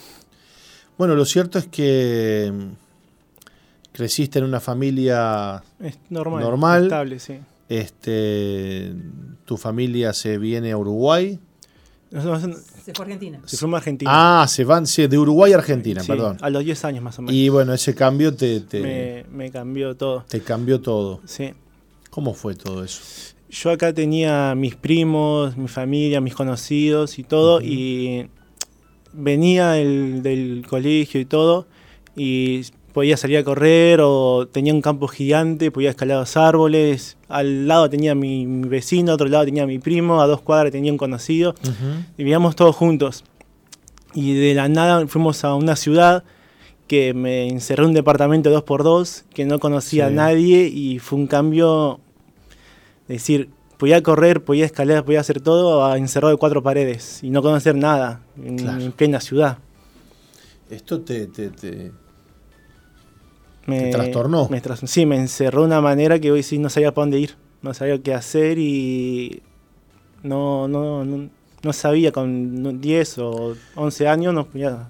Bueno, 0.99 1.15
lo 1.15 1.25
cierto 1.25 1.59
es 1.59 1.67
que 1.67 2.53
creciste 3.93 4.39
en 4.39 4.45
una 4.47 4.61
familia, 4.61 5.63
Es 5.81 5.99
normal. 6.11 6.43
Normal. 6.43 6.83
Estable, 6.85 7.19
sí. 7.19 7.35
este, 7.69 8.93
tu 9.45 9.57
familia 9.57 10.13
se 10.13 10.39
viene 10.39 10.73
a 10.73 10.77
Uruguay. 10.79 11.39
Se 12.11 12.21
fue 12.21 12.33
a 12.33 12.35
Argentina. 13.03 13.41
se 13.47 13.57
fuimos 13.57 13.77
a 13.77 13.79
Argentina. 13.79 14.11
Ah, 14.43 14.47
se 14.49 14.65
van 14.65 14.87
sí, 14.87 15.07
de 15.07 15.19
Uruguay 15.19 15.53
a 15.53 15.57
Argentina, 15.57 16.03
Sí, 16.03 16.09
perdón. 16.09 16.37
A 16.43 16.51
los 16.51 16.63
10 16.65 16.85
años 16.85 17.03
más 17.03 17.19
o 17.19 17.23
menos. 17.23 17.35
Y 17.35 17.49
bueno, 17.49 17.73
ese 17.73 17.95
cambio 17.95 18.35
te, 18.35 18.61
te, 18.61 18.81
me, 18.81 19.25
me 19.31 19.51
cambió 19.51 19.95
todo. 19.97 20.25
te 20.29 20.41
cambió 20.43 20.81
todo. 20.81 21.21
Sí. 21.25 21.55
¿Cómo 22.11 22.35
fue 22.35 22.55
todo 22.55 22.85
eso? 22.85 23.01
Yo 23.49 23.71
acá 23.71 23.93
tenía 23.95 24.55
mis 24.55 24.75
primos, 24.77 25.57
mi 25.57 25.69
familia, 25.69 26.21
mis 26.21 26.35
conocidos 26.35 27.19
y 27.19 27.25
todo, 27.25 27.61
y 27.63 28.29
venía 29.15 29.79
el- 29.79 30.23
del 30.23 30.67
colegio 30.69 31.21
y 31.21 31.25
todo, 31.25 31.67
y 32.17 32.63
podía 32.93 33.17
salir 33.17 33.39
a 33.39 33.45
correr 33.45 34.01
o 34.03 34.47
tenía 34.51 34.73
un 34.75 34.83
campo 34.83 35.09
gigante, 35.09 35.71
podía 35.71 35.91
escalar 35.91 36.19
los 36.19 36.37
árboles, 36.37 37.17
al 37.29 37.67
lado 37.67 37.89
tenía 37.89 38.15
mi, 38.15 38.47
mi 38.47 38.69
vecino, 38.69 39.13
a 39.13 39.15
otro 39.15 39.29
lado 39.29 39.45
tenía 39.45 39.67
mi 39.67 39.79
primo, 39.79 40.21
a 40.21 40.27
dos 40.27 40.41
cuadras 40.43 40.73
tenía 40.73 40.93
un 40.93 40.99
conocido, 40.99 41.55
y 42.17 42.19
vivíamos 42.19 42.55
todos 42.57 42.77
juntos. 42.77 43.25
Y 44.15 44.35
de 44.35 44.55
la 44.55 44.69
nada 44.69 45.07
fuimos 45.07 45.43
a 45.45 45.55
una 45.55 45.75
ciudad 45.75 46.23
que 46.87 47.15
me 47.15 47.49
encerré 47.49 47.85
en 47.85 47.89
un 47.91 47.95
departamento 47.95 48.51
dos 48.51 48.63
por 48.65 48.83
dos, 48.85 49.25
que 49.33 49.47
no 49.47 49.59
conocía 49.59 50.09
Sí. 50.09 50.13
a 50.13 50.15
nadie 50.15 50.67
y 50.69 50.99
fue 50.99 51.19
un 51.19 51.27
cambio, 51.27 51.99
es 53.09 53.17
decir, 53.17 53.49
podía 53.79 54.03
correr, 54.03 54.45
podía 54.45 54.67
escalar, 54.67 55.03
podía 55.05 55.21
hacer 55.21 55.41
todo 55.41 55.87
a 55.87 55.97
encerrado 55.97 56.33
de 56.33 56.39
cuatro 56.39 56.63
paredes 56.63 57.21
y 57.23 57.31
no 57.31 57.41
conocer 57.41 57.75
nada 57.75 58.21
en, 58.37 58.59
Claro. 58.59 58.83
en 58.83 58.93
plena 58.93 59.21
ciudad. 59.21 59.57
Esto 60.71 61.01
te, 61.01 61.27
te, 61.27 61.49
te- 61.49 61.93
Me, 63.67 63.79
¿Te 63.85 63.91
trastornó? 63.91 64.49
me 64.51 64.61
sí, 64.87 65.07
me 65.07 65.17
encerró 65.17 65.61
de 65.63 65.67
una 65.69 65.81
manera 65.81 66.19
que 66.19 66.33
hoy 66.33 66.43
sí 66.43 66.59
no 66.59 66.69
sabía 66.69 66.93
para 66.93 67.05
dónde 67.05 67.21
ir, 67.21 67.37
no 67.63 67.73
sabía 67.75 67.99
qué 68.03 68.13
hacer 68.15 68.59
y 68.59 69.41
no, 70.23 70.67
no, 70.69 71.05
no, 71.05 71.29
no 71.63 71.73
sabía 71.73 72.11
con 72.13 72.81
10 72.81 73.19
o 73.19 73.55
11 73.77 74.09
años, 74.09 74.35
no, 74.35 74.47
podía- 74.47 74.89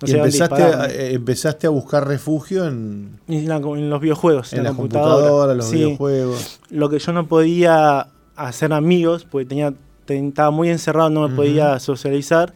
no 0.00 0.08
y 0.08 0.10
empezaste, 0.12 0.62
a, 0.62 0.86
eh, 0.86 1.14
empezaste 1.14 1.66
a 1.66 1.70
buscar 1.70 2.06
refugio 2.06 2.66
en, 2.66 3.18
En, 3.28 3.48
la- 3.48 3.56
en 3.56 3.90
los 3.90 4.00
videojuegos, 4.00 4.52
en 4.52 4.58
en, 4.58 4.64
la 4.64 4.70
la 4.70 4.76
computadora, 4.76 5.54
los 5.54 5.66
Sí, 5.66 5.76
videojuegos. 5.76 6.60
Lo 6.70 6.88
que 6.88 6.98
yo 6.98 7.12
no 7.12 7.26
podía 7.26 8.08
hacer 8.36 8.72
amigos, 8.72 9.24
porque 9.28 9.46
tenía, 9.46 9.72
ten- 10.04 10.28
estaba 10.28 10.50
muy 10.50 10.68
encerrado, 10.68 11.10
no 11.10 11.28
me 11.28 11.34
podía 11.34 11.78
socializar, 11.80 12.52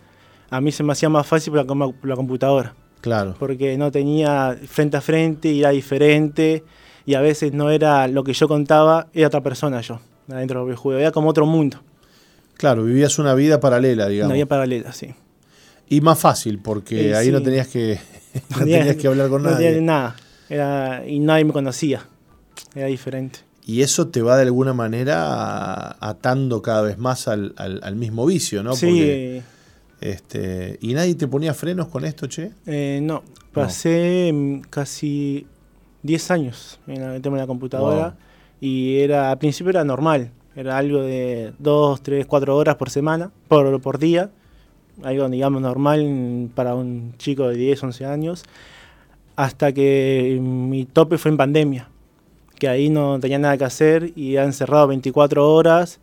a 0.51 0.61
mí 0.61 0.71
se 0.73 0.83
me 0.83 0.93
hacía 0.93 1.09
más 1.09 1.27
fácil 1.27 1.53
por 1.53 1.61
la, 1.63 1.67
com- 1.67 1.93
por 1.93 2.09
la 2.09 2.15
computadora, 2.17 2.75
Claro. 3.03 3.35
porque 3.39 3.77
no 3.77 3.91
tenía 3.93 4.57
frente 4.67 4.97
a 4.97 5.01
frente 5.03 5.51
y 5.53 5.61
era 5.61 5.71
diferente, 5.71 6.65
y 7.05 7.15
a 7.15 7.21
veces 7.21 7.53
no 7.53 7.69
era 7.71 8.09
lo 8.09 8.25
que 8.25 8.33
yo 8.33 8.49
contaba, 8.49 9.09
era 9.13 9.27
otra 9.27 9.43
persona 9.43 9.81
yo, 9.83 10.01
adentro 10.31 10.61
del 10.61 10.69
videojuego, 10.69 10.99
era 11.01 11.11
como 11.13 11.29
otro 11.29 11.45
mundo, 11.45 11.83
Claro, 12.57 12.85
vivías 12.85 13.19
una 13.19 13.35
vida 13.35 13.59
paralela, 13.61 14.07
digamos. 14.09 14.29
no 14.29 14.33
había 14.35 14.47
paralela, 14.47 14.93
sí. 14.93 15.15
Y 15.89 16.01
más 16.01 16.19
fácil, 16.19 16.59
porque 16.61 17.11
Eh, 17.11 17.15
ahí 17.17 17.27
sí. 17.27 17.33
no 17.33 17.43
tenías 17.43 17.67
que, 17.69 17.99
no 18.51 18.59
tenía- 18.59 18.79
tenías 18.79 18.97
que 18.97 19.07
hablar 19.09 19.29
con 19.29 19.43
no 19.43 19.51
nadie. 19.51 19.67
tenía 19.73 19.83
nada. 19.83 20.17
Era, 20.49 21.03
y 21.07 21.19
nadie 21.19 21.45
me 21.45 21.53
conocía. 21.53 22.07
Era 22.75 22.87
diferente. 22.87 23.41
Y 23.67 23.83
eso 23.83 24.09
te 24.09 24.23
va 24.23 24.37
de 24.37 24.43
alguna 24.43 24.75
manera 24.75 25.97
atando 26.01 26.63
cada 26.63 26.83
vez 26.83 26.99
más 26.99 27.27
al, 27.29 27.53
al- 27.57 27.81
al 27.83 27.97
mismo 27.97 28.27
vicio, 28.27 28.63
¿no? 28.63 28.75
sí, 28.77 28.87
Porque, 28.87 29.43
este, 30.03 30.79
¿Y 30.81 30.95
nadie 30.95 31.15
te 31.15 31.27
ponía 31.29 31.55
frenos 31.55 31.89
con 31.89 32.05
esto, 32.05 32.27
che? 32.27 32.51
eh, 32.67 33.01
no, 33.03 33.23
pasé 33.53 34.31
mm, 34.33 34.61
casi 34.71 35.47
10 36.03 36.31
años 36.31 36.81
en 36.87 37.03
el 37.03 37.23
tema 37.23 37.37
de 37.37 37.43
la 37.43 37.47
computadora 37.47 38.03
Wow. 38.09 38.13
y 38.61 38.99
era 38.99 39.31
al 39.31 39.39
principio 39.39 39.71
era 39.71 39.85
normal, 39.85 40.31
era 40.57 40.77
algo 40.79 41.01
de 41.03 41.53
2, 41.59 42.03
3, 42.03 42.27
4 42.27 42.57
horas 42.57 42.77
por 42.77 42.91
semana, 42.91 43.31
por, 43.49 43.81
por 43.81 43.99
día, 43.99 44.31
algo 45.03 45.29
digamos 45.29 45.63
normal 45.63 46.05
mm, 46.05 46.49
para 46.55 46.75
un 46.75 47.15
chico 47.19 47.49
de 47.49 47.57
10, 47.57 47.83
11 47.85 48.05
años, 48.07 48.43
hasta 49.37 49.73
que 49.73 50.39
mi 50.43 50.85
tope 50.85 51.19
fue 51.19 51.31
en 51.31 51.37
pandemia, 51.37 51.89
que 52.59 52.69
ahí 52.69 52.91
no 52.91 53.19
tenía 53.21 53.39
nada 53.39 53.57
que 53.57 53.65
hacer 53.65 54.13
y 54.15 54.37
han 54.37 54.53
cerrado 54.53 54.87
24 54.89 55.51
horas 55.53 56.01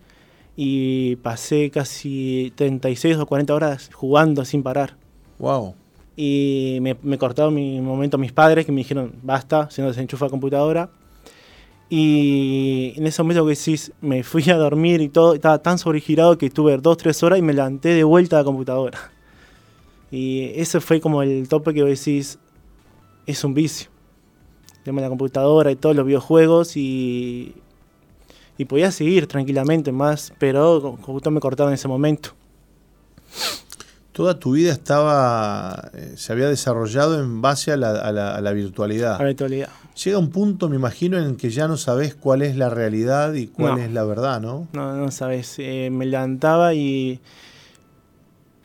y 0.62 1.16
pasé 1.16 1.72
casi 1.72 2.52
36 2.58 3.16
o 3.16 3.26
40 3.26 3.54
horas 3.56 3.90
jugando 3.94 4.44
sin 4.44 4.62
parar. 4.62 4.98
Wow. 5.38 5.74
Y 6.18 6.80
me, 6.82 6.98
me 7.02 7.18
cortaron 7.18 7.54
mi 7.56 7.80
momento 7.80 8.18
mis 8.18 8.34
padres 8.34 8.66
que 8.66 8.74
me 8.74 8.80
dijeron, 8.80 9.14
basta, 9.24 9.72
se 9.72 9.82
nos 9.82 9.96
desenchufa 9.96 10.26
la 10.26 10.32
computadora. 10.32 10.90
Y 11.90 12.92
en 12.98 13.08
ese 13.08 13.24
momento 13.24 13.46
que 13.46 13.56
decís, 13.56 13.94
me 14.02 14.22
fui 14.22 14.50
a 14.50 14.58
dormir 14.58 15.00
y 15.00 15.08
todo, 15.08 15.34
estaba 15.34 15.60
tan 15.60 15.78
sobregirado 15.78 16.38
que 16.38 16.48
estuve 16.48 16.76
dos, 16.78 16.98
tres 16.98 17.24
horas 17.24 17.40
y 17.40 17.42
me 17.42 17.54
levanté 17.54 17.94
de 17.94 18.04
vuelta 18.04 18.36
a 18.36 18.40
la 18.40 18.44
computadora. 18.44 19.00
Y 20.12 20.52
ese 20.56 20.82
fue 20.82 21.00
como 21.00 21.24
el 21.24 21.48
tope 21.48 21.74
que 21.74 21.86
decís, 21.86 22.38
es 23.26 23.46
un 23.46 23.54
vicio. 23.54 23.90
Tema 24.84 25.00
la 25.00 25.08
computadora 25.08 25.72
y 25.72 25.78
todos 25.78 25.96
los 25.96 26.06
videojuegos 26.06 26.76
y, 26.76 27.56
y 28.60 28.66
podía 28.66 28.92
seguir 28.92 29.26
tranquilamente 29.26 29.92
más, 29.92 30.34
pero 30.38 30.98
justo 31.02 31.32
me 31.32 31.40
cortaron 31.40 31.72
en 31.72 31.76
ese 31.76 31.88
momento. 31.88 32.32
Toda 34.12 34.38
tu 34.38 34.52
vida 34.52 34.72
estaba, 34.74 35.92
eh, 35.94 36.14
se 36.18 36.34
había 36.34 36.50
desarrollado 36.50 37.20
en 37.22 37.42
base 37.42 37.72
a 37.72 37.78
la, 37.78 37.92
a 37.92 38.12
la- 38.12 38.36
a 38.36 38.42
la 38.42 38.52
virtualidad. 38.52 39.16
A 39.16 39.24
la 39.24 39.30
actualidad. 39.30 39.70
Llega 40.04 40.18
un 40.18 40.30
punto, 40.30 40.68
me 40.68 40.76
imagino, 40.76 41.18
en 41.18 41.38
que 41.38 41.50
ya 41.50 41.68
no 41.70 41.78
sabes 41.78 42.16
cuál 42.16 42.42
es 42.42 42.58
la 42.58 42.70
realidad 42.70 43.34
y 43.34 43.48
cuál 43.48 43.76
No. 43.76 43.82
es 43.82 43.92
la 43.94 44.04
verdad, 44.04 44.42
¿no? 44.42 44.68
No, 44.74 44.94
no 44.98 45.10
sabes. 45.12 45.56
eh, 45.60 45.90
me 45.92 46.06
levantaba 46.06 46.74
y 46.74 47.22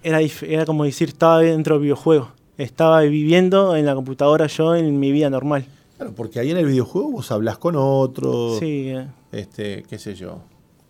era, 0.03 0.19
era 0.21 0.65
como 0.67 0.85
decir, 0.85 1.09
estaba 1.09 1.39
dentro 1.41 1.77
del 1.77 1.83
videojuego. 1.85 2.33
Estaba 2.59 3.01
viviendo 3.03 3.77
en 3.77 3.87
la 3.87 3.95
computadora 3.95 4.47
yo 4.49 4.75
en 4.75 4.99
mi 4.99 5.13
vida 5.13 5.31
normal. 5.31 5.67
Claro, 5.97 6.13
porque 6.15 6.41
ahí 6.41 6.51
en 6.51 6.57
el 6.57 6.67
videojuego 6.67 7.11
vos 7.13 7.31
hablas 7.31 7.59
con 7.59 7.75
otro, 7.77 8.59
Sí, 8.59 8.89
eh, 8.89 9.07
este, 9.33 9.85
qué 9.89 9.99
sé 9.99 10.15
yo. 10.15 10.41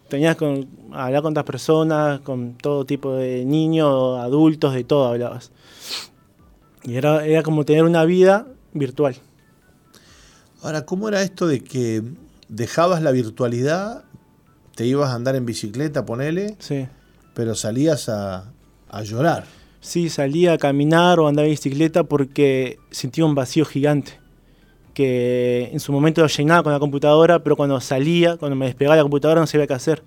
tenías 0.08 0.36
que 0.36 0.66
hablar 0.92 1.22
con 1.22 1.32
otras 1.32 1.44
personas, 1.44 2.20
con 2.20 2.54
todo 2.54 2.84
tipo 2.86 3.12
de 3.14 3.44
niños, 3.44 4.18
adultos, 4.18 4.72
de 4.74 4.84
todo 4.84 5.06
hablabas. 5.08 5.50
Y 6.84 6.96
era, 6.96 7.24
era 7.26 7.42
como 7.42 7.64
tener 7.64 7.84
una 7.84 8.04
vida 8.04 8.46
virtual. 8.72 9.16
Ahora, 10.62 10.84
¿cómo 10.86 11.08
era 11.08 11.22
esto 11.22 11.46
de 11.46 11.60
que 11.62 12.02
dejabas 12.48 13.02
la 13.02 13.10
virtualidad, 13.10 14.04
te 14.74 14.86
ibas 14.86 15.10
a 15.10 15.14
andar 15.14 15.36
en 15.36 15.44
bicicleta, 15.46 16.04
ponele, 16.06 16.56
Sí. 16.58 16.86
pero 17.34 17.54
salías 17.54 18.08
a, 18.08 18.52
a 18.88 19.02
llorar? 19.02 19.44
Sí, 19.80 20.08
salía 20.08 20.54
a 20.54 20.58
caminar 20.58 21.20
o 21.20 21.28
andaba 21.28 21.46
en 21.46 21.52
bicicleta 21.52 22.04
porque 22.04 22.78
sentía 22.90 23.24
un 23.26 23.34
vacío 23.34 23.64
gigante. 23.66 24.18
Que 24.94 25.70
en 25.72 25.80
su 25.80 25.92
momento 25.92 26.20
lo 26.22 26.28
llenaba 26.28 26.62
con 26.62 26.72
la 26.72 26.78
computadora, 26.78 27.42
pero 27.42 27.56
cuando 27.56 27.80
salía, 27.80 28.36
cuando 28.36 28.54
me 28.56 28.66
despegaba 28.66 28.96
la 28.96 29.02
computadora, 29.02 29.40
no 29.40 29.46
sabía 29.46 29.66
qué 29.66 29.74
hacer. 29.74 30.02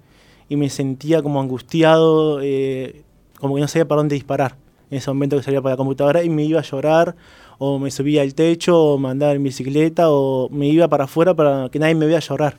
Y 0.49 0.55
me 0.55 0.69
sentía 0.69 1.21
como 1.21 1.41
angustiado, 1.41 2.39
eh, 2.41 3.03
como 3.39 3.55
que 3.55 3.61
no 3.61 3.67
sabía 3.67 3.87
para 3.87 3.99
dónde 3.99 4.15
disparar. 4.15 4.55
En 4.89 4.97
ese 4.99 5.09
momento 5.11 5.35
que 5.35 5.43
salía 5.43 5.61
para 5.61 5.73
la 5.73 5.77
computadora 5.77 6.23
y 6.23 6.29
me 6.29 6.43
iba 6.45 6.59
a 6.61 6.63
llorar, 6.63 7.15
o 7.59 7.77
me 7.79 7.91
subía 7.91 8.21
al 8.21 8.33
techo, 8.33 8.81
o 8.81 8.97
me 8.97 9.09
andaba 9.09 9.33
en 9.33 9.43
bicicleta, 9.43 10.09
o 10.09 10.47
me 10.49 10.67
iba 10.69 10.87
para 10.87 11.03
afuera 11.03 11.33
para 11.33 11.67
que 11.69 11.79
nadie 11.79 11.95
me 11.95 12.05
vea 12.05 12.19
llorar. 12.19 12.55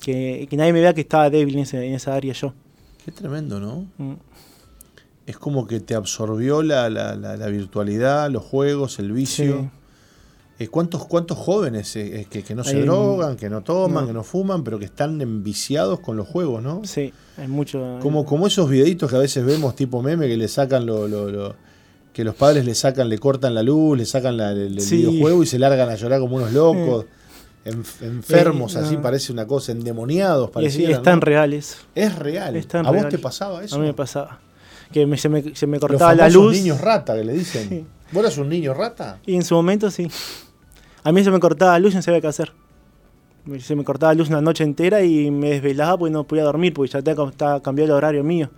Que, 0.00 0.46
que 0.50 0.56
nadie 0.58 0.74
me 0.74 0.80
vea 0.82 0.92
que 0.92 1.00
estaba 1.00 1.30
débil 1.30 1.54
en, 1.54 1.60
ese- 1.62 1.86
en 1.86 1.94
esa 1.94 2.14
área 2.14 2.34
yo. 2.34 2.52
Qué 3.06 3.10
tremendo, 3.12 3.58
¿no? 3.58 3.86
Mm. 3.96 4.14
Es 5.26 5.38
como 5.38 5.66
que 5.66 5.80
te 5.80 5.94
absorbió 5.94 6.62
la, 6.62 6.90
la- 6.90 7.14
la- 7.16 7.38
la 7.38 7.46
virtualidad, 7.46 8.28
los 8.30 8.42
juegos, 8.42 8.98
el 8.98 9.12
vicio. 9.12 9.60
Sí. 9.62 9.68
Eh, 10.58 10.68
¿cuántos, 10.68 11.04
¿Cuántos 11.06 11.36
jóvenes 11.36 11.96
eh, 11.96 12.20
eh, 12.20 12.26
que, 12.30 12.44
que 12.44 12.54
no 12.54 12.62
se 12.62 12.76
Hay 12.76 12.82
un- 12.82 12.86
drogan, 12.86 13.36
que 13.36 13.50
no 13.50 13.62
toman, 13.62 14.04
no. 14.04 14.06
que 14.06 14.12
no 14.12 14.22
fuman, 14.22 14.62
pero 14.62 14.78
que 14.78 14.84
están 14.84 15.20
enviciados 15.20 15.98
con 15.98 16.16
los 16.16 16.28
juegos, 16.28 16.62
¿no? 16.62 16.82
Sí, 16.84 17.12
hay 17.36 17.48
mucho. 17.48 17.98
Como, 18.00 18.24
como 18.24 18.46
esos 18.46 18.70
videitos 18.70 19.10
que 19.10 19.16
a 19.16 19.18
veces 19.18 19.44
vemos 19.44 19.74
tipo 19.74 20.00
meme 20.00 20.28
que 20.28 20.36
le 20.36 20.46
sacan 20.46 20.86
lo, 20.86 21.08
lo- 21.08 21.28
lo- 21.30 21.56
que 22.12 22.22
los 22.22 22.36
padres 22.36 22.64
le 22.64 22.76
sacan, 22.76 23.08
le 23.08 23.18
cortan 23.18 23.52
la 23.54 23.64
luz, 23.64 23.98
le 23.98 24.06
sacan 24.06 24.36
la- 24.36 24.52
el, 24.52 24.58
el 24.74 24.80
Sí. 24.80 24.98
videojuego 24.98 25.42
y 25.42 25.46
se 25.46 25.58
largan 25.58 25.88
a 25.90 25.96
llorar 25.96 26.20
como 26.20 26.36
unos 26.36 26.52
locos, 26.52 27.06
enf- 27.64 28.02
enfermos, 28.02 28.76
Eh, 28.76 28.78
así 28.78 28.96
parece 28.98 29.32
una 29.32 29.48
cosa, 29.48 29.72
endemoniados, 29.72 30.50
Y 30.60 30.66
es- 30.66 30.76
reales. 31.20 31.78
Es 31.96 32.16
real. 32.16 32.64
¿A 32.84 32.90
vos 32.92 33.08
te 33.08 33.18
pasaba 33.18 33.64
eso? 33.64 33.74
A 33.74 33.78
mí 33.80 33.86
me 33.86 33.94
pasaba. 33.94 34.38
Que 34.92 35.04
me- 35.04 35.16
se, 35.18 35.28
me, 35.28 35.56
se 35.56 35.66
me 35.66 35.78
Los 35.78 35.88
cortaba 35.88 36.14
la 36.14 36.28
luz. 36.28 36.52
niños 36.52 36.80
rata 36.80 37.16
que 37.16 37.24
le 37.24 37.32
dicen. 37.32 37.68
Sí. 37.68 37.84
¿Vos 38.12 38.22
eras 38.22 38.38
un 38.38 38.48
niño 38.48 38.74
rata? 38.74 39.18
Y 39.26 39.34
en 39.34 39.42
su 39.42 39.56
momento 39.56 39.90
sí. 39.90 40.06
A 41.04 41.12
mí 41.12 41.22
se 41.22 41.30
me 41.30 41.38
cortaba 41.38 41.72
la 41.72 41.78
luz 41.78 41.92
y 41.92 41.96
no 41.96 42.02
sabía 42.02 42.20
qué 42.20 42.26
hacer. 42.26 42.52
Se 43.60 43.76
me 43.76 43.84
cortaba 43.84 44.12
la 44.14 44.18
luz 44.18 44.28
una 44.30 44.40
noche 44.40 44.64
entera 44.64 45.02
y 45.02 45.30
me 45.30 45.50
desvelaba 45.50 45.98
porque 45.98 46.10
no 46.12 46.24
podía 46.24 46.44
dormir, 46.44 46.72
porque 46.72 46.90
ya 46.92 46.98
estaba 47.00 47.60
cambiado 47.62 47.90
el 47.92 47.96
horario 47.96 48.24
mío. 48.24 48.48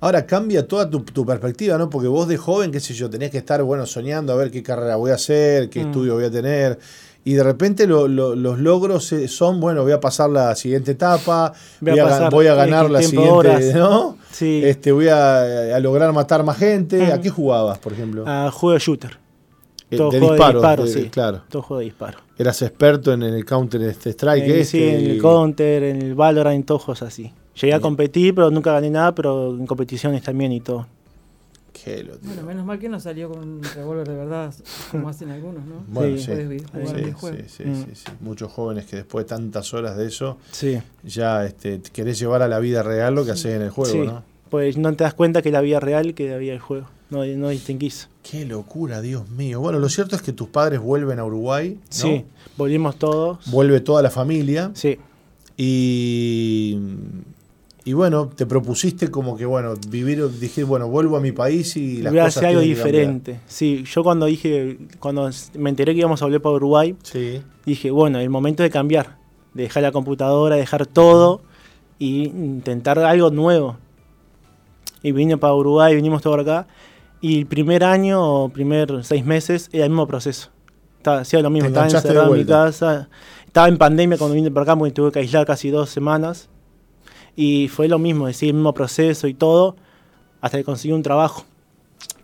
Ahora 0.00 0.26
cambia 0.26 0.66
toda 0.66 0.90
tu, 0.90 1.00
tu 1.00 1.24
perspectiva, 1.24 1.78
¿no? 1.78 1.88
Porque 1.88 2.08
vos 2.08 2.26
de 2.28 2.36
joven, 2.36 2.72
qué 2.72 2.80
sé 2.80 2.92
yo, 2.94 3.08
tenías 3.08 3.30
que 3.30 3.38
estar, 3.38 3.62
bueno, 3.62 3.86
soñando 3.86 4.32
a 4.32 4.36
ver 4.36 4.50
qué 4.50 4.62
carrera 4.62 4.96
voy 4.96 5.12
a 5.12 5.14
hacer, 5.14 5.70
qué 5.70 5.82
Mm. 5.82 5.86
estudio 5.86 6.14
voy 6.14 6.24
a 6.24 6.30
tener. 6.30 6.78
Y 7.26 7.32
de 7.34 7.42
repente 7.42 7.86
lo- 7.86 8.06
lo- 8.06 8.34
los 8.34 8.58
logros 8.58 9.10
eh, 9.12 9.28
son, 9.28 9.60
bueno, 9.60 9.82
voy 9.82 9.92
a 9.92 10.00
pasar 10.00 10.28
la 10.28 10.54
siguiente 10.56 10.90
etapa, 10.90 11.54
Voy 11.80 11.92
voy 11.92 12.00
a 12.00 12.02
a, 12.02 12.06
ga- 12.06 12.10
pasar 12.10 12.30
voy 12.32 12.46
a 12.48 12.54
ganar 12.54 12.90
la 12.90 13.00
siguiente, 13.02 13.30
horas. 13.30 13.64
¿no? 13.74 14.18
Sí. 14.30 14.62
Este, 14.64 14.92
voy 14.92 15.08
a, 15.08 15.74
a 15.76 15.80
lograr 15.80 16.12
matar 16.12 16.42
más 16.44 16.58
gente. 16.58 17.10
¿A 17.10 17.16
Mm. 17.16 17.20
qué 17.22 17.30
jugabas, 17.30 17.78
por 17.78 17.92
ejemplo? 17.94 18.24
A 18.26 18.50
juego 18.50 18.74
de 18.74 18.80
shooter. 18.80 19.23
Eh, 19.94 19.96
Todo 19.98 20.10
de 20.10 20.18
juego 20.18 20.34
disparo, 20.34 20.52
de 20.60 20.66
disparo, 20.68 20.84
de- 20.84 20.90
sí. 20.92 21.08
claro. 21.10 21.42
Todo 21.48 21.62
juego 21.62 21.78
de 21.80 21.84
disparo. 21.86 22.18
Eras 22.38 22.62
experto 22.62 23.12
en, 23.12 23.22
el 23.22 23.44
Counter 23.44 23.82
este 23.82 24.10
Strike. 24.10 24.44
Eh, 24.44 24.60
este, 24.60 24.64
sí, 24.78 24.84
en 24.84 25.10
el 25.10 25.18
Counter, 25.22 25.82
en 25.84 26.02
el 26.02 26.14
Valorant, 26.14 26.56
en 26.56 26.62
todos 26.64 26.82
juegos 26.82 27.02
así. 27.02 27.32
Llegué 27.54 27.72
a 27.72 27.76
Bien. 27.76 27.80
competir, 27.82 28.34
pero 28.34 28.50
nunca 28.50 28.72
gané 28.72 28.90
nada, 28.90 29.14
pero 29.14 29.54
en 29.54 29.66
competiciones 29.66 30.22
también 30.22 30.52
y 30.52 30.60
todo. 30.60 30.86
Qué 31.72 32.02
lo- 32.04 32.14
Bueno, 32.22 32.42
menos 32.44 32.64
mal 32.64 32.78
que 32.78 32.88
no 32.88 32.98
salió 33.00 33.28
con 33.28 33.40
un 33.40 33.62
revólver 33.62 34.06
de 34.08 34.14
verdad, 34.14 34.54
como 34.90 35.08
hacen 35.08 35.30
algunos, 35.30 35.64
¿no? 35.66 35.84
Bueno, 35.88 36.16
Sí. 36.16 36.22
sí. 36.24 36.30
Puedes 36.30 36.48
vi- 36.48 36.58
jugar 36.62 36.86
Sí, 36.88 36.94
videojuegos. 36.94 37.40
sí, 37.48 37.62
sí, 37.64 37.64
Mm. 37.68 37.74
sí, 37.84 37.90
sí. 37.94 38.04
Muchos 38.20 38.52
jóvenes 38.52 38.86
que 38.86 38.96
después 38.96 39.24
de 39.24 39.28
tantas 39.30 39.74
horas 39.74 39.96
de 39.96 40.06
eso 40.06 40.38
Sí. 40.52 40.78
ya 41.02 41.44
este, 41.44 41.80
querés 41.92 42.18
llevar 42.18 42.42
a 42.42 42.48
la 42.48 42.58
vida 42.60 42.82
real 42.82 43.14
lo 43.14 43.24
que 43.24 43.32
haces 43.32 43.54
en 43.56 43.62
el 43.62 43.70
juego, 43.70 43.92
sí. 43.92 43.98
¿no? 43.98 44.22
Pues 44.50 44.76
no 44.78 44.94
te 44.94 45.02
das 45.04 45.14
cuenta 45.14 45.42
que 45.42 45.50
la 45.50 45.60
vida 45.60 45.80
real 45.80 46.14
que 46.14 46.28
la 46.30 46.36
vida 46.38 46.52
del 46.52 46.60
juego. 46.60 46.86
No, 47.14 47.24
no 47.24 47.48
distinguís. 47.50 48.08
Qué 48.28 48.44
locura, 48.44 49.00
Dios 49.00 49.28
mío. 49.30 49.60
Bueno, 49.60 49.78
lo 49.78 49.88
cierto 49.88 50.16
es 50.16 50.22
que 50.22 50.32
tus 50.32 50.48
padres 50.48 50.80
vuelven 50.80 51.18
a 51.18 51.24
Uruguay, 51.24 51.74
¿no? 51.74 51.80
Sí, 51.88 52.24
volvimos 52.56 52.96
todos. 52.96 53.38
Vuelve 53.50 53.80
toda 53.80 54.02
la 54.02 54.10
familia 54.10 54.70
Sí, 54.74 54.98
y, 55.56 56.78
y 57.84 57.92
bueno, 57.92 58.28
te 58.34 58.46
propusiste 58.46 59.10
como 59.10 59.36
que, 59.36 59.46
bueno, 59.46 59.74
vivir, 59.88 60.28
dije, 60.40 60.64
bueno, 60.64 60.88
vuelvo 60.88 61.16
a 61.16 61.20
mi 61.20 61.32
país 61.32 61.76
y 61.76 61.98
las 62.02 62.12
voy 62.12 62.20
a 62.20 62.24
hacer 62.26 62.46
algo 62.46 62.60
diferente. 62.60 63.40
Sí, 63.46 63.84
yo 63.86 64.02
cuando 64.02 64.26
dije, 64.26 64.78
cuando 64.98 65.30
me 65.58 65.70
enteré 65.70 65.92
que 65.92 66.00
íbamos 66.00 66.20
a 66.22 66.24
volver 66.24 66.40
para 66.42 66.56
Uruguay, 66.56 66.96
Sí, 67.02 67.42
dije, 67.66 67.90
bueno, 67.90 68.18
el 68.18 68.30
momento 68.30 68.62
de 68.62 68.70
cambiar, 68.70 69.18
de 69.52 69.64
dejar 69.64 69.82
la 69.82 69.92
computadora, 69.92 70.56
dejar 70.56 70.86
todo 70.86 71.42
y 71.98 72.24
intentar 72.24 72.98
algo 72.98 73.30
nuevo. 73.30 73.76
Y 75.02 75.12
vine 75.12 75.36
para 75.36 75.54
Uruguay, 75.54 75.94
vinimos 75.94 76.22
todos 76.22 76.40
acá. 76.40 76.66
Y 77.24 77.38
el 77.38 77.46
primer 77.46 77.84
año 77.84 78.22
o 78.22 78.48
primer 78.50 79.02
seis 79.02 79.24
meses 79.24 79.70
era 79.72 79.84
el 79.84 79.90
mismo 79.90 80.06
proceso. 80.06 80.50
Estaba, 80.98 81.20
hacía 81.20 81.40
lo 81.40 81.48
mismo, 81.48 81.68
Te 81.68 81.72
estaba 81.72 81.86
encerrado 82.10 82.26
en 82.34 82.40
mi 82.40 82.44
casa. 82.66 83.08
Estaba 83.46 83.68
en 83.68 83.78
pandemia 83.78 84.18
cuando 84.18 84.34
vine 84.34 84.50
para 84.50 84.64
acá 84.64 84.76
porque 84.76 84.92
tuve 84.92 85.10
que 85.10 85.20
aislar 85.20 85.46
casi 85.46 85.70
dos 85.70 85.88
semanas. 85.88 86.50
Y 87.34 87.68
fue 87.68 87.88
lo 87.88 87.98
mismo, 87.98 88.26
decir, 88.26 88.50
el 88.50 88.56
mismo 88.56 88.74
proceso 88.74 89.26
y 89.26 89.32
todo, 89.32 89.74
hasta 90.42 90.58
que 90.58 90.64
conseguí 90.64 90.92
un 90.92 91.02
trabajo. 91.02 91.44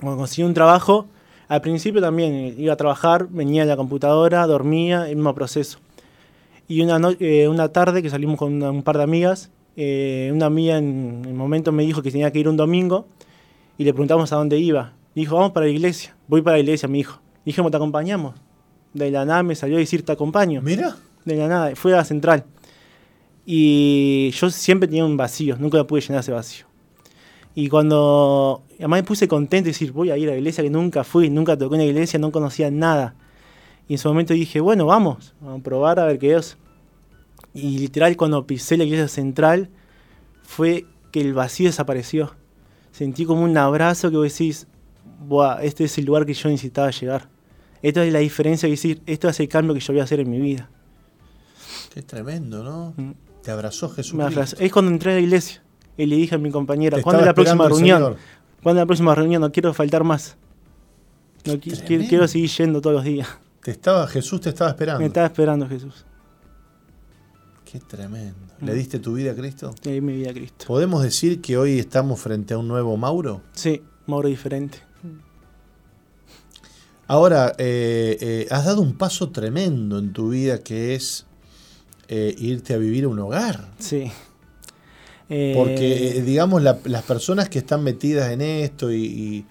Cuando 0.03 0.19
conseguí 0.19 0.43
un 0.47 0.53
trabajo, 0.53 1.07
al 1.49 1.63
principio 1.63 2.03
también 2.03 2.55
iba 2.59 2.75
a 2.75 2.77
trabajar, 2.77 3.27
venía 3.31 3.63
a 3.63 3.67
la 3.67 3.77
computadora, 3.79 4.47
dormía, 4.47 5.09
el 5.09 5.17
mismo 5.17 5.35
proceso. 5.35 5.79
Y 6.69 6.83
una, 6.83 6.99
no- 6.99 7.15
eh, 7.21 7.49
una 7.49 7.71
tarde 7.71 8.03
que 8.03 8.11
salimos 8.11 8.37
con 8.37 8.53
una- 8.53 8.71
un 8.71 8.83
par 8.83 8.99
de 8.99 9.05
amigas, 9.05 9.51
eh, 9.77 10.31
una 10.35 10.45
amiga 10.45 10.77
en 10.77 11.23
el 11.27 11.33
momento 11.35 11.73
me 11.73 11.85
dijo 11.85 12.03
que 12.03 12.11
tenía 12.11 12.31
que 12.31 12.39
ir 12.41 12.49
un 12.51 12.59
domingo 12.59 13.07
y 13.81 13.85
le 13.85 13.95
preguntamos 13.95 14.31
a 14.31 14.37
dónde 14.37 14.59
iba. 14.59 14.93
Dijo, 15.15 15.37
vamos 15.37 15.53
para 15.53 15.65
la 15.65 15.73
iglesia. 15.73 16.15
Voy 16.29 16.43
para 16.43 16.59
la 16.59 16.63
iglesia, 16.63 16.87
mi 16.87 17.01
hijo. 17.01 17.19
Dijimos, 17.47 17.71
te 17.71 17.79
acompañamos. 17.79 18.35
De 18.93 19.11
la 19.11 19.25
nada 19.25 19.43
me 19.43 19.55
salió 19.55 19.77
a 19.77 19.79
decir 19.79 20.05
te 20.05 20.13
acompaño. 20.13 20.61
Mira, 20.61 20.99
De 21.25 21.35
la 21.35 21.49
nada, 21.49 21.75
fue 21.77 21.95
a 21.95 21.97
la 21.97 22.05
central. 22.05 22.45
Y 23.47 24.33
yo 24.33 24.51
siempre 24.51 24.87
tenía 24.87 25.07
un 25.07 25.17
vacío, 25.17 25.57
nunca 25.59 25.83
pude 25.85 26.03
llenar 26.03 26.21
ese 26.21 26.31
vacío. 26.31 26.67
Y 27.55 27.71
cuando, 27.71 28.65
además 28.79 28.99
me 28.99 29.05
puse 29.05 29.27
contento 29.27 29.65
de 29.65 29.71
decir, 29.71 29.93
voy 29.93 30.11
a 30.11 30.19
ir 30.19 30.29
a 30.29 30.33
la 30.33 30.37
iglesia 30.37 30.63
que 30.63 30.69
nunca 30.69 31.03
fui, 31.03 31.31
nunca 31.31 31.57
toqué 31.57 31.77
en 31.77 31.81
la 31.81 31.87
iglesia, 31.87 32.19
no 32.19 32.31
conocía 32.31 32.71
nada. 32.71 33.15
Y 33.89 33.95
en 33.95 33.95
ese 33.95 34.09
momento 34.09 34.35
dije, 34.35 34.61
bueno, 34.61 34.85
vamos, 34.85 35.33
vamos 35.41 35.61
a 35.61 35.63
probar 35.63 36.01
a 36.01 36.05
ver 36.05 36.19
qué 36.19 36.35
es. 36.35 36.59
Y 37.55 37.79
literal, 37.79 38.15
cuando 38.19 38.47
pisé 38.47 38.77
la 38.77 38.85
iglesia 38.85 39.09
central, 39.09 39.71
fue 40.43 40.85
que 41.13 41.23
el 41.23 41.33
vacío 41.33 41.71
desapareció. 41.71 42.39
Sentí 43.01 43.25
como 43.25 43.45
un 43.45 43.57
abrazo 43.57 44.11
que 44.11 44.19
vos 44.19 44.31
decís, 44.31 44.67
Buah, 45.27 45.63
este 45.63 45.85
es 45.85 45.97
el 45.97 46.05
lugar 46.05 46.27
que 46.27 46.35
yo 46.35 46.51
necesitaba 46.51 46.91
llegar. 46.91 47.31
Esta 47.81 48.05
es 48.05 48.13
la 48.13 48.19
diferencia 48.19 48.67
que 48.67 48.73
decir, 48.73 49.01
esto 49.07 49.27
es 49.27 49.41
el 49.41 49.49
cambio 49.49 49.73
que 49.73 49.81
yo 49.81 49.95
voy 49.95 50.01
a 50.01 50.05
hacer 50.05 50.21
en 50.21 50.29
mi 50.29 50.39
vida. 50.39 50.69
qué 51.95 52.03
tremendo, 52.03 52.63
¿no? 52.63 52.93
Mm. 52.99 53.13
Te 53.43 53.53
abrazó 53.53 53.89
Jesús. 53.89 54.13
Me 54.13 54.25
abrazó. 54.25 54.55
Es 54.59 54.71
cuando 54.71 54.91
entré 54.91 55.13
a 55.13 55.15
la 55.15 55.23
iglesia 55.23 55.63
y 55.97 56.05
le 56.05 56.17
dije 56.17 56.35
a 56.35 56.39
mi 56.39 56.51
compañera, 56.51 57.01
¿cuándo 57.01 57.21
es 57.21 57.27
la 57.27 57.33
próxima 57.33 57.69
reunión? 57.71 58.17
¿Cuándo 58.63 58.81
es 58.81 58.83
la 58.83 58.87
próxima 58.87 59.15
reunión? 59.15 59.41
No 59.41 59.51
quiero 59.51 59.73
faltar 59.73 60.05
más. 60.05 60.37
No, 61.47 61.59
quiero, 61.59 62.07
quiero 62.07 62.29
seguir 62.29 62.51
yendo 62.51 62.83
todos 62.83 62.97
los 62.97 63.05
días. 63.05 63.29
Te 63.63 63.71
estaba, 63.71 64.07
Jesús 64.09 64.43
te 64.43 64.51
estaba 64.51 64.73
esperando. 64.73 65.01
Me 65.01 65.07
estaba 65.07 65.27
esperando 65.27 65.67
Jesús. 65.67 66.05
Qué 67.65 67.81
tremendo. 67.81 68.50
Mm. 68.61 68.67
¿Le 68.67 68.75
diste 68.75 68.99
tu 68.99 69.15
vida 69.15 69.33
a 69.33 69.35
Cristo? 69.35 69.75
Y 69.85 69.89
ahí 69.89 70.01
mi 70.01 70.15
vida 70.15 70.31
a 70.31 70.35
Cristo. 70.35 70.65
¿Podemos 70.67 71.03
decir 71.03 71.41
que 71.41 71.57
hoy 71.57 71.79
estamos 71.79 72.21
frente 72.21 72.55
a 72.55 72.59
un 72.59 72.69
nuevo 72.69 72.97
Mauro? 72.97 73.43
Sí, 73.53 73.83
Mauro 74.07 74.29
diferente. 74.29 74.79
Ahora, 77.07 77.55
eh, 77.59 78.17
eh, 78.21 78.47
has 78.51 78.65
dado 78.67 78.83
un 78.83 78.95
paso 78.95 79.31
tremendo 79.31 79.99
en 79.99 80.13
tu 80.13 80.29
vida 80.31 80.59
que 80.61 80.95
es 80.95 81.27
eh, 82.09 82.35
irte 82.39 82.75
a 82.75 82.77
vivir 82.79 83.05
a 83.05 83.09
un 83.09 83.19
hogar. 83.19 83.69
Sí. 83.79 84.11
Eh, 85.29 85.55
Porque, 85.57 86.23
digamos, 86.25 86.63
la- 86.63 86.79
las 86.85 87.03
personas 87.05 87.49
que 87.49 87.61
están 87.61 87.83
metidas 87.85 88.31
en 88.33 88.41
esto 88.41 88.93
y, 88.93 89.05
y- 89.05 89.47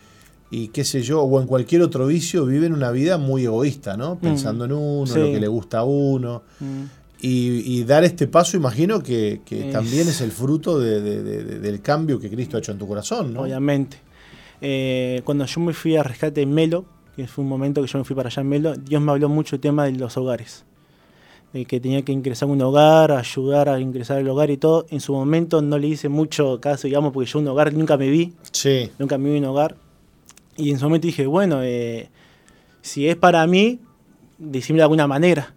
y 0.52 0.68
qué 0.70 0.84
sé 0.84 1.02
yo, 1.04 1.22
o 1.22 1.40
en 1.42 1.48
cualquier 1.48 1.82
otro 1.82 2.08
vicio, 2.08 2.46
viven 2.46 2.74
una 2.74 2.92
vida 2.92 3.18
muy 3.18 3.46
egoísta, 3.46 3.96
¿no? 3.98 4.18
Pensando 4.20 4.66
en 4.66 4.72
uno, 4.74 5.14
en 5.14 5.20
lo 5.22 5.28
Sí. 5.28 5.34
que 5.34 5.40
le 5.40 5.48
gusta 5.48 5.80
a 5.80 5.84
uno. 5.84 6.44
mm, 6.60 6.84
Y, 7.22 7.80
y 7.80 7.84
dar 7.84 8.04
este 8.06 8.28
paso, 8.28 8.56
imagino 8.56 9.04
que, 9.04 9.42
que 9.44 9.68
Es- 9.68 9.74
también 9.74 10.08
es 10.08 10.22
el 10.22 10.32
fruto 10.32 10.80
de- 10.80 11.02
de- 11.02 11.22
de- 11.24 11.44
de- 11.44 11.60
del 11.60 11.82
cambio 11.82 12.20
que 12.20 12.30
Cristo 12.30 12.56
ha 12.56 12.60
hecho 12.60 12.72
en 12.72 12.78
tu 12.78 12.88
corazón, 12.88 13.34
¿no? 13.34 13.42
Obviamente. 13.42 13.98
Eh, 14.62 15.22
cuando 15.26 15.46
yo 15.46 15.60
me 15.62 15.74
fui 15.74 15.96
a 15.98 16.04
rescate 16.04 16.42
en 16.42 16.54
Melo, 16.54 16.86
que 17.16 17.28
fue 17.28 17.44
un 17.44 17.50
momento 17.50 17.82
que 17.82 17.88
yo 17.88 17.98
me 18.00 18.06
fui 18.06 18.16
para 18.16 18.28
allá 18.30 18.42
en 18.42 18.48
Melo, 18.50 18.76
Dios 18.76 19.02
me 19.02 19.12
habló 19.12 19.28
mucho 19.30 19.56
del 19.58 19.62
tema 19.62 19.86
de 19.86 19.94
los 19.94 20.16
hogares. 20.18 20.64
De 21.52 21.66
que 21.66 21.80
tenía 21.80 22.04
que 22.04 22.12
ingresar 22.12 22.48
a 22.48 22.52
un 22.52 22.62
hogar, 22.62 23.12
ayudar 23.12 23.70
a 23.70 23.80
ingresar 23.80 24.18
al 24.20 24.28
hogar 24.30 24.50
y 24.52 24.58
todo. 24.58 24.86
En 24.90 25.02
su 25.02 25.14
momento 25.14 25.62
no 25.62 25.78
le 25.78 25.88
hice 25.88 26.08
mucho 26.08 26.60
caso, 26.62 26.88
digamos, 26.88 27.12
porque 27.12 27.30
yo 27.30 27.40
un 27.40 27.48
hogar 27.48 27.74
nunca 27.74 27.98
me 27.98 28.10
vi, 28.10 28.34
Sí, 28.52 28.92
nunca 29.00 29.18
me 29.18 29.30
vi 29.32 29.38
en 29.38 29.44
un 29.44 29.50
hogar. 29.50 29.76
Y 30.56 30.70
en 30.72 30.78
su 30.80 30.86
momento 30.86 31.08
dije, 31.08 31.26
bueno, 31.26 31.62
eh, 31.64 32.10
si 32.82 33.08
es 33.10 33.16
para 33.16 33.46
mí, 33.48 33.80
decímelo 34.38 34.82
de 34.82 34.84
alguna 34.84 35.08
manera, 35.08 35.56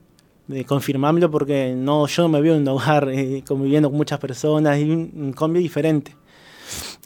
de 0.52 0.64
confirmármelo, 0.64 1.30
porque 1.30 1.74
no, 1.76 2.06
yo 2.06 2.22
no 2.22 2.28
me 2.28 2.40
veo 2.40 2.54
en 2.54 2.62
un 2.62 2.68
hogar 2.68 3.08
eh, 3.10 3.42
conviviendo 3.46 3.88
con 3.88 3.98
muchas 3.98 4.18
personas, 4.18 4.78
y 4.78 4.84
un, 4.84 5.10
un 5.14 5.32
cambio 5.32 5.60
diferente. 5.60 6.14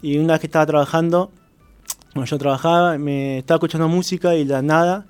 Y 0.03 0.19
una 0.19 0.35
vez 0.35 0.41
que 0.41 0.47
estaba 0.47 0.67
trabajando, 0.67 1.31
cuando 2.13 2.29
yo 2.31 2.39
trabajaba, 2.39 2.99
me 2.99 3.39
estaba 3.39 3.57
escuchando 3.57 3.89
música 3.89 4.35
y 4.35 4.45
la 4.45 4.63
nada 4.63 5.07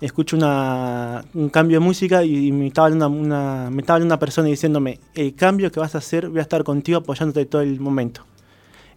escucho 0.00 0.36
una, 0.36 1.24
un 1.34 1.48
cambio 1.48 1.80
de 1.80 1.84
música 1.84 2.24
y, 2.24 2.48
y 2.48 2.52
me, 2.52 2.68
estaba 2.68 2.86
hablando 2.86 3.08
una, 3.08 3.68
me 3.70 3.82
estaba 3.82 4.04
una 4.04 4.18
persona 4.18 4.48
diciéndome, 4.48 5.00
el 5.14 5.34
cambio 5.34 5.70
que 5.72 5.80
vas 5.80 5.94
a 5.94 5.98
hacer, 5.98 6.28
voy 6.28 6.38
a 6.38 6.42
estar 6.42 6.62
contigo 6.64 6.98
apoyándote 6.98 7.46
todo 7.46 7.62
el 7.62 7.80
momento. 7.80 8.24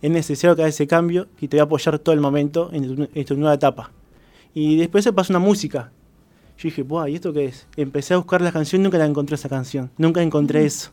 Es 0.01 0.11
necesario 0.11 0.55
que 0.55 0.63
hagas 0.63 0.75
ese 0.75 0.87
cambio 0.87 1.27
y 1.39 1.47
te 1.47 1.57
voy 1.57 1.61
a 1.61 1.63
apoyar 1.63 1.99
todo 1.99 2.13
el 2.13 2.21
momento 2.21 2.69
en 2.73 2.95
tu, 2.95 3.09
en 3.13 3.25
tu 3.25 3.35
nueva 3.35 3.53
etapa. 3.55 3.91
Y 4.53 4.77
después 4.77 5.03
se 5.03 5.13
pasó 5.13 5.31
una 5.31 5.39
música. 5.39 5.91
Yo 6.61 6.67
dije, 6.69 6.83
Buah, 6.83 7.09
¿y 7.09 7.15
esto 7.15 7.33
qué 7.33 7.45
es? 7.45 7.65
Empecé 7.75 8.13
a 8.13 8.17
buscar 8.17 8.41
la 8.41 8.51
canción, 8.51 8.83
nunca 8.83 8.97
la 8.99 9.05
encontré 9.05 9.35
esa 9.35 9.49
canción. 9.49 9.89
Nunca 9.97 10.21
encontré 10.21 10.63
eso. 10.65 10.91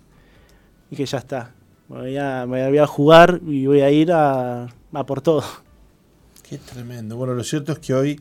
Y 0.90 0.97
que 0.97 1.05
ya 1.05 1.19
está. 1.19 1.53
Voy 1.89 2.16
a, 2.16 2.47
me 2.47 2.66
voy 2.69 2.78
a 2.78 2.86
jugar 2.86 3.40
y 3.47 3.66
voy 3.66 3.81
a 3.82 3.90
ir 3.90 4.12
a, 4.12 4.65
a 4.93 5.07
por 5.07 5.20
todo. 5.20 5.43
qué 6.49 6.57
tremendo. 6.59 7.16
Bueno, 7.16 7.35
lo 7.35 7.45
cierto 7.45 7.73
es 7.73 7.78
que 7.81 7.93
hoy 7.95 8.20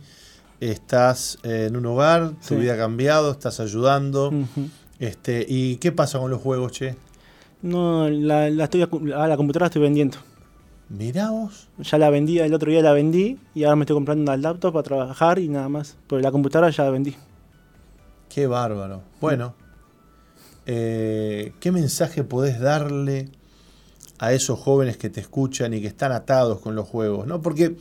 estás 0.60 1.38
en 1.44 1.76
un 1.78 1.86
hogar, 1.86 2.32
tu 2.32 2.36
Sí. 2.42 2.56
vida 2.56 2.74
ha 2.74 2.78
cambiado, 2.78 3.32
estás 3.32 3.60
ayudando. 3.62 4.34
Este 5.00 5.46
¿Y 5.48 5.78
qué 5.78 5.92
pasa 5.92 6.20
con 6.20 6.32
los 6.32 6.42
juegos, 6.42 6.72
che? 6.74 6.96
No, 7.62 8.10
la, 8.10 8.50
la, 8.50 8.66
estoy, 8.66 8.82
a 8.84 9.28
la 9.28 9.38
computadora 9.38 9.66
la 9.66 9.68
estoy 9.68 9.82
vendiendo. 9.82 10.18
Mirá 10.90 11.30
vos. 11.32 11.68
Ya 11.80 11.98
la 11.98 12.10
vendí, 12.10 12.40
el 12.40 12.54
otro 12.54 12.72
día 12.72 12.82
la 12.82 12.94
vendí 12.94 13.38
y 13.54 13.64
ahora 13.64 13.76
me 13.76 13.84
estoy 13.84 13.96
comprando 13.96 14.24
una 14.24 14.38
laptop 14.38 14.74
para 14.74 14.84
trabajar 14.84 15.40
y 15.40 15.50
nada 15.50 15.68
más. 15.70 15.98
Pero 16.08 16.22
la 16.22 16.32
computadora 16.32 16.70
ya 16.70 16.84
la 16.86 16.92
vendí. 16.92 17.16
Qué 18.30 18.48
bárbaro. 18.48 19.02
Bueno, 19.22 19.56
eh, 20.66 21.54
¿qué 21.60 21.72
mensaje 21.72 22.24
podés 22.24 22.60
darle 22.60 23.30
a 24.20 24.34
esos 24.34 24.60
jóvenes 24.60 24.98
que 24.98 25.10
te 25.10 25.22
escuchan 25.22 25.74
y 25.74 25.82
que 25.82 25.88
están 25.88 26.12
atados 26.12 26.60
con 26.60 26.76
los 26.76 26.88
juegos? 26.88 27.28
¿no? 27.28 27.42
Porque, 27.42 27.78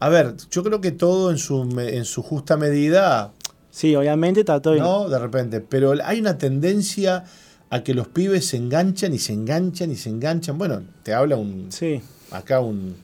a 0.00 0.08
ver, 0.08 0.34
yo 0.50 0.62
creo 0.62 0.80
que 0.80 0.92
todo 0.92 1.30
en 1.30 1.38
su, 1.38 1.62
en 1.80 2.04
su 2.04 2.22
justa 2.22 2.56
medida, 2.56 3.32
Sí, 3.76 3.94
obviamente 3.94 4.40
está 4.40 4.62
todo. 4.62 4.74
¿no? 4.76 5.08
De 5.10 5.18
repente, 5.18 5.60
pero 5.60 5.92
hay 6.02 6.18
una 6.18 6.38
tendencia 6.38 7.24
a 7.68 7.84
que 7.84 7.92
los 7.92 8.08
pibes 8.08 8.46
se 8.46 8.56
enganchan 8.56 9.12
y 9.12 9.18
se 9.18 9.34
enganchan 9.34 9.90
y 9.90 9.96
se 9.96 10.08
enganchan. 10.08 10.56
Bueno, 10.56 10.82
te 11.02 11.12
habla 11.12 11.36
un, 11.36 11.70
Sí, 11.70 12.00
acá 12.30 12.60
un... 12.60 12.96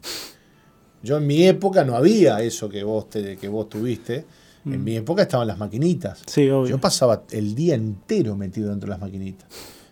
Yo 1.03 1.19
en 1.19 1.27
mi 1.27 1.47
época 1.47 1.85
no 1.85 1.95
había 1.95 2.41
eso 2.41 2.71
que 2.71 2.85
vos, 2.85 3.11
te, 3.11 3.37
que 3.37 3.49
vos 3.49 3.69
tuviste. 3.69 4.25
En 4.64 4.80
Mm. 4.80 4.84
mi 4.84 4.97
época 4.97 5.22
estaban 5.22 5.47
las 5.48 5.59
maquinitas. 5.59 6.20
sí, 6.26 6.48
obvio. 6.51 6.70
Yo 6.70 6.78
pasaba 6.80 7.22
el 7.30 7.55
día 7.55 7.74
entero 7.74 8.36
metido 8.36 8.70
dentro 8.70 8.86
de 8.86 8.90
las 8.90 9.01
maquinitas. 9.01 9.48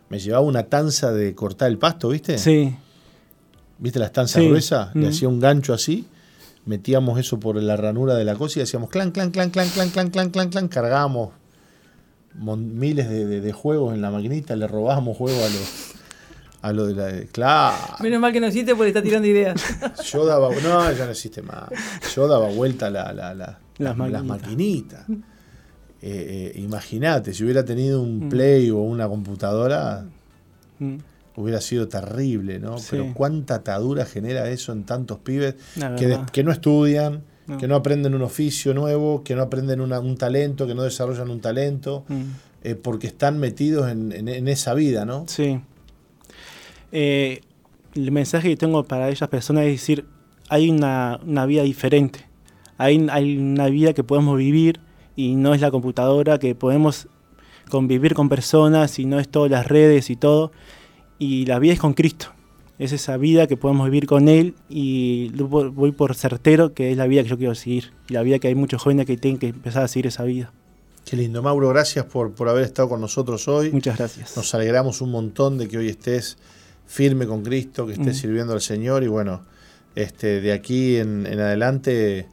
Me 0.09 0.19
llevaba 0.19 0.45
una 0.45 0.65
tanza 0.65 1.13
de 1.13 1.35
cortar 1.35 1.69
el 1.71 1.79
pasto, 1.79 2.09
¿viste? 2.11 2.39
Sí, 2.39 2.75
¿Viste 3.79 3.99
las 3.99 4.13
tanzas 4.13 4.43
Sí. 4.43 4.49
gruesas? 4.49 4.95
Le 4.95 5.07
Mm. 5.07 5.09
hacía 5.09 5.29
un 5.29 5.41
gancho 5.41 5.73
así, 5.73 6.07
metíamos 6.67 7.19
eso 7.19 7.41
por 7.41 7.57
la 7.57 7.77
ranura 7.79 8.15
de 8.15 8.25
la 8.27 8.35
cosa 8.37 8.59
y 8.61 8.63
hacíamos 8.63 8.91
clan, 8.91 9.11
clan, 9.11 9.31
clan, 9.31 9.49
clan, 9.51 9.69
clan, 9.71 9.89
clan, 9.91 10.11
clan, 10.11 10.31
clan, 10.31 10.51
clan, 10.51 10.69
cargábamos 10.69 11.31
miles 12.35 13.09
de, 13.09 13.27
de- 13.27 13.41
de 13.41 13.53
juegos 13.53 13.95
en 13.95 14.03
la 14.03 14.11
maquinita, 14.11 14.55
le 14.57 14.67
robábamos 14.69 15.17
juegos 15.17 15.43
a 15.43 15.49
los 15.49 15.95
a 16.63 16.73
lo 16.75 16.87
de 16.87 16.95
la 17.23 17.27
claro. 17.33 17.77
Menos 18.01 18.21
mal 18.21 18.33
que 18.35 18.41
no 18.41 18.47
existe 18.49 18.75
porque 18.75 18.89
está 18.89 19.03
tirando 19.03 19.27
ideas. 19.27 19.59
Yo 20.13 20.27
daba, 20.27 20.51
no, 20.63 20.93
ya 20.93 21.07
no 21.07 21.11
existe 21.13 21.41
más. 21.41 21.65
Yo 22.15 22.29
daba 22.29 22.51
vuelta 22.51 22.89
a 22.89 22.91
la, 22.91 23.13
la- 23.15 23.33
la- 23.35 23.59
Las 23.81 23.99
las, 23.99 24.11
las 24.11 24.25
maquinitas. 24.25 25.09
maquinitas. 25.09 25.31
Eh, 26.03 26.53
eh, 26.55 26.61
Imagínate, 26.61 27.35
si 27.35 27.45
hubiera 27.45 27.65
tenido 27.65 28.01
un 28.03 28.27
Mm. 28.27 28.29
Play 28.31 28.71
o 28.71 28.79
una 28.79 29.07
computadora, 29.09 30.07
Mm, 30.79 30.97
hubiera 31.37 31.61
sido 31.61 31.89
terrible, 31.89 32.59
¿no? 32.59 32.79
Sí. 32.79 32.87
Pero 32.93 33.13
cuánta 33.15 33.57
atadura 33.57 34.05
genera 34.07 34.49
eso 34.51 34.73
en 34.73 34.85
tantos 34.85 35.19
pibes 35.19 35.55
que, 35.75 35.81
de- 35.81 36.07
verdad. 36.07 36.31
que 36.31 36.43
no 36.43 36.53
estudian, 36.53 37.23
No. 37.47 37.59
que 37.59 37.69
no 37.69 37.75
aprenden 37.77 38.15
un 38.15 38.23
oficio 38.23 38.73
nuevo, 38.73 39.23
que 39.25 39.35
no 39.35 39.43
aprenden 39.43 39.81
una- 39.81 40.01
un 40.01 40.17
talento, 40.17 40.67
que 40.67 40.75
no 40.75 40.83
desarrollan 40.85 41.29
un 41.31 41.41
talento, 41.41 42.05
Mm. 42.09 42.23
eh, 42.65 42.75
porque 42.77 43.07
están 43.09 43.39
metidos 43.39 43.91
en, 43.91 44.13
en- 44.13 44.29
en 44.29 44.49
esa 44.49 44.73
vida, 44.75 45.05
¿no? 45.05 45.25
Sí. 45.29 45.61
El 46.93 48.13
mensaje 48.13 48.49
que 48.49 48.57
tengo 48.57 48.85
para 48.85 49.09
esas 49.11 49.29
personas 49.29 49.65
es 49.65 49.73
decir, 49.73 50.07
hay 50.49 50.71
una, 50.71 51.21
una 51.27 51.45
vida 51.47 51.63
diferente. 51.63 52.27
Hay, 52.81 53.07
hay 53.11 53.37
una 53.37 53.67
vida 53.69 53.93
que 53.93 54.03
podemos 54.05 54.39
vivir 54.39 54.81
y 55.17 55.35
no 55.35 55.53
es 55.55 55.61
la 55.61 55.71
computadora, 55.71 56.39
que 56.39 56.55
podemos 56.55 57.09
convivir 57.69 58.15
con 58.15 58.29
personas 58.29 58.99
y 58.99 59.05
no 59.05 59.21
es 59.21 59.29
todas 59.29 59.51
las 59.51 59.67
redes 59.67 60.09
y 60.11 60.17
todo. 60.17 60.51
Y 61.19 61.45
la 61.47 61.59
vida 61.59 61.73
es 61.75 61.79
con 61.79 61.93
Cristo. 61.95 62.27
Es 62.79 62.93
esa 62.93 63.19
vida 63.19 63.47
que 63.47 63.59
podemos 63.59 63.85
vivir 63.85 64.07
con 64.07 64.29
Él 64.29 64.55
y 64.71 65.29
voy 65.33 65.69
voy 65.69 65.93
por 65.93 66.15
certero 66.15 66.73
que 66.73 66.91
es 66.91 66.97
la 66.97 67.07
vida 67.07 67.23
que 67.23 67.29
yo 67.29 67.37
quiero 67.37 67.55
seguir. 67.55 67.93
Y 68.09 68.15
la 68.15 68.23
vida 68.23 68.39
que 68.39 68.49
hay 68.49 68.55
muchos 68.55 68.81
jóvenes 68.83 69.05
que 69.05 69.19
tienen 69.19 69.39
que 69.39 69.49
empezar 69.49 69.83
a 69.85 69.89
seguir 69.89 70.07
esa 70.07 70.25
vida. 70.25 70.51
Qué 71.05 71.17
lindo, 71.17 71.43
Mauro, 71.43 71.69
gracias 71.69 72.07
por, 72.07 72.33
por 72.33 72.49
haber 72.49 72.65
estado 72.65 72.89
con 72.89 73.01
nosotros 73.01 73.47
hoy. 73.49 73.71
Muchas 73.71 73.99
gracias. 73.99 74.35
Nos 74.37 74.55
alegramos 74.55 75.03
un 75.03 75.11
montón 75.11 75.59
de 75.59 75.69
que 75.69 75.77
hoy 75.77 75.89
estés 75.89 76.39
firme 76.87 77.27
con 77.27 77.43
Cristo, 77.43 77.87
que 77.87 77.93
estés 77.93 78.17
Mm. 78.17 78.21
sirviendo 78.21 78.53
al 78.55 78.61
Señor 78.63 79.03
y 79.03 79.09
bueno, 79.09 79.43
este, 79.95 80.41
de 80.41 80.53
aquí 80.53 80.97
en, 80.97 81.27
en 81.27 81.39
adelante, 81.41 82.27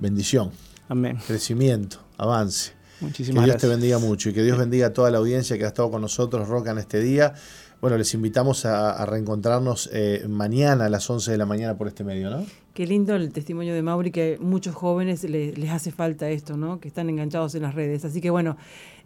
bendición, 0.00 0.50
Amén. 0.88 1.18
crecimiento, 1.26 1.98
avance. 2.18 2.72
Que 2.98 3.04
Muchísimas 3.06 3.44
Dios 3.44 3.54
gracias. 3.54 3.60
te 3.62 3.68
bendiga 3.68 3.98
mucho 3.98 4.28
y 4.28 4.32
que 4.34 4.42
Dios 4.42 4.58
bendiga 4.58 4.88
a 4.88 4.92
toda 4.92 5.10
la 5.10 5.18
audiencia 5.18 5.56
que 5.56 5.64
ha 5.64 5.68
estado 5.68 5.90
con 5.90 6.02
nosotros, 6.02 6.48
Roca, 6.48 6.70
en 6.72 6.78
este 6.78 7.00
día. 7.00 7.34
Bueno, 7.80 7.96
les 7.96 8.12
invitamos 8.12 8.66
a, 8.66 8.90
a 8.92 9.06
reencontrarnos 9.06 9.88
eh, 9.92 10.26
mañana 10.28 10.84
a 10.84 10.88
las 10.90 11.08
11 11.08 11.30
de 11.30 11.38
la 11.38 11.46
mañana 11.46 11.78
por 11.78 11.88
este 11.88 12.04
medio, 12.04 12.28
¿no? 12.28 12.44
Qué 12.74 12.86
lindo 12.86 13.16
el 13.16 13.32
testimonio 13.32 13.74
de 13.74 13.82
Mauri, 13.82 14.12
que 14.12 14.38
muchos 14.40 14.76
jóvenes 14.76 15.24
le- 15.24 15.52
les 15.56 15.70
hace 15.70 15.90
falta 15.90 16.30
esto, 16.30 16.56
¿no? 16.56 16.78
Que 16.78 16.86
están 16.86 17.10
enganchados 17.10 17.54
en 17.56 17.62
las 17.62 17.74
redes. 17.74 18.04
Así 18.04 18.20
que 18.20 18.30
bueno, 18.30 18.56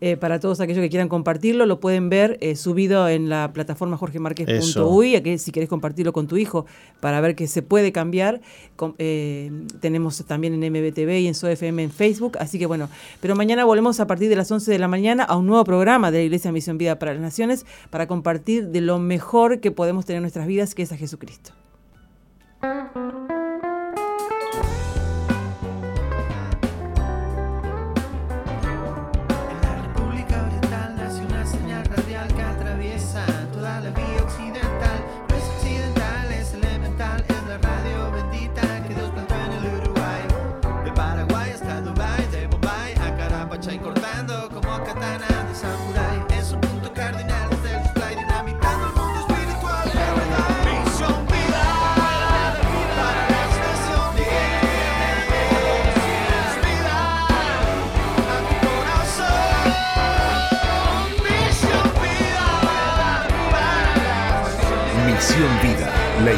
eh, 0.03 0.19
para 0.19 0.39
todos 0.39 0.61
aquellos 0.61 0.83
que 0.83 0.91
quieran 0.91 1.09
compartirlo, 1.09 1.65
lo 1.65 1.81
pueden 1.81 2.11
ver 2.11 2.37
eh, 2.43 2.57
subido 2.57 3.09
en 3.09 3.31
la 3.31 3.53
plataforma 3.55 3.97
jorgemarquez.uy, 3.97 5.23
que 5.23 5.39
si 5.39 5.51
querés 5.51 5.71
compartirlo 5.71 6.13
con 6.13 6.27
tu 6.29 6.37
hijo 6.37 6.67
para 7.01 7.23
ver 7.23 7.35
que 7.35 7.47
se 7.47 7.63
puede 7.63 7.91
cambiar. 7.91 8.43
Com- 8.77 8.95
eh, 8.99 9.51
tenemos 9.81 10.23
también 10.27 10.53
en 10.53 10.71
MBTV 10.71 11.21
y 11.21 11.27
en 11.27 11.35
SOFM 11.35 11.85
en 11.85 11.91
Facebook. 11.91 12.37
Así 12.41 12.59
que 12.59 12.67
bueno, 12.67 12.91
pero 13.23 13.35
mañana 13.35 13.65
volvemos 13.65 13.99
a 13.99 14.07
partir 14.07 14.29
de 14.29 14.37
las 14.37 14.51
11 14.53 14.71
de 14.71 14.79
la 14.79 14.89
mañana 14.89 15.25
a 15.25 15.37
un 15.39 15.47
nuevo 15.47 15.65
programa 15.65 16.11
de 16.11 16.19
la 16.19 16.25
Iglesia 16.25 16.53
Misión 16.53 16.77
Vida 16.77 16.99
para 16.99 17.15
las 17.15 17.23
Naciones 17.23 17.65
para 17.89 18.07
compartir 18.07 18.69
de 18.69 18.83
lo 18.83 18.99
mejor 18.99 19.61
que 19.61 19.71
podemos 19.71 20.05
tener 20.05 20.19
en 20.19 20.25
nuestras 20.25 20.47
vidas, 20.47 20.75
que 20.75 20.83
es 20.83 20.93
a 20.93 20.99
Jesucristo. 20.99 21.53